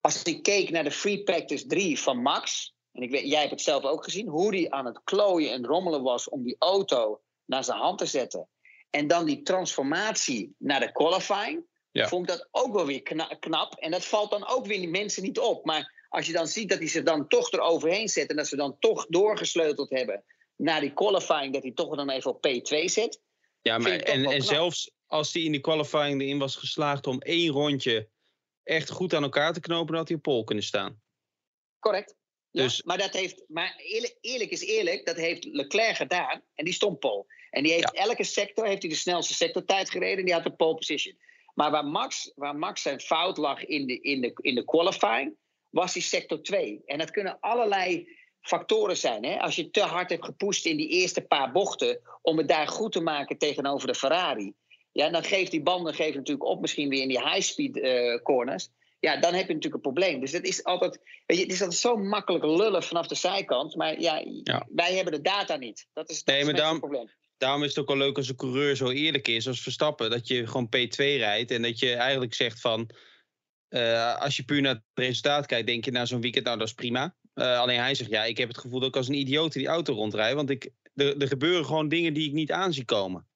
Als 0.00 0.22
ik 0.22 0.42
keek 0.42 0.70
naar 0.70 0.84
de 0.84 0.90
Free 0.90 1.22
Practice 1.22 1.66
3 1.66 1.98
van 1.98 2.22
Max 2.22 2.74
en 2.94 3.02
ik 3.02 3.10
weet, 3.10 3.28
jij 3.28 3.38
hebt 3.38 3.50
het 3.50 3.60
zelf 3.60 3.84
ook 3.84 4.04
gezien, 4.04 4.28
hoe 4.28 4.50
die 4.50 4.72
aan 4.72 4.86
het 4.86 5.00
klooien 5.04 5.52
en 5.52 5.66
rommelen 5.66 6.02
was 6.02 6.28
om 6.28 6.42
die 6.42 6.56
auto 6.58 7.20
naar 7.44 7.64
zijn 7.64 7.78
hand 7.78 7.98
te 7.98 8.06
zetten. 8.06 8.48
En 8.90 9.06
dan 9.06 9.24
die 9.24 9.42
transformatie 9.42 10.54
naar 10.58 10.80
de 10.80 10.92
qualifying. 10.92 11.66
Ja. 11.90 12.08
Vond 12.08 12.30
ik 12.30 12.36
dat 12.36 12.48
ook 12.50 12.74
wel 12.74 12.86
weer 12.86 13.02
kna- 13.02 13.36
knap. 13.40 13.74
En 13.74 13.90
dat 13.90 14.04
valt 14.04 14.30
dan 14.30 14.46
ook 14.46 14.66
weer 14.66 14.78
die 14.78 14.88
mensen 14.88 15.22
niet 15.22 15.38
op. 15.38 15.64
Maar 15.64 16.06
als 16.08 16.26
je 16.26 16.32
dan 16.32 16.46
ziet 16.46 16.68
dat 16.68 16.78
hij 16.78 16.88
ze 16.88 17.02
dan 17.02 17.28
toch 17.28 17.50
eroverheen 17.52 18.08
zet. 18.08 18.30
En 18.30 18.36
dat 18.36 18.46
ze 18.46 18.56
dan 18.56 18.78
toch 18.78 19.06
doorgesleuteld 19.06 19.90
hebben 19.90 20.24
naar 20.56 20.80
die 20.80 20.92
qualifying. 20.92 21.52
Dat 21.52 21.62
hij 21.62 21.72
toch 21.72 21.96
dan 21.96 22.10
even 22.10 22.30
op 22.30 22.46
P2 22.46 22.84
zet. 22.84 23.20
Ja, 23.60 23.78
maar 23.78 23.92
en, 23.92 24.24
en 24.24 24.42
zelfs 24.42 24.90
als 25.06 25.32
hij 25.32 25.42
in 25.42 25.52
de 25.52 25.60
qualifying 25.60 26.20
erin 26.20 26.38
was 26.38 26.56
geslaagd 26.56 27.06
om 27.06 27.20
één 27.20 27.50
rondje 27.50 28.08
echt 28.62 28.90
goed 28.90 29.14
aan 29.14 29.22
elkaar 29.22 29.52
te 29.52 29.60
knopen, 29.60 29.86
dan 29.86 29.96
had 29.96 30.08
hij 30.08 30.16
op 30.16 30.22
pol 30.22 30.44
kunnen 30.44 30.64
staan. 30.64 31.02
Correct. 31.78 32.14
Ja, 32.54 32.62
Dus- 32.62 32.82
maar 32.82 32.98
dat 32.98 33.12
heeft, 33.12 33.44
maar 33.48 33.74
eerlijk, 33.76 34.16
eerlijk 34.20 34.50
is 34.50 34.60
eerlijk, 34.60 35.06
dat 35.06 35.16
heeft 35.16 35.44
Leclerc 35.44 35.96
gedaan 35.96 36.42
en 36.54 36.64
die 36.64 36.74
stond 36.74 36.98
pole. 36.98 37.24
En 37.50 37.62
die 37.62 37.72
heeft 37.72 37.92
elke 37.92 38.24
sector 38.24 38.66
heeft 38.66 38.82
hij 38.82 38.90
de 38.90 38.96
snelste 38.96 39.34
sectortijd 39.34 39.90
gereden 39.90 40.18
en 40.18 40.24
die 40.24 40.34
had 40.34 40.42
de 40.42 40.52
pole 40.52 40.74
position. 40.74 41.18
Maar 41.54 41.70
waar 41.70 41.84
Max, 41.84 42.32
waar 42.34 42.56
Max 42.56 42.82
zijn 42.82 43.00
fout 43.00 43.36
lag 43.36 43.64
in 43.64 43.86
de, 43.86 44.00
in, 44.00 44.20
de, 44.20 44.32
in 44.40 44.54
de 44.54 44.64
qualifying, 44.64 45.34
was 45.70 45.92
die 45.92 46.02
sector 46.02 46.42
2. 46.42 46.82
En 46.86 46.98
dat 46.98 47.10
kunnen 47.10 47.40
allerlei 47.40 48.08
factoren 48.40 48.96
zijn. 48.96 49.24
Hè? 49.24 49.40
Als 49.40 49.56
je 49.56 49.70
te 49.70 49.80
hard 49.80 50.10
hebt 50.10 50.24
gepusht 50.24 50.64
in 50.64 50.76
die 50.76 50.88
eerste 50.88 51.20
paar 51.20 51.52
bochten 51.52 52.00
om 52.22 52.38
het 52.38 52.48
daar 52.48 52.68
goed 52.68 52.92
te 52.92 53.00
maken 53.00 53.38
tegenover 53.38 53.86
de 53.86 53.94
Ferrari. 53.94 54.52
Ja, 54.92 55.10
dan 55.10 55.24
geeft 55.24 55.50
die 55.50 55.62
banden 55.62 55.94
geven 55.94 56.16
natuurlijk 56.16 56.48
op 56.48 56.60
misschien 56.60 56.88
weer 56.88 57.02
in 57.02 57.08
die 57.08 57.28
high-speed 57.28 57.78
eh, 57.78 58.22
corners. 58.22 58.70
Ja, 59.04 59.16
dan 59.16 59.34
heb 59.34 59.46
je 59.46 59.54
natuurlijk 59.54 59.74
een 59.84 59.92
probleem. 59.92 60.20
Dus 60.20 60.32
het 60.32 60.46
is 60.46 60.64
altijd, 60.64 61.00
weet 61.26 61.36
je, 61.38 61.42
het 61.42 61.52
is 61.52 61.60
altijd 61.60 61.80
zo 61.80 61.96
makkelijk 61.96 62.44
lullen 62.44 62.82
vanaf 62.82 63.06
de 63.06 63.14
zijkant. 63.14 63.74
Maar 63.76 64.00
ja, 64.00 64.22
Ja. 64.42 64.66
wij 64.74 64.94
hebben 64.94 65.12
de 65.12 65.20
data 65.20 65.56
niet. 65.56 65.86
Dat 65.92 66.10
is, 66.10 66.16
dat 66.24 66.26
Nee, 66.26 66.36
is 66.38 66.44
maar 66.44 66.52
net 66.52 66.62
daarom- 66.62 66.80
het 66.80 66.90
probleem. 66.90 67.12
Daarom 67.38 67.62
is 67.62 67.68
het 67.68 67.78
ook 67.78 67.88
wel 67.88 67.96
leuk 67.96 68.16
als 68.16 68.28
een 68.28 68.36
coureur 68.36 68.76
zo 68.76 68.88
eerlijk 68.90 69.28
is 69.28 69.48
als 69.48 69.60
Verstappen. 69.62 70.10
Dat 70.10 70.28
je 70.28 70.46
gewoon 70.46 70.66
P2 70.66 70.96
rijdt 70.96 71.50
en 71.50 71.62
dat 71.62 71.78
je 71.78 71.94
eigenlijk 71.94 72.34
zegt 72.34 72.60
van... 72.60 72.90
eh, 73.68 74.16
als 74.20 74.36
je 74.36 74.44
puur 74.44 74.60
naar 74.60 74.74
het 74.74 74.82
resultaat 74.94 75.46
kijkt, 75.46 75.66
denk 75.66 75.84
je 75.84 75.90
na 75.90 76.06
zo'n 76.06 76.20
weekend, 76.20 76.44
nou 76.44 76.58
dat 76.58 76.66
is 76.68 76.74
prima. 76.74 77.14
Eh, 77.34 77.58
alleen 77.58 77.78
hij 77.78 77.94
zegt, 77.94 78.10
ja, 78.10 78.24
ik 78.24 78.38
heb 78.38 78.48
het 78.48 78.58
gevoel 78.58 78.80
dat 78.80 78.88
ik 78.88 78.96
als 78.96 79.08
een 79.08 79.14
idioot 79.14 79.54
in 79.54 79.60
die 79.60 79.70
auto 79.70 79.94
rondrijd. 79.94 80.34
Want 80.34 80.50
ik, 80.50 80.70
er, 80.94 81.16
er 81.20 81.28
gebeuren 81.28 81.64
gewoon 81.64 81.88
dingen 81.88 82.14
die 82.14 82.26
ik 82.28 82.32
niet 82.32 82.52
aan 82.52 82.72
zie 82.72 82.84
komen. 82.84 83.26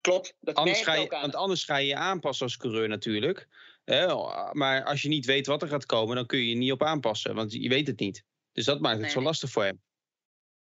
Klopt, 0.00 0.34
dat 0.40 0.54
Anders 0.54 0.82
ga 0.82 0.94
je 0.94 1.06
want 1.08 1.34
anders 1.34 1.64
ga 1.64 1.76
je 1.76 1.86
je 1.86 1.96
aanpassen 1.96 2.46
als 2.46 2.56
coureur 2.56 2.88
natuurlijk. 2.88 3.48
Hè, 3.88 4.06
maar 4.52 4.84
als 4.84 5.02
je 5.02 5.08
niet 5.08 5.26
weet 5.26 5.46
wat 5.46 5.62
er 5.62 5.68
gaat 5.68 5.86
komen, 5.86 6.16
dan 6.16 6.26
kun 6.26 6.38
je 6.38 6.48
je 6.48 6.54
niet 6.54 6.72
op 6.72 6.82
aanpassen. 6.82 7.34
Want 7.34 7.52
je 7.52 7.68
weet 7.68 7.86
het 7.86 7.98
niet. 7.98 8.24
Dus 8.52 8.64
dat 8.64 8.80
maakt 8.80 8.94
het 8.94 9.02
Nee, 9.02 9.10
zo 9.10 9.22
lastig 9.22 9.50
voor 9.50 9.64
hem. 9.64 9.82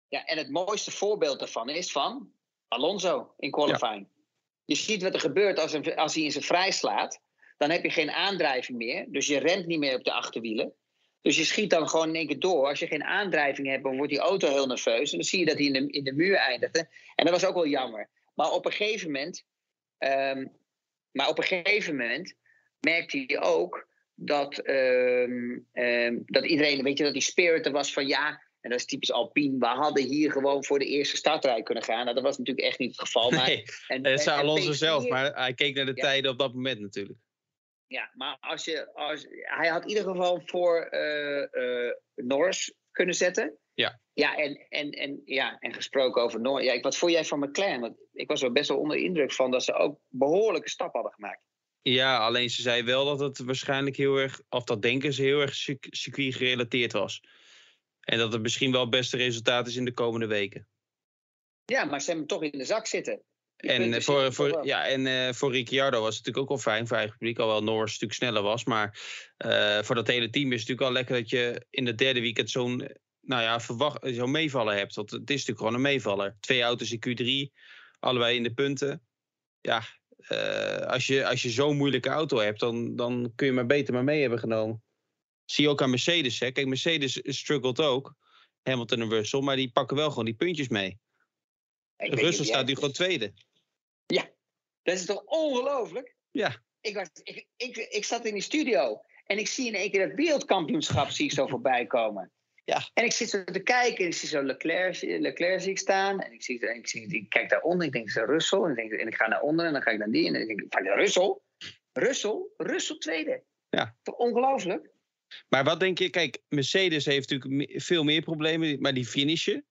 Ja, 0.09 0.24
en 0.24 0.39
het 0.39 0.51
mooiste 0.51 0.91
voorbeeld 0.91 1.39
daarvan 1.39 1.68
is 1.68 1.93
van 1.93 2.33
Alonso 2.68 3.35
in 3.39 3.51
qualifying. 3.51 4.09
Je 4.64 4.74
ziet 4.74 5.03
wat 5.03 5.14
er 5.14 5.20
gebeurt 5.20 5.59
als, 5.59 5.72
een, 5.72 5.97
als 5.97 6.14
hij 6.14 6.22
in 6.22 6.33
zijn 6.33 6.45
vrij 6.45 6.70
slaat. 6.70 7.20
Dan 7.57 7.70
heb 7.70 7.83
je 7.83 7.91
geen 7.91 8.11
aandrijving 8.11 8.79
meer. 8.79 9.07
Dus 9.11 9.27
je 9.27 9.39
remt 9.39 9.66
niet 9.66 9.79
meer 9.79 9.97
op 9.97 10.05
de 10.05 10.12
achterwielen. 10.12 10.74
Dus 11.20 11.37
je 11.37 11.45
schiet 11.45 11.70
dan 11.70 11.89
gewoon 11.89 12.09
in 12.09 12.14
één 12.14 12.27
keer 12.27 12.39
door. 12.39 12.68
Als 12.68 12.79
je 12.79 12.87
geen 12.87 13.05
aandrijving 13.05 13.68
hebt, 13.68 13.83
dan 13.83 13.97
wordt 13.97 14.12
die 14.12 14.20
auto 14.20 14.49
heel 14.49 14.66
nerveus. 14.66 15.11
En 15.11 15.18
dan 15.18 15.27
zie 15.27 15.39
je 15.39 15.47
dat 15.47 15.57
hij 15.57 15.64
in 15.64 15.72
de, 15.72 15.91
in 15.91 16.05
de 16.05 16.12
muur 16.12 16.37
eindigde. 16.37 16.89
En 17.14 17.24
dat 17.24 17.35
was 17.35 17.45
ook 17.45 17.55
wel 17.55 17.66
jammer. 17.66 18.11
Maar 18.35 18.51
op 18.51 18.64
een 18.66 18.72
gegeven 18.72 19.11
moment. 19.11 19.45
ehm, 19.99 20.47
maar 21.11 21.29
op 21.29 21.39
een 21.39 21.45
gegeven 21.45 21.97
moment 21.97 22.37
merkte 22.93 23.24
hij 23.26 23.41
ook 23.41 23.89
dat, 24.14 24.59
ehm, 24.59 25.59
ehm, 25.72 26.18
dat 26.26 26.45
iedereen, 26.47 26.82
weet 26.82 26.99
je, 26.99 27.05
dat 27.05 27.12
die 27.12 27.22
spirit 27.22 27.66
er 27.66 27.72
was 27.72 27.93
van 27.93 28.07
ja. 28.07 28.45
En 28.61 28.70
dat 28.70 28.80
is 28.80 28.87
typisch 28.87 29.12
Alpine. 29.12 29.59
We 29.59 29.66
hadden 29.66 30.05
hier 30.05 30.32
gewoon 30.32 30.64
voor 30.64 30.78
de 30.78 30.87
eerste 30.87 31.16
startrij 31.16 31.62
kunnen 31.62 31.84
gaan. 31.84 32.03
Nou, 32.05 32.14
dat 32.14 32.24
was 32.24 32.39
natuurlijk 32.39 32.66
echt 32.66 32.78
niet 32.78 32.91
het 32.91 33.01
geval. 33.01 33.30
Maar, 33.30 33.47
Nee, 33.47 33.62
en, 33.89 34.03
dat 34.03 34.20
zei 34.20 34.37
en 34.41 34.43
Alonso 34.43 34.70
P4 34.72 34.74
zelf, 34.74 35.09
maar 35.09 35.34
hij 35.34 35.55
keek 35.55 35.74
naar 35.74 35.84
de 35.87 35.93
Ja. 35.95 36.03
tijden 36.03 36.30
op 36.30 36.39
dat 36.39 36.55
moment 36.55 36.80
natuurlijk. 36.80 37.18
Ja, 37.87 38.11
maar 38.14 38.37
als 38.41 38.64
je, 38.64 38.95
als, 38.95 39.26
hij 39.30 39.68
had 39.68 39.82
in 39.82 39.89
ieder 39.89 40.05
geval 40.05 40.43
voor 40.45 40.80
eh 40.80 41.43
eh, 41.43 41.93
Norris 42.14 42.74
kunnen 42.91 43.14
zetten. 43.14 43.59
Ja. 43.74 44.01
Ja, 44.12 44.37
en, 44.37 44.66
en, 44.68 44.91
en, 44.91 45.22
ja, 45.24 45.57
en 45.59 45.72
gesproken 45.74 46.22
over 46.22 46.41
Norris. 46.41 46.66
Ja, 46.66 46.72
ik- 46.72 46.82
wat 46.82 46.97
vond 46.97 47.12
jij 47.12 47.24
van 47.24 47.39
McLaren? 47.39 47.80
Want 47.80 47.97
ik 48.12 48.28
was 48.28 48.43
er 48.43 48.53
best 48.53 48.68
wel 48.68 48.78
onder 48.78 48.97
de 48.97 49.03
indruk 49.03 49.32
van 49.32 49.51
dat 49.51 49.64
ze 49.64 49.72
ook 49.72 49.99
behoorlijke 50.09 50.68
stap 50.68 50.93
hadden 50.95 51.12
gemaakt. 51.12 51.43
Ja, 51.89 52.18
alleen 52.18 52.51
ze 52.51 52.62
zei 52.62 52.82
wel 52.82 53.05
dat 53.05 53.20
het 53.20 53.39
waarschijnlijk 53.39 53.97
heel 53.97 54.16
erg, 54.16 54.41
of 54.49 54.64
dat 54.64 54.82
denken 54.82 55.12
ze 55.12 55.22
heel 55.22 55.41
erg 55.41 55.55
circuit 55.91 56.34
gerelateerd 56.34 56.93
was. 56.93 57.22
En 58.01 58.18
dat 58.18 58.32
het 58.32 58.43
misschien 58.43 58.72
wel 58.72 58.80
het 58.80 58.91
beste 58.91 59.16
resultaat 59.16 59.66
is 59.66 59.76
in 59.76 59.84
de 59.84 59.93
komende 59.93 60.26
weken. 60.26 60.68
Ja, 61.64 61.84
maar 61.84 62.01
ze 62.01 62.07
hebben 62.07 62.26
hem 62.28 62.41
toch 62.41 62.53
in 62.53 62.59
de 62.59 62.64
zak 62.64 62.87
zitten. 62.87 63.22
Die 63.57 63.70
En, 63.70 63.95
eh, 63.95 64.01
voor, 64.01 64.24
toch 64.24 64.34
voor, 64.34 64.51
wel. 64.51 64.64
ja, 64.64 64.87
en 64.87 65.07
eh, 65.07 65.32
voor 65.32 65.53
Ricciardo 65.53 66.01
was 66.01 66.16
het 66.16 66.26
natuurlijk 66.26 66.43
ook 66.43 66.62
wel 66.62 66.72
fijn 66.72 66.87
voor 66.87 66.97
eigen 66.97 67.16
publiek. 67.16 67.39
Alhoewel 67.39 67.64
Norris 67.64 67.91
een 67.91 67.97
stuk 67.97 68.12
sneller 68.12 68.43
was. 68.43 68.64
Maar 68.64 69.01
eh, 69.37 69.82
voor 69.82 69.95
dat 69.95 70.07
hele 70.07 70.30
team 70.30 70.53
is 70.53 70.61
het 70.61 70.68
natuurlijk 70.68 70.80
wel 70.80 70.93
lekker 70.93 71.16
dat 71.16 71.30
je 71.30 71.66
in 71.70 71.87
het 71.87 71.99
derde 71.99 72.20
weekend 72.20 72.51
zo'n 72.51 72.89
nou 73.20 73.43
ja, 73.43 73.61
verwacht, 73.61 73.99
zo'n 74.03 74.30
meevaller 74.30 74.74
hebt. 74.74 74.95
Want 74.95 75.11
het 75.11 75.30
is 75.30 75.47
natuurlijk 75.47 75.59
gewoon 75.59 75.74
een 75.74 75.80
meevaller. 75.80 76.37
Twee 76.41 76.62
auto's 76.62 76.97
in 76.99 77.03
Q3, 77.09 77.53
allebei 77.99 78.37
in 78.37 78.43
de 78.43 78.55
punten. 78.55 79.07
Ja, 79.61 79.82
eh, 80.17 80.87
als 80.87 81.07
je, 81.07 81.27
als 81.27 81.43
je 81.43 81.51
zo'n 81.51 81.77
moeilijke 81.77 82.09
auto 82.09 82.39
hebt, 82.39 82.61
dan, 82.61 82.97
dan 82.97 83.33
kun 83.35 83.47
je 83.47 83.53
maar 83.53 83.67
beter 83.67 83.95
maar 83.95 84.05
mee 84.05 84.21
hebben 84.21 84.39
genomen. 84.39 84.83
Zie 85.45 85.64
je 85.64 85.71
ook 85.71 85.83
aan 85.83 85.91
Mercedes. 85.91 86.41
Hè? 86.41 86.51
Kijk, 86.51 86.67
Mercedes 86.67 87.21
struggelt 87.25 87.81
ook. 87.81 88.14
Hamilton 88.62 89.01
en 89.01 89.09
Russell. 89.11 89.41
Maar 89.41 89.57
die 89.57 89.71
pakken 89.71 89.97
wel 89.97 90.09
gewoon 90.09 90.25
die 90.25 90.35
puntjes 90.35 90.69
mee. 90.69 90.99
Ik 91.97 92.14
Russell 92.14 92.45
staat 92.45 92.67
nu 92.67 92.75
gewoon 92.75 92.93
tweede. 92.93 93.33
Dat 94.87 94.95
is 94.95 95.05
toch 95.05 95.23
ongelooflijk? 95.25 96.14
Ja. 96.31 96.62
Ik, 96.81 96.95
was, 96.95 97.09
ik, 97.23 97.47
ik, 97.57 97.77
ik 97.77 98.05
zat 98.05 98.25
in 98.25 98.33
die 98.33 98.43
studio 98.43 99.01
en 99.25 99.39
ik 99.39 99.49
zie 99.49 99.67
in 99.67 99.75
één 99.75 99.91
keer 99.91 100.09
het 100.09 100.14
wereldkampioenschap 100.14 101.11
zie 101.11 101.25
ik 101.25 101.33
zo 101.33 101.47
voorbij 101.47 101.87
komen. 101.87 102.33
Ja. 102.67 102.91
En 102.95 103.05
ik 103.05 103.12
zit 103.12 103.31
zo 103.31 103.45
te 103.45 103.62
kijken 103.62 104.05
en 104.05 104.11
ik 104.11 104.14
zie 104.14 104.29
zo 104.29 104.43
Leclerc, 104.43 105.03
Leclerc 105.03 105.61
zie 105.61 105.71
ik 105.71 105.79
staan. 105.79 106.21
En 106.21 106.33
ik, 106.33 106.43
zie, 106.43 106.69
en 106.69 106.77
ik, 106.77 106.89
zie, 106.89 107.07
ik 107.07 107.29
kijk 107.29 107.49
daaronder, 107.49 107.87
ik 107.87 107.93
denk, 107.93 108.07
is 108.07 108.14
Russell? 108.14 108.59
En 108.59 108.71
ik, 108.71 108.77
denk, 108.77 108.93
en 108.93 109.07
ik 109.07 109.14
ga 109.14 109.29
naar 109.29 109.41
onder 109.41 109.67
en 109.67 109.73
dan 109.73 109.83
ga 109.83 109.91
ik 109.91 109.99
naar 109.99 110.11
die. 110.11 110.27
En 110.27 110.33
dan 110.33 110.47
denk 110.47 110.61
ik, 110.61 110.67
van 110.69 110.83
Russell? 110.83 111.39
Russell? 111.93 112.47
Russell 112.57 112.99
tweede. 112.99 113.43
Ja. 113.69 113.97
Toch 114.03 114.14
ongelooflijk? 114.14 114.91
Maar 115.49 115.64
wat 115.64 115.81
denk 115.81 115.99
je? 115.99 116.11
Kijk, 116.11 116.43
Mercedes 116.49 117.05
heeft 117.05 117.31
natuurlijk 117.31 117.83
veel 117.83 118.05
meer 118.05 118.23
problemen, 118.23 118.81
maar 118.81 118.95
die 118.95 119.07
finishen. 119.07 119.67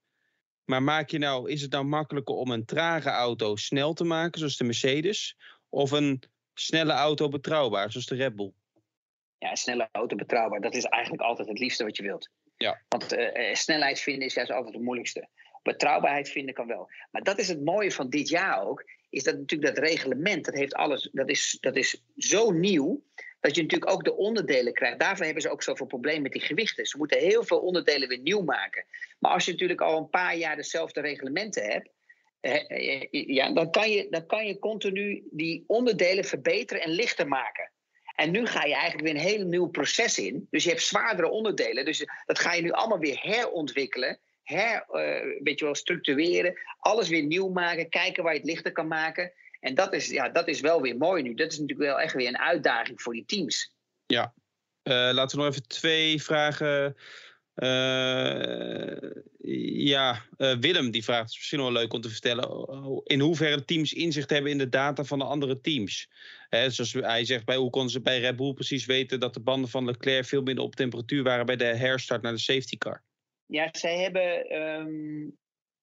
Maar 0.65 0.83
maak 0.83 1.09
je 1.09 1.17
nou, 1.17 1.51
is 1.51 1.61
het 1.61 1.71
nou 1.71 1.85
makkelijker 1.85 2.35
om 2.35 2.51
een 2.51 2.65
trage 2.65 3.09
auto 3.09 3.55
snel 3.55 3.93
te 3.93 4.03
maken, 4.03 4.39
zoals 4.39 4.57
de 4.57 4.63
Mercedes? 4.63 5.37
Of 5.69 5.91
een 5.91 6.23
snelle 6.53 6.93
auto 6.93 7.27
betrouwbaar, 7.27 7.91
zoals 7.91 8.05
de 8.05 8.15
Red 8.15 8.35
Bull? 8.35 8.53
Ja, 9.37 9.49
een 9.49 9.57
snelle 9.57 9.89
auto 9.91 10.15
betrouwbaar. 10.15 10.61
Dat 10.61 10.75
is 10.75 10.83
eigenlijk 10.83 11.23
altijd 11.23 11.47
het 11.47 11.59
liefste 11.59 11.83
wat 11.83 11.97
je 11.97 12.03
wilt. 12.03 12.29
Ja. 12.57 12.81
Want 12.89 13.11
eh, 13.13 13.49
eh, 13.49 13.55
snelheid 13.55 13.99
vinden 13.99 14.27
is 14.27 14.33
juist 14.33 14.51
altijd 14.51 14.73
het 14.73 14.83
moeilijkste. 14.83 15.27
Betrouwbaarheid 15.63 16.29
vinden 16.29 16.53
kan 16.53 16.67
wel. 16.67 16.89
Maar 17.11 17.23
dat 17.23 17.39
is 17.39 17.47
het 17.47 17.63
mooie 17.63 17.91
van 17.91 18.09
dit 18.09 18.29
jaar 18.29 18.67
ook. 18.67 18.83
Is 19.09 19.23
dat 19.23 19.37
natuurlijk 19.37 19.75
dat 19.75 19.85
reglement, 19.85 20.45
dat 20.45 20.53
heeft 20.53 20.73
alles. 20.73 21.09
Dat 21.11 21.29
is, 21.29 21.57
dat 21.61 21.75
is 21.75 22.03
zo 22.17 22.51
nieuw. 22.51 23.03
Dat 23.39 23.55
je 23.55 23.61
natuurlijk 23.61 23.91
ook 23.91 24.03
de 24.03 24.15
onderdelen 24.15 24.73
krijgt. 24.73 24.99
Daarvoor 24.99 25.25
hebben 25.25 25.43
ze 25.43 25.49
ook 25.49 25.63
zoveel 25.63 25.85
problemen 25.85 26.21
met 26.21 26.31
die 26.31 26.41
gewichten. 26.41 26.85
Ze 26.85 26.97
moeten 26.97 27.19
heel 27.19 27.43
veel 27.43 27.59
onderdelen 27.59 28.07
weer 28.07 28.19
nieuw 28.19 28.41
maken. 28.41 28.85
Maar 29.19 29.31
als 29.31 29.45
je 29.45 29.51
natuurlijk 29.51 29.81
al 29.81 29.97
een 29.97 30.09
paar 30.09 30.35
jaar 30.35 30.55
dezelfde 30.55 31.01
reglementen 31.01 31.63
hebt. 31.63 31.89
eh, 32.39 33.07
Ja, 33.11 33.53
dan, 33.53 33.71
kan 33.71 33.89
je, 33.89 34.07
dan 34.09 34.25
kan 34.25 34.45
je 34.45 34.59
continu 34.59 35.27
die 35.31 35.63
onderdelen 35.67 36.23
verbeteren 36.23 36.83
en 36.83 36.91
lichter 36.91 37.27
maken. 37.27 37.71
En 38.15 38.31
nu 38.31 38.45
ga 38.45 38.65
je 38.65 38.73
eigenlijk 38.73 39.03
weer 39.03 39.15
een 39.15 39.29
heel 39.29 39.45
nieuw 39.45 39.67
proces 39.67 40.19
in. 40.19 40.47
Dus 40.49 40.63
je 40.63 40.69
hebt 40.69 40.81
zwaardere 40.81 41.29
onderdelen. 41.29 41.85
Dus 41.85 42.07
dat 42.25 42.39
ga 42.39 42.53
je 42.53 42.61
nu 42.61 42.71
allemaal 42.71 42.99
weer 42.99 43.19
herontwikkelen. 43.21 44.19
Her, 44.43 44.85
je 45.43 45.55
wel, 45.57 45.75
structureren. 45.75 46.59
Alles 46.79 47.09
weer 47.09 47.23
nieuw 47.23 47.49
maken. 47.49 47.89
Kijken 47.89 48.23
waar 48.23 48.33
je 48.33 48.39
het 48.39 48.47
lichter 48.47 48.71
kan 48.71 48.87
maken. 48.87 49.31
En 49.59 49.75
dat 49.75 49.93
is, 49.93 50.09
ja, 50.09 50.29
dat 50.29 50.47
is 50.47 50.59
wel 50.59 50.81
weer 50.81 50.97
mooi 50.97 51.23
nu. 51.23 51.33
Dat 51.33 51.51
is 51.51 51.59
natuurlijk 51.59 51.89
wel 51.89 51.99
echt 51.99 52.13
weer 52.13 52.27
een 52.27 52.39
uitdaging 52.39 53.01
voor 53.01 53.13
die 53.13 53.25
teams. 53.25 53.73
Ja. 54.05 54.33
Eh, 54.83 54.93
laten 54.93 55.37
we 55.37 55.43
nog 55.43 55.51
even 55.51 55.67
twee 55.67 56.23
vragen. 56.23 56.95
Eh, 57.53 59.11
ja, 59.85 60.21
Willem 60.37 60.91
die 60.91 61.03
vraagt, 61.03 61.29
is 61.29 61.35
misschien 61.35 61.59
wel 61.59 61.71
leuk 61.71 61.93
om 61.93 62.01
te 62.01 62.09
vertellen. 62.09 63.01
In 63.03 63.19
hoeverre 63.19 63.65
teams 63.65 63.93
inzicht 63.93 64.29
hebben 64.29 64.51
in 64.51 64.57
de 64.57 64.69
data 64.69 65.03
van 65.03 65.19
de 65.19 65.25
andere 65.25 65.61
teams. 65.61 66.09
Zoals 66.69 66.93
hij 66.93 67.25
zegt, 67.25 67.45
bij, 67.45 67.55
hoe 67.55 67.69
konden 67.69 67.91
ze 67.91 68.01
bij 68.01 68.19
Red 68.19 68.35
Bull 68.35 68.53
precies 68.53 68.85
weten 68.85 69.19
dat 69.19 69.33
de 69.33 69.39
banden 69.39 69.69
van 69.69 69.85
Leclerc 69.85 70.25
veel 70.25 70.41
minder 70.41 70.63
op 70.63 70.75
temperatuur 70.75 71.23
waren 71.23 71.45
bij 71.45 71.55
de 71.55 71.65
herstart 71.65 72.21
naar 72.21 72.31
de 72.31 72.39
safety 72.39 72.77
car? 72.77 73.03
Ja, 73.45 73.69
zij 73.71 73.97
hebben. 73.97 74.49
ehm, 74.49 75.23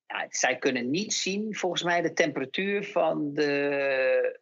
ja, 0.06 0.26
zij 0.28 0.56
kunnen 0.56 0.90
niet 0.90 1.12
zien, 1.12 1.54
volgens 1.54 1.82
mij, 1.82 2.02
de 2.02 2.12
temperatuur 2.12 2.84
van 2.84 3.34
de, 3.34 4.40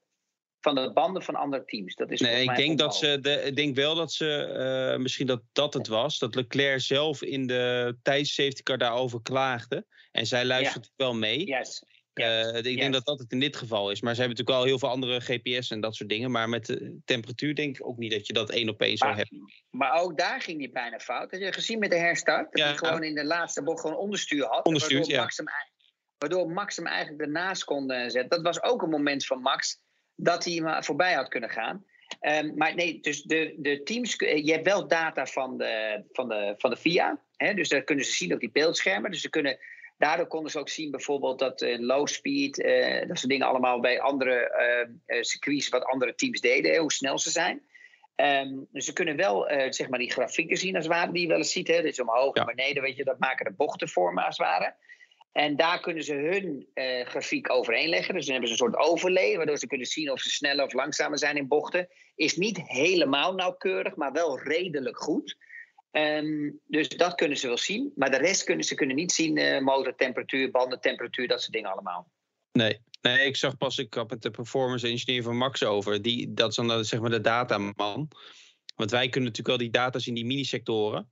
van 0.60 0.74
de 0.74 0.92
banden 0.92 1.22
van 1.22 1.34
andere 1.34 1.64
teams. 1.64 1.94
Dat 1.94 2.10
is 2.10 2.20
Nee, 2.20 2.42
ik 2.42 2.56
denk, 2.56 2.78
dat 2.78 2.96
ze 2.96 3.18
de, 3.20 3.42
ik 3.42 3.56
denk 3.56 3.74
wel 3.74 3.94
dat 3.94 4.12
ze, 4.12 4.44
eh, 4.92 4.98
misschien 4.98 5.26
dat 5.26 5.42
dat 5.52 5.74
het 5.74 5.86
was, 5.86 6.18
dat 6.18 6.34
Leclerc 6.34 6.80
zelf 6.80 7.22
in 7.22 7.46
de 7.46 7.96
tijdens 8.02 8.34
safety 8.34 8.62
car 8.62 8.78
daarover 8.78 9.22
klaagde. 9.22 9.86
En 10.12 10.26
zij 10.26 10.44
luistert 10.44 10.90
wel 10.96 11.14
mee. 11.14 11.46
Juist. 11.46 11.86
Uh, 12.14 12.56
ik 12.56 12.78
denk 12.78 12.92
dat 12.92 13.04
dat 13.04 13.18
het 13.18 13.32
in 13.32 13.40
dit 13.40 13.56
geval 13.56 13.90
is. 13.90 14.00
Maar 14.00 14.14
ze 14.14 14.20
hebben 14.20 14.38
natuurlijk 14.38 14.64
al 14.64 14.70
heel 14.70 14.78
veel 14.78 14.88
andere 14.88 15.20
GPS 15.20 15.70
en 15.70 15.80
dat 15.80 15.94
soort 15.94 16.08
dingen. 16.08 16.30
Maar 16.30 16.48
met 16.48 16.66
de 16.66 17.00
temperatuur 17.04 17.54
denk 17.54 17.78
ik 17.78 17.86
ook 17.86 17.96
niet 17.96 18.10
dat 18.10 18.26
je 18.26 18.32
dat 18.32 18.50
één 18.50 18.68
op 18.68 18.80
één 18.80 18.96
zou 18.96 19.14
hebben. 19.14 19.52
Maar 19.70 20.00
ook 20.00 20.18
daar 20.18 20.40
ging 20.40 20.58
hij 20.58 20.70
bijna 20.70 20.98
fout. 20.98 21.30
Heb 21.30 21.40
je 21.40 21.52
gezien 21.52 21.78
met 21.78 21.90
de 21.90 21.96
herstart? 21.96 22.52
Dat 22.52 22.64
hij 22.64 22.76
gewoon 22.76 23.02
in 23.02 23.14
de 23.14 23.24
laatste 23.24 23.62
bocht 23.62 23.80
gewoon 23.80 23.96
onderstuur 23.96 24.44
had. 24.44 24.66
Onderstuur, 24.66 24.98
waardoor. 24.98 25.18
Max 25.18 25.36
hem, 25.36 25.46
waardoor 26.18 26.50
Max 26.50 26.76
hem 26.76 26.86
eigenlijk 26.86 27.22
ernaast 27.22 27.64
kon 27.64 27.88
zetten. 27.88 28.28
Dat 28.28 28.42
was 28.42 28.62
ook 28.62 28.82
een 28.82 28.90
moment 28.90 29.26
van 29.26 29.40
Max 29.40 29.80
dat 30.14 30.44
hij 30.44 30.54
hem 30.54 30.84
voorbij 30.84 31.12
had 31.12 31.28
kunnen 31.28 31.50
gaan. 31.50 31.84
Um, 32.20 32.54
maar 32.56 32.74
nee, 32.74 33.00
dus 33.00 33.22
de, 33.22 33.54
de 33.58 33.82
teams, 33.82 34.14
je 34.18 34.52
hebt 34.52 34.66
wel 34.66 34.88
data 34.88 35.26
van 35.26 35.58
de, 35.58 36.04
van 36.12 36.28
de, 36.28 36.54
van 36.58 36.70
de 36.70 36.76
FIA. 36.76 37.22
Hè, 37.36 37.54
dus 37.54 37.68
daar 37.68 37.82
kunnen 37.82 38.04
ze 38.04 38.12
zien 38.12 38.32
op 38.32 38.40
die 38.40 38.50
beeldschermen. 38.50 39.10
Dus 39.10 39.20
ze 39.20 39.30
kunnen 39.30 39.58
Daardoor 40.00 40.26
konden 40.26 40.50
ze 40.50 40.58
ook 40.58 40.68
zien 40.68 40.90
bijvoorbeeld 40.90 41.38
dat 41.38 41.62
uh, 41.62 41.78
low 41.78 42.06
speed, 42.06 42.58
uh, 42.58 43.06
dat 43.08 43.18
soort 43.18 43.30
dingen 43.30 43.46
allemaal 43.46 43.80
bij 43.80 44.00
andere 44.00 44.52
uh, 45.06 45.22
circuits 45.22 45.68
wat 45.68 45.84
andere 45.84 46.14
teams 46.14 46.40
deden, 46.40 46.76
hoe 46.76 46.92
snel 46.92 47.18
ze 47.18 47.30
zijn. 47.30 47.62
Um, 48.16 48.68
dus 48.72 48.84
ze 48.84 48.92
kunnen 48.92 49.16
wel 49.16 49.50
zeg 49.68 49.88
maar 49.88 49.98
die 49.98 50.10
grafieken 50.10 50.56
zien 50.56 50.74
als 50.76 50.84
het 50.84 50.94
ware, 50.94 51.12
die 51.12 51.22
je 51.22 51.28
wel 51.28 51.36
eens 51.36 51.52
ziet. 51.52 51.68
Hè? 51.68 51.82
Dus 51.82 52.00
omhoog 52.00 52.34
en 52.34 52.46
beneden, 52.46 52.82
weet 52.82 52.96
je, 52.96 53.04
dat 53.04 53.18
maken 53.18 53.44
de 53.44 53.52
bochten 53.52 53.88
vormen 53.88 54.24
als 54.24 54.38
het 54.38 54.46
ware. 54.46 54.74
En 55.32 55.56
daar 55.56 55.80
kunnen 55.80 56.04
ze 56.04 56.14
hun 56.14 56.68
grafiek 57.06 57.50
overheen 57.50 57.88
leggen. 57.88 58.14
Dus 58.14 58.24
dan 58.24 58.32
hebben 58.32 58.56
ze 58.56 58.64
een 58.64 58.70
soort 58.70 58.88
overlay, 58.88 59.36
waardoor 59.36 59.58
ze 59.58 59.66
kunnen 59.66 59.86
zien 59.86 60.10
of 60.10 60.20
ze 60.20 60.30
sneller 60.30 60.64
of 60.64 60.72
langzamer 60.72 61.18
zijn 61.18 61.36
in 61.36 61.48
bochten. 61.48 61.88
Is 62.14 62.36
niet 62.36 62.60
helemaal 62.64 63.34
nauwkeurig, 63.34 63.96
maar 63.96 64.12
wel 64.12 64.38
redelijk 64.38 64.98
goed. 64.98 65.36
Um, 65.92 66.60
dus 66.66 66.88
dat 66.88 67.14
kunnen 67.14 67.36
ze 67.36 67.46
wel 67.46 67.58
zien. 67.58 67.92
Maar 67.94 68.10
de 68.10 68.16
rest 68.16 68.44
kunnen 68.44 68.64
ze 68.64 68.74
kunnen 68.74 68.96
niet 68.96 69.12
zien. 69.12 69.36
Uh, 69.36 69.60
motortemperatuur, 69.60 70.50
bandentemperatuur, 70.50 71.28
dat 71.28 71.40
soort 71.40 71.52
dingen 71.52 71.72
allemaal. 71.72 72.10
Nee. 72.52 72.80
nee, 73.00 73.26
ik 73.26 73.36
zag 73.36 73.56
pas, 73.56 73.78
ik 73.78 73.94
had 73.94 74.10
met 74.10 74.22
de 74.22 74.30
performance 74.30 74.88
engineer 74.88 75.22
van 75.22 75.36
Max 75.36 75.64
over. 75.64 76.02
Die, 76.02 76.34
dat 76.34 76.50
is 76.50 76.56
dan 76.56 76.68
de, 76.68 76.84
zeg 76.84 77.00
maar 77.00 77.10
de 77.10 77.20
dataman. 77.20 78.08
Want 78.76 78.90
wij 78.90 79.08
kunnen 79.08 79.30
natuurlijk 79.30 79.48
wel 79.48 79.56
die 79.56 79.70
data 79.70 79.98
zien, 79.98 80.14
die 80.14 80.26
mini-sectoren. 80.26 81.10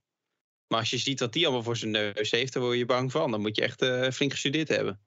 Maar 0.67 0.79
als 0.79 0.89
je 0.89 0.97
ziet 0.97 1.19
wat 1.19 1.33
die 1.33 1.45
allemaal 1.45 1.63
voor 1.63 1.77
zijn 1.77 1.91
neus 1.91 2.31
heeft, 2.31 2.53
dan 2.53 2.61
word 2.61 2.77
je 2.77 2.85
bang 2.85 3.11
van. 3.11 3.31
Dan 3.31 3.41
moet 3.41 3.55
je 3.55 3.61
echt 3.61 3.81
uh, 3.81 4.09
flink 4.09 4.31
gestudeerd 4.31 4.67
hebben. 4.67 5.01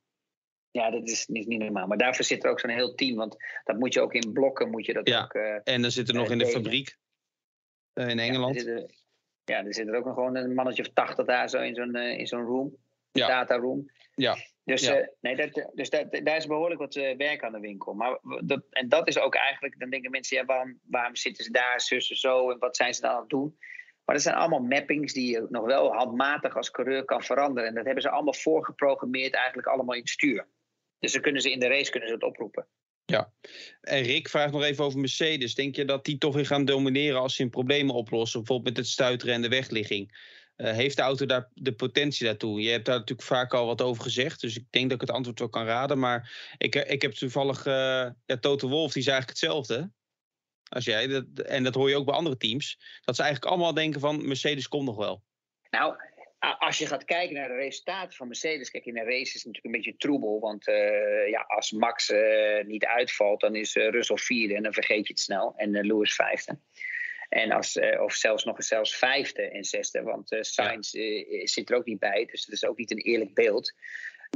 Ja, 0.71 0.91
dat 0.91 1.09
is 1.09 1.27
niet, 1.27 1.47
niet 1.47 1.59
normaal. 1.59 1.87
Maar 1.87 1.99
daarvoor 1.99 2.25
zit 2.25 2.45
er 2.45 2.51
ook 2.51 2.61
zo'n 2.61 2.71
heel 2.71 2.95
team. 2.95 3.17
Want 3.17 3.37
dat 3.65 3.79
moet 3.79 3.95
je 3.95 4.01
ook 4.01 4.15
in 4.15 4.33
blokken, 4.33 4.71
moet 4.71 4.87
je 4.87 4.93
dat 4.93 5.09
ja. 5.09 5.23
ook... 5.23 5.35
Uh, 5.35 5.59
en 5.65 5.83
dan 5.83 5.91
zit 5.91 6.09
er 6.09 6.15
nog 6.15 6.31
in 6.31 6.39
de 6.39 6.47
fabriek 6.47 6.97
in 7.95 8.19
Engeland. 8.19 8.63
Ja, 8.63 8.87
ja, 9.45 9.65
er 9.65 9.75
zit 9.75 9.89
er 9.89 9.97
ook 9.97 10.05
nog 10.05 10.15
gewoon 10.15 10.37
een 10.37 10.55
mannetje 10.55 10.83
of 10.83 10.93
tachtig 10.93 11.27
daar 11.27 11.49
zo 11.49 11.61
in 11.61 11.75
zo'n 11.75 11.97
uh, 11.97 12.19
in 12.19 12.27
zo'n 12.27 12.45
room. 12.45 12.77
Ja. 13.13 13.27
Data 13.27 13.57
room. 13.57 13.91
Ja. 14.15 14.37
Dus, 14.65 14.87
ja. 14.87 15.01
Uh, 15.01 15.07
nee, 15.21 15.37
dat, 15.37 15.71
dus 15.75 15.91
dat, 15.91 16.21
daar 16.23 16.37
is 16.37 16.47
behoorlijk 16.47 16.81
wat 16.81 16.95
werk 16.95 17.43
aan 17.43 17.53
de 17.53 17.61
winkel. 17.61 17.95
Maar 17.95 18.19
dat, 18.45 18.63
en 18.71 18.89
dat 18.89 19.09
is 19.09 19.19
ook 19.19 19.35
eigenlijk, 19.35 19.79
dan 19.79 19.91
denken 19.91 20.11
mensen, 20.11 20.37
ja, 20.37 20.45
waarom, 20.45 20.81
waarom 20.83 21.17
zitten 21.17 21.45
ze 21.45 21.51
daar, 21.51 21.81
zussen 21.81 22.17
zo 22.17 22.51
en 22.51 22.59
wat 22.59 22.77
zijn 22.77 22.95
ze 22.95 23.01
dan 23.01 23.11
aan 23.11 23.21
het 23.21 23.29
doen? 23.29 23.57
Maar 24.05 24.15
dat 24.15 24.25
zijn 24.25 24.35
allemaal 24.35 24.63
mappings 24.63 25.13
die 25.13 25.31
je 25.31 25.47
nog 25.49 25.65
wel 25.65 25.93
handmatig 25.93 26.57
als 26.57 26.71
coureur 26.71 27.05
kan 27.05 27.23
veranderen. 27.23 27.69
En 27.69 27.75
dat 27.75 27.85
hebben 27.85 28.03
ze 28.03 28.11
allemaal 28.11 28.35
voorgeprogrammeerd, 28.35 29.35
eigenlijk 29.35 29.69
allemaal 29.69 29.95
in 29.95 30.01
het 30.01 30.11
stuur. 30.11 30.49
Dus 30.99 31.13
dan 31.13 31.23
kunnen 31.23 31.43
ze 31.43 31.51
in 31.51 31.61
de 31.61 31.69
race 31.69 31.91
kunnen 31.91 32.09
ze 32.09 32.15
het 32.15 32.25
oproepen. 32.25 32.67
Ja, 33.13 33.33
en 33.81 34.03
Rick 34.03 34.29
vraagt 34.29 34.53
nog 34.53 34.63
even 34.63 34.85
over 34.85 34.99
Mercedes. 34.99 35.55
Denk 35.55 35.77
je 35.77 35.85
dat 35.85 36.05
die 36.05 36.19
toch 36.19 36.35
weer 36.35 36.47
gaan 36.47 36.65
domineren 36.65 37.21
als 37.21 37.35
ze 37.35 37.43
hun 37.43 37.51
problemen 37.51 37.95
oplossen? 37.95 38.39
Bijvoorbeeld 38.39 38.77
met 38.77 38.85
het 38.85 38.93
stuiteren 38.93 39.35
en 39.35 39.43
de 39.43 39.49
wegligging. 39.49 40.31
Uh, 40.57 40.73
heeft 40.73 40.97
de 40.97 41.03
auto 41.03 41.27
daar 41.27 41.49
de 41.55 41.73
potentie 41.73 42.27
daartoe? 42.27 42.61
Je 42.61 42.71
hebt 42.71 42.85
daar 42.85 42.99
natuurlijk 42.99 43.29
vaak 43.29 43.55
al 43.55 43.67
wat 43.67 43.83
over 43.83 44.03
gezegd. 44.03 44.41
Dus 44.41 44.57
ik 44.57 44.65
denk 44.71 44.85
dat 44.91 45.03
ik 45.03 45.07
het 45.07 45.17
antwoord 45.17 45.39
wel 45.39 45.49
kan 45.49 45.65
raden. 45.65 45.99
Maar 45.99 46.55
ik, 46.59 46.75
ik 46.75 47.03
heb 47.03 47.13
toevallig... 47.13 47.67
Uh, 47.67 47.75
ja, 48.25 48.39
Toto 48.41 48.69
Wolf, 48.69 48.93
die 48.93 49.03
is 49.03 49.09
eigenlijk 49.09 49.39
hetzelfde. 49.39 49.91
Als 50.69 50.85
jij. 50.85 51.07
Dat, 51.07 51.25
en 51.39 51.63
dat 51.63 51.75
hoor 51.75 51.89
je 51.89 51.97
ook 51.97 52.07
bij 52.07 52.15
andere 52.15 52.37
teams. 52.37 52.79
Dat 53.05 53.17
ze 53.17 53.23
eigenlijk 53.23 53.53
allemaal 53.53 53.75
denken 53.75 54.01
van 54.01 54.27
Mercedes 54.27 54.69
komt 54.69 54.87
nog 54.87 54.97
wel. 54.97 55.23
Nou, 55.71 55.95
als 56.59 56.79
je 56.79 56.87
gaat 56.87 57.05
kijken 57.05 57.35
naar 57.35 57.49
de 57.49 57.55
resultaten 57.55 58.17
van 58.17 58.27
Mercedes, 58.27 58.71
kijk, 58.71 58.85
in 58.85 58.99
een 58.99 59.05
race 59.05 59.21
is 59.21 59.33
het 59.33 59.45
natuurlijk 59.45 59.65
een 59.65 59.83
beetje 59.83 59.97
troebel. 59.97 60.41
Want 60.41 60.69
uh, 60.69 61.29
ja, 61.29 61.41
als 61.41 61.71
Max 61.71 62.11
uh, 62.11 62.65
niet 62.65 62.85
uitvalt, 62.85 63.41
dan 63.41 63.55
is 63.55 63.77
uh, 63.77 63.89
Russell 63.89 64.17
vierde 64.17 64.55
en 64.55 64.63
dan 64.63 64.73
vergeet 64.73 65.07
je 65.07 65.13
het 65.13 65.23
snel. 65.23 65.55
En 65.57 65.87
Lewis 65.87 66.15
vijfde. 66.15 66.59
En 67.29 67.51
als, 67.51 67.79
of 68.01 68.15
zelfs 68.15 68.45
nog 68.45 68.57
eens 68.57 68.67
zelfs 68.67 68.97
vijfde 68.97 69.43
en 69.43 69.65
zesde, 69.65 70.03
want 70.03 70.37
Sainz 70.41 70.91
zit 71.43 71.71
er 71.71 71.77
ook 71.77 71.87
niet 71.87 71.99
bij. 71.99 72.25
Dus 72.31 72.45
dat 72.45 72.55
is 72.55 72.65
ook 72.65 72.79
niet 72.79 72.91
een 72.91 72.99
eerlijk 72.99 73.35
beeld. 73.35 73.75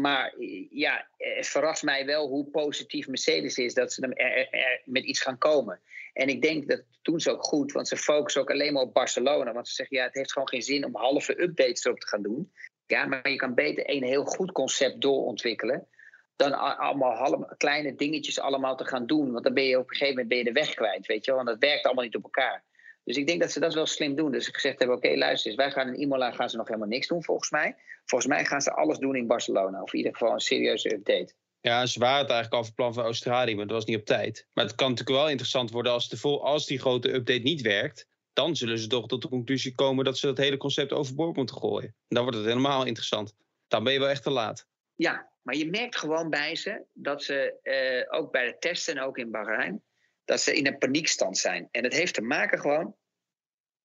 Maar 0.01 0.35
ja, 0.71 1.09
het 1.17 1.49
verrast 1.49 1.83
mij 1.83 2.07
wel 2.07 2.29
hoe 2.29 2.51
positief 2.51 3.07
Mercedes 3.07 3.59
is 3.59 3.75
dat 3.75 3.93
ze 3.93 4.03
er, 4.03 4.17
er, 4.17 4.49
er 4.51 4.83
met 4.85 5.05
iets 5.05 5.21
gaan 5.21 5.39
komen. 5.39 5.81
En 6.17 6.29
ik 6.29 6.43
denk 6.43 6.69
dat 6.69 6.83
doen 7.03 7.21
ze 7.21 7.31
ook 7.31 7.45
goed, 7.45 7.73
want 7.73 7.89
ze 7.89 7.97
focussen 7.97 8.43
ook 8.43 8.51
alleen 8.51 8.73
maar 8.73 8.83
op 8.83 8.95
Barcelona. 8.95 9.53
Want 9.53 9.69
ze 9.69 9.75
zeggen, 9.75 9.97
ja, 9.97 10.05
het 10.05 10.15
heeft 10.15 10.33
gewoon 10.33 10.49
geen 10.49 10.63
zin 10.63 10.85
om 10.85 10.97
halve 10.97 11.43
updates 11.43 11.85
erop 11.85 12.01
te 12.01 12.07
gaan 12.07 12.23
doen. 12.23 12.53
Ja, 12.87 13.07
maar 13.07 13.31
je 13.31 13.37
kan 13.37 13.55
beter 13.55 13.91
een 13.91 14.03
heel 14.03 14.25
goed 14.25 14.53
concept 14.53 15.01
doorontwikkelen. 15.01 15.89
Dan 16.37 16.53
allemaal 16.79 17.55
kleine 17.57 17.95
dingetjes 17.95 18.41
allemaal 18.41 18.77
te 18.77 18.85
gaan 18.85 19.07
doen. 19.07 19.33
Want 19.33 19.45
dan 19.45 19.55
ben 19.55 19.65
je 19.65 19.79
op 19.79 19.91
een 19.91 19.97
gegeven 19.97 20.15
moment 20.15 20.29
ben 20.29 20.39
je 20.39 20.45
de 20.45 20.53
weg 20.53 20.75
kwijt, 20.75 21.07
weet 21.07 21.25
je 21.25 21.31
wel. 21.33 21.45
Want 21.45 21.61
dat 21.61 21.69
werkt 21.69 21.85
allemaal 21.85 22.05
niet 22.05 22.17
op 22.17 22.23
elkaar. 22.23 22.65
Dus 23.05 23.17
ik 23.17 23.27
denk 23.27 23.41
dat 23.41 23.53
ze 23.53 23.61
dat 23.61 23.75
wel 23.75 23.87
slim 23.87 24.15
doen. 24.15 24.33
Dus 24.33 24.45
ze 24.45 24.55
gezegd 24.55 24.79
hebben, 24.79 24.97
oké, 24.97 25.17
luister 25.17 25.51
eens, 25.51 25.61
wij 25.61 25.71
gaan 25.71 25.89
in 25.89 26.01
Imola 26.01 26.31
gaan 26.31 26.51
ze 26.51 26.57
nog 26.57 26.67
helemaal 26.67 26.89
niks 26.89 27.07
doen 27.07 27.25
volgens 27.25 27.51
mij. 27.51 27.77
Volgens 28.05 28.31
mij 28.31 28.45
gaan 28.45 28.61
ze 28.61 28.73
alles 28.73 28.99
doen 28.99 29.17
in 29.17 29.27
Barcelona. 29.27 29.83
Of 29.83 29.93
in 29.93 29.99
ieder 29.99 30.13
geval 30.13 30.33
een 30.33 30.41
serieuze 30.41 30.93
update. 30.93 31.35
Ja, 31.61 31.87
ze 31.87 31.99
waren 31.99 32.21
het 32.21 32.31
eigenlijk 32.31 32.63
al 32.63 32.65
van 32.65 32.75
plan 32.75 32.95
van 32.95 33.05
Australië, 33.05 33.55
maar 33.55 33.67
dat 33.67 33.77
was 33.77 33.85
niet 33.85 33.97
op 33.97 34.05
tijd. 34.05 34.49
Maar 34.53 34.65
het 34.65 34.75
kan 34.75 34.91
natuurlijk 34.91 35.19
wel 35.19 35.29
interessant 35.29 35.71
worden 35.71 35.93
als, 35.93 36.09
de 36.09 36.17
vol, 36.17 36.45
als 36.45 36.67
die 36.67 36.79
grote 36.79 37.15
update 37.15 37.41
niet 37.41 37.61
werkt. 37.61 38.09
Dan 38.33 38.57
zullen 38.57 38.79
ze 38.79 38.87
toch 38.87 39.07
tot 39.07 39.23
de 39.23 39.29
conclusie 39.29 39.75
komen 39.75 40.05
dat 40.05 40.19
ze 40.19 40.27
dat 40.27 40.37
hele 40.37 40.57
concept 40.57 40.93
overboord 40.93 41.37
moeten 41.37 41.57
gooien. 41.57 41.95
Dan 42.09 42.23
wordt 42.23 42.39
het 42.39 42.47
helemaal 42.47 42.85
interessant. 42.85 43.35
Dan 43.69 43.85
ben 43.85 43.93
je 43.93 43.99
wel 43.99 44.09
echt 44.09 44.23
te 44.23 44.31
laat. 44.31 44.67
Ja, 44.95 45.33
maar 45.43 45.57
je 45.57 45.71
merkt 45.71 45.97
gewoon 45.97 46.31
bij 46.31 46.57
ze 46.57 46.85
dat 46.93 47.23
ze 47.23 47.59
uh, 47.63 48.19
ook 48.19 48.33
bij 48.33 48.47
de 48.47 48.59
testen 48.59 48.97
en 48.97 49.03
ook 49.03 49.19
in 49.19 49.31
Bahrein, 49.31 49.83
dat 50.25 50.41
ze 50.41 50.57
in 50.57 50.67
een 50.67 50.79
paniekstand 50.79 51.39
zijn. 51.39 51.69
En 51.71 51.83
dat 51.83 51.93
heeft 51.93 52.15
te 52.15 52.23
maken 52.23 52.61
gewoon, 52.61 52.97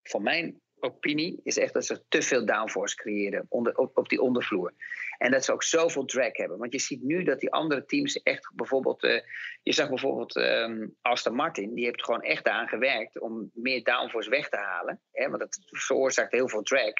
van 0.03 0.23
mijn 0.23 0.61
opinie, 0.79 1.39
is 1.43 1.57
echt 1.57 1.73
dat 1.73 1.85
ze 1.85 2.03
te 2.07 2.21
veel 2.21 2.45
downforce 2.45 2.95
creëren 2.95 3.45
onder, 3.49 3.75
op 3.75 4.09
die 4.09 4.21
ondervloer. 4.21 4.73
En 5.21 5.31
dat 5.31 5.45
ze 5.45 5.51
ook 5.53 5.63
zoveel 5.63 6.05
drag 6.05 6.37
hebben. 6.37 6.57
Want 6.57 6.73
je 6.73 6.79
ziet 6.79 7.01
nu 7.01 7.23
dat 7.23 7.39
die 7.39 7.51
andere 7.51 7.85
teams 7.85 8.21
echt 8.21 8.51
bijvoorbeeld. 8.55 9.03
Uh, 9.03 9.21
je 9.63 9.73
zag 9.73 9.89
bijvoorbeeld 9.89 10.35
um, 10.35 10.95
Aston 11.01 11.35
Martin, 11.35 11.73
die 11.73 11.85
heeft 11.85 12.03
gewoon 12.03 12.21
echt 12.21 12.47
aan 12.47 12.67
gewerkt 12.67 13.19
om 13.19 13.51
meer 13.53 13.83
downforce 13.83 14.29
weg 14.29 14.49
te 14.49 14.57
halen. 14.57 15.01
Hè, 15.11 15.27
want 15.27 15.39
dat 15.39 15.59
veroorzaakt 15.61 16.31
heel 16.31 16.49
veel 16.49 16.61
drag. 16.61 16.93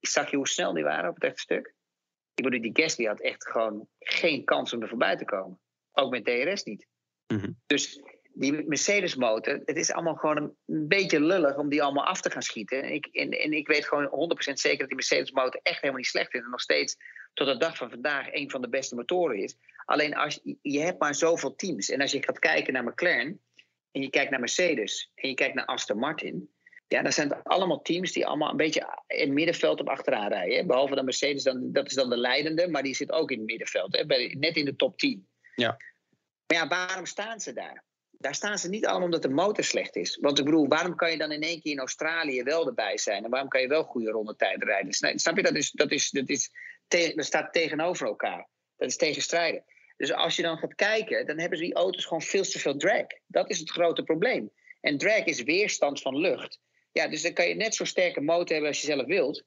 Zag 0.00 0.30
je 0.30 0.36
hoe 0.36 0.48
snel 0.48 0.72
die 0.72 0.84
waren 0.84 1.08
op 1.08 1.14
het 1.14 1.24
echte 1.24 1.40
stuk? 1.40 1.74
Ik 2.34 2.44
bedoel, 2.44 2.60
die 2.60 2.82
Gasly 2.82 3.04
had 3.04 3.20
echt 3.20 3.48
gewoon 3.48 3.88
geen 3.98 4.44
kans 4.44 4.72
om 4.72 4.82
er 4.82 4.88
voorbij 4.88 5.16
te 5.16 5.24
komen. 5.24 5.60
Ook 5.92 6.10
met 6.10 6.24
DRS 6.24 6.62
niet. 6.62 6.86
Mm 7.26 7.38
-hmm. 7.38 7.60
Dus 7.66 8.02
die 8.34 8.52
Mercedes-motor, 8.66 9.60
het 9.64 9.76
is 9.76 9.92
allemaal 9.92 10.14
gewoon 10.14 10.54
een 10.66 10.88
beetje 10.88 11.20
lullig 11.20 11.56
om 11.56 11.68
die 11.68 11.82
allemaal 11.82 12.06
af 12.06 12.20
te 12.20 12.30
gaan 12.30 12.42
schieten. 12.42 12.82
En 12.82 12.92
ik, 12.92 13.06
en, 13.06 13.30
en 13.30 13.52
ik 13.52 13.66
weet 13.66 13.86
gewoon 13.86 14.32
100% 14.48 14.52
zeker 14.52 14.78
dat 14.78 14.86
die 14.86 14.96
Mercedes-motor 14.96 15.60
echt 15.62 15.80
helemaal 15.80 15.96
niet 15.96 16.06
slecht 16.06 16.34
is. 16.34 16.40
En 16.40 16.50
nog 16.50 16.60
steeds 16.60 16.96
tot 17.34 17.46
de 17.46 17.56
dag 17.56 17.76
van 17.76 17.90
vandaag 17.90 18.32
een 18.32 18.50
van 18.50 18.60
de 18.60 18.68
beste 18.68 18.94
motoren 18.94 19.42
is. 19.42 19.56
Alleen 19.84 20.14
als 20.14 20.40
je, 20.62 20.80
hebt 20.80 21.00
maar 21.00 21.14
zoveel 21.14 21.54
teams. 21.54 21.90
En 21.90 22.00
als 22.00 22.12
je 22.12 22.22
gaat 22.22 22.38
kijken 22.38 22.72
naar 22.72 22.84
McLaren 22.84 23.40
en 23.92 24.02
je 24.02 24.10
kijkt 24.10 24.30
naar 24.30 24.40
Mercedes 24.40 25.10
en 25.14 25.28
je 25.28 25.34
kijkt 25.34 25.54
naar 25.54 25.66
Aston 25.66 25.98
Martin. 25.98 26.50
Ja, 26.88 27.02
dan 27.02 27.12
zijn 27.12 27.28
het 27.28 27.44
allemaal 27.44 27.82
teams 27.82 28.12
die 28.12 28.26
allemaal 28.26 28.50
een 28.50 28.56
beetje 28.56 28.98
in 29.06 29.18
het 29.18 29.30
middenveld 29.30 29.80
op 29.80 29.88
achteraan 29.88 30.28
rijden. 30.28 30.66
Behalve 30.66 30.94
dan 30.94 31.04
Mercedes, 31.04 31.42
dan, 31.42 31.72
dat 31.72 31.86
is 31.86 31.94
dan 31.94 32.10
de 32.10 32.16
leidende, 32.16 32.68
maar 32.68 32.82
die 32.82 32.94
zit 32.94 33.12
ook 33.12 33.30
in 33.30 33.38
het 33.38 33.46
middenveld. 33.46 33.96
Hè? 33.96 34.06
Bij, 34.06 34.36
net 34.38 34.56
in 34.56 34.64
de 34.64 34.76
top 34.76 34.98
10. 34.98 35.28
Ja. 35.54 35.76
Maar 36.46 36.58
ja, 36.58 36.68
waarom 36.68 37.06
staan 37.06 37.40
ze 37.40 37.52
daar? 37.52 37.84
Daar 38.22 38.34
staan 38.34 38.58
ze 38.58 38.68
niet 38.68 38.86
allemaal 38.86 39.04
omdat 39.04 39.22
de 39.22 39.28
motor 39.28 39.64
slecht 39.64 39.96
is. 39.96 40.18
Want 40.20 40.38
ik 40.38 40.44
bedoel, 40.44 40.68
waarom 40.68 40.96
kan 40.96 41.10
je 41.10 41.18
dan 41.18 41.32
in 41.32 41.40
één 41.40 41.60
keer 41.60 41.72
in 41.72 41.78
Australië 41.78 42.42
wel 42.42 42.66
erbij 42.66 42.98
zijn? 42.98 43.24
En 43.24 43.30
waarom 43.30 43.48
kan 43.48 43.60
je 43.60 43.68
wel 43.68 43.84
goede 43.84 44.10
rondetijden 44.10 44.68
rijden? 44.68 44.92
Snap 45.20 45.36
je, 45.36 45.42
dat, 45.42 45.54
is, 45.54 45.70
dat, 45.70 45.90
is, 45.90 46.10
dat, 46.10 46.28
is, 46.28 46.50
dat 46.88 47.24
staat 47.24 47.52
tegenover 47.52 48.06
elkaar. 48.06 48.48
Dat 48.76 48.88
is 48.88 48.96
tegenstrijdig. 48.96 49.62
Dus 49.96 50.12
als 50.12 50.36
je 50.36 50.42
dan 50.42 50.58
gaat 50.58 50.74
kijken, 50.74 51.26
dan 51.26 51.38
hebben 51.38 51.58
ze 51.58 51.64
die 51.64 51.74
auto's 51.74 52.04
gewoon 52.04 52.22
veel 52.22 52.42
te 52.42 52.58
veel 52.58 52.76
drag. 52.76 53.06
Dat 53.26 53.50
is 53.50 53.58
het 53.58 53.70
grote 53.70 54.02
probleem. 54.02 54.50
En 54.80 54.98
drag 54.98 55.24
is 55.24 55.42
weerstand 55.42 56.00
van 56.00 56.16
lucht. 56.16 56.60
Ja, 56.92 57.08
dus 57.08 57.22
dan 57.22 57.32
kan 57.32 57.48
je 57.48 57.54
net 57.54 57.74
zo 57.74 57.84
sterke 57.84 58.20
motor 58.20 58.48
hebben 58.48 58.68
als 58.68 58.80
je 58.80 58.86
zelf 58.86 59.06
wilt. 59.06 59.44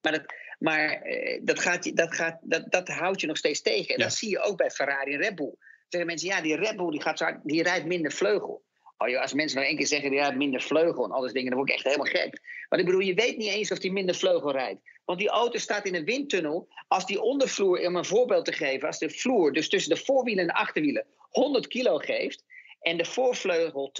Maar 0.00 0.12
dat, 0.12 0.34
maar, 0.58 1.02
dat, 1.42 1.58
gaat, 1.58 1.96
dat, 1.96 2.14
gaat, 2.14 2.38
dat, 2.42 2.70
dat 2.72 2.88
houdt 2.88 3.20
je 3.20 3.26
nog 3.26 3.36
steeds 3.36 3.62
tegen. 3.62 3.94
En 3.94 4.00
ja. 4.00 4.04
dat 4.04 4.14
zie 4.14 4.30
je 4.30 4.40
ook 4.40 4.56
bij 4.56 4.70
Ferrari 4.70 5.12
en 5.12 5.20
Red 5.20 5.34
Bull 5.34 5.54
zeggen 5.90 6.10
mensen, 6.10 6.28
ja, 6.28 6.40
die 6.40 6.56
Red 6.56 6.76
Bull 6.76 6.90
die 6.90 7.02
gaat 7.02 7.18
zo 7.18 7.26
die 7.42 7.62
rijdt 7.62 7.86
minder 7.86 8.12
vleugel. 8.12 8.62
Oh, 8.98 9.20
als 9.20 9.32
mensen 9.32 9.56
nou 9.56 9.68
één 9.68 9.76
keer 9.76 9.86
zeggen, 9.86 10.12
ja, 10.12 10.30
minder 10.30 10.62
vleugel 10.62 11.04
en 11.04 11.10
alles 11.10 11.32
dingen, 11.32 11.48
dan 11.48 11.58
word 11.58 11.70
ik 11.70 11.74
echt 11.74 11.84
helemaal 11.84 12.06
gek. 12.06 12.40
Maar 12.68 12.78
ik 12.78 12.84
bedoel, 12.84 13.00
je 13.00 13.14
weet 13.14 13.36
niet 13.36 13.52
eens 13.52 13.70
of 13.70 13.78
die 13.78 13.92
minder 13.92 14.14
vleugel 14.14 14.52
rijdt. 14.52 14.80
Want 15.04 15.18
die 15.18 15.28
auto 15.28 15.58
staat 15.58 15.86
in 15.86 15.94
een 15.94 16.04
windtunnel. 16.04 16.68
Als 16.88 17.06
die 17.06 17.20
ondervloer, 17.20 17.86
om 17.86 17.96
een 17.96 18.04
voorbeeld 18.04 18.44
te 18.44 18.52
geven, 18.52 18.86
als 18.86 18.98
de 18.98 19.10
vloer, 19.10 19.52
dus 19.52 19.68
tussen 19.68 19.94
de 19.94 20.00
voorwielen 20.04 20.42
en 20.42 20.46
de 20.54 20.60
achterwielen, 20.60 21.06
100 21.16 21.66
kilo 21.66 21.96
geeft, 21.96 22.44
en 22.80 22.96
de 22.96 23.04
voorvleugel 23.04 23.92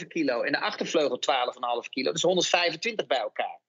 12,5 0.00 0.06
kilo 0.06 0.42
en 0.42 0.52
de 0.52 0.60
achtervleugel 0.60 1.18
12,5 1.84 1.88
kilo, 1.88 2.12
dus 2.12 2.22
125 2.22 3.06
bij 3.06 3.18
elkaar. 3.18 3.60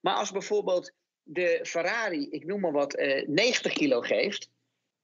Maar 0.00 0.14
als 0.14 0.30
bijvoorbeeld 0.30 0.92
de 1.22 1.60
Ferrari, 1.62 2.26
ik 2.30 2.46
noem 2.46 2.60
maar 2.60 2.72
wat, 2.72 2.94
eh, 2.94 3.28
90 3.28 3.72
kilo 3.72 4.00
geeft, 4.00 4.50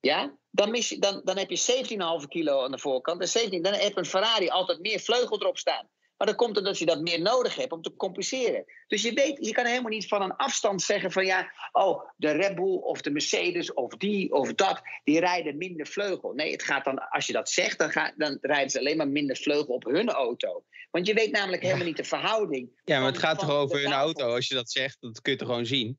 ja, 0.01 0.37
dan, 0.51 0.70
mis 0.70 0.88
je, 0.88 0.99
dan, 0.99 1.20
dan 1.24 1.36
heb 1.36 1.51
je 1.51 1.84
17,5 2.22 2.28
kilo 2.28 2.64
aan 2.64 2.70
de 2.70 2.78
voorkant. 2.78 3.20
En 3.20 3.28
17, 3.28 3.62
dan 3.62 3.72
heb 3.72 3.96
een 3.96 4.05
Ferrari 4.05 4.49
altijd 4.49 4.80
meer 4.80 5.01
vleugel 5.01 5.40
erop 5.40 5.59
staan. 5.59 5.88
Maar 6.16 6.26
dan 6.26 6.36
komt 6.36 6.57
het 6.57 6.64
dat 6.64 6.78
je 6.78 6.86
dat 6.86 7.01
meer 7.01 7.20
nodig 7.20 7.55
hebt 7.55 7.72
om 7.72 7.82
te 7.82 7.94
compenseren. 7.96 8.64
Dus 8.86 9.03
je 9.03 9.12
weet, 9.12 9.46
je 9.46 9.53
kan 9.53 9.66
helemaal 9.66 9.90
niet 9.90 10.09
van 10.09 10.22
een 10.22 10.36
afstand 10.36 10.82
zeggen 10.82 11.12
van 11.12 11.26
ja, 11.26 11.53
oh, 11.72 12.11
de 12.16 12.30
Red 12.30 12.55
Bull 12.55 12.76
of 12.76 13.01
de 13.01 13.11
Mercedes 13.11 13.72
of 13.72 13.96
die 13.96 14.32
of 14.32 14.55
dat, 14.55 14.80
die 15.05 15.20
rijden 15.20 15.57
minder 15.57 15.86
vleugel. 15.86 16.32
Nee, 16.32 16.53
het 16.53 16.62
gaat 16.62 16.84
dan, 16.84 17.09
als 17.11 17.26
je 17.26 17.32
dat 17.32 17.49
zegt, 17.51 17.78
dan, 17.78 17.90
gaat, 17.90 18.12
dan 18.16 18.38
rijden 18.40 18.70
ze 18.70 18.78
alleen 18.78 18.96
maar 18.96 19.09
minder 19.09 19.36
vleugel 19.36 19.74
op 19.74 19.84
hun 19.84 20.09
auto. 20.11 20.64
Want 20.90 21.07
je 21.07 21.14
weet 21.14 21.30
namelijk 21.30 21.62
helemaal 21.62 21.86
niet 21.86 21.96
de 21.96 22.05
verhouding. 22.05 22.80
Ja, 22.84 22.99
maar 22.99 23.07
het 23.11 23.18
van- 23.20 23.28
gaat 23.28 23.38
toch 23.38 23.51
over 23.51 23.80
hun 23.82 23.92
auto? 23.92 24.34
Als 24.34 24.49
je 24.49 24.55
dat 24.55 24.70
zegt, 24.70 24.96
dat 25.01 25.20
kun 25.20 25.32
je 25.32 25.38
toch 25.38 25.49
gewoon 25.49 25.66
zien? 25.66 25.99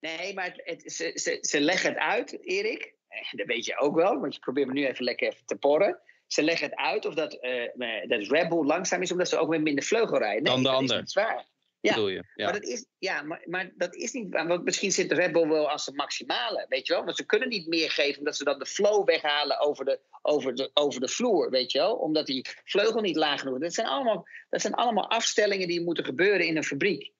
Nee, 0.00 0.34
maar 0.34 0.44
het, 0.44 0.60
het- 0.64 0.92
ze, 0.92 1.10
ze, 1.14 1.38
ze 1.40 1.60
leggen 1.60 1.90
het 1.90 1.98
uit, 1.98 2.44
Erik. 2.46 2.94
Dat 3.38 3.46
weet 3.46 3.64
je 3.64 3.78
ook 3.78 3.94
wel, 3.94 4.20
want 4.20 4.34
je 4.34 4.40
probeert 4.40 4.66
me 4.66 4.72
nu 4.72 4.86
even 4.86 5.04
lekker 5.04 5.28
even 5.28 5.46
te 5.46 5.56
porren. 5.56 6.00
Ze 6.26 6.42
leggen 6.42 6.68
het 6.68 6.78
uit 6.78 7.06
of 7.06 7.14
dat, 7.14 7.32
eh, 7.32 8.08
dat 8.08 8.26
Red 8.26 8.48
Bull 8.48 8.64
langzaam 8.64 9.02
is, 9.02 9.12
omdat 9.12 9.28
ze 9.28 9.38
ook 9.38 9.48
met 9.48 9.62
minder 9.62 9.84
vleugel 9.84 10.18
rijden. 10.18 10.42
Nee, 10.42 10.52
Dan 10.52 10.62
de 10.62 10.68
dat 10.68 10.78
ander. 10.78 10.94
is 10.94 11.00
niet 11.00 11.10
zwaar. 11.10 11.50
Ja, 11.80 11.94
Bedoel 11.94 12.08
je? 12.08 12.24
Ja. 12.34 12.44
Maar, 12.44 12.52
dat 12.52 12.64
is, 12.64 12.86
ja 12.98 13.22
maar, 13.22 13.42
maar 13.44 13.72
dat 13.76 13.94
is 13.94 14.12
niet 14.12 14.32
waar. 14.32 14.46
Want 14.46 14.64
misschien 14.64 14.92
zit 14.92 15.08
de 15.08 15.14
Red 15.14 15.32
Bull 15.32 15.48
wel 15.48 15.70
als 15.70 15.86
een 15.86 15.94
maximale, 15.94 16.66
weet 16.68 16.86
je 16.86 16.92
wel. 16.92 17.04
Want 17.04 17.16
ze 17.16 17.26
kunnen 17.26 17.48
niet 17.48 17.66
meer 17.66 17.90
geven, 17.90 18.18
omdat 18.18 18.36
ze 18.36 18.44
dan 18.44 18.58
de 18.58 18.66
flow 18.66 19.06
weghalen 19.06 19.60
over 19.60 19.84
de, 19.84 20.00
over 20.22 20.54
de, 20.54 20.70
over 20.74 21.00
de 21.00 21.08
vloer, 21.08 21.50
weet 21.50 21.72
je 21.72 21.78
wel. 21.78 21.94
Omdat 21.94 22.26
die 22.26 22.46
vleugel 22.64 23.00
niet 23.00 23.16
laag 23.16 23.40
genoeg 23.40 23.54
is. 23.54 23.60
Dat 23.60 23.74
zijn 23.74 23.86
allemaal, 23.86 24.26
dat 24.50 24.60
zijn 24.60 24.74
allemaal 24.74 25.10
afstellingen 25.10 25.68
die 25.68 25.80
moeten 25.80 26.04
gebeuren 26.04 26.46
in 26.46 26.56
een 26.56 26.64
fabriek. 26.64 27.12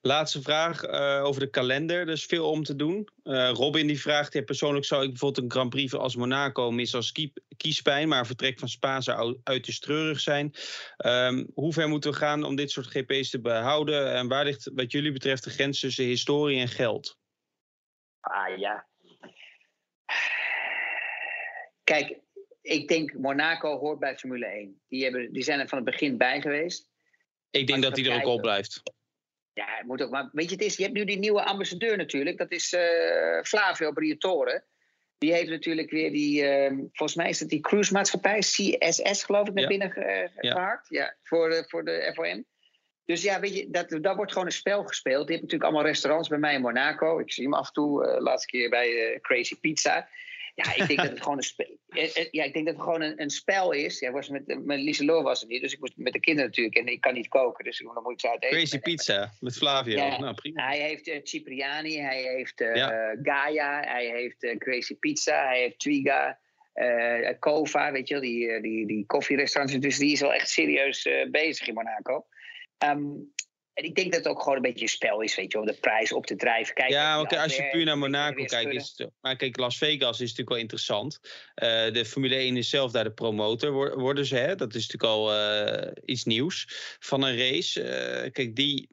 Laatste 0.00 0.42
vraag 0.42 0.82
eh, 0.82 1.24
over 1.24 1.40
de 1.40 1.50
kalender. 1.50 2.00
Er 2.00 2.08
is 2.08 2.24
veel 2.24 2.50
om 2.50 2.62
te 2.62 2.76
doen. 2.76 3.08
Eh, 3.22 3.50
Robin 3.50 3.86
die 3.86 4.00
vraagt, 4.00 4.32
ja, 4.32 4.42
persoonlijk 4.42 4.84
zou 4.84 5.02
ik 5.02 5.08
bijvoorbeeld 5.08 5.44
een 5.44 5.50
Grand 5.50 5.70
Prix 5.70 5.94
als 5.94 6.16
Monaco 6.16 6.70
missen 6.70 6.98
als 6.98 7.12
kie- 7.12 7.32
kiespijn, 7.56 8.08
maar 8.08 8.26
vertrek 8.26 8.58
van 8.58 8.68
Spa 8.68 9.00
zou 9.00 9.38
uiterst 9.42 9.82
treurig 9.82 10.20
zijn. 10.20 10.54
Ehm, 10.96 11.44
hoe 11.54 11.72
ver 11.72 11.88
moeten 11.88 12.10
we 12.10 12.16
gaan 12.16 12.44
om 12.44 12.56
dit 12.56 12.70
soort 12.70 12.86
GP's 12.86 13.30
te 13.30 13.40
behouden? 13.40 14.12
En 14.14 14.28
waar 14.28 14.44
ligt 14.44 14.70
wat 14.74 14.92
jullie 14.92 15.12
betreft 15.12 15.44
de 15.44 15.50
grens 15.50 15.80
tussen 15.80 16.04
historie 16.04 16.60
en 16.60 16.68
geld? 16.68 17.18
Ah 18.20 18.58
ja. 18.58 18.86
Kijk, 21.84 22.20
ik 22.62 22.88
denk 22.88 23.14
Monaco 23.14 23.78
hoort 23.78 23.98
bij 23.98 24.16
Formule 24.18 24.46
1. 24.46 24.80
Die, 24.88 25.02
hebben, 25.02 25.32
die 25.32 25.42
zijn 25.42 25.60
er 25.60 25.68
van 25.68 25.78
het 25.78 25.86
begin 25.86 26.16
bij 26.16 26.40
geweest. 26.40 26.90
Ik 27.50 27.66
denk 27.66 27.82
dat 27.82 27.94
die 27.94 28.10
er 28.10 28.16
ook 28.16 28.26
op 28.26 28.40
blijft. 28.40 28.82
Ja, 29.56 29.64
het 29.76 29.86
moet 29.86 30.02
ook. 30.02 30.10
Maar 30.10 30.28
weet 30.32 30.48
je, 30.48 30.54
het 30.56 30.64
is, 30.64 30.76
je 30.76 30.82
hebt 30.82 30.94
nu 30.94 31.04
die 31.04 31.18
nieuwe 31.18 31.44
ambassadeur 31.44 31.96
natuurlijk. 31.96 32.38
Dat 32.38 32.52
is 32.52 32.72
eh, 32.72 33.42
Flavio 33.42 33.92
Briatore. 33.92 34.64
Die 35.18 35.32
heeft 35.32 35.48
natuurlijk 35.48 35.90
weer 35.90 36.10
die, 36.10 36.42
eh, 36.44 36.68
volgens 36.70 37.14
mij 37.14 37.28
is 37.28 37.40
het 37.40 37.48
die 37.48 37.60
cruise-maatschappij, 37.60 38.38
CSS 38.38 39.22
geloof 39.24 39.48
ik, 39.48 39.54
naar 39.54 39.62
Ja. 39.62 39.68
binnen 39.68 39.90
ge, 39.90 40.00
eh, 40.00 40.28
Ja. 40.40 40.52
gehaakt. 40.52 40.88
Ja, 40.88 41.16
voor, 41.22 41.50
de- 41.50 41.64
voor 41.68 41.84
de 41.84 42.10
FOM. 42.14 42.44
Dus 43.04 43.22
ja, 43.22 43.40
weet 43.40 43.56
je, 43.56 43.70
dat, 43.70 43.88
dat 44.00 44.16
wordt 44.16 44.32
gewoon 44.32 44.46
een 44.46 44.52
spel 44.52 44.84
gespeeld. 44.84 45.26
Die 45.26 45.36
hebben 45.36 45.40
natuurlijk 45.44 45.62
allemaal 45.70 45.84
restaurants 45.92 46.28
bij 46.28 46.38
mij 46.38 46.54
in 46.54 46.60
Monaco. 46.60 47.18
Ik 47.18 47.32
zie 47.32 47.44
hem 47.44 47.54
af 47.54 47.66
en 47.66 47.72
toe, 47.72 48.06
eh 48.06 48.20
laatste 48.20 48.46
keer 48.48 48.68
bij 48.70 49.18
Crazy 49.22 49.60
Pizza. 49.60 50.08
Ja, 50.56 50.74
ik 50.74 50.86
denk 50.86 50.98
dat 50.98 51.08
het 51.10 51.22
gewoon 51.22 51.36
een, 51.36 51.42
spe- 51.42 51.78
eh, 51.88 52.16
eh, 52.16 52.26
ja, 52.30 52.44
ik 52.44 52.52
denk 52.52 52.66
dat 52.66 52.74
het 52.74 52.84
gewoon 52.84 53.02
een, 53.02 53.20
een 53.22 53.30
spel 53.30 53.72
is. 53.72 53.98
Ja, 53.98 54.10
was 54.10 54.28
met, 54.28 54.64
met 54.64 54.80
Lieseloo 54.80 55.22
was 55.22 55.40
het 55.40 55.48
niet, 55.48 55.62
dus 55.62 55.72
ik 55.72 55.80
moest 55.80 55.96
met 55.96 56.12
de 56.12 56.20
kinderen 56.20 56.50
natuurlijk. 56.50 56.76
En 56.76 56.86
ik 56.86 57.00
kan 57.00 57.14
niet 57.14 57.28
koken, 57.28 57.64
dus 57.64 57.78
dan 57.78 58.02
moet 58.02 58.12
ik 58.12 58.20
ze 58.20 58.30
uit 58.30 58.42
eten. 58.42 58.56
Crazy 58.56 58.78
Pizza 58.78 59.32
met 59.40 59.56
Flavio. 59.56 59.96
Ja. 59.96 60.18
Nou, 60.18 60.34
prima. 60.34 60.66
Hij 60.66 60.78
heeft 60.78 61.08
eh, 61.08 61.20
Cipriani, 61.22 62.00
hij 62.00 62.22
heeft 62.22 62.58
Ja. 62.58 63.16
Gaia, 63.22 63.80
hij 63.80 64.06
heeft 64.06 64.58
Crazy 64.58 64.94
Pizza, 64.94 65.46
hij 65.46 65.60
heeft 65.60 65.78
Twiga, 65.78 66.38
eh 66.72 67.38
Kova, 67.38 67.92
weet 67.92 68.08
je 68.08 68.14
wel, 68.14 68.22
die, 68.22 68.60
die, 68.60 68.86
die 68.86 69.06
koffierestaurants. 69.06 69.78
Dus 69.78 69.98
die 69.98 70.12
is 70.12 70.20
wel 70.20 70.34
echt 70.34 70.48
serieus 70.48 71.08
bezig 71.30 71.66
in 71.66 71.74
Monaco. 71.74 72.26
Ehm, 72.78 73.04
en 73.76 73.84
ik 73.84 73.94
denk 73.94 74.12
dat 74.12 74.24
het 74.24 74.32
ook 74.32 74.42
gewoon 74.42 74.56
een 74.56 74.62
beetje 74.62 74.82
een 74.82 74.88
spel 74.88 75.20
is, 75.20 75.34
weet 75.34 75.52
je, 75.52 75.58
om 75.58 75.66
de 75.66 75.72
prijs 75.80 76.12
op 76.12 76.26
te 76.26 76.36
drijven. 76.36 76.74
Kijk, 76.74 76.90
Ja, 76.90 77.24
kijk, 77.24 77.42
als 77.42 77.56
je 77.56 77.68
puur 77.70 77.84
naar 77.84 77.98
Monaco 77.98 78.44
kijkt, 78.44 78.72
is 78.72 78.94
het, 78.96 79.10
maar 79.20 79.36
kijk, 79.36 79.56
Las 79.56 79.78
Vegas 79.78 80.12
is 80.14 80.20
natuurlijk 80.20 80.48
wel 80.48 80.58
interessant. 80.58 81.20
Eh, 81.54 81.92
de 81.92 82.04
Formule 82.04 82.34
1 82.34 82.56
is 82.56 82.68
zelf 82.68 82.90
daar 82.92 83.04
de 83.04 83.12
promotor, 83.12 83.70
wor- 83.72 83.98
worden 83.98 84.26
ze, 84.26 84.36
hè? 84.36 84.54
Dat 84.54 84.74
is 84.74 84.88
natuurlijk 84.88 85.12
al 85.12 85.34
eh, 85.34 85.92
iets 86.04 86.24
nieuws 86.24 86.64
van 86.98 87.22
een 87.22 87.36
race. 87.38 87.82
Eh, 87.82 88.30
kijk, 88.32 88.56
die, 88.56 88.88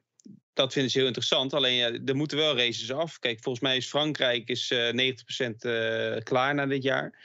dat 0.52 0.72
vinden 0.72 0.90
ze 0.90 0.98
heel 0.98 1.06
interessant. 1.06 1.52
Alleen, 1.54 1.74
ja, 1.74 1.92
er 2.04 2.16
moeten 2.16 2.36
wel 2.38 2.56
races 2.56 2.92
af. 2.92 3.18
Kijk, 3.18 3.42
volgens 3.42 3.64
mij 3.64 3.76
is 3.76 3.88
Frankrijk 3.88 4.48
is, 4.48 4.70
eh 4.70 4.92
90% 4.92 5.64
eh, 5.64 6.16
klaar 6.22 6.54
na 6.54 6.66
dit 6.66 6.82
jaar. 6.82 7.22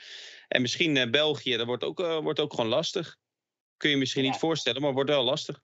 En 0.48 0.60
misschien 0.60 1.10
België, 1.10 1.56
dat 1.56 1.66
wordt 1.66 1.84
ook, 1.84 1.98
wordt 1.98 2.40
ook 2.40 2.54
gewoon 2.54 2.70
lastig. 2.70 3.16
Kun 3.76 3.90
je 3.90 3.96
misschien 3.96 4.24
Ja. 4.24 4.30
niet 4.30 4.38
voorstellen, 4.38 4.82
maar 4.82 4.92
wordt 4.92 5.10
wel 5.10 5.24
lastig. 5.24 5.60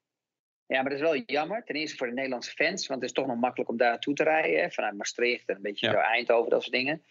Ja, 0.66 0.82
maar 0.82 0.90
dat 0.90 1.00
is 1.00 1.06
wel 1.08 1.22
jammer. 1.26 1.64
Ten 1.64 1.74
eerste 1.74 1.96
voor 1.96 2.06
de 2.06 2.12
Nederlandse 2.12 2.50
fans, 2.50 2.86
want 2.86 3.00
het 3.00 3.10
is 3.10 3.16
toch 3.16 3.26
nog 3.26 3.36
makkelijk 3.36 3.70
om 3.70 3.76
daar 3.76 3.90
naartoe 3.90 4.14
te 4.14 4.22
rijden. 4.22 4.60
Hè? 4.60 4.70
Vanuit 4.70 4.96
Maastricht 4.96 5.48
en 5.48 5.56
een 5.56 5.62
beetje 5.62 5.86
Ja. 5.86 5.92
zo 5.92 5.98
Eindhoven, 5.98 6.50
dat 6.50 6.62
soort 6.62 6.74
dingen. 6.74 7.02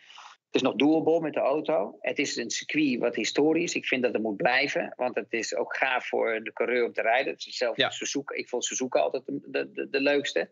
Het 0.45 0.63
is 0.63 0.69
nog 0.69 0.75
doable 0.75 1.19
met 1.21 1.33
de 1.33 1.39
auto. 1.39 1.97
Het 1.99 2.19
is 2.19 2.35
een 2.35 2.49
circuit 2.49 2.99
wat 2.99 3.15
historisch. 3.15 3.75
Ik 3.75 3.85
vind 3.85 4.03
dat 4.03 4.13
het 4.13 4.21
moet 4.21 4.37
blijven, 4.37 4.93
want 4.95 5.15
het 5.15 5.33
is 5.33 5.55
ook 5.55 5.75
gaaf 5.75 6.07
voor 6.07 6.39
de 6.43 6.53
coureur 6.53 6.85
om 6.85 6.93
te 6.93 7.01
rijden. 7.01 7.31
Het 7.31 7.39
is 7.39 7.45
hetzelfde 7.45 7.81
Ja. 7.81 7.89
Suzuka. 7.89 8.35
Ik 8.35 8.49
vond 8.49 8.65
Suzuka 8.65 8.99
altijd 8.99 9.25
de, 9.25 9.39
de, 9.45 9.71
de, 9.71 9.89
de 9.89 9.99
leukste. 10.01 10.49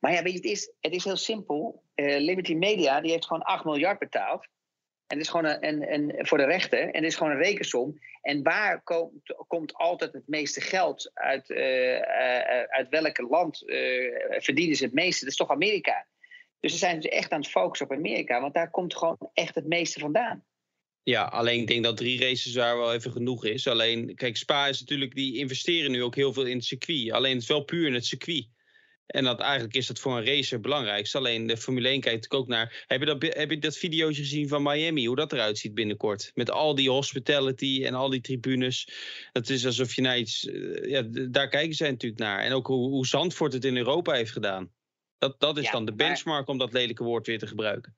Maar 0.00 0.12
ja, 0.12 0.22
weet 0.22 0.32
je, 0.32 0.38
het 0.38 0.48
is, 0.48 0.72
het 0.80 0.92
is 0.92 1.04
heel 1.04 1.16
simpel. 1.16 1.82
Eh, 1.94 2.18
Liberty 2.20 2.54
Media 2.54 3.00
die 3.00 3.10
heeft 3.10 3.26
gewoon 3.26 3.42
8 3.42 3.64
miljard 3.64 3.98
betaald. 3.98 4.46
En 5.06 5.20
is 5.20 5.28
gewoon 5.28 5.44
een, 5.44 5.64
een, 5.64 5.92
een, 5.92 6.26
voor 6.26 6.38
de 6.38 6.44
rechten. 6.44 6.80
En 6.80 7.02
het 7.02 7.12
is 7.12 7.16
gewoon 7.16 7.32
een 7.32 7.42
rekensom. 7.42 7.98
En 8.22 8.42
waar 8.42 8.82
komt, 8.82 9.34
komt 9.46 9.74
altijd 9.74 10.12
het 10.12 10.28
meeste 10.28 10.60
geld? 10.60 11.10
Uit, 11.14 11.50
eh, 11.50 11.96
eh, 11.96 12.68
uit 12.68 12.88
welk 12.88 13.18
land 13.18 13.68
eh, 13.68 13.78
verdienen 14.40 14.76
ze 14.76 14.84
het 14.84 14.92
meeste? 14.92 15.20
Dat 15.20 15.30
is 15.30 15.38
toch 15.38 15.50
Amerika. 15.50 16.06
Dus 16.60 16.72
ze 16.72 16.78
zijn 16.78 17.00
dus 17.00 17.10
echt 17.10 17.30
aan 17.30 17.40
het 17.40 17.50
focussen 17.50 17.86
op 17.86 17.96
Amerika. 17.96 18.40
Want 18.40 18.54
daar 18.54 18.70
komt 18.70 18.96
gewoon 18.96 19.30
echt 19.32 19.54
het 19.54 19.66
meeste 19.66 19.98
vandaan. 19.98 20.44
Ja, 21.02 21.24
alleen 21.24 21.60
ik 21.60 21.66
denk 21.66 21.84
dat 21.84 21.96
drie 21.96 22.20
races 22.20 22.52
daar 22.52 22.76
wel 22.76 22.94
even 22.94 23.12
genoeg 23.12 23.44
is. 23.44 23.66
Alleen, 23.66 24.14
kijk, 24.14 24.36
Spa 24.36 24.66
is 24.66 24.80
natuurlijk, 24.80 25.14
die 25.14 25.36
investeren 25.36 25.90
nu 25.90 26.02
ook 26.02 26.14
heel 26.14 26.32
veel 26.32 26.46
in 26.46 26.56
het 26.56 26.64
circuit. 26.64 27.12
Alleen 27.12 27.32
het 27.32 27.42
is 27.42 27.48
wel 27.48 27.64
puur 27.64 27.86
in 27.86 27.94
het 27.94 28.06
circuit. 28.06 28.48
En 29.06 29.24
dat, 29.24 29.40
eigenlijk 29.40 29.74
is 29.74 29.86
dat 29.86 29.98
voor 29.98 30.16
een 30.16 30.24
racer 30.24 30.52
het 30.52 30.62
belangrijkste. 30.62 31.18
Alleen 31.18 31.46
de 31.46 31.56
Formule 31.56 31.88
1 31.88 32.00
kijkt 32.00 32.30
ook 32.30 32.46
naar. 32.48 32.84
Heb 32.86 33.00
je, 33.00 33.06
dat, 33.06 33.22
heb 33.22 33.50
je 33.50 33.58
dat 33.58 33.76
videootje 33.76 34.22
gezien 34.22 34.48
van 34.48 34.62
Miami? 34.62 35.06
Hoe 35.06 35.16
dat 35.16 35.32
eruit 35.32 35.58
ziet 35.58 35.74
binnenkort? 35.74 36.30
Met 36.34 36.50
al 36.50 36.74
die 36.74 36.90
hospitality 36.90 37.82
en 37.84 37.94
al 37.94 38.10
die 38.10 38.20
tribunes. 38.20 38.88
Het 39.32 39.50
is 39.50 39.66
alsof 39.66 39.94
je 39.94 40.02
naar 40.02 40.18
iets. 40.18 40.46
eh, 40.46 40.90
Ja, 40.90 41.02
daar 41.30 41.48
kijken 41.48 41.74
zij 41.74 41.90
natuurlijk 41.90 42.20
naar. 42.20 42.40
En 42.40 42.52
ook 42.52 42.66
hoe, 42.66 42.88
hoe 42.90 43.06
Zandvoort 43.06 43.52
het 43.52 43.64
in 43.64 43.76
Europa 43.76 44.12
heeft 44.12 44.32
gedaan. 44.32 44.72
Dat, 45.18 45.40
dat 45.40 45.58
is 45.58 45.64
Ja, 45.64 45.70
dan 45.70 45.84
de 45.84 45.92
maar- 45.92 46.06
benchmark 46.06 46.48
om 46.48 46.58
dat 46.58 46.72
lelijke 46.72 47.04
woord 47.04 47.26
weer 47.26 47.38
te 47.38 47.46
gebruiken. 47.46 47.96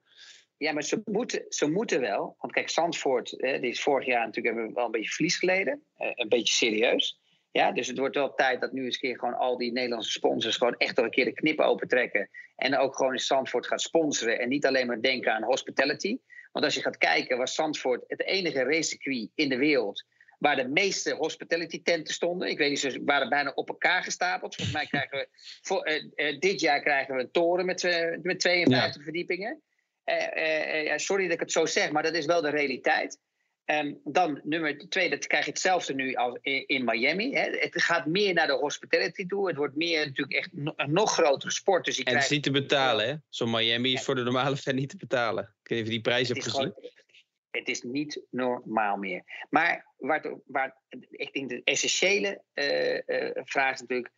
Ja, 0.57 0.73
maar 0.73 0.83
ze 0.83 1.01
moeten, 1.05 1.45
ze 1.49 1.71
moeten 1.71 2.01
wel. 2.01 2.35
Want 2.39 2.53
kijk, 2.53 2.69
Zandvoort, 2.71 3.41
eh, 3.41 3.61
die 3.61 3.71
is 3.71 3.83
vorig 3.83 4.07
jaar 4.07 4.27
natuurlijk 4.27 4.47
hebben 4.55 4.67
we 4.67 4.75
wel 4.75 4.85
een 4.85 4.91
beetje 4.91 5.11
verlies 5.11 5.37
geleden. 5.37 5.83
Eh, 5.97 6.11
een 6.15 6.29
beetje 6.29 6.55
serieus. 6.55 7.19
Ja, 7.51 7.73
dus 7.73 7.87
het 7.87 7.99
wordt 7.99 8.15
wel 8.15 8.35
tijd 8.35 8.61
dat 8.61 8.73
nu 8.73 8.85
eens 8.85 8.95
een 8.95 9.01
keer 9.01 9.19
gewoon 9.19 9.37
al 9.37 9.57
die 9.57 9.73
Nederlandse 9.73 10.11
sponsors 10.11 10.57
gewoon 10.57 10.77
echt 10.77 10.97
nog 10.97 11.05
een 11.05 11.11
keer 11.11 11.25
de 11.25 11.33
knip 11.33 11.61
opentrekken. 11.61 12.31
En 12.57 12.79
ook 12.79 12.97
gewoon 12.97 13.13
in 13.13 13.19
Zandvoort 13.19 13.67
gaat 13.67 13.81
sponsoren. 13.81 14.39
En 14.39 14.49
niet 14.49 14.67
alleen 14.67 14.87
maar 14.87 15.01
denken 15.01 15.33
aan 15.33 15.43
hospitality. 15.43 16.19
Want 16.53 16.65
als 16.65 16.75
je 16.75 16.81
gaat 16.81 16.99
kijken, 16.99 17.39
was 17.39 17.55
Zandvoort 17.55 18.05
het 18.07 18.23
enige 18.23 18.63
racecircuit 18.63 19.31
in 19.35 19.49
de 19.49 19.57
wereld. 19.57 20.05
Waar 20.39 20.57
de 20.57 20.69
meeste 20.69 21.15
hospitality 21.15 21.83
tenten 21.83 22.15
stonden. 22.15 22.49
Ik 22.49 22.59
weet 22.59 22.71
niet, 22.71 22.81
ze 22.81 23.03
waren 23.05 23.29
bijna 23.29 23.53
op 23.55 23.69
elkaar 23.69 24.03
gestapeld. 24.03 24.55
Volgens 24.55 24.77
mij 24.77 24.87
krijgen 24.87 25.19
we 25.19 25.29
voor, 25.69 25.83
eh, 25.83 26.05
eh, 26.15 26.39
dit 26.39 26.61
jaar 26.61 26.81
krijgen 26.81 27.15
we 27.15 27.21
een 27.21 27.31
toren 27.31 27.67
met, 27.67 27.85
eh, 27.85 28.19
met 28.23 28.41
52 28.41 29.03
verdiepingen. 29.03 29.63
Eh, 30.09 30.37
eh, 30.37 30.75
eh, 30.75 30.85
ja, 30.85 30.99
sorry 30.99 31.25
dat 31.25 31.33
ik 31.33 31.41
het 31.41 31.53
zo 31.53 31.67
zeg, 31.67 31.91
maar 31.91 32.03
dat 32.03 32.15
is 32.15 32.27
wel 32.27 32.41
de 32.41 32.51
realiteit. 32.51 33.19
Ehm, 33.69 33.95
dan 34.05 34.41
nummer 34.45 34.89
twee, 34.89 35.11
dat 35.11 35.27
krijg 35.27 35.45
je 35.45 35.51
hetzelfde 35.51 35.95
nu 35.95 36.15
als 36.15 36.39
in, 36.43 36.85
Miami. 36.85 37.35
Hè. 37.35 37.51
Het 37.51 37.83
gaat 37.83 38.07
meer 38.07 38.35
naar 38.35 38.47
de 38.47 38.53
hospitality 38.53 39.27
toe. 39.27 39.49
Het 39.49 39.57
wordt 39.57 39.77
meer 39.77 40.07
natuurlijk 40.07 40.37
echt 40.37 40.51
een 40.53 40.93
nog 40.93 41.13
grotere 41.13 41.53
sport. 41.53 41.85
Dus 41.85 41.97
je 41.97 42.05
En 42.05 42.15
het 42.15 42.23
is 42.23 42.31
niet 42.31 42.43
te 42.43 42.51
betalen, 42.51 43.09
hè? 43.09 43.15
Zo'n 43.29 43.51
Miami 43.51 43.93
is 43.93 44.05
voor 44.05 44.15
de 44.15 44.23
normale 44.23 44.57
fan 44.57 44.75
niet 44.75 44.89
te 44.89 44.97
betalen. 44.97 45.55
Ik 45.63 45.69
weet 45.69 45.79
niet 45.79 45.81
of 45.81 45.85
je 45.87 45.93
die 45.93 46.01
prijs 46.01 46.29
hebt 46.29 46.43
gezien. 46.43 46.61
gewoon, 46.61 46.91
het 47.51 47.69
is 47.69 47.83
niet 47.83 48.23
normaal 48.31 48.97
meer. 48.97 49.47
Maar 49.51 49.87
waar, 49.97 50.35
waar, 50.47 50.77
ik 51.11 51.33
denk 51.33 51.49
de 51.49 51.61
essentiële 51.65 52.43
uh, 52.55 53.31
vraag 53.45 53.75
is 53.75 53.81
natuurlijk: 53.81 54.13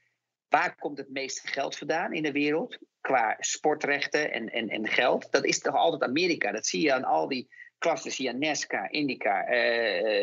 waar 0.48 0.76
komt 0.76 0.98
het 0.98 1.10
meeste 1.10 1.48
geld 1.48 1.76
vandaan 1.76 2.12
in 2.12 2.22
de 2.22 2.32
wereld? 2.32 2.78
Qua 3.00 3.36
sportrechten 3.38 4.32
en, 4.32 4.48
en, 4.52 4.68
en 4.68 4.88
geld. 4.88 5.30
Dat 5.30 5.44
is 5.44 5.58
toch 5.58 5.74
altijd 5.74 6.02
Amerika. 6.02 6.52
Dat 6.52 6.66
zie 6.66 6.82
je 6.82 6.92
aan 6.92 7.04
al 7.04 7.28
die 7.28 7.48
klassen. 7.80 8.10
Zie 8.10 8.24
je 8.24 8.30
aan 8.30 8.38
NASCAR, 8.38 8.92
IndyCar. 8.92 9.46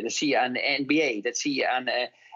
dat 0.01 0.12
zie 0.12 0.28
je 0.28 0.39
aan 0.39 0.53
de 0.53 0.84
NBA. 0.86 1.22
Dat 1.22 1.38
zie 1.38 1.53
je 1.53 1.68
aan, 1.68 1.89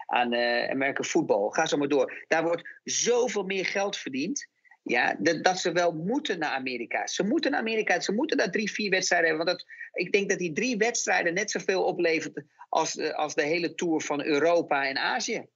aan 0.06 0.34
American 0.70 1.04
Football. 1.04 1.50
Ga 1.50 1.66
zo 1.66 1.76
maar 1.76 1.88
door. 1.88 2.24
Daar 2.28 2.42
wordt 2.42 2.68
zoveel 2.84 3.44
meer 3.44 3.66
geld 3.66 3.96
verdiend. 3.96 4.46
Ja, 4.82 5.16
dat, 5.18 5.44
dat, 5.44 5.58
ze 5.58 5.72
wel 5.72 5.92
moeten 5.92 6.38
naar 6.38 6.50
Amerika. 6.50 7.06
Ze 7.06 7.22
moeten 7.22 7.50
naar 7.50 7.60
Amerika. 7.60 8.00
Ze 8.00 8.12
moeten 8.12 8.36
daar 8.36 8.50
drie, 8.50 8.72
vier 8.72 8.90
wedstrijden 8.90 9.28
hebben. 9.28 9.46
Want 9.46 9.58
dat, 9.58 9.68
ik 9.92 10.12
denk 10.12 10.28
dat 10.28 10.38
die 10.38 10.52
drie 10.52 10.76
wedstrijden 10.76 11.34
net 11.34 11.50
zoveel 11.50 11.84
oplevert 11.84 12.42
als, 12.68 12.98
als 13.12 13.34
de 13.34 13.42
hele 13.42 13.74
tour 13.74 14.00
van 14.00 14.24
Europa 14.24 14.88
en 14.88 14.98
Azië. 14.98 15.46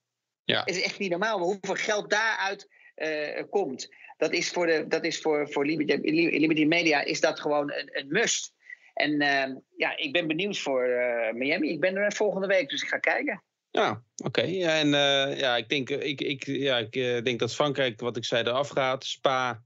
Ja. 0.44 0.58
Het 0.58 0.76
is 0.76 0.82
echt 0.82 0.98
niet 0.98 1.10
normaal 1.10 1.38
hoeveel 1.38 1.74
geld 1.74 2.10
daaruit 2.10 2.68
uh, 2.96 3.42
komt. 3.50 3.88
Dat 4.16 4.32
is 4.32 4.50
voor, 4.50 4.66
de, 4.66 4.86
dat 4.88 5.04
is 5.04 5.20
voor, 5.20 5.52
voor 5.52 5.66
Liberty, 5.66 6.10
Liberty 6.38 6.64
Media 6.64 7.04
is 7.04 7.20
dat 7.20 7.40
gewoon 7.40 7.72
een, 7.72 7.88
een 7.92 8.08
must. 8.08 8.54
En 8.96 9.10
uh, 9.22 9.56
ja, 9.76 9.96
ik 9.96 10.12
ben 10.12 10.26
benieuwd 10.26 10.58
voor 10.58 10.88
uh, 10.88 11.32
Miami. 11.32 11.68
Ik 11.68 11.80
ben 11.80 11.96
er 11.96 12.12
volgende 12.12 12.46
week, 12.46 12.68
dus 12.68 12.82
ik 12.82 12.88
ga 12.88 12.98
kijken. 12.98 13.42
Ja, 13.70 14.02
oké. 14.24 14.42
Ja, 14.42 14.78
en 14.78 14.86
uh, 14.86 15.38
ja, 15.38 15.56
ik 15.56 15.68
denk, 15.68 15.90
ik, 15.90 16.20
ik, 16.20 16.46
ja, 16.46 16.78
ik 16.78 17.24
denk 17.24 17.38
dat 17.38 17.54
Frankrijk, 17.54 18.00
wat 18.00 18.16
ik 18.16 18.24
zei, 18.24 18.44
eraf 18.44 18.68
gaat. 18.68 19.04
Spa, 19.04 19.62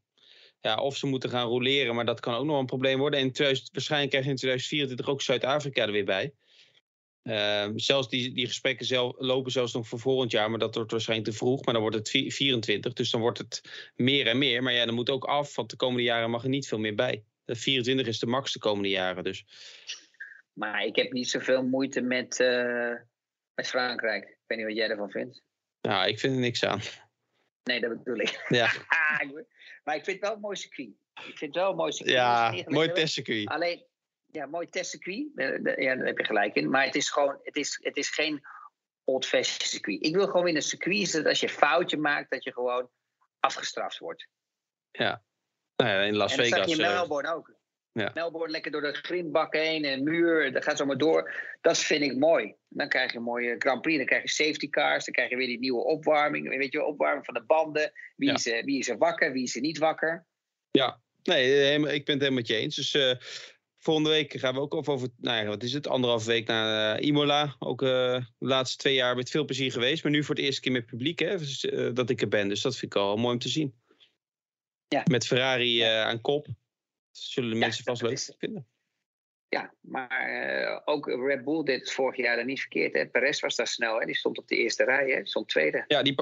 ja, 0.60 0.74
of 0.76 0.96
ze 0.96 1.06
moeten 1.06 1.30
gaan 1.30 1.46
roleren, 1.46 1.94
maar 1.94 2.04
dat 2.04 2.20
kan 2.20 2.34
ook 2.34 2.44
nog 2.44 2.58
een 2.58 2.66
probleem 2.66 2.98
worden. 2.98 3.20
En 3.20 3.32
2000, 3.32 3.70
waarschijnlijk 3.72 4.10
krijg 4.10 4.24
je 4.24 4.30
in 4.30 4.36
2024 4.36 5.08
ook 5.08 5.22
Zuid-Afrika 5.22 5.82
er 5.82 5.92
weer 5.92 6.04
bij. 6.04 6.32
Uh, 7.22 7.68
zelfs 7.74 8.08
die, 8.08 8.34
die 8.34 8.46
gesprekken 8.46 8.86
zelf, 8.86 9.14
lopen 9.18 9.52
zelfs 9.52 9.72
nog 9.72 9.88
voor 9.88 9.98
volgend 9.98 10.30
jaar, 10.30 10.50
maar 10.50 10.58
dat 10.58 10.74
wordt 10.74 10.90
waarschijnlijk 10.90 11.30
te 11.30 11.36
vroeg. 11.36 11.64
Maar 11.64 11.74
dan 11.74 11.82
wordt 11.82 11.96
het 11.96 12.08
24, 12.08 12.92
dus 12.92 13.10
dan 13.10 13.20
wordt 13.20 13.38
het 13.38 13.62
meer 13.94 14.26
en 14.26 14.38
meer. 14.38 14.62
Maar 14.62 14.72
ja, 14.72 14.84
dan 14.84 14.94
moet 14.94 15.10
ook 15.10 15.24
af, 15.24 15.54
want 15.54 15.70
de 15.70 15.76
komende 15.76 16.02
jaren 16.02 16.30
mag 16.30 16.42
er 16.42 16.48
niet 16.48 16.68
veel 16.68 16.78
meer 16.78 16.94
bij. 16.94 17.24
De 17.50 17.56
24 17.56 18.06
is 18.06 18.18
de 18.18 18.26
max 18.26 18.52
de 18.52 18.58
komende 18.58 18.88
jaren, 18.88 19.24
dus. 19.24 19.44
Maar 20.52 20.84
ik 20.84 20.96
heb 20.96 21.12
niet 21.12 21.30
zoveel 21.30 21.62
moeite 21.62 22.00
met, 22.00 22.38
uh, 22.38 22.94
met 23.54 23.68
Frankrijk. 23.68 24.24
Ik 24.28 24.38
weet 24.46 24.58
niet 24.58 24.66
wat 24.66 24.76
jij 24.76 24.88
ervan 24.88 25.10
vindt. 25.10 25.42
Nou, 25.80 26.08
ik 26.08 26.18
vind 26.18 26.34
er 26.34 26.40
niks 26.40 26.64
aan. 26.64 26.80
Nee, 27.62 27.80
dat 27.80 28.04
bedoel 28.04 28.20
ik. 28.20 28.44
Ja. 28.48 28.72
maar 29.84 29.96
ik 29.96 30.04
vind 30.04 30.06
het 30.06 30.20
wel 30.20 30.34
een 30.34 30.40
mooi 30.40 30.56
circuit. 30.56 30.88
Ik 31.14 31.38
vind 31.38 31.40
het 31.40 31.54
wel 31.54 31.70
een 31.70 31.76
mooi 31.76 31.92
circuit. 31.92 32.16
Ja, 32.16 32.64
mooi 32.66 32.92
testcircuit. 32.92 33.48
Alleen, 33.48 33.84
ja, 34.26 34.46
mooi 34.46 34.68
testcircuit. 34.68 35.26
Ja, 35.34 35.58
daar 35.96 36.06
heb 36.06 36.18
je 36.18 36.24
gelijk 36.24 36.54
in. 36.54 36.70
Maar 36.70 36.84
het 36.84 36.94
is 36.94 37.10
gewoon, 37.10 37.38
het 37.42 37.56
is, 37.56 37.78
het 37.82 37.96
is 37.96 38.08
geen 38.08 38.40
old-fashioned 39.04 39.62
circuit. 39.62 40.04
Ik 40.04 40.14
wil 40.14 40.26
gewoon 40.26 40.48
in 40.48 40.56
een 40.56 40.62
circuit 40.62 41.12
dat 41.12 41.26
als 41.26 41.40
je 41.40 41.46
een 41.46 41.52
foutje 41.52 41.96
maakt, 41.96 42.30
dat 42.30 42.44
je 42.44 42.52
gewoon 42.52 42.90
afgestraft 43.40 43.98
wordt. 43.98 44.28
Ja, 44.90 45.22
nou 45.84 45.94
ja 45.94 46.02
in 46.02 46.16
Las 46.16 46.34
Vegas. 46.34 46.50
En 46.50 46.58
dat 46.58 46.68
zag 46.68 46.76
je 46.76 46.82
in 46.82 46.90
Melbourne 46.90 47.34
ook. 47.34 47.58
Ja. 47.92 48.10
Melbourne 48.14 48.50
lekker 48.50 48.70
door 48.70 48.80
de 48.80 48.94
grindbak 48.94 49.54
heen 49.54 49.84
en 49.84 50.02
muur, 50.02 50.52
dat 50.52 50.64
gaat 50.64 50.76
zo 50.76 50.84
maar 50.84 50.98
door. 50.98 51.32
Dat 51.60 51.78
vind 51.78 52.02
ik 52.02 52.16
mooi. 52.16 52.54
Dan 52.68 52.88
krijg 52.88 53.12
je 53.12 53.18
een 53.18 53.24
mooie 53.24 53.54
Grand 53.58 53.80
Prix, 53.80 53.96
dan 53.96 54.06
krijg 54.06 54.22
je 54.22 54.28
safety 54.28 54.68
cars, 54.68 55.04
dan 55.04 55.14
krijg 55.14 55.30
je 55.30 55.36
weer 55.36 55.46
die 55.46 55.58
nieuwe 55.58 55.84
opwarming. 55.84 56.48
Weet 56.48 56.72
je, 56.72 56.84
opwarming 56.84 57.24
van 57.24 57.34
de 57.34 57.42
banden. 57.42 57.92
Wie, 58.16 58.32
is, 58.32 58.44
wie 58.44 58.78
is 58.78 58.88
er 58.88 58.98
wakker, 58.98 59.32
wie 59.32 59.42
is 59.42 59.54
er 59.54 59.60
niet 59.60 59.78
wakker? 59.78 60.26
Ja, 60.70 61.00
nee, 61.22 61.74
ik 61.74 61.80
ben 61.80 61.90
het 61.94 62.06
helemaal 62.06 62.32
met 62.32 62.46
je 62.46 62.56
eens. 62.56 62.76
Dus 62.76 62.94
uh, 62.94 63.12
volgende 63.78 64.10
week 64.10 64.32
gaan 64.32 64.54
we 64.54 64.60
ook 64.60 64.74
over, 64.74 65.08
nou 65.16 65.42
ja, 65.42 65.46
wat 65.46 65.62
is 65.62 65.72
het, 65.72 65.88
anderhalf 65.88 66.24
week 66.24 66.46
naar 66.46 67.00
uh, 67.00 67.06
Imola. 67.06 67.56
Ook 67.58 67.82
uh, 67.82 67.88
de 67.88 68.24
laatste 68.38 68.76
twee 68.76 68.94
jaar 68.94 69.16
met 69.16 69.30
veel 69.30 69.44
plezier 69.44 69.72
geweest. 69.72 70.02
Maar 70.02 70.12
nu 70.12 70.24
voor 70.24 70.34
het 70.34 70.44
eerste 70.44 70.60
keer 70.60 70.72
met 70.72 70.86
publiek, 70.86 71.18
hè, 71.18 71.38
dus, 71.38 71.60
dat 71.92 72.10
ik 72.10 72.20
er 72.20 72.28
ben. 72.28 72.48
Dus 72.48 72.62
dat 72.62 72.76
vind 72.76 72.94
ik 72.94 73.00
al 73.00 73.16
mooi 73.16 73.32
om 73.32 73.40
te 73.40 73.48
zien. 73.48 73.79
Ja. 74.94 75.02
Met 75.10 75.26
Ferrari 75.26 75.80
aan 75.82 76.20
kop. 76.20 76.46
Dat 76.46 76.54
zullen 77.10 77.50
de 77.50 77.56
mensen 77.56 77.84
vast 77.84 78.02
leuk 78.02 78.36
vinden. 78.38 78.68
Ja, 79.48 79.74
maar 79.80 80.30
uh, 80.64 80.80
ook 80.84 81.06
Red 81.06 81.44
Bull 81.44 81.62
deed 81.62 81.80
het 81.80 81.92
vorig 81.92 82.16
jaar 82.16 82.44
niet 82.44 82.60
verkeerd. 82.60 82.92
Hè? 82.92 83.08
Perez 83.08 83.40
was 83.40 83.56
daar 83.56 83.66
snel, 83.66 84.00
hè? 84.00 84.06
die 84.06 84.16
stond 84.16 84.38
op 84.38 84.48
de 84.48 84.56
eerste 84.56 84.84
rij, 84.84 85.10
hè? 85.10 85.16
die 85.16 85.26
stond 85.26 85.48
tweede. 85.48 85.84
Ja, 85.86 86.02
die, 86.02 86.14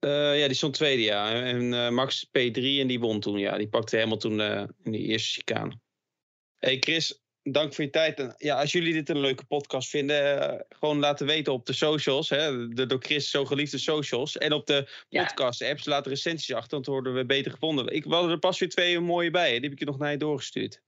uh, 0.00 0.38
ja, 0.38 0.46
die 0.46 0.56
stond 0.56 0.74
tweede, 0.74 1.02
ja. 1.02 1.42
En 1.44 1.72
uh, 1.72 1.88
Max 1.88 2.26
P3 2.26 2.62
en 2.62 2.86
die 2.86 3.00
won 3.00 3.20
toen, 3.20 3.38
ja. 3.38 3.56
Die 3.56 3.68
pakte 3.68 3.96
helemaal 3.96 4.18
toen 4.18 4.40
in 4.82 4.92
die 4.92 5.06
eerste 5.06 5.30
chicane. 5.30 5.78
hey 6.56 6.78
Chris, 6.78 7.22
dank 7.52 7.74
voor 7.74 7.84
je 7.84 7.90
tijd. 7.90 8.20
En, 8.20 8.34
ja, 8.38 8.60
als 8.60 8.72
jullie 8.72 8.92
dit 8.92 9.08
een 9.08 9.20
leuke 9.20 9.44
podcast 9.44 9.88
vinden, 9.88 10.64
gewoon 10.68 10.98
laten 10.98 11.26
weten 11.26 11.52
op 11.52 11.66
de 11.66 11.72
socials. 11.72 12.28
Hè? 12.28 12.68
De 12.68 12.86
door 12.86 13.02
Chris 13.02 13.30
zo 13.30 13.44
geliefde 13.44 13.78
socials. 13.78 14.38
En 14.38 14.52
op 14.52 14.66
de 14.66 14.88
podcast-apps. 15.08 15.84
Laat 15.84 16.06
recensies 16.06 16.54
achter, 16.54 16.70
want 16.70 16.84
dan 16.84 16.94
worden 16.94 17.14
we 17.14 17.26
beter 17.26 17.50
gevonden. 17.50 17.86
Ik 17.86 18.04
wilde 18.04 18.30
er 18.30 18.38
pas 18.38 18.58
weer 18.58 18.68
twee 18.68 19.00
mooie 19.00 19.30
bij. 19.30 19.50
Die 19.50 19.60
heb 19.60 19.72
ik 19.72 19.78
je 19.78 19.84
nog 19.84 19.98
naar 19.98 20.10
je 20.10 20.16
doorgestuurd. 20.16 20.82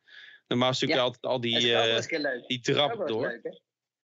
Normaal 0.47 0.75
stuk 0.75 0.89
ja. 0.89 0.99
altijd 0.99 1.23
al 1.23 1.41
die, 1.41 1.71
uh, 1.71 2.41
die 2.47 2.61
trap 2.61 3.09
door. 3.09 3.27
Leuk, 3.27 3.61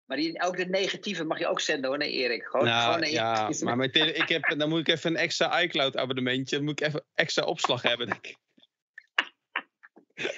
maar 0.05 0.17
die, 0.17 0.43
ook 0.43 0.57
de 0.57 0.67
negatieve 0.67 1.25
mag 1.25 1.39
je 1.39 1.47
ook 1.47 1.61
zenden 1.61 1.91
hoor, 1.91 1.99
nee 1.99 2.11
Erik. 2.13 2.45
Gewoon, 2.45 2.67
nou, 2.67 2.95
gewoon 2.95 3.11
ja, 3.11 3.51
maar 3.61 3.77
met, 3.77 3.97
ik 3.97 4.29
heb, 4.29 4.55
dan 4.59 4.69
moet 4.69 4.81
ik 4.81 4.89
even 4.89 5.11
een 5.11 5.17
extra 5.17 5.61
iCloud 5.61 5.97
abonnementje. 5.97 6.57
Dan 6.57 6.65
moet 6.65 6.81
ik 6.81 6.87
even 6.87 7.05
extra 7.15 7.45
opslag 7.45 7.83
hebben, 7.83 8.07
denk 8.07 8.27
ik. 8.27 8.37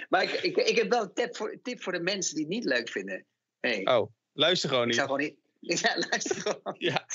Maar 0.08 0.22
ik, 0.22 0.30
ik, 0.30 0.56
ik 0.56 0.76
heb 0.76 0.90
wel 0.90 1.02
een 1.02 1.14
tip 1.14 1.36
voor, 1.36 1.58
tip 1.62 1.82
voor 1.82 1.92
de 1.92 2.00
mensen 2.00 2.34
die 2.34 2.44
het 2.44 2.54
niet 2.54 2.64
leuk 2.64 2.88
vinden. 2.88 3.24
Hey. 3.60 3.86
Oh, 3.86 4.12
luister 4.32 4.68
gewoon 4.68 4.86
niet. 4.86 4.96
Ik 4.96 5.00
zou 5.00 5.10
gewoon 5.14 5.26
niet. 5.26 5.42
Ja, 5.82 5.96
luister 6.10 6.36
gewoon. 6.36 6.74
ja. 6.78 7.06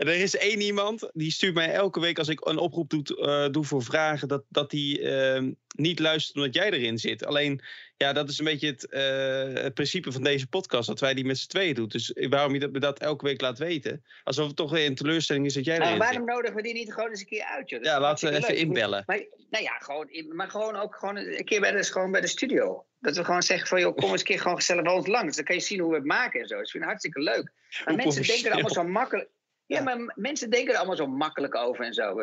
En 0.00 0.06
er 0.06 0.14
is 0.14 0.36
één 0.36 0.60
iemand 0.60 1.10
die 1.12 1.30
stuurt 1.30 1.54
mij 1.54 1.72
elke 1.72 2.00
week 2.00 2.18
als 2.18 2.28
ik 2.28 2.46
een 2.46 2.58
oproep 2.58 2.90
doe, 2.90 3.02
uh, 3.16 3.52
doe 3.52 3.64
voor 3.64 3.82
vragen, 3.82 4.28
dat, 4.28 4.42
dat 4.48 4.70
die 4.70 5.00
uh, 5.00 5.42
niet 5.74 5.98
luistert 5.98 6.36
omdat 6.36 6.54
jij 6.54 6.70
erin 6.70 6.98
zit. 6.98 7.24
Alleen, 7.24 7.62
ja, 7.96 8.12
dat 8.12 8.28
is 8.28 8.38
een 8.38 8.44
beetje 8.44 8.66
het, 8.66 8.86
uh, 8.90 9.62
het 9.62 9.74
principe 9.74 10.12
van 10.12 10.22
deze 10.22 10.46
podcast, 10.46 10.88
dat 10.88 11.00
wij 11.00 11.14
die 11.14 11.24
met 11.24 11.38
z'n 11.38 11.48
tweeën 11.48 11.74
doen. 11.74 11.88
Dus 11.88 12.12
waarom 12.28 12.52
je 12.52 12.60
dat, 12.60 12.72
me 12.72 12.78
dat 12.78 12.98
elke 12.98 13.24
week 13.24 13.40
laat 13.40 13.58
weten? 13.58 14.04
Alsof 14.24 14.46
het 14.46 14.56
toch 14.56 14.70
weer 14.70 14.86
een 14.86 14.94
teleurstelling 14.94 15.46
is 15.46 15.54
dat 15.54 15.64
jij 15.64 15.74
erin 15.74 15.88
maar 15.88 15.98
waarom 15.98 16.24
nodigen 16.24 16.56
we 16.56 16.62
die 16.62 16.74
niet 16.74 16.92
gewoon 16.92 17.10
eens 17.10 17.20
een 17.20 17.26
keer 17.26 17.44
uit? 17.44 17.70
Joh? 17.70 17.82
Ja, 17.82 18.00
laten 18.00 18.30
we 18.30 18.36
even 18.36 18.48
leuk. 18.48 18.58
inbellen. 18.58 19.02
Maar, 19.06 19.24
nou 19.50 19.64
ja, 19.64 19.78
gewoon, 19.78 20.08
maar 20.28 20.50
gewoon 20.50 20.76
ook 20.76 20.94
gewoon 20.94 21.16
een 21.16 21.44
keer 21.44 21.60
bij 21.60 21.72
de, 21.72 21.84
gewoon 21.84 22.10
bij 22.10 22.20
de 22.20 22.26
studio. 22.26 22.84
Dat 23.00 23.16
we 23.16 23.24
gewoon 23.24 23.42
zeggen 23.42 23.68
van, 23.68 23.80
joh, 23.80 23.96
kom 23.96 24.10
eens 24.10 24.20
een 24.20 24.26
keer 24.26 24.40
gewoon 24.40 24.56
gezellig 24.56 24.82
bij 24.82 24.92
ons 24.92 25.06
langs. 25.06 25.36
Dan 25.36 25.44
kan 25.44 25.54
je 25.54 25.62
zien 25.62 25.80
hoe 25.80 25.90
we 25.90 25.96
het 25.96 26.06
maken 26.06 26.40
en 26.40 26.48
zo. 26.48 26.56
Dat 26.56 26.70
vind 26.70 26.82
ik 26.82 26.88
hartstikke 26.88 27.20
leuk. 27.20 27.52
Maar 27.84 27.94
mensen 27.94 28.26
denken 28.26 28.52
allemaal 28.52 28.70
zo 28.70 28.84
makkelijk. 28.84 29.28
Ja, 29.70 29.82
maar 29.82 30.12
mensen 30.14 30.50
denken 30.50 30.72
er 30.72 30.78
allemaal 30.78 30.96
zo 30.96 31.06
makkelijk 31.06 31.54
over 31.54 31.84
en 31.84 31.94
zo. 31.94 32.14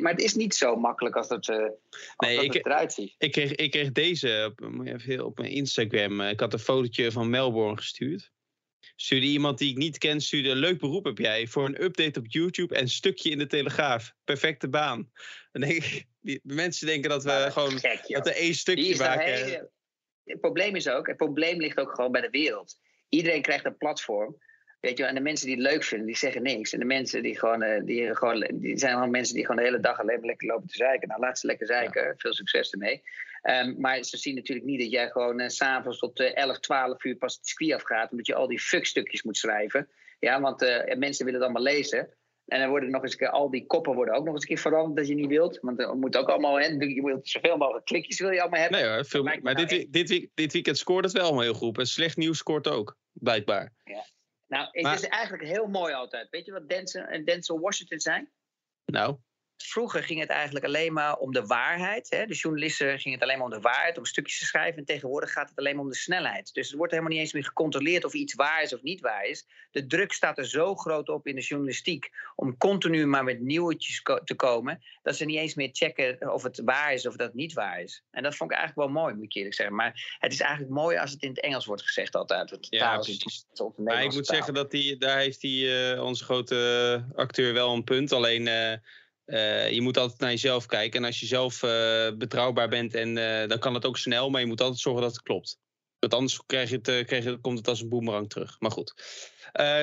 Maar 0.00 0.12
het 0.12 0.20
is 0.20 0.34
niet 0.34 0.54
zo 0.54 0.76
makkelijk 0.76 1.16
als 1.16 1.28
dat, 1.28 1.48
uh, 1.48 1.56
als 1.56 1.72
nee, 2.16 2.36
dat 2.36 2.44
ik, 2.44 2.52
het 2.52 2.66
eruit 2.66 2.92
ziet. 2.92 3.14
Ik 3.18 3.32
kreeg, 3.32 3.54
ik 3.54 3.70
kreeg 3.70 3.92
deze 3.92 4.50
op, 4.50 4.84
even 4.84 5.24
op 5.24 5.38
mijn 5.38 5.50
Instagram. 5.50 6.20
Ik 6.20 6.40
had 6.40 6.52
een 6.52 6.58
fotootje 6.58 7.12
van 7.12 7.30
Melbourne 7.30 7.76
gestuurd. 7.76 8.32
Stuurde 8.96 9.26
iemand 9.26 9.58
die 9.58 9.70
ik 9.70 9.76
niet 9.76 9.98
ken, 9.98 10.20
stuurde 10.20 10.48
een 10.48 10.56
leuk 10.56 10.78
beroep 10.78 11.04
heb 11.04 11.18
jij 11.18 11.46
voor 11.46 11.64
een 11.64 11.82
update 11.82 12.18
op 12.18 12.26
YouTube 12.28 12.74
en 12.74 12.88
stukje 12.88 13.30
in 13.30 13.38
de 13.38 13.46
Telegraaf. 13.46 14.12
Perfecte 14.24 14.68
baan. 14.68 15.10
Dan 15.52 15.62
denk 15.62 15.84
ik, 15.84 16.06
die, 16.20 16.40
mensen 16.42 16.86
denken 16.86 17.10
dat 17.10 17.24
we 17.24 17.30
ja, 17.30 17.50
gewoon 17.50 17.78
gek, 17.78 18.06
dat 18.06 18.26
er 18.26 18.36
één 18.36 18.54
stukje 18.54 18.96
maken. 18.96 19.24
Hele, 19.24 19.70
het 20.24 20.40
probleem 20.40 20.76
is 20.76 20.88
ook, 20.88 21.06
het 21.06 21.16
probleem 21.16 21.60
ligt 21.60 21.78
ook 21.78 21.94
gewoon 21.94 22.12
bij 22.12 22.20
de 22.20 22.30
wereld. 22.30 22.78
Iedereen 23.08 23.42
krijgt 23.42 23.64
een 23.64 23.76
platform. 23.76 24.36
Weet 24.80 24.98
je, 24.98 25.04
en 25.04 25.14
de 25.14 25.20
mensen 25.20 25.46
die 25.46 25.56
het 25.56 25.64
leuk 25.64 25.84
vinden, 25.84 26.06
die 26.06 26.16
zeggen 26.16 26.42
niks. 26.42 26.72
En 26.72 26.78
de 26.78 26.84
mensen 26.84 27.22
die 27.22 27.38
gewoon, 27.38 27.62
uh, 27.62 27.80
die 27.84 28.14
gewoon, 28.14 28.50
die 28.52 28.78
zijn 28.78 28.92
gewoon 28.92 29.10
mensen 29.10 29.34
die 29.34 29.46
gewoon 29.46 29.60
de 29.60 29.68
hele 29.68 29.80
dag 29.80 30.00
alleen 30.00 30.18
maar 30.18 30.26
lekker 30.26 30.48
lopen 30.48 30.68
te 30.68 30.76
zeiken. 30.76 31.08
Nou, 31.08 31.20
laat 31.20 31.38
ze 31.38 31.46
lekker 31.46 31.66
zeiken. 31.66 32.04
Ja. 32.04 32.14
Veel 32.16 32.34
succes 32.34 32.70
ermee. 32.70 33.02
Um, 33.42 33.76
maar 33.78 34.02
ze 34.02 34.16
zien 34.16 34.34
natuurlijk 34.34 34.66
niet 34.66 34.80
dat 34.80 34.90
jij 34.90 35.10
gewoon 35.10 35.40
uh, 35.40 35.48
s'avonds 35.48 35.98
tot 35.98 36.20
uh, 36.20 36.36
11, 36.36 36.60
12 36.60 37.04
uur 37.04 37.16
pas 37.16 37.34
het 37.34 37.46
circuit 37.46 37.72
afgaat. 37.72 38.10
Omdat 38.10 38.26
je 38.26 38.34
al 38.34 38.48
die 38.48 38.60
fuckstukjes 38.60 39.22
moet 39.22 39.36
schrijven. 39.36 39.88
Ja, 40.18 40.40
want 40.40 40.62
uh, 40.62 40.94
mensen 40.96 41.24
willen 41.24 41.40
het 41.40 41.50
allemaal 41.50 41.72
lezen. 41.72 42.08
En 42.46 42.60
dan 42.60 42.68
worden 42.68 42.90
nog 42.90 43.02
eens 43.02 43.16
keer, 43.16 43.28
al 43.28 43.50
die 43.50 43.66
koppen 43.66 43.94
worden 43.94 44.14
ook 44.14 44.24
nog 44.24 44.34
eens 44.34 44.42
een 44.42 44.48
keer 44.48 44.58
veranderd 44.58 44.96
dat 44.96 45.08
je 45.08 45.14
niet 45.14 45.28
wilt. 45.28 45.58
Want 45.60 45.80
er 45.80 45.96
moet 45.96 46.16
ook 46.16 46.28
allemaal, 46.28 46.60
hè, 46.60 46.66
je 46.66 47.02
wilt 47.04 47.28
zoveel 47.28 47.56
mogelijk 47.56 47.84
klikjes 47.84 48.20
wil 48.20 48.30
je 48.30 48.40
allemaal 48.40 48.60
hebben. 48.60 48.80
Nee 48.80 48.90
hoor, 48.90 49.04
veel, 49.04 49.22
maar 49.22 49.34
dit, 49.34 49.70
nou 49.70 49.86
dit, 49.90 50.28
dit, 50.34 50.52
weekend 50.52 50.78
scoort 50.78 51.04
het 51.04 51.12
wel 51.12 51.22
allemaal 51.22 51.42
heel 51.42 51.54
goed. 51.54 51.78
En 51.78 51.86
slecht 51.86 52.16
nieuws 52.16 52.38
scoort 52.38 52.68
ook, 52.68 52.96
blijkbaar. 53.12 53.72
Ja. 53.84 54.04
Nou, 54.50 54.68
het 54.70 54.82
maar, 54.82 54.94
is 54.94 55.08
eigenlijk 55.08 55.42
heel 55.42 55.66
mooi 55.66 55.94
altijd. 55.94 56.30
Weet 56.30 56.46
je 56.46 56.52
wat 56.52 56.68
Denzel 56.68 57.04
en 57.04 57.24
Denzel 57.24 57.60
Washington 57.60 58.00
zijn? 58.00 58.30
Nou? 58.84 59.16
Vroeger 59.62 60.02
ging 60.02 60.20
het 60.20 60.28
eigenlijk 60.28 60.64
alleen 60.64 60.92
maar 60.92 61.16
om 61.16 61.32
de 61.32 61.46
waarheid. 61.46 62.10
Hè? 62.10 62.26
De 62.26 62.34
journalisten 62.34 62.98
ging 62.98 63.14
het 63.14 63.22
alleen 63.22 63.36
maar 63.36 63.46
om 63.46 63.52
de 63.52 63.60
waarheid, 63.60 63.98
om 63.98 64.04
stukjes 64.04 64.38
te 64.38 64.44
schrijven. 64.44 64.78
En 64.78 64.84
tegenwoordig 64.84 65.32
gaat 65.32 65.48
het 65.48 65.58
alleen 65.58 65.74
maar 65.74 65.84
om 65.84 65.90
de 65.90 65.96
snelheid. 65.96 66.54
Dus 66.54 66.70
er 66.70 66.76
wordt 66.76 66.92
helemaal 66.92 67.12
niet 67.12 67.22
eens 67.22 67.32
meer 67.32 67.44
gecontroleerd 67.44 68.04
of 68.04 68.12
iets 68.12 68.34
waar 68.34 68.62
is 68.62 68.74
of 68.74 68.82
niet 68.82 69.00
waar 69.00 69.24
is. 69.24 69.46
De 69.70 69.86
druk 69.86 70.12
staat 70.12 70.38
er 70.38 70.48
zo 70.48 70.74
groot 70.74 71.08
op 71.08 71.26
in 71.26 71.34
de 71.34 71.40
journalistiek 71.40 72.10
om 72.34 72.56
continu 72.56 73.06
maar 73.06 73.24
met 73.24 73.40
nieuwtjes 73.40 74.02
te 74.24 74.34
komen, 74.34 74.82
dat 75.02 75.16
ze 75.16 75.24
niet 75.24 75.38
eens 75.38 75.54
meer 75.54 75.70
checken 75.72 76.32
of 76.32 76.42
het 76.42 76.60
waar 76.64 76.92
is 76.92 77.06
of 77.06 77.16
dat 77.16 77.34
niet 77.34 77.52
waar 77.52 77.80
is. 77.80 78.04
En 78.10 78.22
dat 78.22 78.36
vond 78.36 78.50
ik 78.50 78.56
eigenlijk 78.56 78.88
wel 78.88 79.02
mooi, 79.02 79.14
moet 79.14 79.24
ik 79.24 79.34
eerlijk 79.34 79.54
zeggen. 79.54 79.76
Maar 79.76 80.16
het 80.18 80.32
is 80.32 80.40
eigenlijk 80.40 80.72
mooi 80.72 80.96
als 80.96 81.10
het 81.10 81.22
in 81.22 81.28
het 81.28 81.40
Engels 81.40 81.66
wordt 81.66 81.82
gezegd 81.82 82.14
altijd. 82.14 82.50
Het 82.50 82.66
ja, 82.70 82.94
precies. 82.94 83.44
Maar 83.76 84.04
ik 84.04 84.12
moet 84.12 84.26
zeggen 84.26 84.54
dat 84.54 84.70
die, 84.70 84.96
daar 84.96 85.18
heeft 85.18 85.40
die, 85.40 85.92
uh, 85.92 86.02
onze 86.02 86.24
grote 86.24 87.04
acteur 87.14 87.52
wel 87.52 87.74
een 87.74 87.84
punt. 87.84 88.12
Alleen 88.12 88.46
uh, 88.46 88.72
uh, 89.30 89.70
je 89.70 89.80
moet 89.80 89.96
altijd 89.96 90.20
naar 90.20 90.30
jezelf 90.30 90.66
kijken. 90.66 91.00
En 91.00 91.06
als 91.06 91.20
je 91.20 91.26
zelf 91.26 91.60
betrouwbaar 92.18 92.68
bent, 92.68 92.94
en, 92.94 93.14
dan 93.48 93.58
kan 93.58 93.74
het 93.74 93.86
ook 93.86 93.98
snel. 93.98 94.30
Maar 94.30 94.40
je 94.40 94.46
moet 94.46 94.60
altijd 94.60 94.80
zorgen 94.80 95.02
dat 95.02 95.12
het 95.12 95.22
klopt. 95.22 95.58
Want 95.98 96.14
anders 96.14 96.40
krijg 96.46 96.70
je 96.70 96.80
het, 96.82 97.06
krijg 97.06 97.24
je, 97.24 97.38
komt 97.38 97.58
het 97.58 97.68
als 97.68 97.80
een 97.80 97.88
boemerang 97.88 98.30
terug. 98.30 98.60
Maar 98.60 98.70
goed. 98.70 98.94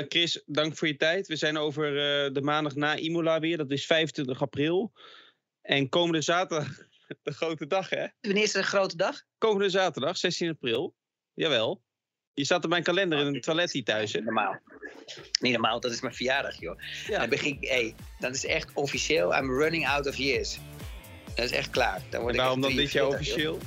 Chris, 0.07 0.43
dank 0.45 0.77
voor 0.77 0.87
je 0.87 0.95
tijd. 0.95 1.27
We 1.27 1.35
zijn 1.35 1.57
over 1.57 1.93
de 2.33 2.41
maandag 2.41 2.75
na 2.75 2.95
Imola 2.95 3.39
weer. 3.39 3.57
Dat 3.57 3.71
is 3.71 3.85
25 3.85 4.41
april. 4.41 4.93
En 5.67 5.89
komende 5.89 6.21
zaterdag, 6.21 6.67
de 7.23 7.33
grote 7.33 7.67
dag 7.67 7.89
hè? 7.89 8.07
Wanneer 8.21 8.43
is 8.43 8.51
de 8.51 8.63
grote 8.63 8.95
dag? 8.95 9.23
Komende 9.37 9.69
zaterdag, 9.69 10.17
16 10.17 10.49
april. 10.49 10.95
Jawel. 11.33 11.83
Je 12.38 12.45
staat 12.45 12.64
op 12.64 12.69
mijn 12.69 12.84
kalender 12.84 13.19
in 13.19 13.26
een 13.26 13.41
toilet 13.41 13.72
hier 13.72 13.84
thuis. 13.84 14.14
Hè? 14.14 14.19
Normaal. 14.19 14.59
Niet 15.39 15.51
normaal, 15.51 15.80
dat 15.80 15.91
is 15.91 16.01
mijn 16.01 16.14
verjaardag, 16.14 16.59
joh. 16.59 16.80
Ja. 17.07 17.19
Dan 17.19 17.30
begin 17.30 17.57
ik, 17.59 17.69
hey, 17.69 17.95
dat 18.19 18.35
is 18.35 18.45
echt 18.45 18.69
officieel. 18.73 19.35
I'm 19.35 19.57
running 19.57 19.88
out 19.88 20.07
of 20.07 20.15
years. 20.15 20.59
Dat 21.35 21.45
is 21.45 21.51
echt 21.51 21.69
klaar. 21.69 22.01
Dan 22.09 22.22
word 22.22 22.34
en 22.34 22.39
waarom 22.39 22.61
dan 22.61 22.76
dit 22.76 22.91
jaar 22.91 23.07
officieel? 23.07 23.53
Joh. 23.53 23.61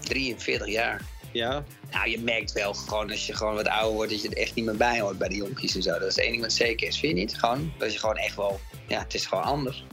43 0.00 0.68
jaar. 0.68 1.02
Ja. 1.32 1.64
Nou, 1.90 2.08
je 2.08 2.18
merkt 2.18 2.52
wel 2.52 2.74
gewoon 2.74 3.10
als 3.10 3.26
je 3.26 3.34
gewoon 3.34 3.54
wat 3.54 3.68
ouder 3.68 3.94
wordt, 3.94 4.10
dat 4.10 4.22
je 4.22 4.28
er 4.28 4.36
echt 4.36 4.54
niet 4.54 4.64
meer 4.64 4.76
bij 4.76 5.00
hoort 5.00 5.18
bij 5.18 5.28
de 5.28 5.36
jonkies 5.36 5.74
en 5.74 5.82
zo. 5.82 5.98
Dat 5.98 6.08
is 6.08 6.18
één 6.18 6.30
ding 6.30 6.42
wat 6.42 6.52
zeker 6.52 6.86
is, 6.86 6.98
vind 6.98 7.12
je 7.12 7.18
niet? 7.18 7.38
Gewoon, 7.38 7.72
dat 7.78 7.92
je 7.92 7.98
gewoon 7.98 8.16
echt 8.16 8.36
wel, 8.36 8.60
ja, 8.86 8.98
het 8.98 9.14
is 9.14 9.26
gewoon 9.26 9.44
anders. 9.44 9.84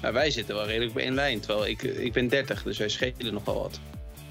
Maar 0.00 0.12
wij 0.12 0.30
zitten 0.30 0.54
wel 0.54 0.66
redelijk 0.66 0.94
bij 0.94 1.04
één 1.04 1.14
lijn, 1.14 1.40
terwijl 1.40 1.66
ik, 1.66 1.82
ik 1.82 2.12
ben 2.12 2.28
30, 2.28 2.62
dus 2.62 2.78
wij 2.78 2.88
schelen 2.88 3.34
nog 3.34 3.44
wel 3.44 3.62
wat. 3.62 3.80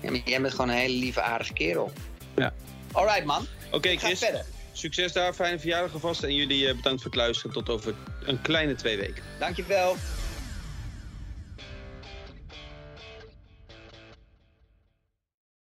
Ja, 0.02 0.12
maar 0.12 0.22
jij 0.26 0.42
bent 0.42 0.54
gewoon 0.54 0.70
een 0.70 0.76
hele 0.76 0.98
lieve, 0.98 1.22
aardige 1.22 1.54
kerel. 1.54 1.92
Ja. 2.36 2.54
Alright, 2.92 3.26
man. 3.26 3.48
Oké, 3.68 3.76
okay, 3.76 3.98
Chris. 3.98 4.20
Verder. 4.20 4.46
Succes 4.72 5.14
daar, 5.14 5.34
fijne 5.34 5.60
verjaardag 5.60 5.94
alvast. 5.94 6.24
En 6.24 6.36
jullie 6.36 6.68
eh, 6.68 6.76
bedankt 6.76 7.02
voor 7.02 7.12
het 7.12 7.20
luisteren. 7.20 7.52
Tot 7.52 7.70
over 7.70 7.96
een 8.26 8.42
kleine 8.42 8.76
twee 8.76 8.98
weken. 8.98 9.24
Dankjewel. 9.40 9.96